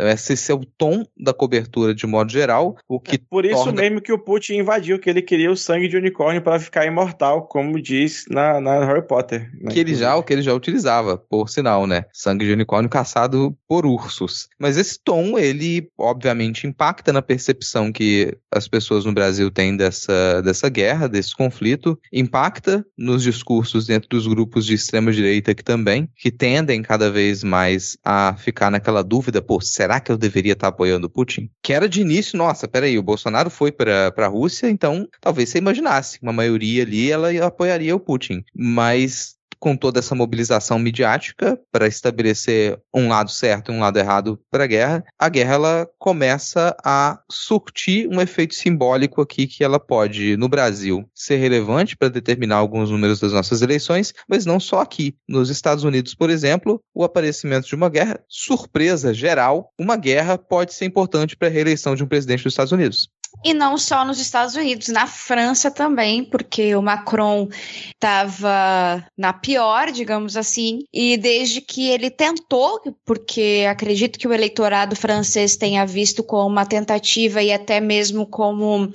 Então, 0.00 0.08
esse 0.08 0.50
é 0.50 0.54
o 0.54 0.64
tom 0.64 1.04
da 1.14 1.34
cobertura 1.34 1.94
de 1.94 2.06
modo 2.06 2.32
geral, 2.32 2.76
o 2.88 2.98
que 2.98 3.16
é 3.16 3.18
por 3.28 3.44
isso 3.44 3.64
torna... 3.64 3.82
mesmo 3.82 4.00
que 4.00 4.10
o 4.10 4.18
Putin 4.18 4.54
invadiu, 4.54 4.98
que 4.98 5.10
ele 5.10 5.20
queria 5.20 5.50
o 5.50 5.56
sangue 5.56 5.88
de 5.88 5.96
unicórnio 5.96 6.40
para 6.40 6.58
ficar 6.58 6.86
imortal, 6.86 7.46
como 7.46 7.80
diz 7.80 8.24
na, 8.30 8.58
na 8.60 8.82
Harry 8.86 9.06
Potter. 9.06 9.50
Né? 9.60 9.70
Que 9.70 9.80
ele 9.80 9.94
já, 9.94 10.16
o 10.16 10.22
que 10.22 10.32
ele 10.32 10.40
já 10.40 10.54
utilizava, 10.54 11.18
por 11.18 11.50
sinal, 11.50 11.86
né? 11.86 12.06
Sangue 12.14 12.46
de 12.46 12.52
unicórnio 12.52 12.88
caçado 12.88 13.54
por 13.68 13.84
ursos. 13.84 14.48
Mas 14.58 14.78
esse 14.78 14.98
tom, 15.04 15.38
ele 15.38 15.88
obviamente 15.98 16.66
impacta 16.66 17.12
na 17.12 17.20
percepção 17.20 17.92
que 17.92 18.34
as 18.50 18.66
pessoas 18.66 19.04
no 19.04 19.12
Brasil 19.12 19.50
têm 19.50 19.76
dessa, 19.76 20.40
dessa 20.40 20.70
guerra, 20.70 21.08
desse 21.08 21.34
conflito, 21.34 21.98
impacta 22.10 22.86
nos 22.96 23.22
discursos 23.22 23.86
dentro 23.86 24.08
dos 24.08 24.26
grupos 24.26 24.64
de 24.64 24.74
extrema 24.74 25.12
direita 25.12 25.54
que 25.54 25.62
também, 25.62 26.08
que 26.16 26.30
tendem 26.30 26.80
cada 26.80 27.10
vez 27.10 27.44
mais 27.44 27.98
a 28.02 28.34
ficar 28.38 28.70
naquela 28.70 29.02
dúvida, 29.02 29.42
pô, 29.42 29.60
será 29.60 29.89
que 29.98 30.12
eu 30.12 30.18
deveria 30.18 30.52
estar 30.52 30.68
apoiando 30.68 31.06
o 31.06 31.10
Putin? 31.10 31.50
Que 31.62 31.72
era 31.72 31.88
de 31.88 32.00
início, 32.00 32.38
nossa, 32.38 32.68
peraí, 32.68 32.98
o 32.98 33.02
Bolsonaro 33.02 33.50
foi 33.50 33.72
para 33.72 34.12
a 34.16 34.26
Rússia, 34.28 34.68
então 34.68 35.08
talvez 35.20 35.48
você 35.48 35.58
imaginasse, 35.58 36.18
uma 36.22 36.32
maioria 36.32 36.82
ali 36.82 37.10
ela 37.10 37.30
apoiaria 37.46 37.96
o 37.96 38.00
Putin. 38.00 38.44
Mas 38.54 39.39
com 39.60 39.76
toda 39.76 40.00
essa 40.00 40.14
mobilização 40.14 40.78
midiática 40.78 41.60
para 41.70 41.86
estabelecer 41.86 42.80
um 42.92 43.08
lado 43.08 43.30
certo 43.30 43.70
e 43.70 43.74
um 43.74 43.80
lado 43.80 43.98
errado 43.98 44.40
para 44.50 44.64
a 44.64 44.66
guerra, 44.66 45.04
a 45.18 45.28
guerra 45.28 45.54
ela 45.54 45.88
começa 45.98 46.74
a 46.82 47.20
surtir 47.30 48.08
um 48.08 48.20
efeito 48.20 48.54
simbólico 48.54 49.20
aqui 49.20 49.46
que 49.46 49.62
ela 49.62 49.78
pode, 49.78 50.36
no 50.36 50.48
Brasil, 50.48 51.04
ser 51.14 51.36
relevante 51.36 51.96
para 51.96 52.08
determinar 52.08 52.56
alguns 52.56 52.90
números 52.90 53.20
das 53.20 53.32
nossas 53.32 53.60
eleições, 53.60 54.14
mas 54.26 54.46
não 54.46 54.58
só 54.58 54.80
aqui. 54.80 55.14
Nos 55.28 55.50
Estados 55.50 55.84
Unidos, 55.84 56.14
por 56.14 56.30
exemplo, 56.30 56.82
o 56.94 57.04
aparecimento 57.04 57.68
de 57.68 57.74
uma 57.74 57.90
guerra, 57.90 58.18
surpresa 58.28 59.12
geral, 59.12 59.72
uma 59.78 59.96
guerra 59.96 60.38
pode 60.38 60.72
ser 60.72 60.86
importante 60.86 61.36
para 61.36 61.48
a 61.48 61.50
reeleição 61.50 61.94
de 61.94 62.02
um 62.02 62.08
presidente 62.08 62.44
dos 62.44 62.52
Estados 62.52 62.72
Unidos. 62.72 63.10
E 63.44 63.54
não 63.54 63.78
só 63.78 64.04
nos 64.04 64.20
Estados 64.20 64.54
Unidos, 64.54 64.88
na 64.88 65.06
França 65.06 65.70
também, 65.70 66.24
porque 66.24 66.74
o 66.74 66.82
Macron 66.82 67.48
estava 67.94 69.04
na 69.16 69.32
pior, 69.32 69.90
digamos 69.90 70.36
assim, 70.36 70.80
e 70.92 71.16
desde 71.16 71.60
que 71.60 71.88
ele 71.88 72.10
tentou, 72.10 72.80
porque 73.04 73.66
acredito 73.68 74.18
que 74.18 74.28
o 74.28 74.32
eleitorado 74.32 74.94
francês 74.94 75.56
tenha 75.56 75.86
visto 75.86 76.22
como 76.22 76.48
uma 76.48 76.66
tentativa 76.66 77.42
e 77.42 77.52
até 77.52 77.80
mesmo 77.80 78.26
como 78.26 78.92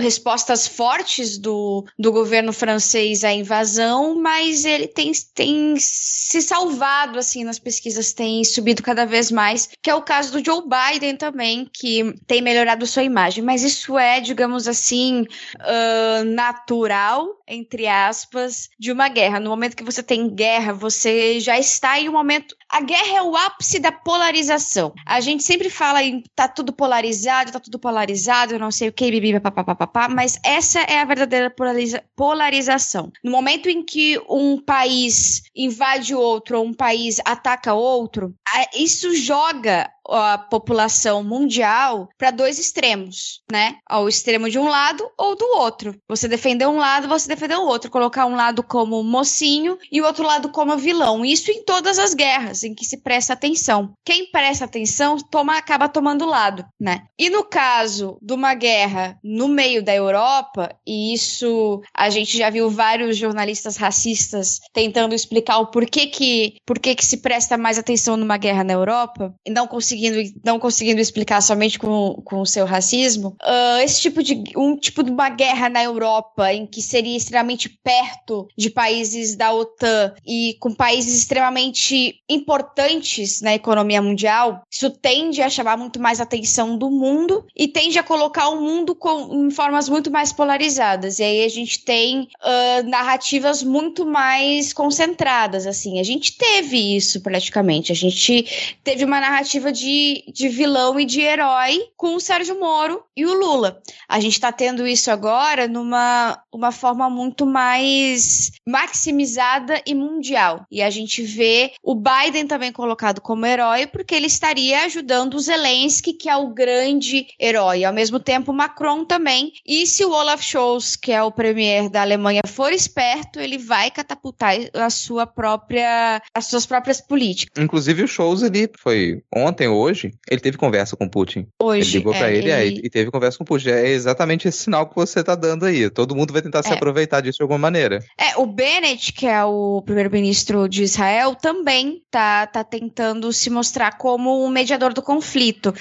respostas 0.00 0.66
fortes 0.66 1.38
do, 1.38 1.84
do 1.98 2.12
governo 2.12 2.52
francês 2.52 3.24
à 3.24 3.32
invasão, 3.32 4.14
mas 4.20 4.64
ele 4.64 4.86
tem, 4.86 5.12
tem 5.34 5.74
se 5.78 6.42
salvado, 6.42 7.18
assim, 7.18 7.44
nas 7.44 7.58
pesquisas, 7.58 8.12
tem 8.12 8.44
subido 8.44 8.82
cada 8.82 9.06
vez 9.06 9.30
mais, 9.30 9.68
que 9.82 9.90
é 9.90 9.94
o 9.94 10.02
caso 10.02 10.32
do 10.32 10.44
Joe 10.44 10.62
Biden 10.62 11.16
também, 11.16 11.68
que 11.72 12.14
tem 12.26 12.42
melhorado 12.42 12.86
sua 12.86 13.02
imagem. 13.02 13.42
Mas 13.42 13.62
isso 13.62 13.98
é, 13.98 14.20
digamos 14.20 14.68
assim, 14.68 15.22
uh, 15.56 16.24
natural, 16.24 17.28
entre 17.46 17.86
aspas, 17.86 18.68
de 18.78 18.92
uma 18.92 19.08
guerra. 19.08 19.40
No 19.40 19.50
momento 19.50 19.76
que 19.76 19.84
você 19.84 20.02
tem 20.02 20.28
guerra, 20.28 20.72
você 20.72 21.40
já 21.40 21.58
está 21.58 21.98
em 21.98 22.08
um 22.08 22.12
momento. 22.12 22.54
A 22.70 22.80
guerra 22.80 23.18
é 23.18 23.22
o 23.22 23.34
ápice 23.34 23.78
da 23.78 23.90
polarização. 23.90 24.92
A 25.06 25.20
gente 25.20 25.42
sempre 25.42 25.70
fala 25.70 26.02
em 26.02 26.22
tá 26.34 26.46
tudo 26.46 26.72
polarizado, 26.72 27.52
tá 27.52 27.58
tudo 27.58 27.78
polarizado, 27.78 28.58
não 28.58 28.70
sei 28.70 28.88
o 28.88 28.92
que, 28.92 29.10
bibi, 29.10 29.40
papapá, 29.40 30.08
mas 30.08 30.38
essa 30.44 30.80
é 30.80 31.00
a 31.00 31.04
verdadeira 31.04 31.50
polariza 31.50 32.04
polarização. 32.14 33.10
No 33.24 33.30
momento 33.30 33.68
em 33.68 33.82
que 33.82 34.20
um 34.28 34.60
país 34.60 35.42
invade 35.56 36.14
outro 36.14 36.58
ou 36.58 36.66
um 36.66 36.74
país 36.74 37.20
ataca 37.24 37.74
outro, 37.74 38.34
isso 38.74 39.14
joga 39.14 39.90
a 40.08 40.38
população 40.38 41.22
mundial 41.22 42.08
para 42.16 42.30
dois 42.30 42.58
extremos, 42.58 43.42
né? 43.50 43.76
Ao 43.86 44.08
extremo 44.08 44.48
de 44.48 44.58
um 44.58 44.68
lado 44.68 45.08
ou 45.16 45.36
do 45.36 45.44
outro. 45.56 45.94
Você 46.08 46.28
defender 46.28 46.66
um 46.66 46.78
lado, 46.78 47.08
você 47.08 47.28
defender 47.28 47.56
o 47.56 47.66
outro, 47.66 47.90
colocar 47.90 48.26
um 48.26 48.36
lado 48.36 48.62
como 48.62 49.02
mocinho 49.02 49.78
e 49.90 50.00
o 50.00 50.04
outro 50.04 50.24
lado 50.24 50.50
como 50.50 50.76
vilão. 50.76 51.24
Isso 51.24 51.50
em 51.50 51.64
todas 51.64 51.98
as 51.98 52.14
guerras 52.14 52.62
em 52.62 52.74
que 52.74 52.84
se 52.84 52.98
presta 53.02 53.32
atenção. 53.32 53.92
Quem 54.04 54.30
presta 54.30 54.64
atenção 54.64 55.16
toma 55.16 55.56
acaba 55.56 55.88
tomando 55.88 56.26
lado, 56.26 56.64
né? 56.80 57.02
E 57.18 57.30
no 57.30 57.44
caso 57.44 58.18
de 58.22 58.32
uma 58.32 58.54
guerra 58.54 59.18
no 59.22 59.48
meio 59.48 59.82
da 59.82 59.94
Europa, 59.94 60.74
e 60.86 61.12
isso 61.12 61.80
a 61.94 62.10
gente 62.10 62.36
já 62.36 62.50
viu 62.50 62.70
vários 62.70 63.16
jornalistas 63.16 63.76
racistas 63.76 64.60
tentando 64.72 65.14
explicar 65.14 65.58
o 65.58 65.66
porquê 65.66 66.06
que, 66.06 66.56
porquê 66.64 66.94
que 66.94 67.04
se 67.04 67.18
presta 67.18 67.58
mais 67.58 67.78
atenção 67.78 68.16
numa 68.16 68.36
guerra 68.36 68.64
na 68.64 68.72
Europa, 68.72 69.34
e 69.44 69.50
não 69.50 69.66
conseguindo, 69.98 70.40
não 70.44 70.58
conseguindo 70.58 71.00
explicar 71.00 71.40
somente 71.40 71.78
com, 71.78 72.20
com 72.24 72.40
o 72.40 72.46
seu 72.46 72.64
racismo, 72.64 73.36
uh, 73.42 73.80
esse 73.82 74.00
tipo 74.00 74.22
de 74.22 74.42
um 74.56 74.76
tipo 74.76 75.02
de 75.02 75.10
uma 75.10 75.28
guerra 75.28 75.68
na 75.68 75.82
Europa 75.82 76.52
em 76.52 76.66
que 76.66 76.80
seria 76.80 77.16
extremamente 77.16 77.68
perto 77.68 78.48
de 78.56 78.70
países 78.70 79.36
da 79.36 79.52
OTAN 79.52 80.14
e 80.26 80.56
com 80.60 80.72
países 80.72 81.18
extremamente 81.18 82.20
importantes 82.28 83.40
na 83.40 83.54
economia 83.54 84.00
mundial, 84.00 84.62
isso 84.70 84.90
tende 84.90 85.42
a 85.42 85.50
chamar 85.50 85.76
muito 85.76 86.00
mais 86.00 86.20
atenção 86.20 86.76
do 86.76 86.90
mundo 86.90 87.44
e 87.56 87.66
tende 87.66 87.98
a 87.98 88.02
colocar 88.02 88.48
o 88.48 88.60
mundo 88.60 88.94
com, 88.94 89.46
em 89.46 89.50
formas 89.50 89.88
muito 89.88 90.10
mais 90.10 90.32
polarizadas. 90.32 91.18
E 91.18 91.24
aí 91.24 91.44
a 91.44 91.48
gente 91.48 91.84
tem 91.84 92.28
uh, 92.42 92.88
narrativas 92.88 93.62
muito 93.62 94.06
mais 94.06 94.72
concentradas, 94.72 95.66
assim. 95.66 95.98
A 95.98 96.02
gente 96.02 96.36
teve 96.36 96.96
isso 96.96 97.20
praticamente. 97.20 97.92
A 97.92 97.94
gente 97.94 98.78
teve 98.84 99.04
uma 99.04 99.20
narrativa 99.20 99.72
de, 99.72 99.87
de 100.32 100.48
vilão 100.48 100.98
e 100.98 101.04
de 101.04 101.20
herói 101.20 101.80
com 101.96 102.14
o 102.14 102.20
Sérgio 102.20 102.58
Moro 102.58 103.02
e 103.16 103.24
o 103.26 103.34
Lula. 103.34 103.80
A 104.08 104.20
gente 104.20 104.34
está 104.34 104.52
tendo 104.52 104.86
isso 104.86 105.10
agora 105.10 105.66
numa 105.68 106.38
uma 106.52 106.72
forma 106.72 107.08
muito 107.08 107.46
mais 107.46 108.50
maximizada 108.66 109.80
e 109.86 109.94
mundial. 109.94 110.66
E 110.70 110.82
a 110.82 110.90
gente 110.90 111.22
vê 111.22 111.72
o 111.82 111.94
Biden 111.94 112.46
também 112.46 112.72
colocado 112.72 113.20
como 113.20 113.46
herói 113.46 113.86
porque 113.86 114.14
ele 114.14 114.26
estaria 114.26 114.84
ajudando 114.84 115.34
o 115.34 115.40
Zelensky, 115.40 116.12
que 116.12 116.28
é 116.28 116.36
o 116.36 116.48
grande 116.48 117.26
herói. 117.40 117.84
Ao 117.84 117.92
mesmo 117.92 118.18
tempo, 118.18 118.52
Macron 118.52 119.04
também. 119.04 119.52
E 119.66 119.86
se 119.86 120.04
o 120.04 120.10
Olaf 120.10 120.42
Scholz, 120.42 120.96
que 120.96 121.12
é 121.12 121.22
o 121.22 121.32
premier 121.32 121.88
da 121.88 122.02
Alemanha, 122.02 122.42
for 122.46 122.72
esperto, 122.72 123.38
ele 123.38 123.58
vai 123.58 123.90
catapultar 123.90 124.54
a 124.74 124.90
sua 124.90 125.26
própria, 125.26 126.20
as 126.34 126.46
suas 126.46 126.66
próprias 126.66 127.00
políticas. 127.00 127.62
Inclusive 127.62 128.02
o 128.02 128.08
Scholz, 128.08 128.42
ele 128.42 128.70
foi 128.78 129.22
ontem 129.34 129.67
ou 129.68 129.80
hoje, 129.80 130.12
ele 130.30 130.40
teve 130.40 130.56
conversa 130.56 130.96
com 130.96 131.08
Putin. 131.08 131.46
Hoje. 131.60 131.90
Ele 131.90 131.98
ligou 131.98 132.14
é, 132.14 132.18
pra 132.18 132.30
ele, 132.30 132.50
é, 132.50 132.66
ele... 132.66 132.80
e 132.84 132.90
teve 132.90 133.10
conversa 133.10 133.38
com 133.38 133.44
Putin. 133.44 133.70
É 133.70 133.88
exatamente 133.88 134.48
esse 134.48 134.58
sinal 134.58 134.88
que 134.88 134.94
você 134.94 135.22
tá 135.22 135.34
dando 135.34 135.64
aí. 135.64 135.88
Todo 135.90 136.14
mundo 136.14 136.32
vai 136.32 136.42
tentar 136.42 136.62
se 136.62 136.70
É. 136.70 136.74
aproveitar 136.74 137.20
disso 137.20 137.38
de 137.38 137.42
alguma 137.42 137.58
maneira. 137.58 138.00
É, 138.18 138.36
o 138.36 138.46
Bennett, 138.46 139.12
que 139.12 139.26
é 139.26 139.44
o 139.44 139.82
primeiro-ministro 139.84 140.68
de 140.68 140.82
Israel, 140.82 141.34
também 141.34 142.02
tá, 142.10 142.46
tá 142.46 142.64
tentando 142.64 143.32
se 143.32 143.50
mostrar 143.50 143.96
como 143.98 144.44
um 144.44 144.48
mediador 144.48 144.92
do 144.92 145.02
conflito. 145.02 145.74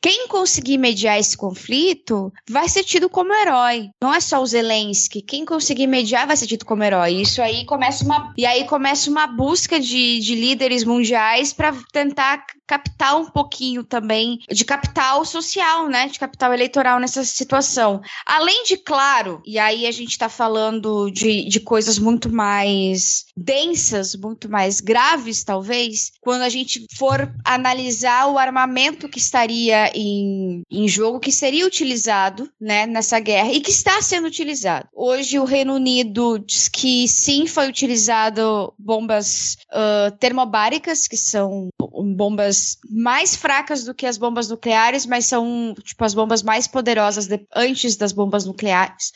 Quem 0.00 0.28
conseguir 0.28 0.78
mediar 0.78 1.18
esse 1.18 1.36
conflito 1.36 2.32
vai 2.48 2.68
ser 2.68 2.84
tido 2.84 3.08
como 3.08 3.32
herói. 3.32 3.90
Não 4.02 4.12
é 4.12 4.20
só 4.20 4.42
o 4.42 4.46
Zelensky. 4.46 5.22
Quem 5.22 5.44
conseguir 5.44 5.86
mediar 5.86 6.26
vai 6.26 6.36
ser 6.36 6.46
tido 6.46 6.64
como 6.64 6.82
herói. 6.82 7.14
Isso 7.14 7.40
aí 7.42 7.64
começa 7.64 8.04
uma. 8.04 8.32
E 8.36 8.46
aí 8.46 8.64
começa 8.64 9.10
uma 9.10 9.26
busca 9.26 9.78
de, 9.80 10.20
de 10.20 10.34
líderes 10.34 10.84
mundiais 10.84 11.52
para 11.52 11.74
tentar 11.92 12.44
captar 12.66 13.16
um 13.16 13.23
pouquinho 13.26 13.84
também 13.84 14.38
de 14.50 14.64
capital 14.64 15.24
social, 15.24 15.88
né? 15.88 16.08
De 16.08 16.18
capital 16.18 16.52
eleitoral 16.52 16.98
nessa 16.98 17.24
situação. 17.24 18.00
Além 18.26 18.64
de, 18.64 18.76
claro, 18.76 19.42
e 19.44 19.58
aí 19.58 19.86
a 19.86 19.92
gente 19.92 20.18
tá 20.18 20.28
falando 20.28 21.10
de, 21.10 21.48
de 21.48 21.60
coisas 21.60 21.98
muito 21.98 22.32
mais 22.32 23.26
densas, 23.36 24.14
muito 24.14 24.48
mais 24.48 24.80
graves, 24.80 25.44
talvez, 25.44 26.12
quando 26.20 26.42
a 26.42 26.48
gente 26.48 26.86
for 26.96 27.32
analisar 27.44 28.28
o 28.28 28.38
armamento 28.38 29.08
que 29.08 29.18
estaria 29.18 29.90
em, 29.94 30.62
em 30.70 30.88
jogo, 30.88 31.20
que 31.20 31.32
seria 31.32 31.66
utilizado, 31.66 32.50
né, 32.60 32.86
nessa 32.86 33.18
guerra 33.18 33.52
e 33.52 33.60
que 33.60 33.70
está 33.70 34.00
sendo 34.00 34.26
utilizado. 34.26 34.88
Hoje 34.94 35.38
o 35.38 35.44
Reino 35.44 35.74
Unido 35.74 36.38
diz 36.38 36.68
que 36.68 37.08
sim, 37.08 37.46
foi 37.46 37.68
utilizado 37.68 38.72
bombas 38.78 39.56
ah, 39.70 40.12
termobáricas, 40.18 41.08
que 41.08 41.16
são 41.16 41.68
bombas 42.14 42.78
mais 42.88 43.13
fracas 43.36 43.84
do 43.84 43.94
que 43.94 44.06
as 44.06 44.18
bombas 44.18 44.48
nucleares, 44.48 45.06
mas 45.06 45.26
são 45.26 45.74
tipo 45.82 46.04
as 46.04 46.14
bombas 46.14 46.42
mais 46.42 46.66
poderosas 46.66 47.26
de- 47.26 47.46
antes 47.54 47.96
das 47.96 48.12
bombas 48.12 48.44
nucleares. 48.44 49.12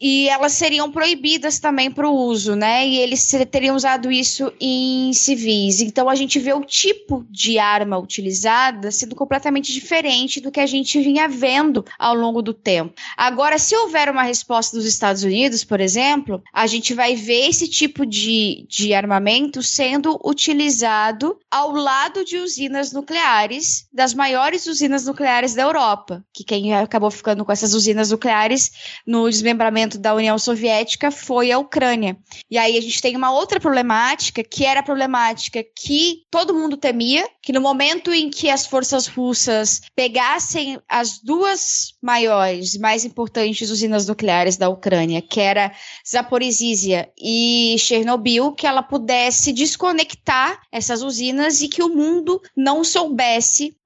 E 0.00 0.28
elas 0.28 0.52
seriam 0.52 0.90
proibidas 0.92 1.58
também 1.58 1.90
para 1.90 2.08
o 2.08 2.14
uso, 2.14 2.54
né? 2.54 2.86
E 2.86 2.98
eles 2.98 3.30
teriam 3.50 3.74
usado 3.74 4.10
isso 4.12 4.52
em 4.60 5.12
civis. 5.12 5.80
Então 5.80 6.08
a 6.08 6.14
gente 6.14 6.38
vê 6.38 6.52
o 6.52 6.64
tipo 6.64 7.24
de 7.30 7.58
arma 7.58 7.98
utilizada 7.98 8.90
sendo 8.90 9.14
completamente 9.14 9.72
diferente 9.72 10.40
do 10.40 10.50
que 10.50 10.60
a 10.60 10.66
gente 10.66 11.00
vinha 11.00 11.28
vendo 11.28 11.84
ao 11.98 12.14
longo 12.14 12.42
do 12.42 12.52
tempo. 12.52 12.94
Agora, 13.16 13.58
se 13.58 13.74
houver 13.76 14.08
uma 14.10 14.22
resposta 14.22 14.76
dos 14.76 14.86
Estados 14.86 15.22
Unidos, 15.22 15.64
por 15.64 15.80
exemplo, 15.80 16.42
a 16.52 16.66
gente 16.66 16.92
vai 16.94 17.14
ver 17.14 17.48
esse 17.48 17.68
tipo 17.68 18.04
de, 18.04 18.66
de 18.68 18.92
armamento 18.94 19.62
sendo 19.62 20.18
utilizado 20.24 21.38
ao 21.50 21.72
lado 21.72 22.24
de 22.24 22.36
usinas 22.38 22.92
nucleares. 22.92 23.37
Nucleares 23.38 23.86
das 23.92 24.14
maiores 24.14 24.66
usinas 24.66 25.04
nucleares 25.04 25.54
da 25.54 25.62
Europa, 25.62 26.24
que 26.32 26.44
quem 26.44 26.74
acabou 26.74 27.10
ficando 27.10 27.44
com 27.44 27.52
essas 27.52 27.74
usinas 27.74 28.10
nucleares 28.10 28.72
no 29.06 29.28
desmembramento 29.28 29.98
da 29.98 30.14
União 30.14 30.38
Soviética 30.38 31.10
foi 31.10 31.52
a 31.52 31.58
Ucrânia. 31.58 32.16
E 32.50 32.58
aí 32.58 32.76
a 32.76 32.80
gente 32.80 33.00
tem 33.00 33.16
uma 33.16 33.30
outra 33.30 33.60
problemática, 33.60 34.42
que 34.42 34.64
era 34.64 34.80
a 34.80 34.82
problemática 34.82 35.62
que 35.62 36.22
todo 36.30 36.54
mundo 36.54 36.76
temia, 36.76 37.28
que 37.42 37.52
no 37.52 37.60
momento 37.60 38.12
em 38.12 38.30
que 38.30 38.50
as 38.50 38.66
forças 38.66 39.06
russas 39.06 39.82
pegassem 39.94 40.80
as 40.88 41.20
duas 41.20 41.94
maiores, 42.02 42.76
mais 42.76 43.04
importantes 43.04 43.70
usinas 43.70 44.06
nucleares 44.06 44.56
da 44.56 44.68
Ucrânia, 44.68 45.22
que 45.22 45.40
era 45.40 45.72
Zaporizhia 46.08 47.10
e 47.20 47.76
Chernobyl, 47.78 48.52
que 48.52 48.66
ela 48.66 48.82
pudesse 48.82 49.52
desconectar 49.52 50.60
essas 50.72 51.02
usinas 51.02 51.60
e 51.60 51.68
que 51.68 51.82
o 51.82 51.88
mundo 51.88 52.40
não 52.56 52.82
soubesse 52.82 53.27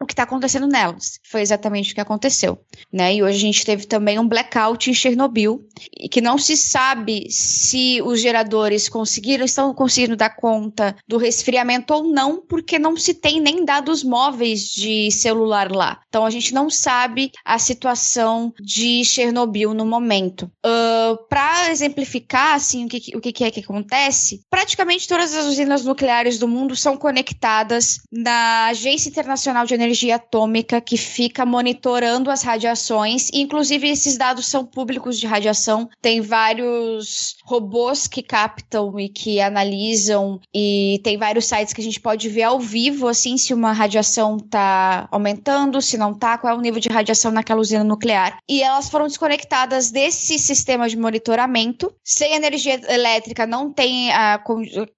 o 0.01 0.06
que 0.06 0.12
está 0.12 0.23
acontecendo 0.23 0.66
nelas. 0.66 1.19
Foi 1.24 1.40
exatamente 1.40 1.93
o 1.93 1.94
que 1.94 2.01
aconteceu, 2.01 2.59
né? 2.93 3.14
E 3.14 3.23
hoje 3.23 3.36
a 3.36 3.40
gente 3.40 3.64
teve 3.64 3.86
também 3.86 4.19
um 4.19 4.28
blackout 4.28 4.90
em 4.90 4.94
Chernobyl 4.94 5.64
e 5.98 6.09
que 6.09 6.20
não 6.20 6.39
se 6.39 6.56
sabe 6.56 7.27
se 7.31 8.01
os 8.02 8.20
geradores 8.20 8.89
conseguiram 8.89 9.44
estão 9.44 9.74
conseguindo 9.74 10.16
dar 10.16 10.31
conta 10.31 10.94
do 11.06 11.16
resfriamento 11.16 11.93
ou 11.94 12.05
não, 12.05 12.40
porque 12.40 12.78
não 12.78 12.97
se 12.97 13.14
tem 13.14 13.40
nem 13.40 13.64
dados 13.64 14.05
móveis 14.05 14.73
de 14.73 15.10
celular 15.10 15.70
lá. 15.73 16.01
Então 16.09 16.24
a 16.24 16.31
gente 16.31 16.55
não 16.55 16.70
sabe 16.70 17.32
a 17.44 17.59
situação 17.59 18.52
de 18.60 19.05
Chernobyl 19.05 19.74
no 19.74 19.86
momento. 19.86 20.51
Uh, 20.64 21.16
Para 21.28 21.70
exemplificar 21.70 22.55
assim 22.55 22.86
o 22.86 22.89
que, 22.89 23.16
o 23.16 23.20
que 23.20 23.44
é 23.44 23.51
que 23.51 23.60
acontece, 23.60 24.43
praticamente 24.51 25.09
todas 25.09 25.35
as 25.35 25.47
usinas 25.47 25.85
nucleares 25.85 26.39
do 26.39 26.48
mundo 26.48 26.77
são 26.77 26.97
conectadas 26.97 28.01
na 28.10 28.66
Agência 28.66 29.09
Internacional 29.09 29.31
de 29.66 29.74
Energia 29.74 30.16
Atômica, 30.16 30.80
que 30.80 30.96
fica 30.96 31.44
monitorando 31.44 32.30
as 32.30 32.42
radiações. 32.42 33.28
E, 33.32 33.40
inclusive, 33.40 33.88
esses 33.88 34.16
dados 34.16 34.46
são 34.46 34.64
públicos 34.64 35.18
de 35.18 35.26
radiação. 35.26 35.88
Tem 36.00 36.20
vários 36.20 37.36
robôs 37.44 38.06
que 38.06 38.23
captam 38.23 38.98
e 38.98 39.09
que 39.09 39.40
analisam, 39.40 40.40
e 40.55 41.01
tem 41.02 41.16
vários 41.16 41.47
sites 41.47 41.73
que 41.73 41.81
a 41.81 41.85
gente 41.85 42.01
pode 42.01 42.28
ver 42.28 42.44
ao 42.44 42.59
vivo, 42.59 43.09
assim, 43.09 43.36
se 43.36 43.52
uma 43.52 43.73
radiação 43.73 44.36
está 44.36 45.09
aumentando, 45.10 45.81
se 45.81 45.98
não 45.98 46.12
está, 46.12 46.39
qual 46.39 46.55
é 46.55 46.56
o 46.56 46.60
nível 46.60 46.81
de 46.81 46.89
radiação 46.89 47.31
naquela 47.31 47.60
usina 47.60 47.85
nuclear. 47.85 48.39
E 48.48 48.62
elas 48.62 48.89
foram 48.89 49.06
desconectadas 49.06 49.90
desse 49.90 50.39
sistema 50.39 50.89
de 50.89 50.97
monitoramento. 50.97 51.93
Sem 52.05 52.35
energia 52.35 52.81
elétrica, 52.93 53.47
não 53.47 53.73
tem 53.73 54.12
a 54.12 54.43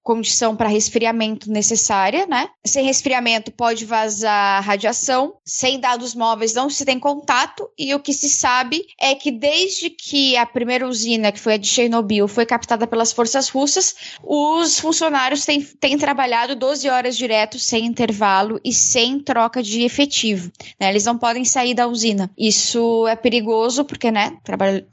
condição 0.03 0.55
para 0.55 0.69
resfriamento 0.69 1.51
necessária, 1.51 2.25
né? 2.27 2.49
Sem 2.65 2.85
resfriamento 2.85 3.51
pode 3.51 3.85
vazar 3.85 4.63
radiação, 4.63 5.35
sem 5.45 5.79
dados 5.79 6.15
móveis 6.15 6.53
não 6.53 6.69
se 6.69 6.85
tem 6.85 6.99
contato, 6.99 7.69
e 7.77 7.93
o 7.93 7.99
que 7.99 8.13
se 8.13 8.29
sabe 8.29 8.85
é 8.99 9.15
que 9.15 9.31
desde 9.31 9.89
que 9.89 10.37
a 10.37 10.45
primeira 10.45 10.87
usina, 10.87 11.31
que 11.31 11.39
foi 11.39 11.53
a 11.53 11.57
de 11.57 11.67
Chernobyl, 11.67 12.27
foi 12.35 12.45
captada 12.45 12.85
pelas 12.85 13.11
forças 13.11 13.49
russas, 13.49 13.95
os 14.23 14.79
funcionários 14.79 15.45
têm, 15.45 15.61
têm 15.61 15.97
trabalhado 15.97 16.55
12 16.55 16.89
horas 16.89 17.17
direto, 17.17 17.57
sem 17.57 17.85
intervalo 17.85 18.59
e 18.63 18.73
sem 18.73 19.19
troca 19.19 19.63
de 19.63 19.81
efetivo. 19.83 20.51
Né? 20.79 20.89
Eles 20.89 21.05
não 21.05 21.17
podem 21.17 21.45
sair 21.45 21.73
da 21.73 21.87
usina. 21.87 22.29
Isso 22.37 23.07
é 23.07 23.15
perigoso, 23.15 23.85
porque, 23.85 24.11
né, 24.11 24.37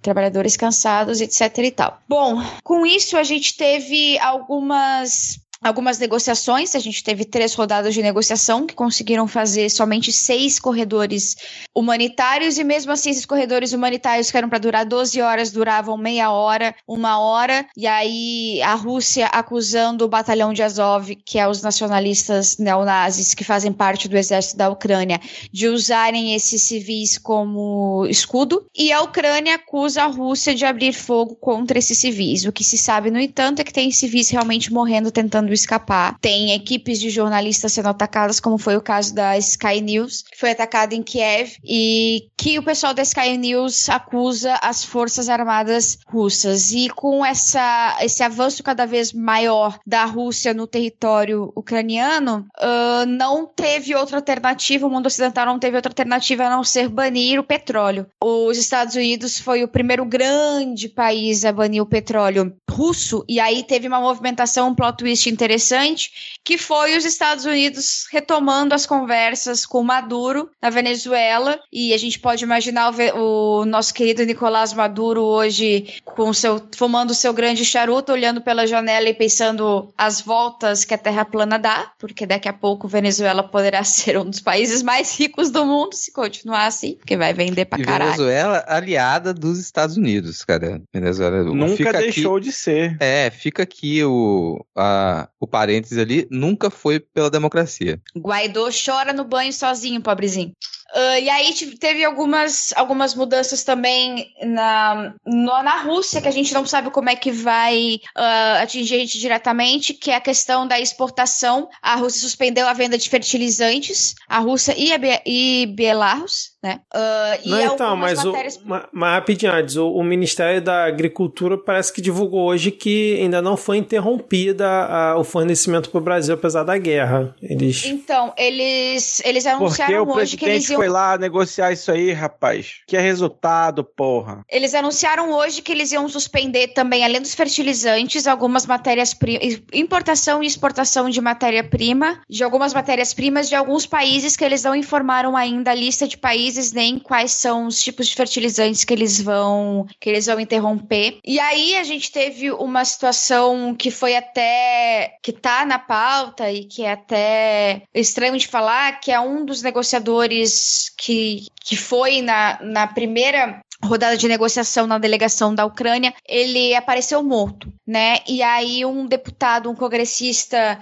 trabalhadores 0.01 0.57
cansados, 0.57 1.21
etc 1.21 1.59
e 1.59 1.71
tal. 1.71 2.01
Bom, 2.09 2.43
com 2.63 2.87
isso 2.87 3.17
a 3.17 3.25
gente 3.25 3.57
teve 3.57 4.19
algumas 4.21 5.42
algumas 5.63 5.99
negociações. 5.99 6.75
A 6.75 6.79
gente 6.79 7.05
teve 7.05 7.25
três 7.25 7.55
rodadas 7.55 7.95
de 7.95 8.03
negociação 8.03 8.67
que 8.67 8.75
conseguiram 8.75 9.27
fazer 9.29 9.71
somente 9.71 10.13
seis 10.13 10.59
corredores 10.59 11.37
humanitários, 11.75 12.59
e 12.59 12.65
mesmo 12.65 12.93
assim, 12.93 13.11
esses 13.11 13.27
corredores 13.27 13.73
humanitários 13.73 14.31
que 14.31 14.37
eram 14.37 14.49
para 14.49 14.59
durar 14.59 14.85
12 14.85 15.21
horas 15.21 15.53
duravam 15.53 15.97
meia 15.97 16.31
hora, 16.31 16.75
uma 16.87 17.19
hora. 17.19 17.67
E 17.77 17.87
aí 17.87 18.61
a 18.63 18.75
Rússia 18.75 19.27
acusando 19.27 20.05
o 20.05 20.09
batalhão 20.09 20.53
de 20.53 20.63
Azov, 20.63 21.15
que 21.25 21.39
é 21.39 21.47
os 21.47 21.63
nacionalistas 21.63 22.59
neonazis 22.59 23.35
que 23.35 23.45
fazem 23.45 23.73
parte 23.73 24.09
do 24.09 24.17
exército 24.17 24.57
da 24.57 24.69
Ucrânia, 24.69 25.21
de 25.53 25.69
usarem 25.69 26.35
esses 26.35 26.63
civis 26.63 27.19
como 27.19 28.07
escudo. 28.09 28.67
E 28.77 28.93
a 28.93 29.03
Ucrânia 29.03 29.55
acusa 29.55 30.03
a 30.03 30.07
Rússia 30.07 30.55
de 30.55 30.65
abrir 30.65 30.93
fogo 30.93 31.37
contra 31.37 31.79
esses 31.79 31.99
civis. 31.99 32.45
O 32.45 32.53
que 32.53 32.65
se 32.65 32.77
sabe, 32.77 33.11
no 33.11 33.21
entanto, 33.21 33.61
é 33.61 33.65
que 33.65 33.73
tem 33.73 33.91
civis 33.91 34.31
realmente 34.31 34.73
morrendo 34.73 35.11
tentando 35.11 35.52
escapar. 35.55 36.17
Tem 36.21 36.53
equipes 36.53 37.01
de 37.01 37.11
jornalistas 37.11 37.73
sendo 37.73 37.89
atacadas, 37.89 38.41
como 38.41 38.59
foi 38.59 38.77
o 38.77 38.83
caso 38.83 39.15
da 39.15 39.37
Sky 39.39 39.81
News, 39.81 40.23
que 40.23 40.39
foi 40.39 40.51
atacada 40.51 40.95
em 40.95 41.03
Kiev, 41.03 41.57
e 41.65 42.29
que 42.37 42.59
o 42.59 42.63
pessoal 42.63 42.95
da 42.95 43.03
Sky 43.03 43.37
News 43.37 43.89
acusa 43.89 44.59
as 44.63 44.85
forças 44.85 45.29
armadas 45.29 45.99
russas. 46.07 46.73
E 46.73 46.89
com 46.91 47.25
essa, 47.25 47.99
esse 48.01 48.23
avanço 48.23 48.63
cada 48.63 48.87
vez 48.87 49.13
maior 49.13 49.79
da 49.87 50.05
Rússia 50.05 50.55
no 50.55 50.67
território 50.67 51.53
ucraniano, 51.55 52.47
uh, 52.59 53.07
não 53.07 53.47
teve 53.47 53.95
outra 53.95 54.17
alternativa, 54.17 54.87
o 54.87 54.91
mundo 54.91 55.07
ocidental 55.07 55.47
não 55.47 55.59
teve 55.59 55.77
outra 55.77 55.91
alternativa 55.91 56.45
a 56.45 56.51
não 56.51 56.65
ser 56.65 56.89
banir 56.89 57.39
o 57.39 57.45
petróleo. 57.45 58.07
Os 58.23 58.59
Estados 58.59 58.95
Unidos 58.95 59.39
foi 59.39 59.63
o 59.63 59.69
primeiro 59.69 60.05
grande 60.05 60.89
país 60.89 61.45
a 61.45 61.53
banir 61.53 61.83
o 61.83 61.87
petróleo 61.87 62.55
russo, 62.71 63.25
e 63.29 63.39
aí 63.39 63.63
teve 63.63 63.87
uma 63.87 64.01
movimentação, 64.01 64.69
um 64.69 64.75
plot 64.75 64.99
twist 64.99 65.29
interessante, 65.43 66.39
que 66.45 66.57
foi 66.57 66.97
os 66.97 67.05
Estados 67.05 67.45
Unidos 67.45 68.07
retomando 68.11 68.75
as 68.75 68.87
conversas 68.87 69.67
com 69.67 69.83
Maduro 69.83 70.49
na 70.61 70.71
Venezuela. 70.71 71.59
E 71.73 71.93
a 71.93 71.99
gente 71.99 72.19
pode 72.19 72.45
imaginar 72.45 72.93
o, 72.93 73.61
o 73.61 73.65
nosso 73.65 73.93
querido 73.93 74.25
Nicolás 74.25 74.73
Maduro 74.73 75.23
hoje 75.23 75.95
com 76.05 76.33
seu, 76.33 76.63
fumando 76.77 77.11
o 77.11 77.15
seu 77.15 77.33
grande 77.33 77.65
charuto, 77.65 78.13
olhando 78.13 78.41
pela 78.41 78.67
janela 78.67 79.09
e 79.09 79.15
pensando 79.15 79.93
as 79.99 80.21
voltas 80.21 80.85
que 80.85 80.95
a 80.95 80.99
Terra 80.99 81.25
plana 81.25 81.59
dá, 81.59 81.91
porque 81.99 82.25
daqui 82.25 82.49
a 82.49 82.53
pouco 82.53 82.87
Venezuela 82.87 83.43
poderá 83.43 83.83
ser 83.85 84.17
um 84.17 84.25
dos 84.25 84.41
países 84.41 84.83
mais 84.83 85.19
ricos 85.19 85.51
do 85.51 85.65
mundo 85.65 85.95
se 85.95 86.13
continuar 86.13 86.67
assim, 86.67 86.95
porque 86.95 87.17
vai 87.17 87.35
vender 87.35 87.65
pra 87.65 87.81
e 87.81 87.85
caralho. 87.85 88.13
Venezuela 88.13 88.65
aliada 88.69 89.35
dos 89.35 89.59
Estados 89.59 89.97
Unidos, 89.97 90.45
cara. 90.45 90.81
Venezuela 90.93 91.43
nunca 91.43 91.77
fica 91.77 91.93
deixou 91.99 92.37
aqui, 92.37 92.47
de 92.47 92.53
ser. 92.53 92.97
É, 93.01 93.31
fica 93.31 93.65
aqui 93.65 94.05
o, 94.05 94.65
a, 94.77 95.29
o 95.43 95.47
parênteses 95.47 95.99
ali, 95.99 96.29
nunca 96.31 96.71
foi 96.71 97.01
pela 97.01 97.29
democracia. 97.29 98.01
Guaidó 98.17 98.69
chora 98.71 99.13
no 99.13 99.25
banho 99.25 99.53
sozinho, 99.53 100.01
pobrezinho. 100.01 100.53
Uh, 100.95 101.19
e 101.21 101.29
aí 101.29 101.53
teve 101.81 102.05
algumas, 102.05 102.73
algumas 102.77 103.13
mudanças 103.13 103.65
também 103.65 104.33
na, 104.45 105.15
no, 105.27 105.63
na 105.65 105.81
Rússia, 105.81 106.23
que 106.23 106.29
a 106.29 106.33
gente 106.33 106.55
não 106.55 106.65
sabe 106.65 106.91
como 106.91 107.11
é 107.11 107.17
que 107.17 107.33
vai 107.33 107.99
uh, 108.17 108.63
atingir 108.63 108.95
a 108.95 108.99
gente 108.99 109.19
diretamente, 109.19 109.95
que 109.95 110.13
é 110.13 110.15
a 110.15 110.21
questão 110.21 110.65
da 110.65 110.79
exportação. 110.79 111.69
A 111.83 111.97
Rússia 111.97 112.21
suspendeu 112.21 112.69
a 112.69 112.73
venda 112.73 112.97
de 112.97 113.09
fertilizantes, 113.09 114.15
a 114.29 114.39
Rússia 114.39 114.79
e, 114.79 114.93
a 114.93 114.99
Be 114.99 115.21
e 115.27 115.67
Belarus, 115.75 116.52
né? 116.63 116.81
Uh, 116.95 117.49
não, 117.49 117.75
então, 117.75 117.97
mas, 117.97 118.23
matérias... 118.23 118.57
o, 118.57 118.61
mas, 118.65 118.85
mas 118.93 119.15
rapidinho, 119.15 119.53
antes, 119.53 119.75
o, 119.75 119.91
o, 119.91 120.05
Ministério 120.05 120.63
da 120.63 120.85
Agricultura 120.85 121.59
parece 121.59 121.93
que 121.93 122.01
divulgou 122.01 122.43
hoje 122.45 122.71
que 122.71 123.19
ainda 123.21 123.43
não 123.43 123.57
foi 123.57 123.79
interrompida 123.79 124.69
a, 124.69 125.19
o 125.19 125.25
fornecimento 125.25 125.91
para 125.91 125.99
o 125.99 126.01
Brasil, 126.01 126.35
apesar 126.35 126.63
da 126.63 126.79
guerra. 126.79 127.35
Eles... 127.43 127.85
Então, 127.85 128.33
eles, 128.39 129.21
eles 129.25 129.45
anunciaram 129.45 130.09
hoje 130.09 130.37
que 130.37 130.45
eles 130.45 130.71
iam 130.71 130.79
foi 130.79 130.89
lá 130.89 131.19
negociar 131.19 131.73
isso 131.73 131.91
aí, 131.91 132.13
rapaz. 132.13 132.77
Que 132.87 132.97
é 132.97 133.01
resultado, 133.01 133.83
porra. 133.83 134.45
Eles 134.49 134.73
anunciaram 134.73 135.33
hoje 135.33 135.63
que 135.63 135.73
eles 135.73 135.91
iam 135.91 136.09
suspender 136.09 136.69
também, 136.69 137.05
além 137.05 137.21
dos 137.21 137.35
fertilizantes, 137.35 138.29
algumas 138.29 138.67
matérias-primas, 138.67 139.61
importação 139.73 140.41
e 140.41 140.47
exportação 140.47 141.11
de 141.11 141.21
matéria-prima, 141.21 142.21
de 142.31 142.45
algumas 142.45 142.73
matérias-primas 142.73 143.49
de 143.49 143.57
alguns 143.57 143.85
países 143.85 144.37
que 144.37 144.45
eles 144.45 144.63
não 144.63 144.77
informaram 144.77 145.37
ainda 145.37 145.73
a 145.73 145.75
lista 145.75 146.07
de 146.07 146.17
países 146.17 146.52
nem 146.73 146.99
quais 146.99 147.33
são 147.33 147.67
os 147.67 147.83
tipos 147.83 148.09
de 148.09 148.15
fertilizantes 148.15 148.85
que 148.85 148.93
eles 148.93 149.21
vão 149.21 149.87
que 150.01 150.09
eles 150.09 150.27
vão 150.27 150.41
interromper. 150.41 151.19
E 151.25 151.39
aí 151.39 151.77
a 151.77 151.85
gente 151.85 152.11
teve 152.11 152.51
uma 152.51 152.85
situação 152.85 153.75
que 153.75 153.91
foi 153.91 154.17
até 154.17 155.17
que 155.23 155.33
tá 155.33 155.65
na 155.65 155.79
pauta 155.79 156.51
e 156.51 156.65
que 156.65 156.83
é 156.85 156.93
até 156.93 157.83
estranho 157.95 158.37
de 158.37 158.47
falar, 158.47 159.01
que 159.01 159.11
é 159.11 159.21
um 159.21 159.45
dos 159.45 159.63
negociadores 159.63 160.93
que, 160.99 161.47
que 161.65 161.77
foi 161.77 162.23
na, 162.23 162.59
na 162.63 162.87
primeira 162.87 163.63
rodada 163.85 164.17
de 164.17 164.29
negociação 164.29 164.87
na 164.87 164.99
delegação 164.99 165.55
da 165.55 165.65
Ucrânia, 165.65 166.15
ele 166.27 166.75
apareceu 166.75 167.23
morto, 167.23 167.73
né? 167.87 168.19
E 168.29 168.43
aí 168.43 168.85
um 168.85 169.07
deputado, 169.07 169.69
um 169.69 169.75
congressista 169.75 170.79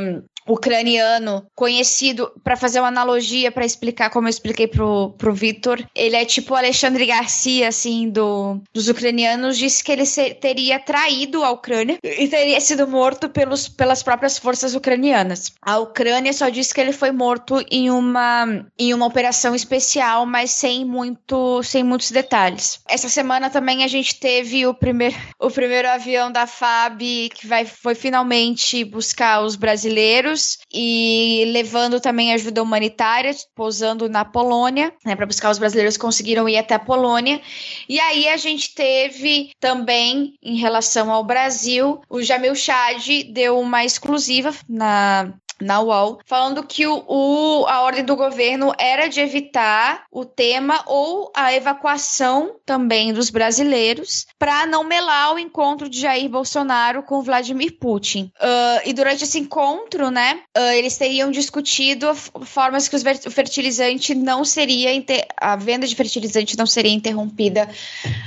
um, 0.00 0.22
ucraniano 0.52 1.46
conhecido, 1.54 2.32
para 2.42 2.56
fazer 2.56 2.80
uma 2.80 2.88
analogia, 2.88 3.52
para 3.52 3.64
explicar 3.64 4.10
como 4.10 4.26
eu 4.26 4.30
expliquei 4.30 4.66
pro, 4.66 5.14
pro 5.16 5.34
Vitor, 5.34 5.84
ele 5.94 6.16
é 6.16 6.24
tipo 6.24 6.54
o 6.54 6.56
Alexandre 6.56 7.06
Garcia, 7.06 7.68
assim, 7.68 8.08
do, 8.08 8.60
dos 8.72 8.88
ucranianos, 8.88 9.56
disse 9.56 9.82
que 9.84 9.92
ele 9.92 10.04
teria 10.40 10.78
traído 10.78 11.44
a 11.44 11.50
Ucrânia 11.50 11.98
e 12.02 12.28
teria 12.28 12.60
sido 12.60 12.88
morto 12.88 13.28
pelos, 13.28 13.68
pelas 13.68 14.02
próprias 14.02 14.38
forças 14.38 14.74
ucranianas. 14.74 15.52
A 15.62 15.78
Ucrânia 15.78 16.32
só 16.32 16.48
disse 16.48 16.74
que 16.74 16.80
ele 16.80 16.92
foi 16.92 17.12
morto 17.12 17.64
em 17.70 17.90
uma, 17.90 18.66
em 18.78 18.92
uma 18.92 19.06
operação 19.06 19.54
especial, 19.54 20.26
mas 20.26 20.50
sem, 20.50 20.84
muito, 20.84 21.62
sem 21.62 21.82
muitos 21.84 22.10
detalhes. 22.10 22.80
Essa 22.88 23.08
semana 23.08 23.50
também 23.50 23.84
a 23.84 23.88
gente 23.88 24.18
teve 24.18 24.66
o 24.66 24.74
primeiro, 24.74 25.16
o 25.38 25.50
primeiro 25.50 25.88
avião 25.88 26.30
da 26.32 26.46
FAB 26.46 27.00
que 27.34 27.46
vai, 27.46 27.64
foi 27.64 27.94
finalmente 27.94 28.84
buscar 28.84 29.42
os 29.42 29.56
brasileiros 29.56 30.39
e 30.72 31.44
levando 31.52 32.00
também 32.00 32.32
ajuda 32.32 32.62
humanitária, 32.62 33.34
pousando 33.54 34.08
na 34.08 34.24
Polônia, 34.24 34.92
né, 35.04 35.16
para 35.16 35.26
buscar 35.26 35.50
os 35.50 35.58
brasileiros 35.58 35.96
que 35.96 36.02
conseguiram 36.02 36.48
ir 36.48 36.56
até 36.56 36.74
a 36.74 36.78
Polônia. 36.78 37.40
E 37.88 37.98
aí 38.00 38.28
a 38.28 38.36
gente 38.36 38.74
teve 38.74 39.50
também, 39.58 40.34
em 40.42 40.56
relação 40.56 41.10
ao 41.10 41.24
Brasil, 41.24 42.00
o 42.08 42.22
Jamil 42.22 42.54
Chad 42.54 43.06
deu 43.32 43.58
uma 43.58 43.84
exclusiva 43.84 44.54
na 44.68 45.32
na 45.60 45.80
UOL, 45.80 46.20
falando 46.24 46.62
que 46.62 46.86
o, 46.86 47.04
o, 47.06 47.66
a 47.66 47.82
ordem 47.82 48.04
do 48.04 48.16
governo 48.16 48.72
era 48.78 49.08
de 49.08 49.20
evitar 49.20 50.04
o 50.10 50.24
tema 50.24 50.82
ou 50.86 51.30
a 51.34 51.52
evacuação 51.54 52.56
também 52.64 53.12
dos 53.12 53.30
brasileiros 53.30 54.26
para 54.38 54.66
não 54.66 54.84
melar 54.84 55.34
o 55.34 55.38
encontro 55.38 55.88
de 55.88 56.00
Jair 56.00 56.28
Bolsonaro 56.28 57.02
com 57.02 57.22
Vladimir 57.22 57.78
Putin. 57.78 58.32
Uh, 58.40 58.88
e 58.88 58.92
durante 58.92 59.24
esse 59.24 59.38
encontro, 59.38 60.10
né, 60.10 60.40
uh, 60.56 60.72
eles 60.72 60.96
teriam 60.96 61.30
discutido 61.30 62.14
formas 62.14 62.88
que 62.88 62.96
o 62.96 63.30
fertilizante 63.30 64.14
não 64.14 64.44
seria 64.44 64.90
a 65.36 65.56
venda 65.56 65.86
de 65.86 65.94
fertilizante 65.94 66.56
não 66.56 66.66
seria 66.66 66.92
interrompida 66.92 67.68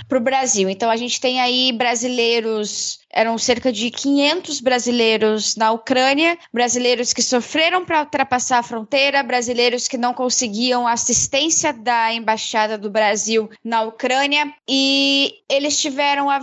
para 0.08 0.18
o 0.18 0.22
Brasil. 0.22 0.70
Então 0.70 0.90
a 0.90 0.96
gente 0.96 1.20
tem 1.20 1.40
aí 1.40 1.72
brasileiros 1.72 3.03
eram 3.14 3.38
cerca 3.38 3.72
de 3.72 3.91
500 3.91 4.60
brasileiros 4.60 5.56
na 5.56 5.72
Ucrânia, 5.72 6.38
brasileiros 6.52 7.14
que 7.14 7.22
sofreram 7.22 7.85
para 7.85 8.02
ultrapassar 8.02 8.60
a 8.60 8.64
fronteira, 8.64 9.23
brasileiros 9.23 9.88
que 9.88 9.98
não 9.98 10.14
conseguiam 10.14 10.88
assistência 10.88 11.72
da 11.72 12.11
embaixada 12.11 12.77
do 12.77 12.90
Brasil 12.90 13.49
na 13.64 13.84
Ucrânia 13.84 14.52
e 14.68 15.35
eles 15.49 15.80
tiveram 15.80 16.30
a, 16.30 16.41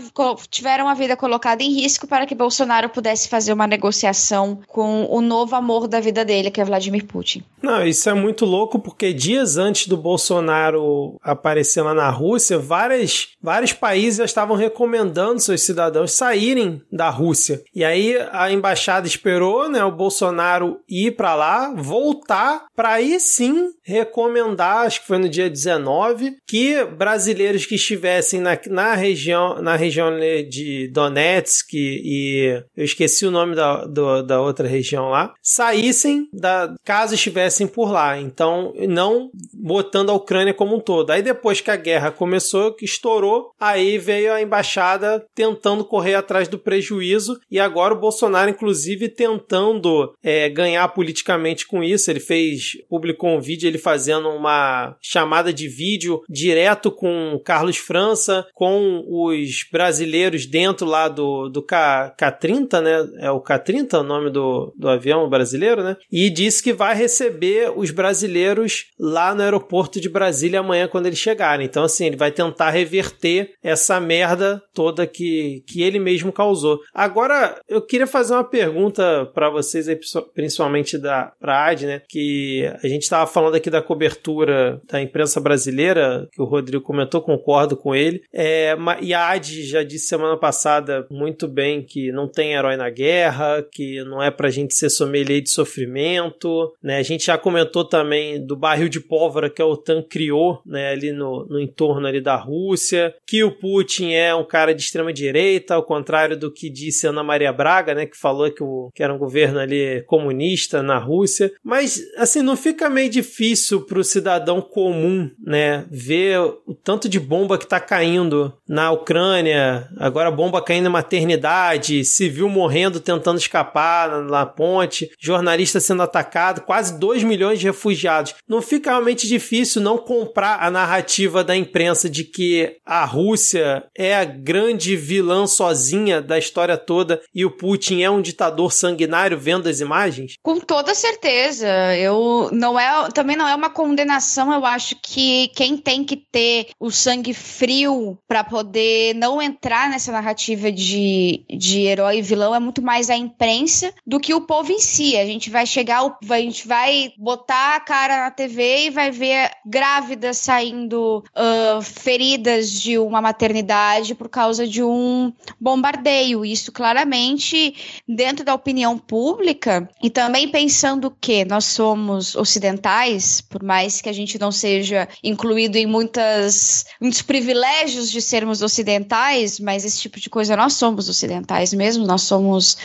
tiveram 0.48 0.88
a 0.88 0.94
vida 0.94 1.16
colocada 1.16 1.62
em 1.62 1.72
risco 1.72 2.06
para 2.06 2.26
que 2.26 2.34
Bolsonaro 2.34 2.88
pudesse 2.88 3.28
fazer 3.28 3.52
uma 3.52 3.66
negociação 3.66 4.60
com 4.68 5.06
o 5.10 5.20
novo 5.20 5.56
amor 5.56 5.88
da 5.88 6.00
vida 6.00 6.24
dele, 6.24 6.50
que 6.50 6.60
é 6.60 6.64
Vladimir 6.64 7.04
Putin. 7.06 7.42
Não, 7.60 7.84
isso 7.84 8.08
é 8.08 8.14
muito 8.14 8.44
louco 8.44 8.78
porque 8.78 9.12
dias 9.12 9.56
antes 9.56 9.86
do 9.86 9.96
Bolsonaro 9.96 11.16
aparecer 11.22 11.82
lá 11.82 11.94
na 11.94 12.10
Rússia, 12.10 12.58
várias, 12.58 13.28
vários 13.42 13.72
países 13.72 14.18
já 14.18 14.24
estavam 14.24 14.56
recomendando 14.56 15.40
seus 15.40 15.62
cidadãos 15.62 16.12
saírem 16.12 16.59
saírem 16.60 16.82
da 16.92 17.08
Rússia. 17.08 17.62
E 17.74 17.84
aí 17.84 18.16
a 18.32 18.50
embaixada 18.50 19.06
esperou, 19.06 19.68
né, 19.68 19.82
o 19.84 19.90
Bolsonaro 19.90 20.80
ir 20.88 21.16
para 21.16 21.34
lá, 21.34 21.72
voltar 21.74 22.66
para 22.76 22.90
aí 22.90 23.18
sim 23.18 23.70
recomendar, 23.90 24.86
acho 24.86 25.00
que 25.00 25.06
foi 25.06 25.18
no 25.18 25.28
dia 25.28 25.50
19, 25.50 26.36
que 26.46 26.84
brasileiros 26.84 27.66
que 27.66 27.74
estivessem 27.74 28.40
na, 28.40 28.58
na 28.68 28.94
região 28.94 29.60
na 29.60 29.76
região 29.76 30.10
de 30.48 30.88
Donetsk 30.88 31.74
e 31.74 32.62
eu 32.76 32.84
esqueci 32.84 33.26
o 33.26 33.30
nome 33.30 33.54
da, 33.54 33.84
do, 33.84 34.22
da 34.22 34.40
outra 34.40 34.66
região 34.66 35.08
lá, 35.08 35.34
saíssem 35.42 36.28
da 36.32 36.74
caso 36.84 37.14
estivessem 37.14 37.66
por 37.66 37.90
lá. 37.90 38.18
Então, 38.18 38.72
não 38.88 39.30
botando 39.52 40.10
a 40.10 40.14
Ucrânia 40.14 40.54
como 40.54 40.76
um 40.76 40.80
todo. 40.80 41.10
Aí 41.10 41.22
depois 41.22 41.60
que 41.60 41.70
a 41.70 41.76
guerra 41.76 42.10
começou, 42.10 42.74
que 42.74 42.84
estourou, 42.84 43.50
aí 43.58 43.98
veio 43.98 44.32
a 44.32 44.42
embaixada 44.42 45.24
tentando 45.34 45.84
correr 45.84 46.14
atrás 46.14 46.48
do 46.48 46.58
prejuízo 46.58 47.38
e 47.50 47.58
agora 47.58 47.94
o 47.94 48.00
Bolsonaro, 48.00 48.50
inclusive, 48.50 49.08
tentando 49.08 50.12
é, 50.22 50.48
ganhar 50.48 50.86
politicamente 50.88 51.66
com 51.66 51.82
isso. 51.82 52.10
Ele 52.10 52.20
fez, 52.20 52.72
publicou 52.88 53.30
um 53.30 53.40
vídeo 53.40 53.66
ele 53.66 53.78
fazendo 53.80 54.28
uma 54.28 54.96
chamada 55.00 55.52
de 55.52 55.68
vídeo 55.68 56.22
direto 56.28 56.90
com 56.90 57.40
Carlos 57.44 57.76
França, 57.76 58.46
com 58.54 59.04
os 59.08 59.64
brasileiros 59.70 60.46
dentro 60.46 60.86
lá 60.86 61.08
do, 61.08 61.48
do 61.48 61.62
K, 61.62 62.14
K-30, 62.16 62.80
né? 62.80 63.08
É 63.18 63.30
o 63.30 63.40
K-30 63.40 64.00
o 64.00 64.02
nome 64.02 64.30
do, 64.30 64.72
do 64.76 64.88
avião 64.88 65.28
brasileiro, 65.28 65.82
né? 65.82 65.96
E 66.10 66.30
disse 66.30 66.62
que 66.62 66.72
vai 66.72 66.94
receber 66.94 67.72
os 67.74 67.90
brasileiros 67.90 68.86
lá 68.98 69.34
no 69.34 69.42
aeroporto 69.42 70.00
de 70.00 70.08
Brasília 70.08 70.60
amanhã 70.60 70.86
quando 70.88 71.06
eles 71.06 71.18
chegarem. 71.18 71.66
Então, 71.66 71.84
assim, 71.84 72.06
ele 72.06 72.16
vai 72.16 72.30
tentar 72.30 72.70
reverter 72.70 73.54
essa 73.62 74.00
merda 74.00 74.62
toda 74.74 75.06
que, 75.06 75.62
que 75.66 75.82
ele 75.82 75.98
mesmo 75.98 76.32
causou. 76.32 76.80
Agora, 76.94 77.60
eu 77.68 77.80
queria 77.80 78.06
fazer 78.06 78.34
uma 78.34 78.44
pergunta 78.44 79.26
para 79.34 79.50
vocês, 79.50 79.88
aí, 79.88 79.98
principalmente 80.34 80.98
da 80.98 81.32
pra 81.40 81.66
AD, 81.66 81.86
né? 81.86 82.02
Que 82.08 82.70
a 82.82 82.88
gente 82.88 83.02
estava 83.02 83.26
falando 83.26 83.54
aqui 83.54 83.69
da 83.70 83.82
cobertura 83.82 84.80
da 84.90 85.00
imprensa 85.00 85.40
brasileira, 85.40 86.28
que 86.32 86.42
o 86.42 86.44
Rodrigo 86.44 86.82
comentou, 86.82 87.20
concordo 87.20 87.76
com 87.76 87.94
ele. 87.94 88.22
É, 88.32 88.76
e 89.00 89.14
a 89.14 89.30
AD 89.30 89.62
já 89.62 89.82
disse 89.82 90.08
semana 90.08 90.36
passada 90.36 91.06
muito 91.10 91.46
bem 91.46 91.82
que 91.82 92.12
não 92.12 92.28
tem 92.28 92.52
herói 92.52 92.76
na 92.76 92.90
guerra, 92.90 93.64
que 93.70 94.02
não 94.04 94.22
é 94.22 94.30
pra 94.30 94.50
gente 94.50 94.74
ser 94.74 94.90
sommelier 94.90 95.40
de 95.40 95.50
sofrimento, 95.50 96.72
né? 96.82 96.98
A 96.98 97.02
gente 97.02 97.26
já 97.26 97.38
comentou 97.38 97.84
também 97.84 98.44
do 98.44 98.56
barril 98.56 98.88
de 98.88 99.00
pólvora 99.00 99.50
que 99.50 99.62
a 99.62 99.66
OTAN 99.66 100.02
criou, 100.02 100.60
né? 100.66 100.90
Ali 100.90 101.12
no, 101.12 101.46
no 101.46 101.60
entorno 101.60 102.06
ali 102.06 102.20
da 102.20 102.36
Rússia, 102.36 103.14
que 103.26 103.44
o 103.44 103.50
Putin 103.50 104.12
é 104.12 104.34
um 104.34 104.44
cara 104.44 104.74
de 104.74 104.82
extrema 104.82 105.12
direita, 105.12 105.74
ao 105.74 105.82
contrário 105.82 106.36
do 106.36 106.52
que 106.52 106.70
disse 106.70 107.06
Ana 107.06 107.22
Maria 107.22 107.52
Braga, 107.52 107.94
né, 107.94 108.06
que 108.06 108.16
falou 108.16 108.50
que, 108.50 108.62
o, 108.62 108.90
que 108.94 109.02
era 109.02 109.14
um 109.14 109.18
governo 109.18 109.58
ali 109.58 110.02
comunista 110.06 110.82
na 110.82 110.98
Rússia. 110.98 111.52
Mas, 111.62 112.02
assim, 112.16 112.42
não 112.42 112.56
fica 112.56 112.88
meio 112.88 113.10
difícil 113.10 113.49
para 113.86 113.98
o 113.98 114.04
cidadão 114.04 114.60
comum, 114.60 115.30
né, 115.44 115.84
ver 115.90 116.38
o 116.40 116.74
tanto 116.74 117.08
de 117.08 117.18
bomba 117.18 117.58
que 117.58 117.64
está 117.64 117.80
caindo 117.80 118.52
na 118.68 118.90
Ucrânia, 118.90 119.88
agora 119.98 120.30
bomba 120.30 120.62
caindo 120.62 120.84
na 120.84 120.90
maternidade, 120.90 122.04
civil 122.04 122.48
morrendo 122.48 123.00
tentando 123.00 123.38
escapar 123.38 124.08
na, 124.08 124.20
na 124.22 124.46
ponte, 124.46 125.10
jornalista 125.18 125.80
sendo 125.80 126.02
atacado, 126.02 126.62
quase 126.62 126.98
2 126.98 127.24
milhões 127.24 127.58
de 127.58 127.66
refugiados. 127.66 128.34
Não 128.48 128.62
fica 128.62 128.90
realmente 128.90 129.26
difícil 129.26 129.82
não 129.82 129.98
comprar 129.98 130.62
a 130.62 130.70
narrativa 130.70 131.44
da 131.44 131.56
imprensa 131.56 132.08
de 132.08 132.24
que 132.24 132.76
a 132.84 133.04
Rússia 133.04 133.84
é 133.96 134.14
a 134.14 134.24
grande 134.24 134.96
vilã 134.96 135.46
sozinha 135.46 136.20
da 136.20 136.38
história 136.38 136.76
toda 136.76 137.20
e 137.34 137.44
o 137.44 137.50
Putin 137.50 138.02
é 138.02 138.10
um 138.10 138.22
ditador 138.22 138.72
sanguinário 138.72 139.38
vendo 139.38 139.68
as 139.68 139.80
imagens? 139.80 140.34
Com 140.42 140.58
toda 140.58 140.94
certeza. 140.94 141.66
Eu 141.96 142.48
não 142.52 142.78
é 142.78 143.08
também 143.10 143.36
não 143.40 143.48
é 143.48 143.54
uma 143.54 143.70
condenação, 143.70 144.52
eu 144.52 144.66
acho 144.66 144.94
que 145.02 145.48
quem 145.54 145.76
tem 145.78 146.04
que 146.04 146.14
ter 146.14 146.68
o 146.78 146.90
sangue 146.90 147.32
frio 147.32 148.18
para 148.28 148.44
poder 148.44 149.14
não 149.14 149.40
entrar 149.40 149.88
nessa 149.88 150.12
narrativa 150.12 150.70
de, 150.70 151.42
de 151.48 151.80
herói 151.86 152.18
e 152.18 152.22
vilão 152.22 152.54
é 152.54 152.60
muito 152.60 152.82
mais 152.82 153.08
a 153.08 153.16
imprensa 153.16 153.94
do 154.06 154.20
que 154.20 154.34
o 154.34 154.42
povo 154.42 154.70
em 154.70 154.78
si. 154.78 155.16
A 155.16 155.24
gente 155.24 155.48
vai 155.48 155.64
chegar, 155.64 156.02
a 156.02 156.38
gente 156.38 156.68
vai 156.68 157.14
botar 157.16 157.76
a 157.76 157.80
cara 157.80 158.24
na 158.24 158.30
TV 158.30 158.86
e 158.86 158.90
vai 158.90 159.10
ver 159.10 159.50
grávidas 159.64 160.36
saindo 160.36 161.24
uh, 161.34 161.80
feridas 161.80 162.70
de 162.70 162.98
uma 162.98 163.22
maternidade 163.22 164.14
por 164.14 164.28
causa 164.28 164.66
de 164.66 164.82
um 164.82 165.32
bombardeio. 165.58 166.44
Isso 166.44 166.70
claramente 166.70 167.74
dentro 168.06 168.44
da 168.44 168.52
opinião 168.52 168.98
pública, 168.98 169.88
e 170.02 170.10
também 170.10 170.48
pensando 170.48 171.10
que 171.18 171.44
nós 171.46 171.64
somos 171.64 172.34
ocidentais, 172.34 173.29
por 173.38 173.62
mais 173.62 174.00
que 174.00 174.08
a 174.08 174.12
gente 174.12 174.38
não 174.38 174.50
seja 174.50 175.06
incluído 175.22 175.76
em 175.76 175.84
muitas, 175.84 176.86
muitos 176.98 177.20
privilégios 177.20 178.10
de 178.10 178.22
sermos 178.22 178.62
ocidentais, 178.62 179.60
mas 179.60 179.84
esse 179.84 180.00
tipo 180.00 180.18
de 180.18 180.30
coisa 180.30 180.56
nós 180.56 180.72
somos 180.72 181.10
ocidentais 181.10 181.74
mesmo, 181.74 182.06
nós 182.06 182.22
somos 182.22 182.78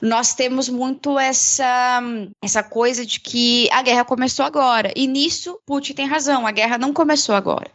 nós 0.00 0.34
temos 0.34 0.68
muito 0.68 1.18
essa 1.18 2.00
essa 2.40 2.62
coisa 2.62 3.04
de 3.04 3.18
que 3.18 3.68
a 3.72 3.82
guerra 3.82 4.04
começou 4.04 4.44
agora. 4.44 4.92
E 4.94 5.08
nisso 5.08 5.58
Putin 5.66 5.94
tem 5.94 6.06
razão, 6.06 6.46
a 6.46 6.52
guerra 6.52 6.78
não 6.78 6.92
começou 6.92 7.34
agora. 7.34 7.70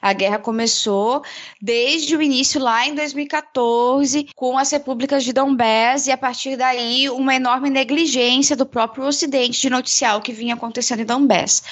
A 0.00 0.12
guerra 0.12 0.38
começou 0.38 1.22
desde 1.60 2.16
o 2.16 2.22
início 2.22 2.60
lá 2.60 2.86
em 2.86 2.94
2014 2.94 4.28
com 4.34 4.56
as 4.56 4.70
repúblicas 4.70 5.24
de 5.24 5.32
Donbass 5.32 6.06
e 6.06 6.12
a 6.12 6.16
partir 6.16 6.56
daí 6.56 7.08
uma 7.10 7.34
enorme 7.34 7.70
negligência 7.70 8.56
do 8.56 8.66
próprio 8.66 9.04
Ocidente 9.04 9.60
de 9.60 9.70
noticiar 9.70 10.16
o 10.16 10.20
que 10.20 10.32
vinha 10.32 10.54
acontecendo 10.54 11.00
em 11.00 11.04
Donbass. 11.04 11.62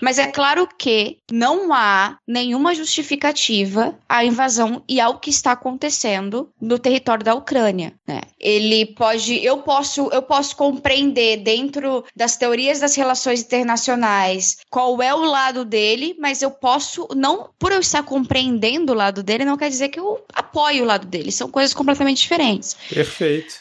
Mas 0.00 0.18
é 0.18 0.26
claro 0.26 0.68
que 0.78 1.18
não 1.30 1.72
há 1.72 2.18
nenhuma 2.26 2.74
justificativa 2.74 3.96
à 4.08 4.24
invasão 4.24 4.82
e 4.88 5.00
ao 5.00 5.18
que 5.18 5.30
está 5.30 5.52
acontecendo 5.52 6.50
no 6.60 6.78
território 6.78 7.24
da 7.24 7.34
Ucrânia. 7.34 7.92
Né? 8.06 8.20
Ele 8.40 8.86
pode, 8.86 9.44
eu 9.44 9.58
posso, 9.58 10.08
eu 10.12 10.22
posso 10.22 10.56
compreender 10.56 11.38
dentro 11.38 12.04
das 12.14 12.36
teorias 12.36 12.80
das 12.80 12.94
relações 12.94 13.42
internacionais 13.42 14.58
qual 14.70 15.00
é 15.02 15.14
o 15.14 15.24
lado 15.24 15.64
dele, 15.64 16.16
mas 16.18 16.42
eu 16.42 16.50
posso 16.50 17.08
não, 17.14 17.50
por 17.58 17.72
eu 17.76 17.80
estar 17.80 18.02
compreendendo 18.02 18.92
o 18.92 18.96
lado 18.96 19.22
dele, 19.22 19.44
não 19.44 19.56
quer 19.56 19.68
dizer 19.68 19.88
que 19.88 20.00
eu 20.00 20.24
apoio 20.32 20.82
o 20.82 20.86
lado 20.86 21.06
dele. 21.06 21.30
São 21.30 21.50
coisas 21.50 21.72
completamente 21.72 22.18
diferentes. 22.18 22.76
Perfeito. 22.88 23.56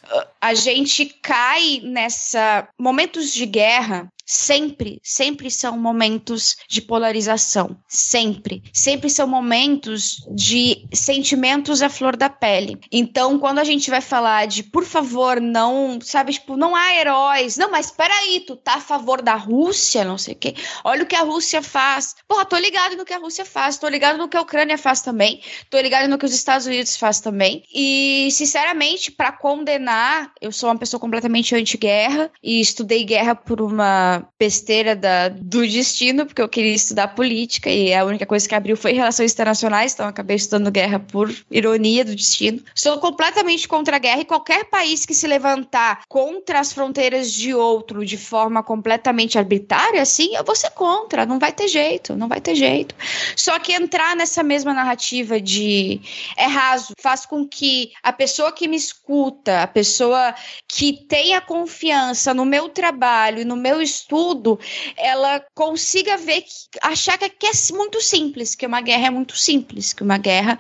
A 0.46 0.54
gente 0.54 1.06
cai 1.24 1.82
nessa 1.84 2.70
momentos 2.78 3.34
de 3.34 3.48
guerra 3.48 4.14
sempre, 4.26 5.00
sempre 5.04 5.52
são 5.52 5.78
momentos 5.78 6.56
de 6.68 6.82
polarização. 6.82 7.78
Sempre. 7.88 8.64
Sempre 8.74 9.10
são 9.10 9.28
momentos 9.28 10.18
de 10.34 10.88
sentimentos 10.92 11.82
à 11.82 11.90
flor 11.90 12.18
da 12.18 12.30
pele. 12.30 12.78
Então, 12.92 13.38
quando 13.38 13.60
a 13.60 13.64
gente 13.64 13.90
vai 13.90 14.02
falar 14.02 14.48
de, 14.48 14.64
por 14.64 14.84
favor, 14.84 15.40
não, 15.40 16.00
sabe, 16.02 16.34
tipo, 16.34 16.58
não 16.58 16.76
há 16.76 16.96
heróis. 16.96 17.56
Não, 17.56 17.70
mas 17.70 17.92
peraí, 17.92 18.40
tu 18.42 18.56
tá 18.56 18.76
a 18.76 18.82
favor 18.82 19.22
da 19.22 19.36
Rússia, 19.36 20.04
não 20.04 20.18
sei 20.18 20.34
o 20.34 20.38
quê. 20.38 20.56
Olha 20.84 21.04
o 21.04 21.06
que 21.06 21.16
a 21.16 21.22
Rússia 21.22 21.62
faz. 21.62 22.16
Porra, 22.28 22.46
tô 22.46 22.58
ligado 22.58 22.96
no 22.96 23.06
que 23.06 23.14
a 23.14 23.20
Rússia 23.20 23.46
faz, 23.46 23.78
tô 23.78 23.88
ligado 23.88 24.18
no 24.18 24.28
que 24.28 24.38
a 24.38 24.42
Ucrânia 24.42 24.78
faz 24.78 25.02
também, 25.02 25.42
tô 25.70 25.80
ligado 25.80 26.10
no 26.10 26.18
que 26.18 26.26
os 26.26 26.34
Estados 26.34 26.66
Unidos 26.66 26.98
faz 26.98 27.20
também. 27.20 27.64
E, 27.74 28.30
sinceramente, 28.32 29.12
para 29.12 29.32
condenar, 29.32 30.32
eu 30.42 30.52
sou 30.52 30.70
uma 30.70 30.78
pessoa 30.78 31.00
completamente 31.00 31.56
anti-guerra 31.56 32.32
e 32.44 32.60
estudei 32.60 33.04
guerra 33.04 33.36
por 33.36 33.62
uma 33.62 34.28
besteira 34.40 34.96
da, 34.96 35.30
do 35.30 35.66
destino, 35.68 36.26
porque 36.26 36.42
eu 36.42 36.50
queria 36.50 36.74
estudar 36.74 37.10
política 37.10 37.70
e 37.70 37.94
a 37.94 38.04
única 38.04 38.26
coisa 38.26 38.48
que 38.48 38.56
abriu 38.56 38.76
foi 38.76 38.94
relações 38.94 39.32
internacionais, 39.34 39.94
então 39.94 40.08
acabei 40.08 40.36
estudando 40.36 40.72
guerra 40.72 41.00
por 41.00 41.34
ironia 41.50 42.04
do 42.04 42.16
destino. 42.16 42.62
Sou 42.74 43.00
completamente 43.00 43.68
contra 43.68 43.96
a 43.96 44.00
guerra 44.00 44.22
e 44.22 44.26
qualquer 44.26 44.66
país 44.66 45.06
que 45.06 45.14
se 45.14 45.28
levantar 45.28 46.02
contra 46.08 46.60
as 46.60 46.74
fronteiras 46.74 47.32
de 47.32 47.54
outro 47.54 48.06
de 48.06 48.18
forma 48.18 48.64
completamente 48.64 49.38
arbitrária, 49.38 50.02
assim, 50.02 50.36
eu 50.36 50.44
vou 50.44 50.56
ser 50.56 50.72
contra, 50.72 51.26
não 51.26 51.40
vai 51.40 51.52
ter 51.52 51.68
jeito, 51.68 52.16
não 52.16 52.28
vai 52.28 52.42
ter 52.42 52.56
jeito. 52.56 52.96
Só 53.36 53.58
que 53.60 53.74
entrar 53.74 54.16
nessa 54.16 54.44
mesma 54.44 54.74
narrativa 54.74 55.40
de 55.40 56.02
é 56.38 56.46
raso 56.46 56.94
faz 57.00 57.26
com 57.26 57.48
que 57.48 57.92
a 58.04 58.12
pessoa 58.12 58.52
que 58.52 58.68
me 58.68 58.76
escuta, 58.76 59.64
a 59.64 59.68
pessoa 59.68 60.25
que 60.68 61.06
tenha 61.08 61.42
confiança 61.42 62.34
no 62.34 62.46
meu 62.46 62.70
trabalho 62.70 63.42
e 63.42 63.46
no 63.46 63.56
meu 63.56 63.82
estudo, 63.82 64.60
ela 64.96 65.44
consiga 65.54 66.18
ver, 66.18 66.42
que, 66.42 66.80
achar 66.82 67.18
que 67.18 67.26
é 67.46 67.74
muito 67.74 68.02
simples, 68.02 68.56
que 68.56 68.66
uma 68.66 68.82
guerra 68.82 69.08
é 69.08 69.10
muito 69.10 69.38
simples, 69.38 69.94
que 69.94 70.04
uma 70.04 70.18
guerra 70.18 70.58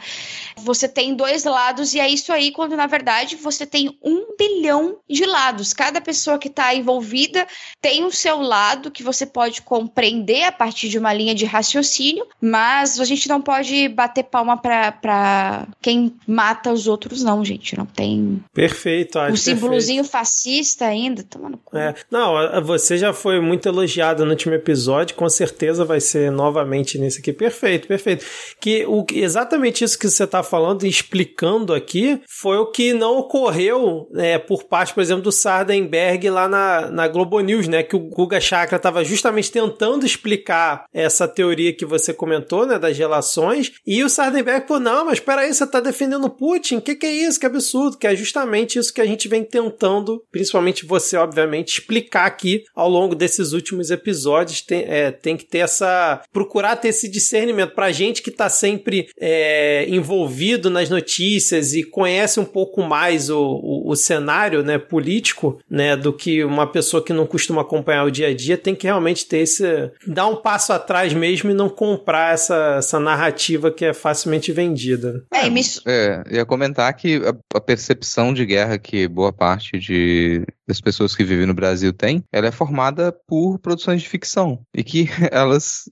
você 0.57 0.87
tem 0.87 1.15
dois 1.15 1.43
lados 1.43 1.93
e 1.93 1.99
é 1.99 2.09
isso 2.09 2.31
aí, 2.31 2.51
quando 2.51 2.75
na 2.75 2.87
verdade 2.87 3.35
você 3.35 3.65
tem 3.65 3.97
um 4.03 4.35
bilhão 4.37 4.97
de 5.09 5.25
lados. 5.25 5.73
Cada 5.73 6.01
pessoa 6.01 6.37
que 6.37 6.47
está 6.47 6.73
envolvida 6.73 7.47
tem 7.81 8.03
o 8.03 8.11
seu 8.11 8.41
lado 8.41 8.91
que 8.91 9.03
você 9.03 9.25
pode 9.25 9.61
compreender 9.61 10.43
a 10.43 10.51
partir 10.51 10.89
de 10.89 10.97
uma 10.97 11.13
linha 11.13 11.35
de 11.35 11.45
raciocínio, 11.45 12.25
mas 12.41 12.99
a 12.99 13.05
gente 13.05 13.27
não 13.27 13.41
pode 13.41 13.87
bater 13.89 14.23
palma 14.23 14.57
para 14.57 15.67
quem 15.81 16.15
mata 16.27 16.71
os 16.71 16.87
outros, 16.87 17.23
não, 17.23 17.43
gente. 17.43 17.77
Não 17.77 17.85
tem. 17.85 18.43
Perfeito, 18.53 19.19
O 19.19 19.37
símbolozinho 19.55 20.03
fascista 20.03 20.85
ainda, 20.85 21.23
tomando 21.23 21.57
conta. 21.57 21.79
É. 21.79 21.95
Não, 22.09 22.63
você 22.63 22.97
já 22.97 23.13
foi 23.13 23.35
foi 23.35 23.39
muito 23.41 23.67
elogiado 23.67 24.23
no 24.23 24.31
último 24.31 24.53
episódio, 24.53 25.15
com 25.15 25.27
certeza 25.27 25.83
vai 25.83 25.99
ser 25.99 26.31
novamente 26.31 26.97
nesse 26.97 27.19
aqui. 27.19 27.33
Perfeito, 27.33 27.87
perfeito. 27.87 28.23
Que 28.61 28.85
o, 28.85 29.05
exatamente 29.11 29.83
isso 29.83 29.99
que 29.99 30.07
você 30.07 30.23
está 30.23 30.41
falando 30.41 30.85
e 30.85 30.89
explicando 30.89 31.73
aqui 31.73 32.21
foi 32.27 32.57
o 32.57 32.67
que 32.67 32.93
não 32.93 33.17
ocorreu 33.17 34.07
é, 34.15 34.37
por 34.37 34.63
parte, 34.63 34.93
por 34.93 35.01
exemplo, 35.01 35.23
do 35.23 35.31
Sardenberg 35.31 36.29
lá 36.29 36.47
na, 36.47 36.89
na 36.89 37.07
Globo 37.07 37.39
News, 37.41 37.67
né? 37.67 37.83
Que 37.83 37.95
o 37.95 37.99
Guga 37.99 38.39
Chakra 38.39 38.77
estava 38.77 39.03
justamente 39.03 39.51
tentando 39.51 40.05
explicar 40.05 40.85
essa 40.93 41.27
teoria 41.27 41.73
que 41.73 41.85
você 41.85 42.13
comentou, 42.13 42.65
né? 42.65 42.79
Das 42.79 42.97
relações. 42.97 43.73
E 43.85 44.03
o 44.03 44.09
Sardenberg, 44.09 44.67
pô, 44.67 44.79
não, 44.79 45.05
mas 45.05 45.19
peraí, 45.19 45.53
você 45.53 45.63
está 45.63 45.79
defendendo 45.79 46.29
Putin? 46.29 46.77
O 46.77 46.81
que, 46.81 46.95
que 46.95 47.05
é 47.05 47.11
isso? 47.11 47.39
Que 47.39 47.45
absurdo. 47.45 47.97
Que 47.97 48.07
é 48.07 48.15
justamente 48.15 48.79
isso 48.79 48.93
que 48.93 49.01
a 49.01 49.05
gente 49.05 49.27
vem 49.27 49.43
tentando, 49.45 50.23
principalmente 50.31 50.85
você, 50.85 51.15
obviamente, 51.15 51.79
explicar 51.79 52.25
aqui 52.25 52.63
ao 52.75 52.89
longo 52.89 53.13
desse 53.13 53.35
desses 53.35 53.53
últimos 53.53 53.91
episódios 53.91 54.61
tem, 54.61 54.85
é, 54.87 55.11
tem 55.11 55.35
que 55.35 55.45
ter 55.45 55.59
essa. 55.59 56.21
procurar 56.31 56.75
ter 56.77 56.89
esse 56.89 57.09
discernimento. 57.09 57.73
Pra 57.75 57.91
gente 57.91 58.21
que 58.21 58.31
tá 58.31 58.47
sempre 58.49 59.07
é, 59.19 59.85
envolvido 59.89 60.69
nas 60.69 60.89
notícias 60.89 61.73
e 61.73 61.83
conhece 61.83 62.39
um 62.39 62.45
pouco 62.45 62.81
mais 62.81 63.29
o, 63.29 63.39
o, 63.39 63.91
o, 63.91 63.95
cenário 63.95 64.63
né, 64.63 64.77
político, 64.77 65.59
né, 65.69 65.95
do 65.95 66.13
que 66.13 66.43
uma 66.43 66.67
pessoa 66.67 67.03
que 67.03 67.13
não 67.13 67.25
costuma 67.25 67.61
acompanhar 67.61 68.05
o 68.05 68.11
dia 68.11 68.27
a 68.27 68.33
dia, 68.33 68.57
tem 68.57 68.75
que 68.75 68.87
realmente 68.87 69.25
ter 69.25 69.39
esse. 69.39 69.65
dar 70.07 70.27
um 70.27 70.35
passo 70.35 70.71
atrás 70.71 71.13
mesmo 71.13 71.51
e 71.51 71.53
não 71.53 71.69
comprar 71.69 72.33
essa, 72.33 72.75
essa 72.77 72.99
narrativa 72.99 73.71
que 73.71 73.85
é 73.85 73.93
facilmente 73.93 74.51
vendida. 74.51 75.23
É, 75.33 75.49
me... 75.49 75.61
é 75.85 76.23
ia 76.31 76.45
comentar 76.45 76.93
que 76.93 77.21
a, 77.25 77.57
a 77.57 77.61
percepção 77.61 78.33
de 78.33 78.45
guerra 78.45 78.77
que 78.77 79.07
boa 79.07 79.33
parte 79.35 79.79
de, 79.79 80.45
das 80.67 80.81
pessoas 80.81 81.15
que 81.15 81.23
vivem 81.23 81.45
no 81.45 81.53
Brasil 81.53 81.93
tem, 81.93 82.23
ela 82.31 82.47
é 82.47 82.51
formada 82.51 83.15
por 83.27 83.59
produções 83.59 84.01
de 84.01 84.09
ficção 84.09 84.59
e 84.75 84.83
que 84.83 85.07
elas, 85.31 85.83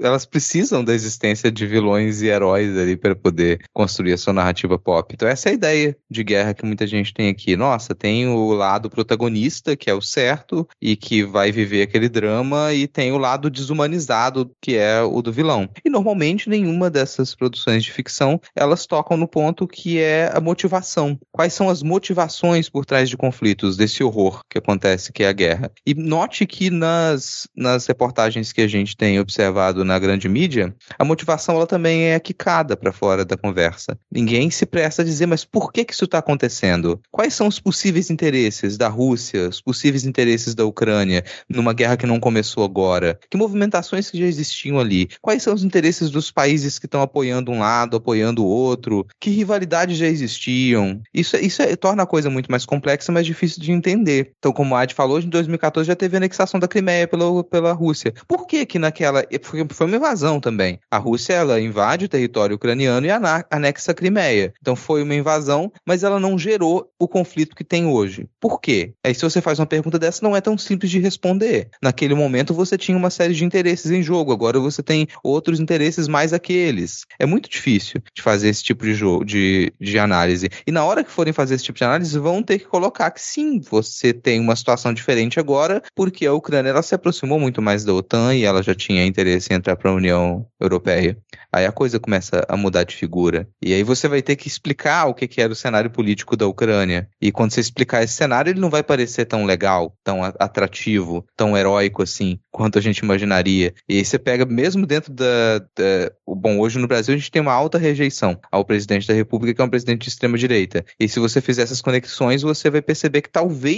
elas 0.00 0.26
precisam 0.26 0.84
da 0.84 0.94
existência 0.94 1.50
de 1.50 1.66
vilões 1.66 2.22
e 2.22 2.26
heróis 2.26 2.76
ali 2.76 2.96
para 2.96 3.14
poder 3.14 3.60
construir 3.72 4.12
a 4.12 4.18
sua 4.18 4.32
narrativa 4.32 4.78
pop. 4.78 5.12
Então 5.14 5.28
essa 5.28 5.48
é 5.48 5.52
a 5.52 5.54
ideia 5.54 5.96
de 6.10 6.24
guerra 6.24 6.54
que 6.54 6.66
muita 6.66 6.86
gente 6.86 7.12
tem 7.14 7.28
aqui. 7.28 7.56
Nossa, 7.56 7.94
tem 7.94 8.26
o 8.26 8.52
lado 8.52 8.90
protagonista, 8.90 9.76
que 9.76 9.90
é 9.90 9.94
o 9.94 10.02
certo 10.02 10.66
e 10.80 10.96
que 10.96 11.24
vai 11.24 11.52
viver 11.52 11.82
aquele 11.82 12.08
drama 12.08 12.72
e 12.72 12.86
tem 12.86 13.12
o 13.12 13.18
lado 13.18 13.50
desumanizado, 13.50 14.50
que 14.60 14.76
é 14.76 15.02
o 15.02 15.22
do 15.22 15.32
vilão. 15.32 15.68
E 15.84 15.90
normalmente 15.90 16.48
nenhuma 16.48 16.90
dessas 16.90 17.34
produções 17.34 17.84
de 17.84 17.92
ficção, 17.92 18.40
elas 18.54 18.86
tocam 18.86 19.16
no 19.16 19.28
ponto 19.28 19.66
que 19.66 19.98
é 19.98 20.30
a 20.34 20.40
motivação. 20.40 21.18
Quais 21.30 21.52
são 21.52 21.68
as 21.68 21.82
motivações 21.82 22.68
por 22.68 22.84
trás 22.84 23.08
de 23.08 23.16
conflitos 23.16 23.76
desse 23.76 24.02
horror 24.08 24.42
que 24.48 24.58
acontece, 24.58 25.12
que 25.12 25.22
é 25.22 25.28
a 25.28 25.32
guerra. 25.32 25.70
E 25.86 25.94
note 25.94 26.46
que 26.46 26.70
nas, 26.70 27.48
nas 27.56 27.86
reportagens 27.86 28.52
que 28.52 28.60
a 28.60 28.68
gente 28.68 28.96
tem 28.96 29.20
observado 29.20 29.84
na 29.84 29.98
grande 29.98 30.28
mídia, 30.28 30.74
a 30.98 31.04
motivação 31.04 31.56
ela 31.56 31.66
também 31.66 32.10
é 32.10 32.18
quicada 32.18 32.76
para 32.76 32.92
fora 32.92 33.24
da 33.24 33.36
conversa. 33.36 33.98
Ninguém 34.10 34.50
se 34.50 34.66
presta 34.66 35.02
a 35.02 35.04
dizer, 35.04 35.26
mas 35.26 35.44
por 35.44 35.72
que, 35.72 35.84
que 35.84 35.92
isso 35.92 36.04
está 36.04 36.18
acontecendo? 36.18 37.00
Quais 37.10 37.34
são 37.34 37.46
os 37.46 37.60
possíveis 37.60 38.10
interesses 38.10 38.76
da 38.76 38.88
Rússia, 38.88 39.48
os 39.48 39.60
possíveis 39.60 40.04
interesses 40.04 40.54
da 40.54 40.64
Ucrânia 40.64 41.24
numa 41.48 41.72
guerra 41.72 41.96
que 41.96 42.06
não 42.06 42.18
começou 42.18 42.64
agora? 42.64 43.18
Que 43.30 43.36
movimentações 43.36 44.10
que 44.10 44.18
já 44.18 44.26
existiam 44.26 44.78
ali? 44.78 45.08
Quais 45.20 45.42
são 45.42 45.54
os 45.54 45.64
interesses 45.64 46.10
dos 46.10 46.30
países 46.30 46.78
que 46.78 46.86
estão 46.86 47.02
apoiando 47.02 47.52
um 47.52 47.60
lado, 47.60 47.96
apoiando 47.96 48.44
o 48.44 48.48
outro? 48.48 49.06
Que 49.20 49.30
rivalidades 49.30 49.96
já 49.96 50.06
existiam? 50.06 51.00
Isso, 51.12 51.36
isso 51.36 51.62
é, 51.62 51.76
torna 51.76 52.02
a 52.02 52.06
coisa 52.06 52.30
muito 52.30 52.50
mais 52.50 52.64
complexa, 52.64 53.12
mais 53.12 53.26
difícil 53.26 53.62
de 53.62 53.72
entender. 53.72 53.97
Então, 54.38 54.52
como 54.52 54.74
a 54.74 54.82
Ad 54.82 54.94
falou, 54.94 55.20
em 55.20 55.28
2014 55.28 55.86
já 55.86 55.96
teve 55.96 56.16
anexação 56.16 56.48
anexação 56.48 56.60
da 56.60 56.68
Crimeia 56.68 57.06
pela, 57.06 57.44
pela 57.44 57.72
Rússia. 57.72 58.12
Por 58.26 58.46
que 58.46 58.64
que 58.64 58.78
naquela... 58.78 59.24
Foi 59.42 59.86
uma 59.86 59.96
invasão 59.96 60.40
também. 60.40 60.78
A 60.90 60.98
Rússia, 60.98 61.34
ela 61.34 61.60
invade 61.60 62.04
o 62.04 62.08
território 62.08 62.56
ucraniano 62.56 63.06
e 63.06 63.10
anexa 63.50 63.92
a 63.92 63.94
Crimeia. 63.94 64.52
Então 64.60 64.76
foi 64.76 65.02
uma 65.02 65.14
invasão, 65.14 65.72
mas 65.86 66.02
ela 66.02 66.20
não 66.20 66.38
gerou 66.38 66.90
o 66.98 67.08
conflito 67.08 67.56
que 67.56 67.64
tem 67.64 67.86
hoje. 67.86 68.28
Por 68.40 68.60
quê? 68.60 68.92
Aí 69.04 69.14
se 69.14 69.22
você 69.22 69.40
faz 69.40 69.58
uma 69.58 69.66
pergunta 69.66 69.98
dessa, 69.98 70.24
não 70.24 70.36
é 70.36 70.40
tão 70.40 70.56
simples 70.56 70.90
de 70.90 70.98
responder. 70.98 71.68
Naquele 71.82 72.14
momento 72.14 72.54
você 72.54 72.78
tinha 72.78 72.96
uma 72.96 73.10
série 73.10 73.34
de 73.34 73.44
interesses 73.44 73.90
em 73.90 74.02
jogo, 74.02 74.32
agora 74.32 74.58
você 74.60 74.82
tem 74.82 75.06
outros 75.22 75.60
interesses 75.60 76.08
mais 76.08 76.32
aqueles. 76.32 77.04
É 77.18 77.26
muito 77.26 77.48
difícil 77.48 78.00
de 78.14 78.22
fazer 78.22 78.48
esse 78.48 78.62
tipo 78.62 78.84
de 78.84 78.94
jogo, 78.94 79.24
de, 79.24 79.72
de 79.80 79.98
análise. 79.98 80.48
E 80.66 80.72
na 80.72 80.84
hora 80.84 81.04
que 81.04 81.10
forem 81.10 81.32
fazer 81.32 81.54
esse 81.54 81.64
tipo 81.64 81.78
de 81.78 81.84
análise, 81.84 82.18
vão 82.18 82.42
ter 82.42 82.58
que 82.58 82.66
colocar 82.66 83.10
que 83.10 83.20
sim, 83.20 83.60
você 83.60 83.87
tem 84.22 84.40
uma 84.40 84.56
situação 84.56 84.92
diferente 84.92 85.38
agora, 85.38 85.82
porque 85.94 86.26
a 86.26 86.32
Ucrânia 86.32 86.70
ela 86.70 86.82
se 86.82 86.94
aproximou 86.94 87.38
muito 87.38 87.62
mais 87.62 87.84
da 87.84 87.92
OTAN 87.92 88.34
e 88.34 88.44
ela 88.44 88.62
já 88.62 88.74
tinha 88.74 89.06
interesse 89.06 89.52
em 89.52 89.56
entrar 89.56 89.76
para 89.76 89.90
a 89.90 89.94
União 89.94 90.46
Europeia. 90.60 91.16
Aí 91.52 91.64
a 91.64 91.72
coisa 91.72 91.98
começa 91.98 92.44
a 92.48 92.56
mudar 92.56 92.84
de 92.84 92.94
figura. 92.94 93.48
E 93.62 93.72
aí 93.72 93.82
você 93.82 94.06
vai 94.06 94.20
ter 94.20 94.36
que 94.36 94.48
explicar 94.48 95.06
o 95.06 95.14
que, 95.14 95.26
que 95.26 95.40
era 95.40 95.52
o 95.52 95.56
cenário 95.56 95.90
político 95.90 96.36
da 96.36 96.46
Ucrânia. 96.46 97.08
E 97.20 97.32
quando 97.32 97.52
você 97.52 97.60
explicar 97.60 98.02
esse 98.02 98.14
cenário, 98.14 98.50
ele 98.50 98.60
não 98.60 98.70
vai 98.70 98.82
parecer 98.82 99.24
tão 99.24 99.44
legal, 99.44 99.96
tão 100.04 100.22
atrativo, 100.22 101.24
tão 101.36 101.56
heróico 101.56 102.02
assim, 102.02 102.38
quanto 102.50 102.78
a 102.78 102.82
gente 102.82 102.98
imaginaria. 102.98 103.72
E 103.88 103.96
aí 103.96 104.04
você 104.04 104.18
pega, 104.18 104.44
mesmo 104.44 104.86
dentro 104.86 105.12
da, 105.12 105.58
da. 105.58 106.12
Bom, 106.26 106.58
hoje 106.58 106.78
no 106.78 106.86
Brasil 106.86 107.14
a 107.14 107.16
gente 107.16 107.30
tem 107.30 107.40
uma 107.40 107.52
alta 107.52 107.78
rejeição 107.78 108.38
ao 108.52 108.64
presidente 108.64 109.08
da 109.08 109.14
República, 109.14 109.54
que 109.54 109.60
é 109.60 109.64
um 109.64 109.70
presidente 109.70 110.02
de 110.02 110.08
extrema-direita. 110.08 110.84
E 111.00 111.08
se 111.08 111.18
você 111.18 111.40
fizer 111.40 111.62
essas 111.62 111.80
conexões, 111.80 112.42
você 112.42 112.68
vai 112.68 112.82
perceber 112.82 113.22
que 113.22 113.30
talvez 113.30 113.77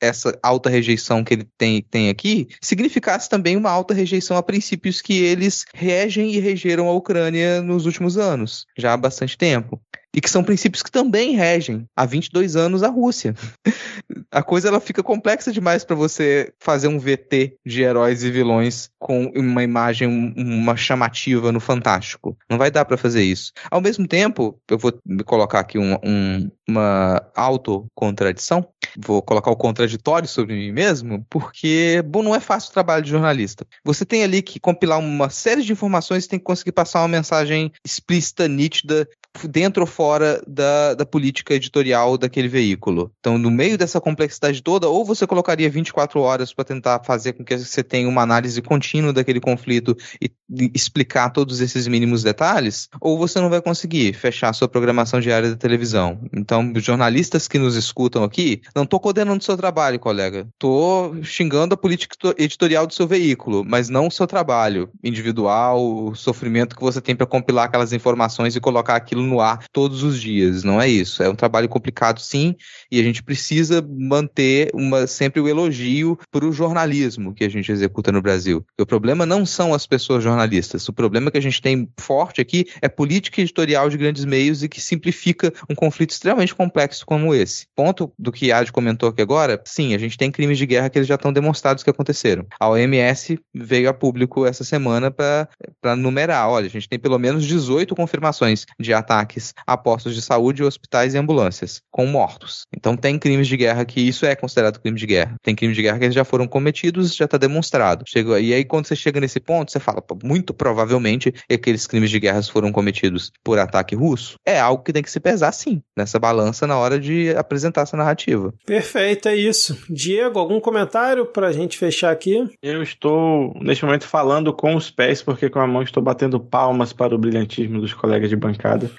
essa 0.00 0.38
alta 0.42 0.70
rejeição 0.70 1.24
que 1.24 1.34
ele 1.34 1.48
tem, 1.56 1.82
tem 1.82 2.08
aqui 2.08 2.48
significasse 2.60 3.28
também 3.28 3.56
uma 3.56 3.70
alta 3.70 3.94
rejeição 3.94 4.36
a 4.36 4.42
princípios 4.42 5.00
que 5.00 5.18
eles 5.18 5.64
regem 5.74 6.32
e 6.34 6.38
regeram 6.38 6.88
a 6.88 6.92
Ucrânia 6.92 7.60
nos 7.62 7.86
últimos 7.86 8.16
anos, 8.16 8.66
já 8.76 8.92
há 8.92 8.96
bastante 8.96 9.36
tempo 9.36 9.80
e 10.14 10.20
que 10.20 10.30
são 10.30 10.44
princípios 10.44 10.82
que 10.82 10.90
também 10.90 11.34
regem 11.34 11.86
há 11.96 12.04
22 12.04 12.56
anos 12.56 12.82
a 12.82 12.88
Rússia. 12.88 13.34
a 14.30 14.42
coisa 14.42 14.68
ela 14.68 14.80
fica 14.80 15.02
complexa 15.02 15.52
demais 15.52 15.84
para 15.84 15.96
você 15.96 16.52
fazer 16.58 16.88
um 16.88 16.98
VT 16.98 17.56
de 17.64 17.82
heróis 17.82 18.22
e 18.22 18.30
vilões 18.30 18.90
com 18.98 19.26
uma 19.34 19.62
imagem, 19.62 20.08
uma 20.36 20.76
chamativa 20.76 21.52
no 21.52 21.60
Fantástico. 21.60 22.36
Não 22.48 22.58
vai 22.58 22.70
dar 22.70 22.84
para 22.84 22.96
fazer 22.96 23.22
isso. 23.22 23.52
Ao 23.70 23.80
mesmo 23.80 24.06
tempo, 24.06 24.58
eu 24.68 24.78
vou 24.78 24.92
colocar 25.24 25.60
aqui 25.60 25.78
um, 25.78 25.94
um, 26.04 26.50
uma 26.68 27.22
autocontradição, 27.34 28.66
vou 28.96 29.22
colocar 29.22 29.50
o 29.50 29.56
contraditório 29.56 30.28
sobre 30.28 30.54
mim 30.54 30.72
mesmo, 30.72 31.24
porque, 31.28 32.02
bom, 32.06 32.22
não 32.22 32.34
é 32.34 32.40
fácil 32.40 32.70
o 32.70 32.72
trabalho 32.72 33.04
de 33.04 33.10
jornalista. 33.10 33.66
Você 33.84 34.04
tem 34.04 34.22
ali 34.22 34.42
que 34.42 34.60
compilar 34.60 34.98
uma 34.98 35.30
série 35.30 35.62
de 35.62 35.72
informações 35.72 36.24
e 36.24 36.28
tem 36.28 36.38
que 36.38 36.44
conseguir 36.44 36.72
passar 36.72 37.00
uma 37.00 37.08
mensagem 37.08 37.72
explícita, 37.84 38.46
nítida, 38.46 39.08
dentro 39.48 39.82
ou 39.82 39.86
fora 39.86 40.42
da, 40.46 40.94
da 40.94 41.06
política 41.06 41.54
editorial 41.54 42.18
daquele 42.18 42.48
veículo. 42.48 43.12
Então, 43.20 43.38
no 43.38 43.50
meio 43.50 43.78
dessa 43.78 44.00
complexidade 44.00 44.62
toda, 44.62 44.88
ou 44.88 45.04
você 45.04 45.26
colocaria 45.26 45.70
24 45.70 46.20
horas 46.20 46.52
para 46.52 46.64
tentar 46.64 47.02
fazer 47.04 47.32
com 47.34 47.44
que 47.44 47.56
você 47.56 47.82
tenha 47.82 48.08
uma 48.08 48.22
análise 48.22 48.60
contínua 48.60 49.12
daquele 49.12 49.40
conflito 49.40 49.96
e, 50.20 50.30
explicar 50.74 51.30
todos 51.30 51.60
esses 51.60 51.86
mínimos 51.86 52.22
detalhes, 52.22 52.88
ou 53.00 53.16
você 53.16 53.40
não 53.40 53.48
vai 53.48 53.62
conseguir 53.62 54.12
fechar 54.14 54.52
sua 54.52 54.68
programação 54.68 55.20
diária 55.20 55.50
da 55.50 55.56
televisão. 55.56 56.20
Então, 56.32 56.72
jornalistas 56.76 57.46
que 57.46 57.58
nos 57.58 57.76
escutam 57.76 58.24
aqui, 58.24 58.60
não 58.74 58.82
estou 58.82 58.98
condenando 58.98 59.40
o 59.40 59.44
seu 59.44 59.56
trabalho, 59.56 59.98
colega. 59.98 60.48
Estou 60.52 61.22
xingando 61.22 61.74
a 61.74 61.78
política 61.78 62.34
editorial 62.36 62.86
do 62.86 62.94
seu 62.94 63.06
veículo, 63.06 63.64
mas 63.64 63.88
não 63.88 64.08
o 64.08 64.10
seu 64.10 64.26
trabalho 64.26 64.90
individual, 65.02 65.80
o 65.80 66.14
sofrimento 66.14 66.74
que 66.74 66.82
você 66.82 67.00
tem 67.00 67.14
para 67.14 67.26
compilar 67.26 67.66
aquelas 67.66 67.92
informações 67.92 68.56
e 68.56 68.60
colocar 68.60 68.96
aquilo 68.96 69.19
aquilo 69.20 69.26
no 69.26 69.40
ar 69.40 69.64
todos 69.72 70.02
os 70.02 70.20
dias. 70.20 70.64
Não 70.64 70.80
é 70.80 70.88
isso. 70.88 71.22
É 71.22 71.28
um 71.28 71.34
trabalho 71.34 71.68
complicado, 71.68 72.20
sim, 72.20 72.54
e 72.90 72.98
a 72.98 73.02
gente 73.02 73.22
precisa 73.22 73.86
manter 73.86 74.70
uma, 74.74 75.06
sempre 75.06 75.40
o 75.40 75.48
elogio 75.48 76.18
para 76.30 76.44
o 76.44 76.52
jornalismo 76.52 77.34
que 77.34 77.44
a 77.44 77.48
gente 77.48 77.70
executa 77.70 78.10
no 78.10 78.22
Brasil. 78.22 78.64
o 78.78 78.86
problema 78.86 79.26
não 79.26 79.44
são 79.44 79.74
as 79.74 79.86
pessoas 79.86 80.22
jornalistas. 80.22 80.88
O 80.88 80.92
problema 80.92 81.30
que 81.30 81.38
a 81.38 81.42
gente 81.42 81.60
tem 81.60 81.88
forte 81.98 82.40
aqui 82.40 82.66
é 82.80 82.88
política 82.88 83.40
editorial 83.40 83.88
de 83.88 83.96
grandes 83.96 84.24
meios 84.24 84.62
e 84.62 84.68
que 84.68 84.80
simplifica 84.80 85.52
um 85.68 85.74
conflito 85.74 86.10
extremamente 86.10 86.54
complexo 86.54 87.04
como 87.04 87.34
esse. 87.34 87.66
Ponto 87.74 88.12
do 88.18 88.32
que 88.32 88.52
Ad 88.52 88.70
comentou 88.72 89.08
aqui 89.08 89.22
agora, 89.22 89.60
sim, 89.64 89.94
a 89.94 89.98
gente 89.98 90.16
tem 90.16 90.30
crimes 90.30 90.58
de 90.58 90.66
guerra 90.66 90.88
que 90.88 90.98
eles 90.98 91.08
já 91.08 91.14
estão 91.14 91.32
demonstrados 91.32 91.82
que 91.82 91.90
aconteceram. 91.90 92.46
A 92.58 92.68
OMS 92.68 93.38
veio 93.54 93.88
a 93.88 93.94
público 93.94 94.46
essa 94.46 94.64
semana 94.64 95.10
para 95.10 95.96
numerar. 95.96 96.48
Olha, 96.48 96.66
a 96.66 96.70
gente 96.70 96.88
tem 96.88 96.98
pelo 96.98 97.18
menos 97.18 97.44
18 97.46 97.94
confirmações 97.94 98.66
de 98.78 98.92
ataques 98.92 99.09
ataques 99.10 99.52
a 99.66 99.76
postos 99.76 100.14
de 100.14 100.22
saúde, 100.22 100.62
hospitais 100.62 101.14
e 101.14 101.18
ambulâncias, 101.18 101.82
com 101.90 102.06
mortos. 102.06 102.64
Então 102.74 102.96
tem 102.96 103.18
crimes 103.18 103.48
de 103.48 103.56
guerra 103.56 103.84
que 103.84 104.00
isso 104.00 104.24
é 104.24 104.36
considerado 104.36 104.78
crime 104.78 104.98
de 104.98 105.06
guerra. 105.06 105.34
Tem 105.42 105.54
crimes 105.54 105.76
de 105.76 105.82
guerra 105.82 105.98
que 105.98 106.04
eles 106.04 106.14
já 106.14 106.24
foram 106.24 106.46
cometidos, 106.46 107.14
já 107.14 107.24
está 107.24 107.36
demonstrado. 107.36 108.04
Chega, 108.06 108.38
e 108.38 108.54
aí 108.54 108.64
quando 108.64 108.86
você 108.86 108.94
chega 108.94 109.20
nesse 109.20 109.40
ponto, 109.40 109.72
você 109.72 109.80
fala, 109.80 110.02
muito 110.22 110.54
provavelmente 110.54 111.34
aqueles 111.50 111.86
crimes 111.86 112.10
de 112.10 112.20
guerra 112.20 112.42
foram 112.42 112.70
cometidos 112.70 113.32
por 113.42 113.58
ataque 113.58 113.94
russo. 113.94 114.36
É 114.46 114.58
algo 114.58 114.82
que 114.82 114.92
tem 114.92 115.02
que 115.02 115.10
se 115.10 115.18
pesar 115.18 115.52
sim, 115.52 115.82
nessa 115.96 116.18
balança 116.18 116.66
na 116.66 116.78
hora 116.78 116.98
de 116.98 117.30
apresentar 117.36 117.82
essa 117.82 117.96
narrativa. 117.96 118.54
Perfeito, 118.64 119.28
é 119.28 119.36
isso. 119.36 119.76
Diego, 119.90 120.38
algum 120.38 120.60
comentário 120.60 121.26
para 121.26 121.48
a 121.48 121.52
gente 121.52 121.76
fechar 121.76 122.12
aqui? 122.12 122.48
Eu 122.62 122.82
estou, 122.82 123.52
neste 123.60 123.84
momento, 123.84 124.06
falando 124.06 124.52
com 124.52 124.76
os 124.76 124.90
pés, 124.90 125.22
porque 125.22 125.50
com 125.50 125.58
a 125.58 125.66
mão 125.66 125.82
estou 125.82 126.02
batendo 126.02 126.38
palmas 126.38 126.92
para 126.92 127.14
o 127.14 127.18
brilhantismo 127.18 127.80
dos 127.80 127.92
colegas 127.92 128.28
de 128.28 128.36
bancada. 128.36 128.90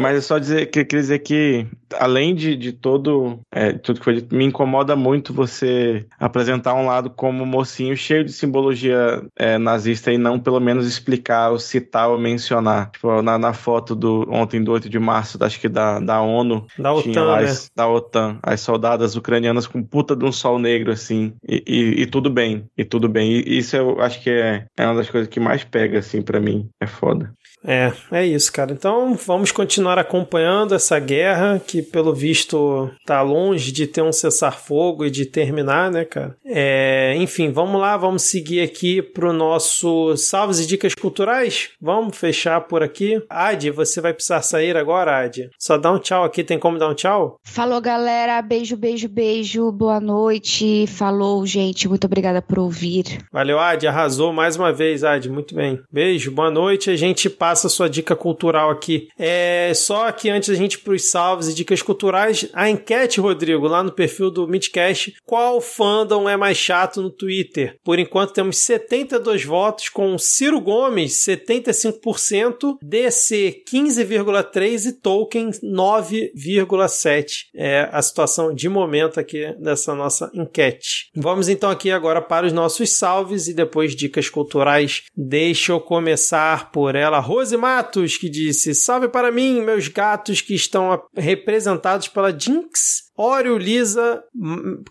Mas 0.00 0.18
é 0.18 0.20
só 0.20 0.38
dizer 0.38 0.66
que 0.66 0.84
queria 0.84 1.02
dizer 1.02 1.18
que, 1.20 1.66
além 1.98 2.34
de, 2.34 2.56
de 2.56 2.72
todo 2.72 3.40
é, 3.50 3.72
tudo 3.72 3.98
que 3.98 4.04
foi 4.04 4.14
dito, 4.14 4.34
me 4.34 4.44
incomoda 4.44 4.94
muito 4.94 5.32
você 5.32 6.06
apresentar 6.18 6.74
um 6.74 6.86
lado 6.86 7.10
como 7.10 7.44
mocinho 7.44 7.96
cheio 7.96 8.24
de 8.24 8.32
simbologia 8.32 9.22
é, 9.36 9.58
nazista 9.58 10.12
e 10.12 10.18
não 10.18 10.38
pelo 10.38 10.60
menos 10.60 10.86
explicar 10.86 11.50
ou 11.50 11.58
citar 11.58 12.08
ou 12.08 12.18
mencionar. 12.18 12.90
Tipo, 12.90 13.22
na, 13.22 13.38
na 13.38 13.52
foto 13.52 13.94
do 13.94 14.26
ontem, 14.30 14.62
do 14.62 14.72
8 14.72 14.88
de 14.88 14.98
março, 14.98 15.42
acho 15.42 15.60
que 15.60 15.68
da, 15.68 15.98
da 15.98 16.20
ONU, 16.20 16.66
da 16.78 16.92
OTAN, 16.92 17.24
lá, 17.24 17.40
né? 17.42 17.52
da 17.74 17.88
OTAN, 17.88 18.38
as 18.42 18.60
soldadas 18.60 19.16
ucranianas 19.16 19.66
com 19.66 19.82
puta 19.82 20.14
de 20.14 20.24
um 20.24 20.32
sol 20.32 20.58
negro, 20.58 20.92
assim, 20.92 21.34
e, 21.46 21.62
e, 21.66 22.02
e 22.02 22.06
tudo 22.06 22.30
bem, 22.30 22.66
e 22.76 22.84
tudo 22.84 23.08
bem. 23.08 23.32
E 23.32 23.58
isso 23.58 23.76
eu 23.76 24.00
acho 24.00 24.22
que 24.22 24.30
é, 24.30 24.66
é 24.76 24.86
uma 24.86 24.94
das 24.94 25.10
coisas 25.10 25.28
que 25.28 25.40
mais 25.40 25.64
pega, 25.64 25.98
assim, 25.98 26.22
para 26.22 26.40
mim. 26.40 26.68
É 26.80 26.86
foda. 26.86 27.32
É, 27.64 27.92
é 28.10 28.26
isso, 28.26 28.52
cara. 28.52 28.72
Então 28.72 29.14
vamos 29.14 29.52
continuar 29.52 29.98
acompanhando 29.98 30.74
essa 30.74 30.98
guerra 30.98 31.60
que, 31.64 31.82
pelo 31.82 32.14
visto, 32.14 32.90
tá 33.06 33.22
longe 33.22 33.70
de 33.70 33.86
ter 33.86 34.02
um 34.02 34.12
cessar-fogo 34.12 35.04
e 35.04 35.10
de 35.10 35.26
terminar, 35.26 35.90
né, 35.90 36.04
cara? 36.04 36.36
É, 36.44 37.14
enfim, 37.16 37.52
vamos 37.52 37.80
lá, 37.80 37.96
vamos 37.96 38.22
seguir 38.22 38.60
aqui 38.60 39.00
pro 39.00 39.32
nosso 39.32 40.16
salves 40.16 40.58
e 40.60 40.66
dicas 40.66 40.94
culturais. 40.94 41.70
Vamos 41.80 42.16
fechar 42.16 42.60
por 42.62 42.82
aqui. 42.82 43.22
Adi, 43.28 43.70
você 43.70 44.00
vai 44.00 44.12
precisar 44.12 44.42
sair 44.42 44.76
agora, 44.76 45.18
Adi? 45.18 45.50
Só 45.58 45.78
dá 45.78 45.92
um 45.92 45.98
tchau 45.98 46.24
aqui, 46.24 46.42
tem 46.42 46.58
como 46.58 46.78
dar 46.78 46.88
um 46.88 46.94
tchau? 46.94 47.38
Falou, 47.44 47.80
galera. 47.80 48.42
Beijo, 48.42 48.76
beijo, 48.76 49.08
beijo. 49.08 49.70
Boa 49.70 50.00
noite. 50.00 50.86
Falou, 50.86 51.46
gente. 51.46 51.88
Muito 51.88 52.06
obrigada 52.06 52.42
por 52.42 52.58
ouvir. 52.58 53.18
Valeu, 53.32 53.58
Adi. 53.58 53.86
Arrasou 53.86 54.32
mais 54.32 54.56
uma 54.56 54.72
vez, 54.72 55.04
Adi. 55.04 55.30
Muito 55.30 55.54
bem. 55.54 55.80
Beijo, 55.90 56.30
boa 56.30 56.50
noite. 56.50 56.90
A 56.90 56.96
gente 56.96 57.30
passa 57.30 57.51
passa 57.52 57.66
a 57.66 57.70
sua 57.70 57.88
dica 57.88 58.16
cultural 58.16 58.70
aqui. 58.70 59.08
É 59.18 59.72
só 59.74 60.10
que 60.10 60.30
antes 60.30 60.48
da 60.48 60.54
gente 60.54 60.74
ir 60.74 60.78
para 60.78 60.94
os 60.94 61.10
salves 61.10 61.48
e 61.48 61.54
dicas 61.54 61.82
culturais, 61.82 62.48
a 62.54 62.70
enquete, 62.70 63.20
Rodrigo, 63.20 63.68
lá 63.68 63.82
no 63.82 63.92
perfil 63.92 64.30
do 64.30 64.48
Midcast, 64.48 65.12
qual 65.26 65.60
fandom 65.60 66.26
é 66.26 66.34
mais 66.34 66.56
chato 66.56 67.02
no 67.02 67.10
Twitter? 67.10 67.76
Por 67.84 67.98
enquanto 67.98 68.32
temos 68.32 68.56
72 68.56 69.44
votos 69.44 69.90
com 69.90 70.16
Ciro 70.16 70.62
Gomes 70.62 71.12
75%, 71.26 72.78
DC 72.82 73.62
15,3 73.70 74.86
e 74.86 74.92
Tolkien 74.92 75.50
9,7. 75.50 77.26
É 77.54 77.86
a 77.92 78.00
situação 78.00 78.54
de 78.54 78.66
momento 78.70 79.20
aqui 79.20 79.54
dessa 79.60 79.94
nossa 79.94 80.30
enquete. 80.32 81.10
Vamos 81.14 81.50
então 81.50 81.68
aqui 81.68 81.90
agora 81.90 82.22
para 82.22 82.46
os 82.46 82.52
nossos 82.52 82.96
salves 82.96 83.46
e 83.46 83.52
depois 83.52 83.94
dicas 83.94 84.30
culturais. 84.30 85.02
Deixa 85.14 85.72
eu 85.72 85.80
começar 85.80 86.70
por 86.70 86.94
ela, 86.94 87.18
Rodrigo. 87.18 87.41
Rose 87.42 87.56
Matos, 87.56 88.16
que 88.16 88.28
disse: 88.28 88.72
Salve 88.72 89.08
para 89.08 89.32
mim, 89.32 89.62
meus 89.62 89.88
gatos 89.88 90.40
que 90.40 90.54
estão 90.54 91.02
representados 91.12 92.06
pela 92.06 92.36
Jinx 92.36 93.01
Oreo, 93.22 93.56
Lisa. 93.56 94.24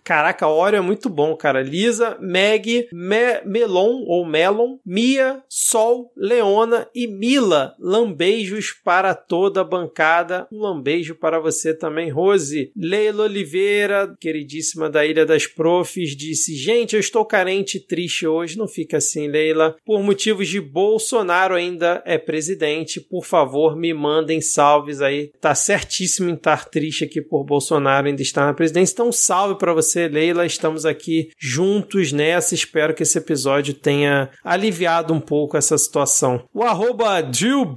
Caraca, 0.05 0.47
Oreo 0.47 0.77
é 0.77 0.81
muito 0.81 1.09
bom, 1.09 1.35
cara. 1.35 1.61
Lisa, 1.61 2.17
Meg, 2.21 2.87
Me 2.93 3.41
Melon 3.45 4.05
ou 4.07 4.25
Melon, 4.25 4.77
Mia, 4.85 5.43
Sol, 5.49 6.13
Leona 6.15 6.87
e 6.95 7.07
Mila. 7.07 7.75
Lambeijos 7.77 8.71
para 8.71 9.13
toda 9.13 9.59
a 9.59 9.65
bancada. 9.65 10.47
Um 10.49 10.59
lambejo 10.59 11.13
para 11.15 11.39
você 11.39 11.73
também, 11.73 12.09
Rose. 12.09 12.71
Leila 12.73 13.23
Oliveira, 13.23 14.15
queridíssima 14.17 14.89
da 14.89 15.05
Ilha 15.05 15.25
das 15.25 15.45
Profs, 15.45 16.15
disse: 16.15 16.55
Gente, 16.55 16.93
eu 16.93 17.01
estou 17.01 17.25
carente 17.25 17.77
e 17.77 17.81
triste 17.81 18.25
hoje. 18.25 18.57
Não 18.57 18.67
fica 18.67 18.97
assim, 18.97 19.27
Leila. 19.27 19.75
Por 19.85 20.01
motivos 20.01 20.47
de 20.47 20.61
Bolsonaro 20.61 21.55
ainda 21.55 22.01
é 22.05 22.17
presidente. 22.17 23.01
Por 23.01 23.25
favor, 23.25 23.75
me 23.75 23.93
mandem 23.93 24.39
salves 24.39 25.01
aí. 25.01 25.31
Tá 25.41 25.53
certíssimo 25.53 26.29
em 26.29 26.35
estar 26.35 26.69
triste 26.69 27.03
aqui 27.03 27.21
por 27.21 27.43
Bolsonaro 27.43 28.07
ainda 28.07 28.20
ele 28.21 28.27
está 28.27 28.45
na 28.45 28.53
presidência. 28.53 28.93
Então, 28.93 29.11
salve 29.11 29.55
para 29.55 29.73
você, 29.73 30.07
Leila. 30.07 30.45
Estamos 30.45 30.85
aqui 30.85 31.29
juntos 31.37 32.11
nessa. 32.11 32.53
Espero 32.53 32.93
que 32.93 33.03
esse 33.03 33.17
episódio 33.17 33.73
tenha 33.73 34.29
aliviado 34.43 35.13
um 35.13 35.19
pouco 35.19 35.57
essa 35.57 35.77
situação. 35.77 36.43
O 36.53 36.63
arroba 36.63 37.27
Jill 37.31 37.75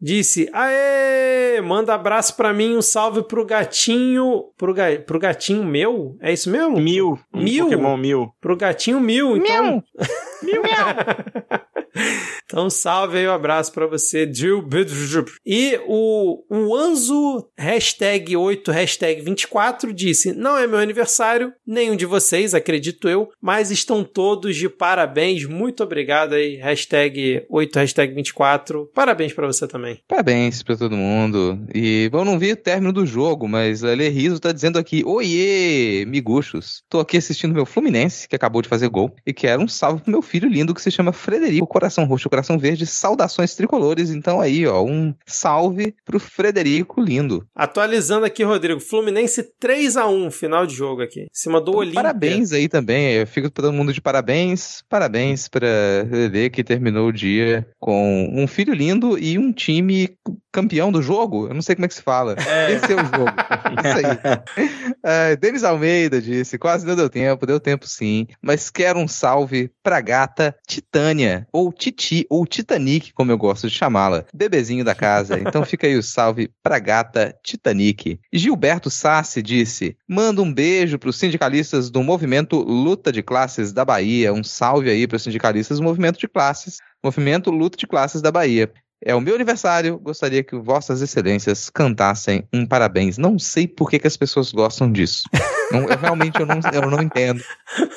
disse: 0.00 0.48
Aê! 0.52 1.60
Manda 1.60 1.94
abraço 1.94 2.36
para 2.36 2.52
mim, 2.52 2.76
um 2.76 2.82
salve 2.82 3.22
pro 3.22 3.44
gatinho. 3.44 4.44
Pro, 4.56 4.72
ga, 4.72 4.98
pro 5.04 5.18
gatinho 5.18 5.64
meu? 5.64 6.16
É 6.20 6.32
isso 6.32 6.50
mesmo? 6.50 6.78
Mil. 6.78 7.18
Um 7.34 7.42
Mil? 7.42 7.64
Pokémon 7.64 7.96
mil. 7.96 8.28
Pro 8.40 8.56
gatinho 8.56 9.00
mil. 9.00 9.36
Então, 9.36 9.72
mil. 9.72 9.82
então 12.44 12.70
salve 12.70 13.18
aí, 13.18 13.28
um 13.28 13.32
abraço 13.32 13.72
pra 13.72 13.86
você, 13.86 14.26
Drew 14.26 14.62
Bidrup. 14.62 15.30
E 15.44 15.78
o, 15.86 16.44
o 16.48 16.76
Anzo, 16.76 17.48
hashtag 17.56 18.36
8, 18.36 18.70
hashtag 18.70 19.22
24, 19.22 19.92
disse, 19.92 20.32
não 20.32 20.56
é 20.56 20.66
meu 20.66 20.78
aniversário, 20.78 21.52
nenhum 21.66 21.96
de 21.96 22.06
vocês, 22.06 22.54
acredito 22.54 23.08
eu, 23.08 23.30
mas 23.40 23.70
estão 23.70 24.04
todos 24.04 24.56
de 24.56 24.68
parabéns, 24.68 25.44
muito 25.44 25.82
obrigado 25.82 26.34
aí, 26.34 26.56
hashtag 26.56 27.44
8, 27.48 27.78
hashtag 27.78 28.14
24, 28.14 28.90
parabéns 28.94 29.32
pra 29.32 29.46
você 29.46 29.66
também. 29.66 30.00
Parabéns 30.06 30.62
pra 30.62 30.76
todo 30.76 30.96
mundo. 30.96 31.58
E 31.74 32.10
eu 32.12 32.24
não 32.24 32.38
vi 32.38 32.52
o 32.52 32.56
término 32.56 32.92
do 32.92 33.06
jogo, 33.06 33.48
mas 33.48 33.84
a 33.84 33.94
Lê 33.94 34.08
Riso 34.08 34.40
tá 34.40 34.52
dizendo 34.52 34.78
aqui: 34.78 35.02
Oiê, 35.04 36.04
miguxos. 36.06 36.82
Tô 36.88 37.00
aqui 37.00 37.16
assistindo 37.16 37.54
meu 37.54 37.66
Fluminense, 37.66 38.28
que 38.28 38.36
acabou 38.36 38.62
de 38.62 38.68
fazer 38.68 38.88
gol, 38.88 39.14
e 39.26 39.32
quero 39.32 39.62
um 39.62 39.68
salve 39.68 40.02
pro 40.02 40.10
meu 40.10 40.22
filho 40.28 40.48
lindo 40.48 40.74
que 40.74 40.82
se 40.82 40.90
chama 40.90 41.12
Frederico, 41.12 41.66
coração 41.66 42.04
roxo, 42.04 42.28
coração 42.28 42.58
verde, 42.58 42.86
saudações 42.86 43.54
tricolores. 43.54 44.10
Então 44.10 44.40
aí, 44.40 44.66
ó, 44.66 44.82
um 44.82 45.14
salve 45.26 45.94
pro 46.04 46.20
Frederico 46.20 47.00
lindo. 47.00 47.46
Atualizando 47.54 48.26
aqui, 48.26 48.44
Rodrigo, 48.44 48.80
Fluminense 48.80 49.42
3 49.58 49.96
a 49.96 50.06
1 50.06 50.30
final 50.30 50.66
de 50.66 50.74
jogo 50.74 51.02
aqui, 51.02 51.22
em 51.22 51.28
cima 51.32 51.60
do 51.60 51.74
Olímpia. 51.74 52.02
Parabéns 52.02 52.52
aí 52.52 52.68
também. 52.68 53.14
Eu 53.14 53.26
fico 53.26 53.50
todo 53.50 53.72
mundo 53.72 53.92
de 53.92 54.00
parabéns. 54.00 54.82
Parabéns 54.88 55.48
pra 55.48 55.66
Lelê 56.10 56.50
que 56.50 56.62
terminou 56.62 57.08
o 57.08 57.12
dia 57.12 57.66
com 57.78 58.30
um 58.32 58.46
filho 58.46 58.74
lindo 58.74 59.18
e 59.18 59.38
um 59.38 59.52
time 59.52 60.10
campeão 60.52 60.90
do 60.90 61.02
jogo. 61.02 61.48
Eu 61.48 61.54
não 61.54 61.62
sei 61.62 61.74
como 61.74 61.86
é 61.86 61.88
que 61.88 61.94
se 61.94 62.02
fala. 62.02 62.34
Esse 62.68 62.92
é 62.92 62.96
o 62.96 62.98
jogo. 62.98 63.32
Isso 63.78 63.98
aí. 63.98 64.88
Ah, 65.04 65.34
Denis 65.36 65.64
Almeida 65.64 66.20
disse: 66.20 66.58
quase 66.58 66.86
não 66.86 66.96
deu 66.96 67.08
tempo, 67.08 67.46
deu 67.46 67.60
tempo 67.60 67.86
sim. 67.86 68.26
Mas 68.42 68.70
quero 68.70 68.98
um 68.98 69.08
salve 69.08 69.70
pra 69.82 70.00
gata 70.18 70.56
Titânia, 70.66 71.46
ou 71.52 71.72
Titi, 71.72 72.26
ou 72.28 72.44
Titanic, 72.44 73.12
como 73.12 73.30
eu 73.30 73.38
gosto 73.38 73.68
de 73.68 73.74
chamá-la. 73.74 74.24
Bebezinho 74.34 74.84
da 74.84 74.94
casa. 74.94 75.38
Então 75.38 75.64
fica 75.64 75.86
aí 75.86 75.96
o 75.96 76.02
salve 76.02 76.50
pra 76.60 76.80
gata 76.80 77.34
Titanic. 77.44 78.18
Gilberto 78.32 78.90
Sassi 78.90 79.40
disse: 79.40 79.96
manda 80.08 80.42
um 80.42 80.52
beijo 80.52 80.98
pros 80.98 81.16
sindicalistas 81.16 81.88
do 81.88 82.02
movimento 82.02 82.58
Luta 82.58 83.12
de 83.12 83.22
Classes 83.22 83.72
da 83.72 83.84
Bahia. 83.84 84.32
Um 84.32 84.42
salve 84.42 84.90
aí 84.90 85.06
pros 85.06 85.22
sindicalistas 85.22 85.78
do 85.78 85.84
movimento 85.84 86.18
de 86.18 86.26
classes. 86.26 86.78
Movimento 87.04 87.50
Luta 87.52 87.78
de 87.78 87.86
Classes 87.86 88.20
da 88.20 88.32
Bahia. 88.32 88.72
É 89.04 89.14
o 89.14 89.20
meu 89.20 89.36
aniversário, 89.36 89.96
gostaria 90.00 90.42
que 90.42 90.56
Vossas 90.56 91.00
Excelências 91.00 91.70
cantassem 91.70 92.42
um 92.52 92.66
parabéns. 92.66 93.16
Não 93.16 93.38
sei 93.38 93.68
por 93.68 93.88
que, 93.88 94.00
que 94.00 94.08
as 94.08 94.16
pessoas 94.16 94.50
gostam 94.50 94.90
disso. 94.90 95.22
Não, 95.72 95.82
eu 95.88 95.98
realmente 95.98 96.40
eu 96.40 96.46
não, 96.46 96.60
eu 96.72 96.90
não 96.90 97.02
entendo. 97.02 97.42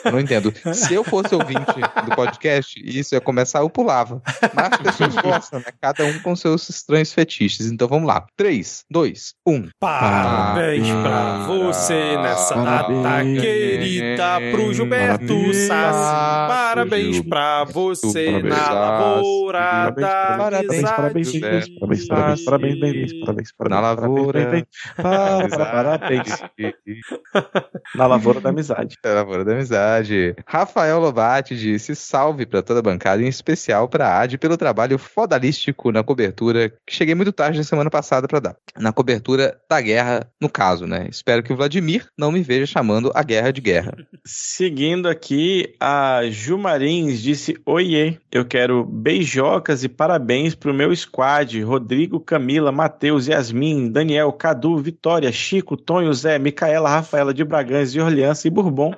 Eu 0.04 0.12
não 0.12 0.20
entendo. 0.20 0.54
Se 0.74 0.94
eu 0.94 1.04
fosse 1.04 1.34
ouvinte 1.34 1.74
do 2.06 2.16
podcast, 2.16 2.82
isso 2.84 3.16
ia 3.16 3.22
começar, 3.22 3.60
eu 3.60 3.70
pulava. 3.70 4.22
Mas 4.54 4.74
as 4.74 4.78
pessoas 4.80 5.16
gostam, 5.22 5.60
né? 5.60 5.66
Cada 5.82 6.04
um 6.06 6.20
com 6.20 6.36
seus 6.36 6.68
estranhos 6.70 7.14
fetiches. 7.14 7.68
Então 7.72 7.88
vamos 7.88 8.08
lá. 8.08 8.26
3, 8.36 8.84
2, 8.90 9.34
1. 9.48 9.70
Parabéns 9.80 10.88
pra 11.02 11.46
você 11.48 12.18
nessa 12.18 12.56
data 12.56 12.92
Parabéns. 12.94 13.42
querida 13.42 14.40
pro 14.52 14.74
Gilberto 14.74 15.28
Parabéns. 15.28 15.58
Sassi. 15.68 16.48
Parabéns 16.48 17.22
pra 17.22 17.64
você 17.66 18.26
Parabéns, 18.32 18.56
na 18.56 18.74
lavoura 18.74 19.92
da 19.92 20.38
Parabéns, 20.38 20.82
parabéns, 20.82 20.82
parabéns, 20.92 21.28
amizade. 21.30 21.72
parabéns, 21.80 22.08
parabéns, 22.08 22.44
parabéns, 22.44 22.44
parabéns, 22.44 23.14
parabéns, 23.20 23.52
parabéns, 23.58 23.70
Na 23.70 23.80
lavoura. 23.82 24.40
parabéns, 24.42 24.66
parabéns, 24.98 25.56
parabéns, 26.42 27.61
na 27.96 28.08
lavoura 28.08 28.40
da 28.40 28.50
amizade. 28.50 28.98
É 29.04 29.10
a 29.10 29.14
lavoura 29.14 29.46
da 29.46 29.54
amizade. 29.54 30.36
Rafael 30.46 31.00
Lobate 31.00 31.56
disse 31.56 31.96
salve 31.96 32.46
pra 32.46 32.62
toda 32.62 32.80
a 32.80 32.84
bancada, 32.84 33.22
em 33.22 33.28
especial 33.28 33.88
pra 33.88 34.20
Ad 34.20 34.38
pelo 34.38 34.58
trabalho 34.58 34.98
fodalístico 34.98 35.92
na 35.92 36.04
cobertura, 36.04 36.70
que 36.86 36.96
cheguei 36.96 37.16
muito 37.16 37.32
tarde 37.32 37.58
na 37.58 37.64
semana 37.64 37.90
passada 37.90 38.28
pra 38.28 38.40
dar. 38.40 38.56
Na 38.78 38.92
cobertura 38.92 39.58
da 39.70 39.82
guerra, 39.82 40.28
no 40.40 40.50
caso, 40.50 40.86
né? 40.86 41.08
Espero 41.10 41.44
que 41.44 41.54
o 41.54 41.56
Vladimir 41.56 42.08
não 42.18 42.32
me 42.32 42.42
veja 42.42 42.66
chamando 42.66 43.12
a 43.14 43.24
guerra 43.24 43.52
de 43.52 43.62
guerra. 43.62 43.96
Seguindo 44.26 45.08
aqui, 45.08 45.76
a 45.80 46.22
Ju 46.30 46.58
Marins 46.58 47.22
disse: 47.22 47.58
Oiê, 47.66 48.18
eu 48.32 48.46
quero 48.46 48.84
beijocas 48.84 49.84
e 49.84 49.90
parabéns 49.90 50.56
pro 50.56 50.74
meu 50.74 50.96
squad: 50.96 51.62
Rodrigo, 51.62 52.20
Camila, 52.20 52.72
Matheus, 52.72 53.28
Yasmin, 53.28 53.92
Daniel, 53.92 54.32
Cadu, 54.34 54.78
Vitória, 54.78 55.32
Chico, 55.32 55.76
Tonho, 55.76 56.14
Zé, 56.14 56.38
Micaela, 56.40 56.90
Rafaela 56.90 57.34
de 57.34 57.44
Bragança, 57.52 57.92
de 57.92 58.00
Orleans 58.00 58.46
e 58.46 58.50
Bourbon. 58.50 58.94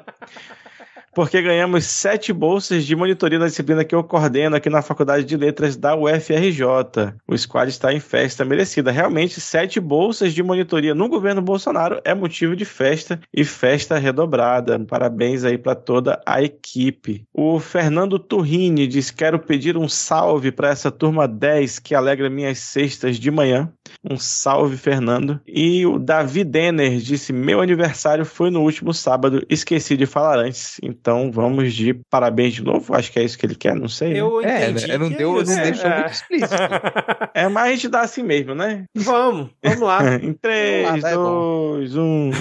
Porque 1.15 1.39
ganhamos 1.43 1.85
sete 1.85 2.33
bolsas 2.33 2.85
de 2.85 2.95
monitoria 2.95 3.37
da 3.37 3.45
disciplina 3.45 3.85
que 3.85 3.93
eu 3.93 4.03
coordeno 4.03 4.55
aqui 4.55 4.67
na 4.67 4.81
Faculdade 4.81 5.25
de 5.25 5.37
Letras 5.37 5.75
da 5.77 5.95
UFRJ. 5.95 7.13
O 7.27 7.37
squad 7.37 7.69
está 7.69 7.93
em 7.93 7.99
festa 7.99 8.43
merecida. 8.43 8.89
Realmente, 8.89 9.39
sete 9.39 9.79
bolsas 9.79 10.33
de 10.33 10.41
monitoria 10.41 10.95
no 10.95 11.07
governo 11.07 11.39
Bolsonaro 11.39 12.01
é 12.03 12.15
motivo 12.15 12.55
de 12.55 12.65
festa 12.65 13.19
e 13.31 13.45
festa 13.45 13.99
redobrada. 13.99 14.79
Parabéns 14.79 15.43
aí 15.43 15.55
para 15.55 15.75
toda 15.75 16.19
a 16.25 16.41
equipe. 16.41 17.27
O 17.31 17.59
Fernando 17.59 18.17
Turrini 18.17 18.87
diz: 18.87 19.11
Quero 19.11 19.37
pedir 19.37 19.77
um 19.77 19.87
salve 19.87 20.51
para 20.51 20.69
essa 20.69 20.89
turma 20.89 21.27
10 21.27 21.77
que 21.77 21.93
alegra 21.93 22.27
minhas 22.27 22.57
sextas 22.57 23.19
de 23.19 23.29
manhã. 23.29 23.71
Um 24.03 24.17
salve, 24.17 24.77
Fernando. 24.77 25.39
E 25.47 25.85
o 25.85 25.97
Davi 25.99 26.43
Denner 26.43 26.97
disse: 26.97 27.31
Meu 27.33 27.61
aniversário 27.61 28.25
foi 28.25 28.49
no 28.49 28.61
último 28.61 28.93
sábado, 28.93 29.45
esqueci 29.49 29.95
de 29.97 30.05
falar 30.05 30.37
antes. 30.39 30.77
Então 30.83 31.31
vamos 31.31 31.73
de 31.73 31.93
parabéns 32.09 32.53
de 32.53 32.63
novo. 32.63 32.95
Acho 32.95 33.11
que 33.11 33.19
é 33.19 33.23
isso 33.23 33.37
que 33.37 33.45
ele 33.45 33.55
quer, 33.55 33.75
não 33.75 33.87
sei. 33.87 34.13
né? 34.13 34.19
Eu 34.19 34.41
É, 34.41 34.69
entendi. 34.69 34.87
né? 34.87 34.97
não 34.97 35.09
que 35.09 35.15
deu, 35.17 35.31
é 35.41 35.43
não 35.43 35.55
deixou 35.55 35.89
É. 35.89 35.99
muito 35.99 36.11
explícito. 36.11 36.53
É, 37.35 37.47
mas 37.47 37.63
a 37.63 37.71
gente 37.71 37.87
dá 37.87 38.01
assim 38.01 38.21
mesmo, 38.21 38.53
né? 38.53 38.83
Vamos, 38.95 39.49
vamos 39.63 39.79
lá. 39.81 39.99
em 40.21 40.33
3, 40.33 40.85
Vamos 40.87 41.03
lá, 41.03 41.09
tá 41.09 41.15
bom. 41.15 41.73
2, 41.77 41.97
1. 41.97 42.31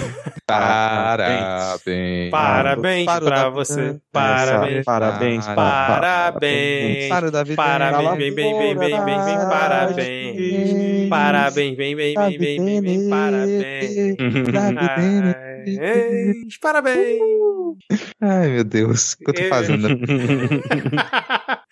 Parabéns. 0.45 2.29
Parabéns 2.31 3.05
Para 3.05 3.49
você. 3.49 3.99
Parabéns. 4.11 4.85
Parabéns. 4.85 5.45
Parabéns. 5.47 7.09
Parabéns, 7.55 8.17
bem, 8.17 8.33
bem, 8.35 8.75
bem, 8.77 8.95
parabéns. 9.49 11.09
Parabéns, 11.43 11.75
bem, 11.75 11.95
bem, 11.95 12.17
bem, 12.17 12.37
bem, 12.37 12.63
bem, 12.63 12.81
bem, 12.81 13.09
parabéns. 13.09 14.15
Parabéns. 14.51 15.35
Parabéns. 16.61 17.42
Ai, 18.21 18.49
meu 18.49 18.63
Deus. 18.63 19.13
O 19.13 19.17
que 19.17 19.29
eu 19.31 19.33
tô 19.33 19.43
fazendo? 19.49 19.87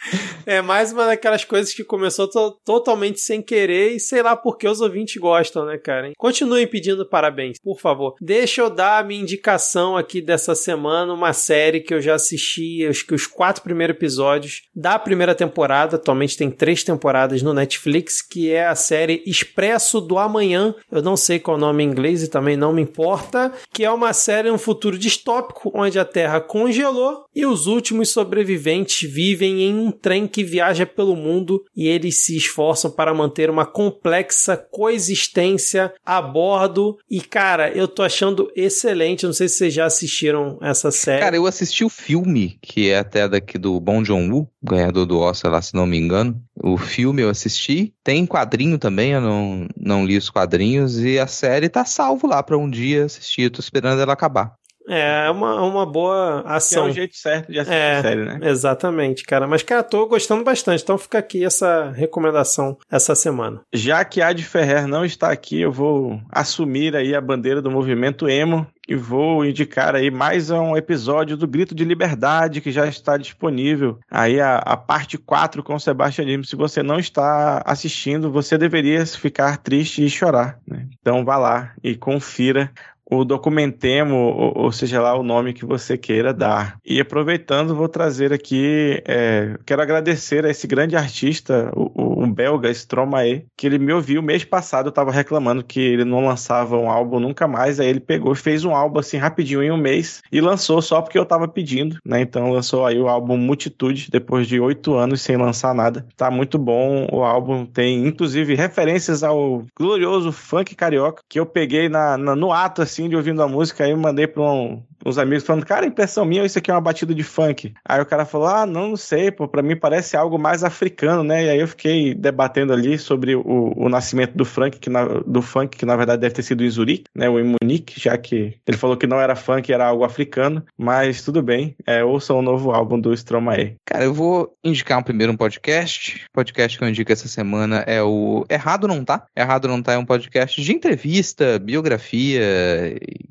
É 0.47 0.61
mais 0.61 0.91
uma 0.91 1.05
daquelas 1.05 1.45
coisas 1.45 1.73
que 1.73 1.83
começou 1.83 2.27
to- 2.27 2.57
totalmente 2.65 3.19
sem 3.21 3.39
querer 3.41 3.91
e 3.95 3.99
sei 3.99 4.23
lá 4.23 4.35
por 4.35 4.57
que 4.57 4.67
os 4.67 4.81
ouvintes 4.81 5.15
gostam, 5.21 5.63
né, 5.65 5.77
cara? 5.77 6.11
Continuem 6.17 6.65
pedindo 6.65 7.07
parabéns, 7.07 7.57
por 7.63 7.79
favor. 7.79 8.15
Deixa 8.19 8.61
eu 8.61 8.69
dar 8.69 8.97
a 8.99 9.03
minha 9.03 9.21
indicação 9.21 9.95
aqui 9.95 10.19
dessa 10.19 10.55
semana, 10.55 11.13
uma 11.13 11.33
série 11.33 11.81
que 11.81 11.93
eu 11.93 12.01
já 12.01 12.15
assisti, 12.15 12.85
acho 12.87 13.05
que 13.05 13.13
os 13.13 13.27
quatro 13.27 13.61
primeiros 13.61 13.95
episódios 13.95 14.63
da 14.75 14.97
primeira 14.97 15.35
temporada. 15.35 15.95
Atualmente 15.97 16.35
tem 16.35 16.49
três 16.49 16.83
temporadas 16.83 17.43
no 17.43 17.53
Netflix, 17.53 18.21
que 18.23 18.51
é 18.51 18.65
a 18.65 18.75
série 18.75 19.21
Expresso 19.27 20.01
do 20.01 20.17
Amanhã. 20.17 20.73
Eu 20.91 21.03
não 21.03 21.15
sei 21.15 21.37
qual 21.39 21.55
é 21.55 21.59
o 21.59 21.61
nome 21.61 21.83
em 21.83 21.87
inglês 21.87 22.23
e 22.23 22.27
também 22.29 22.57
não 22.57 22.73
me 22.73 22.81
importa. 22.81 23.51
Que 23.71 23.85
é 23.85 23.91
uma 23.91 24.13
série 24.13 24.49
um 24.49 24.57
futuro 24.57 24.97
distópico, 24.97 25.71
onde 25.75 25.90
a 25.99 26.05
Terra 26.05 26.39
congelou 26.39 27.25
e 27.33 27.45
os 27.45 27.67
últimos 27.67 28.09
sobreviventes 28.09 29.09
vivem 29.09 29.63
em 29.63 29.73
um 29.73 29.91
trem 29.91 30.27
que 30.27 30.43
viaja 30.43 30.85
pelo 30.85 31.15
mundo 31.15 31.63
e 31.75 31.87
eles 31.87 32.23
se 32.23 32.35
esforçam 32.35 32.91
para 32.91 33.13
manter 33.13 33.49
uma 33.49 33.65
complexa 33.65 34.57
coexistência 34.57 35.93
a 36.05 36.21
bordo. 36.21 36.97
E 37.09 37.21
cara, 37.21 37.69
eu 37.71 37.87
tô 37.87 38.03
achando 38.03 38.51
excelente. 38.55 39.25
Não 39.25 39.33
sei 39.33 39.47
se 39.47 39.57
vocês 39.57 39.73
já 39.73 39.85
assistiram 39.85 40.57
essa 40.61 40.91
série. 40.91 41.21
Cara, 41.21 41.35
eu 41.35 41.45
assisti 41.45 41.83
o 41.83 41.89
filme, 41.89 42.57
que 42.61 42.89
é 42.89 42.99
até 42.99 43.27
daqui 43.27 43.57
do 43.57 43.79
Bong 43.79 44.05
Joon-woo, 44.05 44.49
ganhador 44.61 45.05
do 45.05 45.19
Oscar 45.19 45.51
lá, 45.51 45.61
se 45.61 45.73
não 45.73 45.85
me 45.85 45.97
engano. 45.97 46.41
O 46.63 46.77
filme 46.77 47.21
eu 47.21 47.29
assisti. 47.29 47.93
Tem 48.03 48.25
quadrinho 48.25 48.77
também, 48.77 49.11
eu 49.11 49.21
não, 49.21 49.67
não 49.77 50.05
li 50.05 50.17
os 50.17 50.29
quadrinhos. 50.29 50.99
E 50.99 51.17
a 51.17 51.27
série 51.27 51.69
tá 51.69 51.85
salvo 51.85 52.27
lá 52.27 52.43
pra 52.43 52.57
um 52.57 52.69
dia 52.69 53.05
assistir. 53.05 53.43
Eu 53.43 53.51
tô 53.51 53.59
esperando 53.59 54.01
ela 54.01 54.13
acabar. 54.13 54.55
É 54.89 55.29
uma, 55.29 55.61
uma 55.61 55.85
boa 55.85 56.41
Que 56.43 56.49
é 56.49 56.55
ação. 56.55 56.85
o 56.87 56.91
jeito 56.91 57.15
certo 57.15 57.51
de 57.51 57.59
assistir 57.59 57.77
É. 57.79 57.97
a 57.97 58.01
série, 58.01 58.25
né? 58.25 58.39
Exatamente, 58.43 59.23
cara. 59.23 59.47
Mas, 59.47 59.61
cara, 59.63 59.83
tô 59.83 60.07
gostando 60.07 60.43
bastante. 60.43 60.81
Então 60.83 60.97
fica 60.97 61.17
aqui 61.19 61.45
essa 61.45 61.91
recomendação 61.91 62.77
essa 62.89 63.13
semana. 63.15 63.61
Já 63.73 64.03
que 64.03 64.21
Ad 64.21 64.41
Ferrer 64.43 64.87
não 64.87 65.05
está 65.05 65.31
aqui, 65.31 65.61
eu 65.61 65.71
vou 65.71 66.19
assumir 66.31 66.95
aí 66.95 67.13
a 67.15 67.21
bandeira 67.21 67.61
do 67.61 67.69
movimento 67.71 68.27
emo 68.27 68.65
e 68.89 68.95
vou 68.95 69.45
indicar 69.45 69.95
aí 69.95 70.09
mais 70.11 70.49
um 70.49 70.75
episódio 70.75 71.37
do 71.37 71.47
Grito 71.47 71.73
de 71.75 71.85
Liberdade 71.85 72.59
que 72.59 72.71
já 72.71 72.87
está 72.87 73.15
disponível. 73.17 73.99
Aí 74.09 74.39
a, 74.41 74.57
a 74.57 74.75
parte 74.75 75.17
4 75.17 75.63
com 75.63 75.75
o 75.75 75.79
Sebastian 75.79 76.25
Lima. 76.25 76.43
Se 76.43 76.55
você 76.55 76.81
não 76.83 76.97
está 76.99 77.61
assistindo, 77.65 78.31
você 78.31 78.57
deveria 78.57 79.05
ficar 79.05 79.57
triste 79.57 80.03
e 80.03 80.09
chorar. 80.09 80.57
né? 80.67 80.87
Então 80.99 81.23
vá 81.23 81.37
lá 81.37 81.71
e 81.83 81.95
confira 81.95 82.71
o 83.11 83.23
documentemo, 83.25 84.15
ou, 84.15 84.57
ou 84.65 84.71
seja 84.71 85.01
lá 85.01 85.13
o 85.17 85.23
nome 85.23 85.53
que 85.53 85.65
você 85.65 85.97
queira 85.97 86.33
dar. 86.33 86.77
E 86.85 86.99
aproveitando, 87.01 87.75
vou 87.75 87.89
trazer 87.89 88.31
aqui, 88.33 89.01
é, 89.05 89.57
quero 89.65 89.81
agradecer 89.81 90.45
a 90.45 90.49
esse 90.49 90.67
grande 90.67 90.95
artista, 90.95 91.71
o, 91.75 91.91
o- 92.19 92.23
um 92.23 92.31
belga, 92.31 92.69
Stromae, 92.71 93.45
que 93.57 93.65
ele 93.67 93.77
me 93.79 93.91
ouviu 93.93 94.21
mês 94.21 94.43
passado, 94.45 94.87
eu 94.87 94.91
tava 94.91 95.11
reclamando 95.11 95.63
que 95.63 95.79
ele 95.79 96.05
não 96.05 96.25
lançava 96.25 96.77
um 96.77 96.89
álbum 96.89 97.19
nunca 97.19 97.47
mais, 97.47 97.79
aí 97.79 97.87
ele 97.87 97.99
pegou 97.99 98.31
e 98.33 98.35
fez 98.35 98.63
um 98.63 98.75
álbum 98.75 98.99
assim 98.99 99.17
rapidinho 99.17 99.63
em 99.63 99.71
um 99.71 99.77
mês 99.77 100.21
e 100.31 100.39
lançou 100.39 100.81
só 100.81 101.01
porque 101.01 101.17
eu 101.17 101.25
tava 101.25 101.47
pedindo, 101.47 101.97
né? 102.05 102.21
Então 102.21 102.51
lançou 102.51 102.85
aí 102.85 102.99
o 102.99 103.07
álbum 103.07 103.37
Multitude, 103.37 104.07
depois 104.11 104.47
de 104.47 104.59
oito 104.59 104.93
anos 104.95 105.21
sem 105.21 105.35
lançar 105.37 105.73
nada. 105.73 106.05
Tá 106.15 106.29
muito 106.31 106.57
bom 106.57 107.07
o 107.11 107.23
álbum, 107.23 107.65
tem 107.65 108.05
inclusive 108.07 108.55
referências 108.55 109.23
ao 109.23 109.63
glorioso 109.77 110.31
funk 110.31 110.75
carioca, 110.75 111.23
que 111.27 111.39
eu 111.39 111.45
peguei 111.45 111.89
na, 111.89 112.17
na- 112.17 112.35
no 112.35 112.51
ato 112.51 112.81
assim 112.81 113.00
de 113.09 113.15
ouvindo 113.15 113.41
a 113.43 113.47
música, 113.47 113.83
aí 113.83 113.95
mandei 113.95 114.27
pra 114.27 114.43
um- 114.43 114.83
uns 115.05 115.17
amigos 115.17 115.43
falando, 115.43 115.65
cara, 115.65 115.85
impressão 115.85 116.25
minha, 116.25 116.45
isso 116.45 116.57
aqui 116.57 116.69
é 116.69 116.73
uma 116.73 116.81
batida 116.81 117.13
de 117.13 117.23
funk. 117.23 117.73
Aí 117.85 118.01
o 118.01 118.05
cara 118.05 118.25
falou, 118.25 118.47
ah, 118.47 118.65
não, 118.65 118.89
não 118.89 118.97
sei, 118.97 119.31
pô, 119.31 119.47
pra 119.47 119.61
mim 119.61 119.75
parece 119.75 120.17
algo 120.17 120.37
mais 120.37 120.63
africano, 120.63 121.23
né? 121.23 121.45
E 121.45 121.49
aí 121.49 121.59
eu 121.59 121.67
fiquei 121.67 122.13
debatendo 122.13 122.73
ali 122.73 122.97
sobre 122.97 123.35
o, 123.35 123.73
o 123.75 123.89
nascimento 123.89 124.35
do 124.35 124.45
funk, 124.45 124.79
que 124.79 124.89
na, 124.89 125.05
do 125.05 125.41
funk, 125.41 125.77
que 125.77 125.85
na 125.85 125.95
verdade 125.95 126.21
deve 126.21 126.35
ter 126.35 126.43
sido 126.43 126.63
em 126.63 126.69
Zurique, 126.69 127.05
né? 127.15 127.29
Ou 127.29 127.39
em 127.39 127.55
Munique, 127.61 127.99
já 127.99 128.17
que 128.17 128.55
ele 128.67 128.77
falou 128.77 128.97
que 128.97 129.07
não 129.07 129.19
era 129.19 129.35
funk, 129.35 129.71
era 129.71 129.87
algo 129.87 130.03
africano, 130.03 130.63
mas 130.77 131.23
tudo 131.23 131.41
bem, 131.41 131.75
é, 131.85 132.03
ouçam 132.03 132.39
o 132.39 132.41
novo 132.41 132.71
álbum 132.71 132.99
do 132.99 133.13
Stromae. 133.13 133.75
Cara, 133.85 134.03
eu 134.03 134.13
vou 134.13 134.53
indicar 134.63 134.99
um 134.99 135.03
primeiro 135.03 135.31
um 135.31 135.37
podcast. 135.37 136.25
O 136.29 136.33
podcast 136.33 136.77
que 136.77 136.83
eu 136.83 136.89
indico 136.89 137.11
essa 137.11 137.27
semana 137.27 137.83
é 137.87 138.01
o 138.01 138.45
Errado 138.49 138.87
Não 138.87 139.03
Tá. 139.05 139.25
Errado 139.35 139.67
Não 139.67 139.81
Tá 139.81 139.93
é 139.93 139.97
um 139.97 140.05
podcast 140.05 140.61
de 140.61 140.73
entrevista, 140.73 141.57
biografia, 141.59 142.41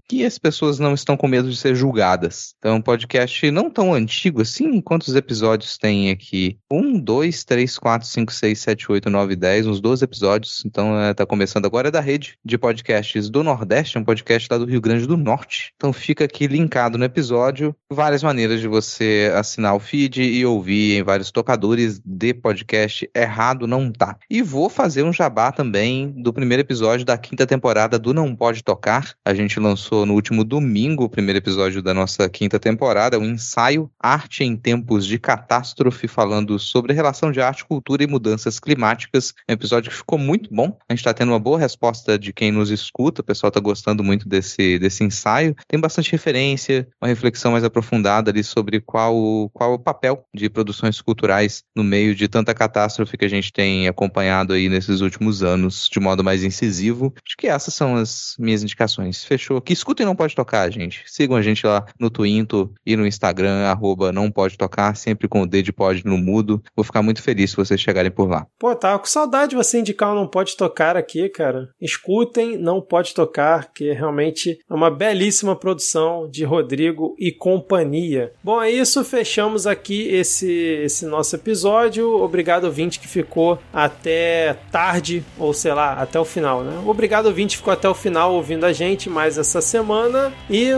que 0.08 0.24
as 0.24 0.38
pessoas 0.38 0.78
não 0.78 0.94
estão 0.94 1.16
com 1.16 1.28
medo 1.28 1.50
de 1.50 1.56
ser 1.60 1.74
julgadas. 1.74 2.54
Então, 2.58 2.72
é 2.72 2.74
um 2.74 2.82
podcast 2.82 3.50
não 3.50 3.70
tão 3.70 3.92
antigo 3.92 4.42
assim. 4.42 4.80
Quantos 4.80 5.14
episódios 5.14 5.76
tem 5.76 6.10
aqui? 6.10 6.58
Um, 6.70 6.98
dois, 6.98 7.44
três, 7.44 7.78
quatro, 7.78 8.06
cinco, 8.06 8.32
seis, 8.32 8.60
sete, 8.60 8.90
oito, 8.90 9.10
nove, 9.10 9.36
dez, 9.36 9.66
uns 9.66 9.80
12 9.80 10.04
episódios. 10.04 10.62
Então, 10.64 10.98
é, 10.98 11.14
tá 11.14 11.26
começando 11.26 11.66
agora. 11.66 11.88
É 11.88 11.90
da 11.90 12.00
rede 12.00 12.38
de 12.44 12.58
podcasts 12.58 13.28
do 13.28 13.42
Nordeste, 13.42 13.96
é 13.96 14.00
um 14.00 14.04
podcast 14.04 14.48
lá 14.50 14.58
do 14.58 14.64
Rio 14.64 14.80
Grande 14.80 15.06
do 15.06 15.16
Norte. 15.16 15.72
Então, 15.76 15.92
fica 15.92 16.24
aqui 16.24 16.46
linkado 16.46 16.98
no 16.98 17.04
episódio. 17.04 17.74
Várias 17.90 18.22
maneiras 18.22 18.60
de 18.60 18.68
você 18.68 19.32
assinar 19.34 19.74
o 19.74 19.80
feed 19.80 20.22
e 20.22 20.44
ouvir 20.44 20.98
em 20.98 21.02
vários 21.02 21.30
tocadores 21.30 22.00
de 22.04 22.34
podcast. 22.34 23.08
Errado 23.14 23.66
não 23.66 23.92
tá. 23.92 24.16
E 24.28 24.42
vou 24.42 24.68
fazer 24.68 25.02
um 25.02 25.12
jabá 25.12 25.52
também 25.52 26.10
do 26.22 26.32
primeiro 26.32 26.62
episódio 26.62 27.04
da 27.04 27.18
quinta 27.18 27.46
temporada 27.46 27.98
do 27.98 28.14
Não 28.14 28.34
Pode 28.34 28.62
Tocar. 28.62 29.14
A 29.24 29.34
gente 29.34 29.60
lançou 29.60 30.06
no 30.06 30.14
último 30.14 30.44
domingo 30.44 31.04
o 31.04 31.08
primeiro 31.08 31.38
episódio 31.38 31.49
da 31.82 31.94
nossa 31.94 32.28
quinta 32.28 32.58
temporada, 32.58 33.18
um 33.18 33.24
ensaio 33.24 33.90
Arte 33.98 34.44
em 34.44 34.56
Tempos 34.56 35.06
de 35.06 35.18
Catástrofe, 35.18 36.08
falando 36.08 36.58
sobre 36.58 36.92
relação 36.92 37.32
de 37.32 37.40
arte, 37.40 37.64
cultura 37.64 38.02
e 38.02 38.06
mudanças 38.06 38.60
climáticas. 38.60 39.34
Um 39.48 39.52
episódio 39.52 39.90
que 39.90 39.96
ficou 39.96 40.18
muito 40.18 40.52
bom. 40.54 40.76
A 40.88 40.92
gente 40.92 41.00
está 41.00 41.12
tendo 41.12 41.32
uma 41.32 41.38
boa 41.38 41.58
resposta 41.58 42.18
de 42.18 42.32
quem 42.32 42.50
nos 42.50 42.70
escuta. 42.70 43.20
O 43.20 43.24
pessoal 43.24 43.48
está 43.48 43.60
gostando 43.60 44.02
muito 44.04 44.28
desse, 44.28 44.78
desse 44.78 45.04
ensaio. 45.04 45.54
Tem 45.66 45.78
bastante 45.78 46.12
referência, 46.12 46.88
uma 47.00 47.08
reflexão 47.08 47.52
mais 47.52 47.64
aprofundada 47.64 48.30
ali 48.30 48.44
sobre 48.44 48.80
qual, 48.80 49.50
qual 49.50 49.72
é 49.72 49.74
o 49.74 49.78
papel 49.78 50.24
de 50.34 50.48
produções 50.48 51.00
culturais 51.00 51.64
no 51.74 51.84
meio 51.84 52.14
de 52.14 52.28
tanta 52.28 52.54
catástrofe 52.54 53.16
que 53.16 53.24
a 53.24 53.28
gente 53.28 53.52
tem 53.52 53.88
acompanhado 53.88 54.52
aí 54.52 54.68
nesses 54.68 55.00
últimos 55.00 55.42
anos 55.42 55.88
de 55.90 56.00
modo 56.00 56.24
mais 56.24 56.44
incisivo. 56.44 57.12
Acho 57.26 57.36
que 57.36 57.46
essas 57.46 57.74
são 57.74 57.96
as 57.96 58.34
minhas 58.38 58.62
indicações. 58.62 59.24
Fechou. 59.24 59.60
Que 59.60 59.72
escutem 59.72 60.06
não 60.06 60.16
pode 60.16 60.34
tocar, 60.34 60.70
gente. 60.70 61.02
Sigam 61.06 61.36
a 61.36 61.39
gente 61.42 61.66
lá 61.66 61.84
no 61.98 62.10
Twinto 62.10 62.72
e 62.84 62.96
no 62.96 63.06
Instagram, 63.06 63.66
arroba 63.66 64.12
não 64.12 64.30
pode 64.30 64.56
tocar, 64.56 64.96
sempre 64.96 65.28
com 65.28 65.42
o 65.42 65.46
D 65.46 65.62
de 65.62 65.72
pode 65.72 66.04
no 66.04 66.18
mudo. 66.18 66.62
Vou 66.74 66.84
ficar 66.84 67.02
muito 67.02 67.22
feliz 67.22 67.50
se 67.50 67.56
vocês 67.56 67.80
chegarem 67.80 68.10
por 68.10 68.28
lá. 68.28 68.46
Pô, 68.58 68.74
tava 68.74 68.98
com 68.98 69.06
saudade 69.06 69.50
de 69.50 69.56
você 69.56 69.78
indicar 69.78 70.12
o 70.12 70.14
Não 70.14 70.26
Pode 70.26 70.56
Tocar 70.56 70.96
aqui, 70.96 71.28
cara. 71.28 71.68
Escutem 71.80 72.56
Não 72.56 72.80
Pode 72.80 73.14
Tocar, 73.14 73.72
que 73.72 73.92
realmente 73.92 74.58
é 74.68 74.74
uma 74.74 74.90
belíssima 74.90 75.56
produção 75.56 76.28
de 76.28 76.44
Rodrigo 76.44 77.14
e 77.18 77.32
companhia. 77.32 78.32
Bom, 78.42 78.62
é 78.62 78.70
isso. 78.70 79.04
Fechamos 79.04 79.66
aqui 79.66 80.08
esse, 80.08 80.50
esse 80.50 81.06
nosso 81.06 81.36
episódio. 81.36 82.22
Obrigado, 82.22 82.64
ouvinte, 82.64 83.00
que 83.00 83.08
ficou 83.08 83.58
até 83.72 84.56
tarde, 84.70 85.24
ou 85.38 85.52
sei 85.52 85.72
lá, 85.72 85.94
até 85.94 86.18
o 86.18 86.24
final, 86.24 86.62
né? 86.62 86.82
Obrigado, 86.86 87.26
ouvinte, 87.26 87.56
que 87.56 87.58
ficou 87.58 87.72
até 87.72 87.88
o 87.88 87.94
final 87.94 88.34
ouvindo 88.34 88.64
a 88.64 88.72
gente 88.72 89.08
mais 89.08 89.38
essa 89.38 89.60
semana. 89.60 90.32
E 90.48 90.74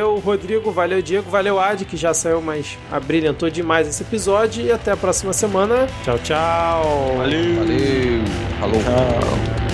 valeu, 0.00 0.18
Rodrigo, 0.18 0.70
valeu, 0.70 1.02
Diego, 1.02 1.30
valeu, 1.30 1.60
Ad, 1.60 1.84
que 1.84 1.96
já 1.96 2.14
saiu, 2.14 2.40
mas 2.40 2.78
abrilhantou 2.90 3.50
demais 3.50 3.86
esse 3.86 4.02
episódio. 4.02 4.64
E 4.64 4.72
até 4.72 4.92
a 4.92 4.96
próxima 4.96 5.32
semana. 5.32 5.86
Tchau, 6.04 6.18
tchau. 6.18 7.14
Valeu! 7.18 7.56
Valeu! 7.56 8.24
Falou! 8.58 8.82
Tchau. 8.82 9.69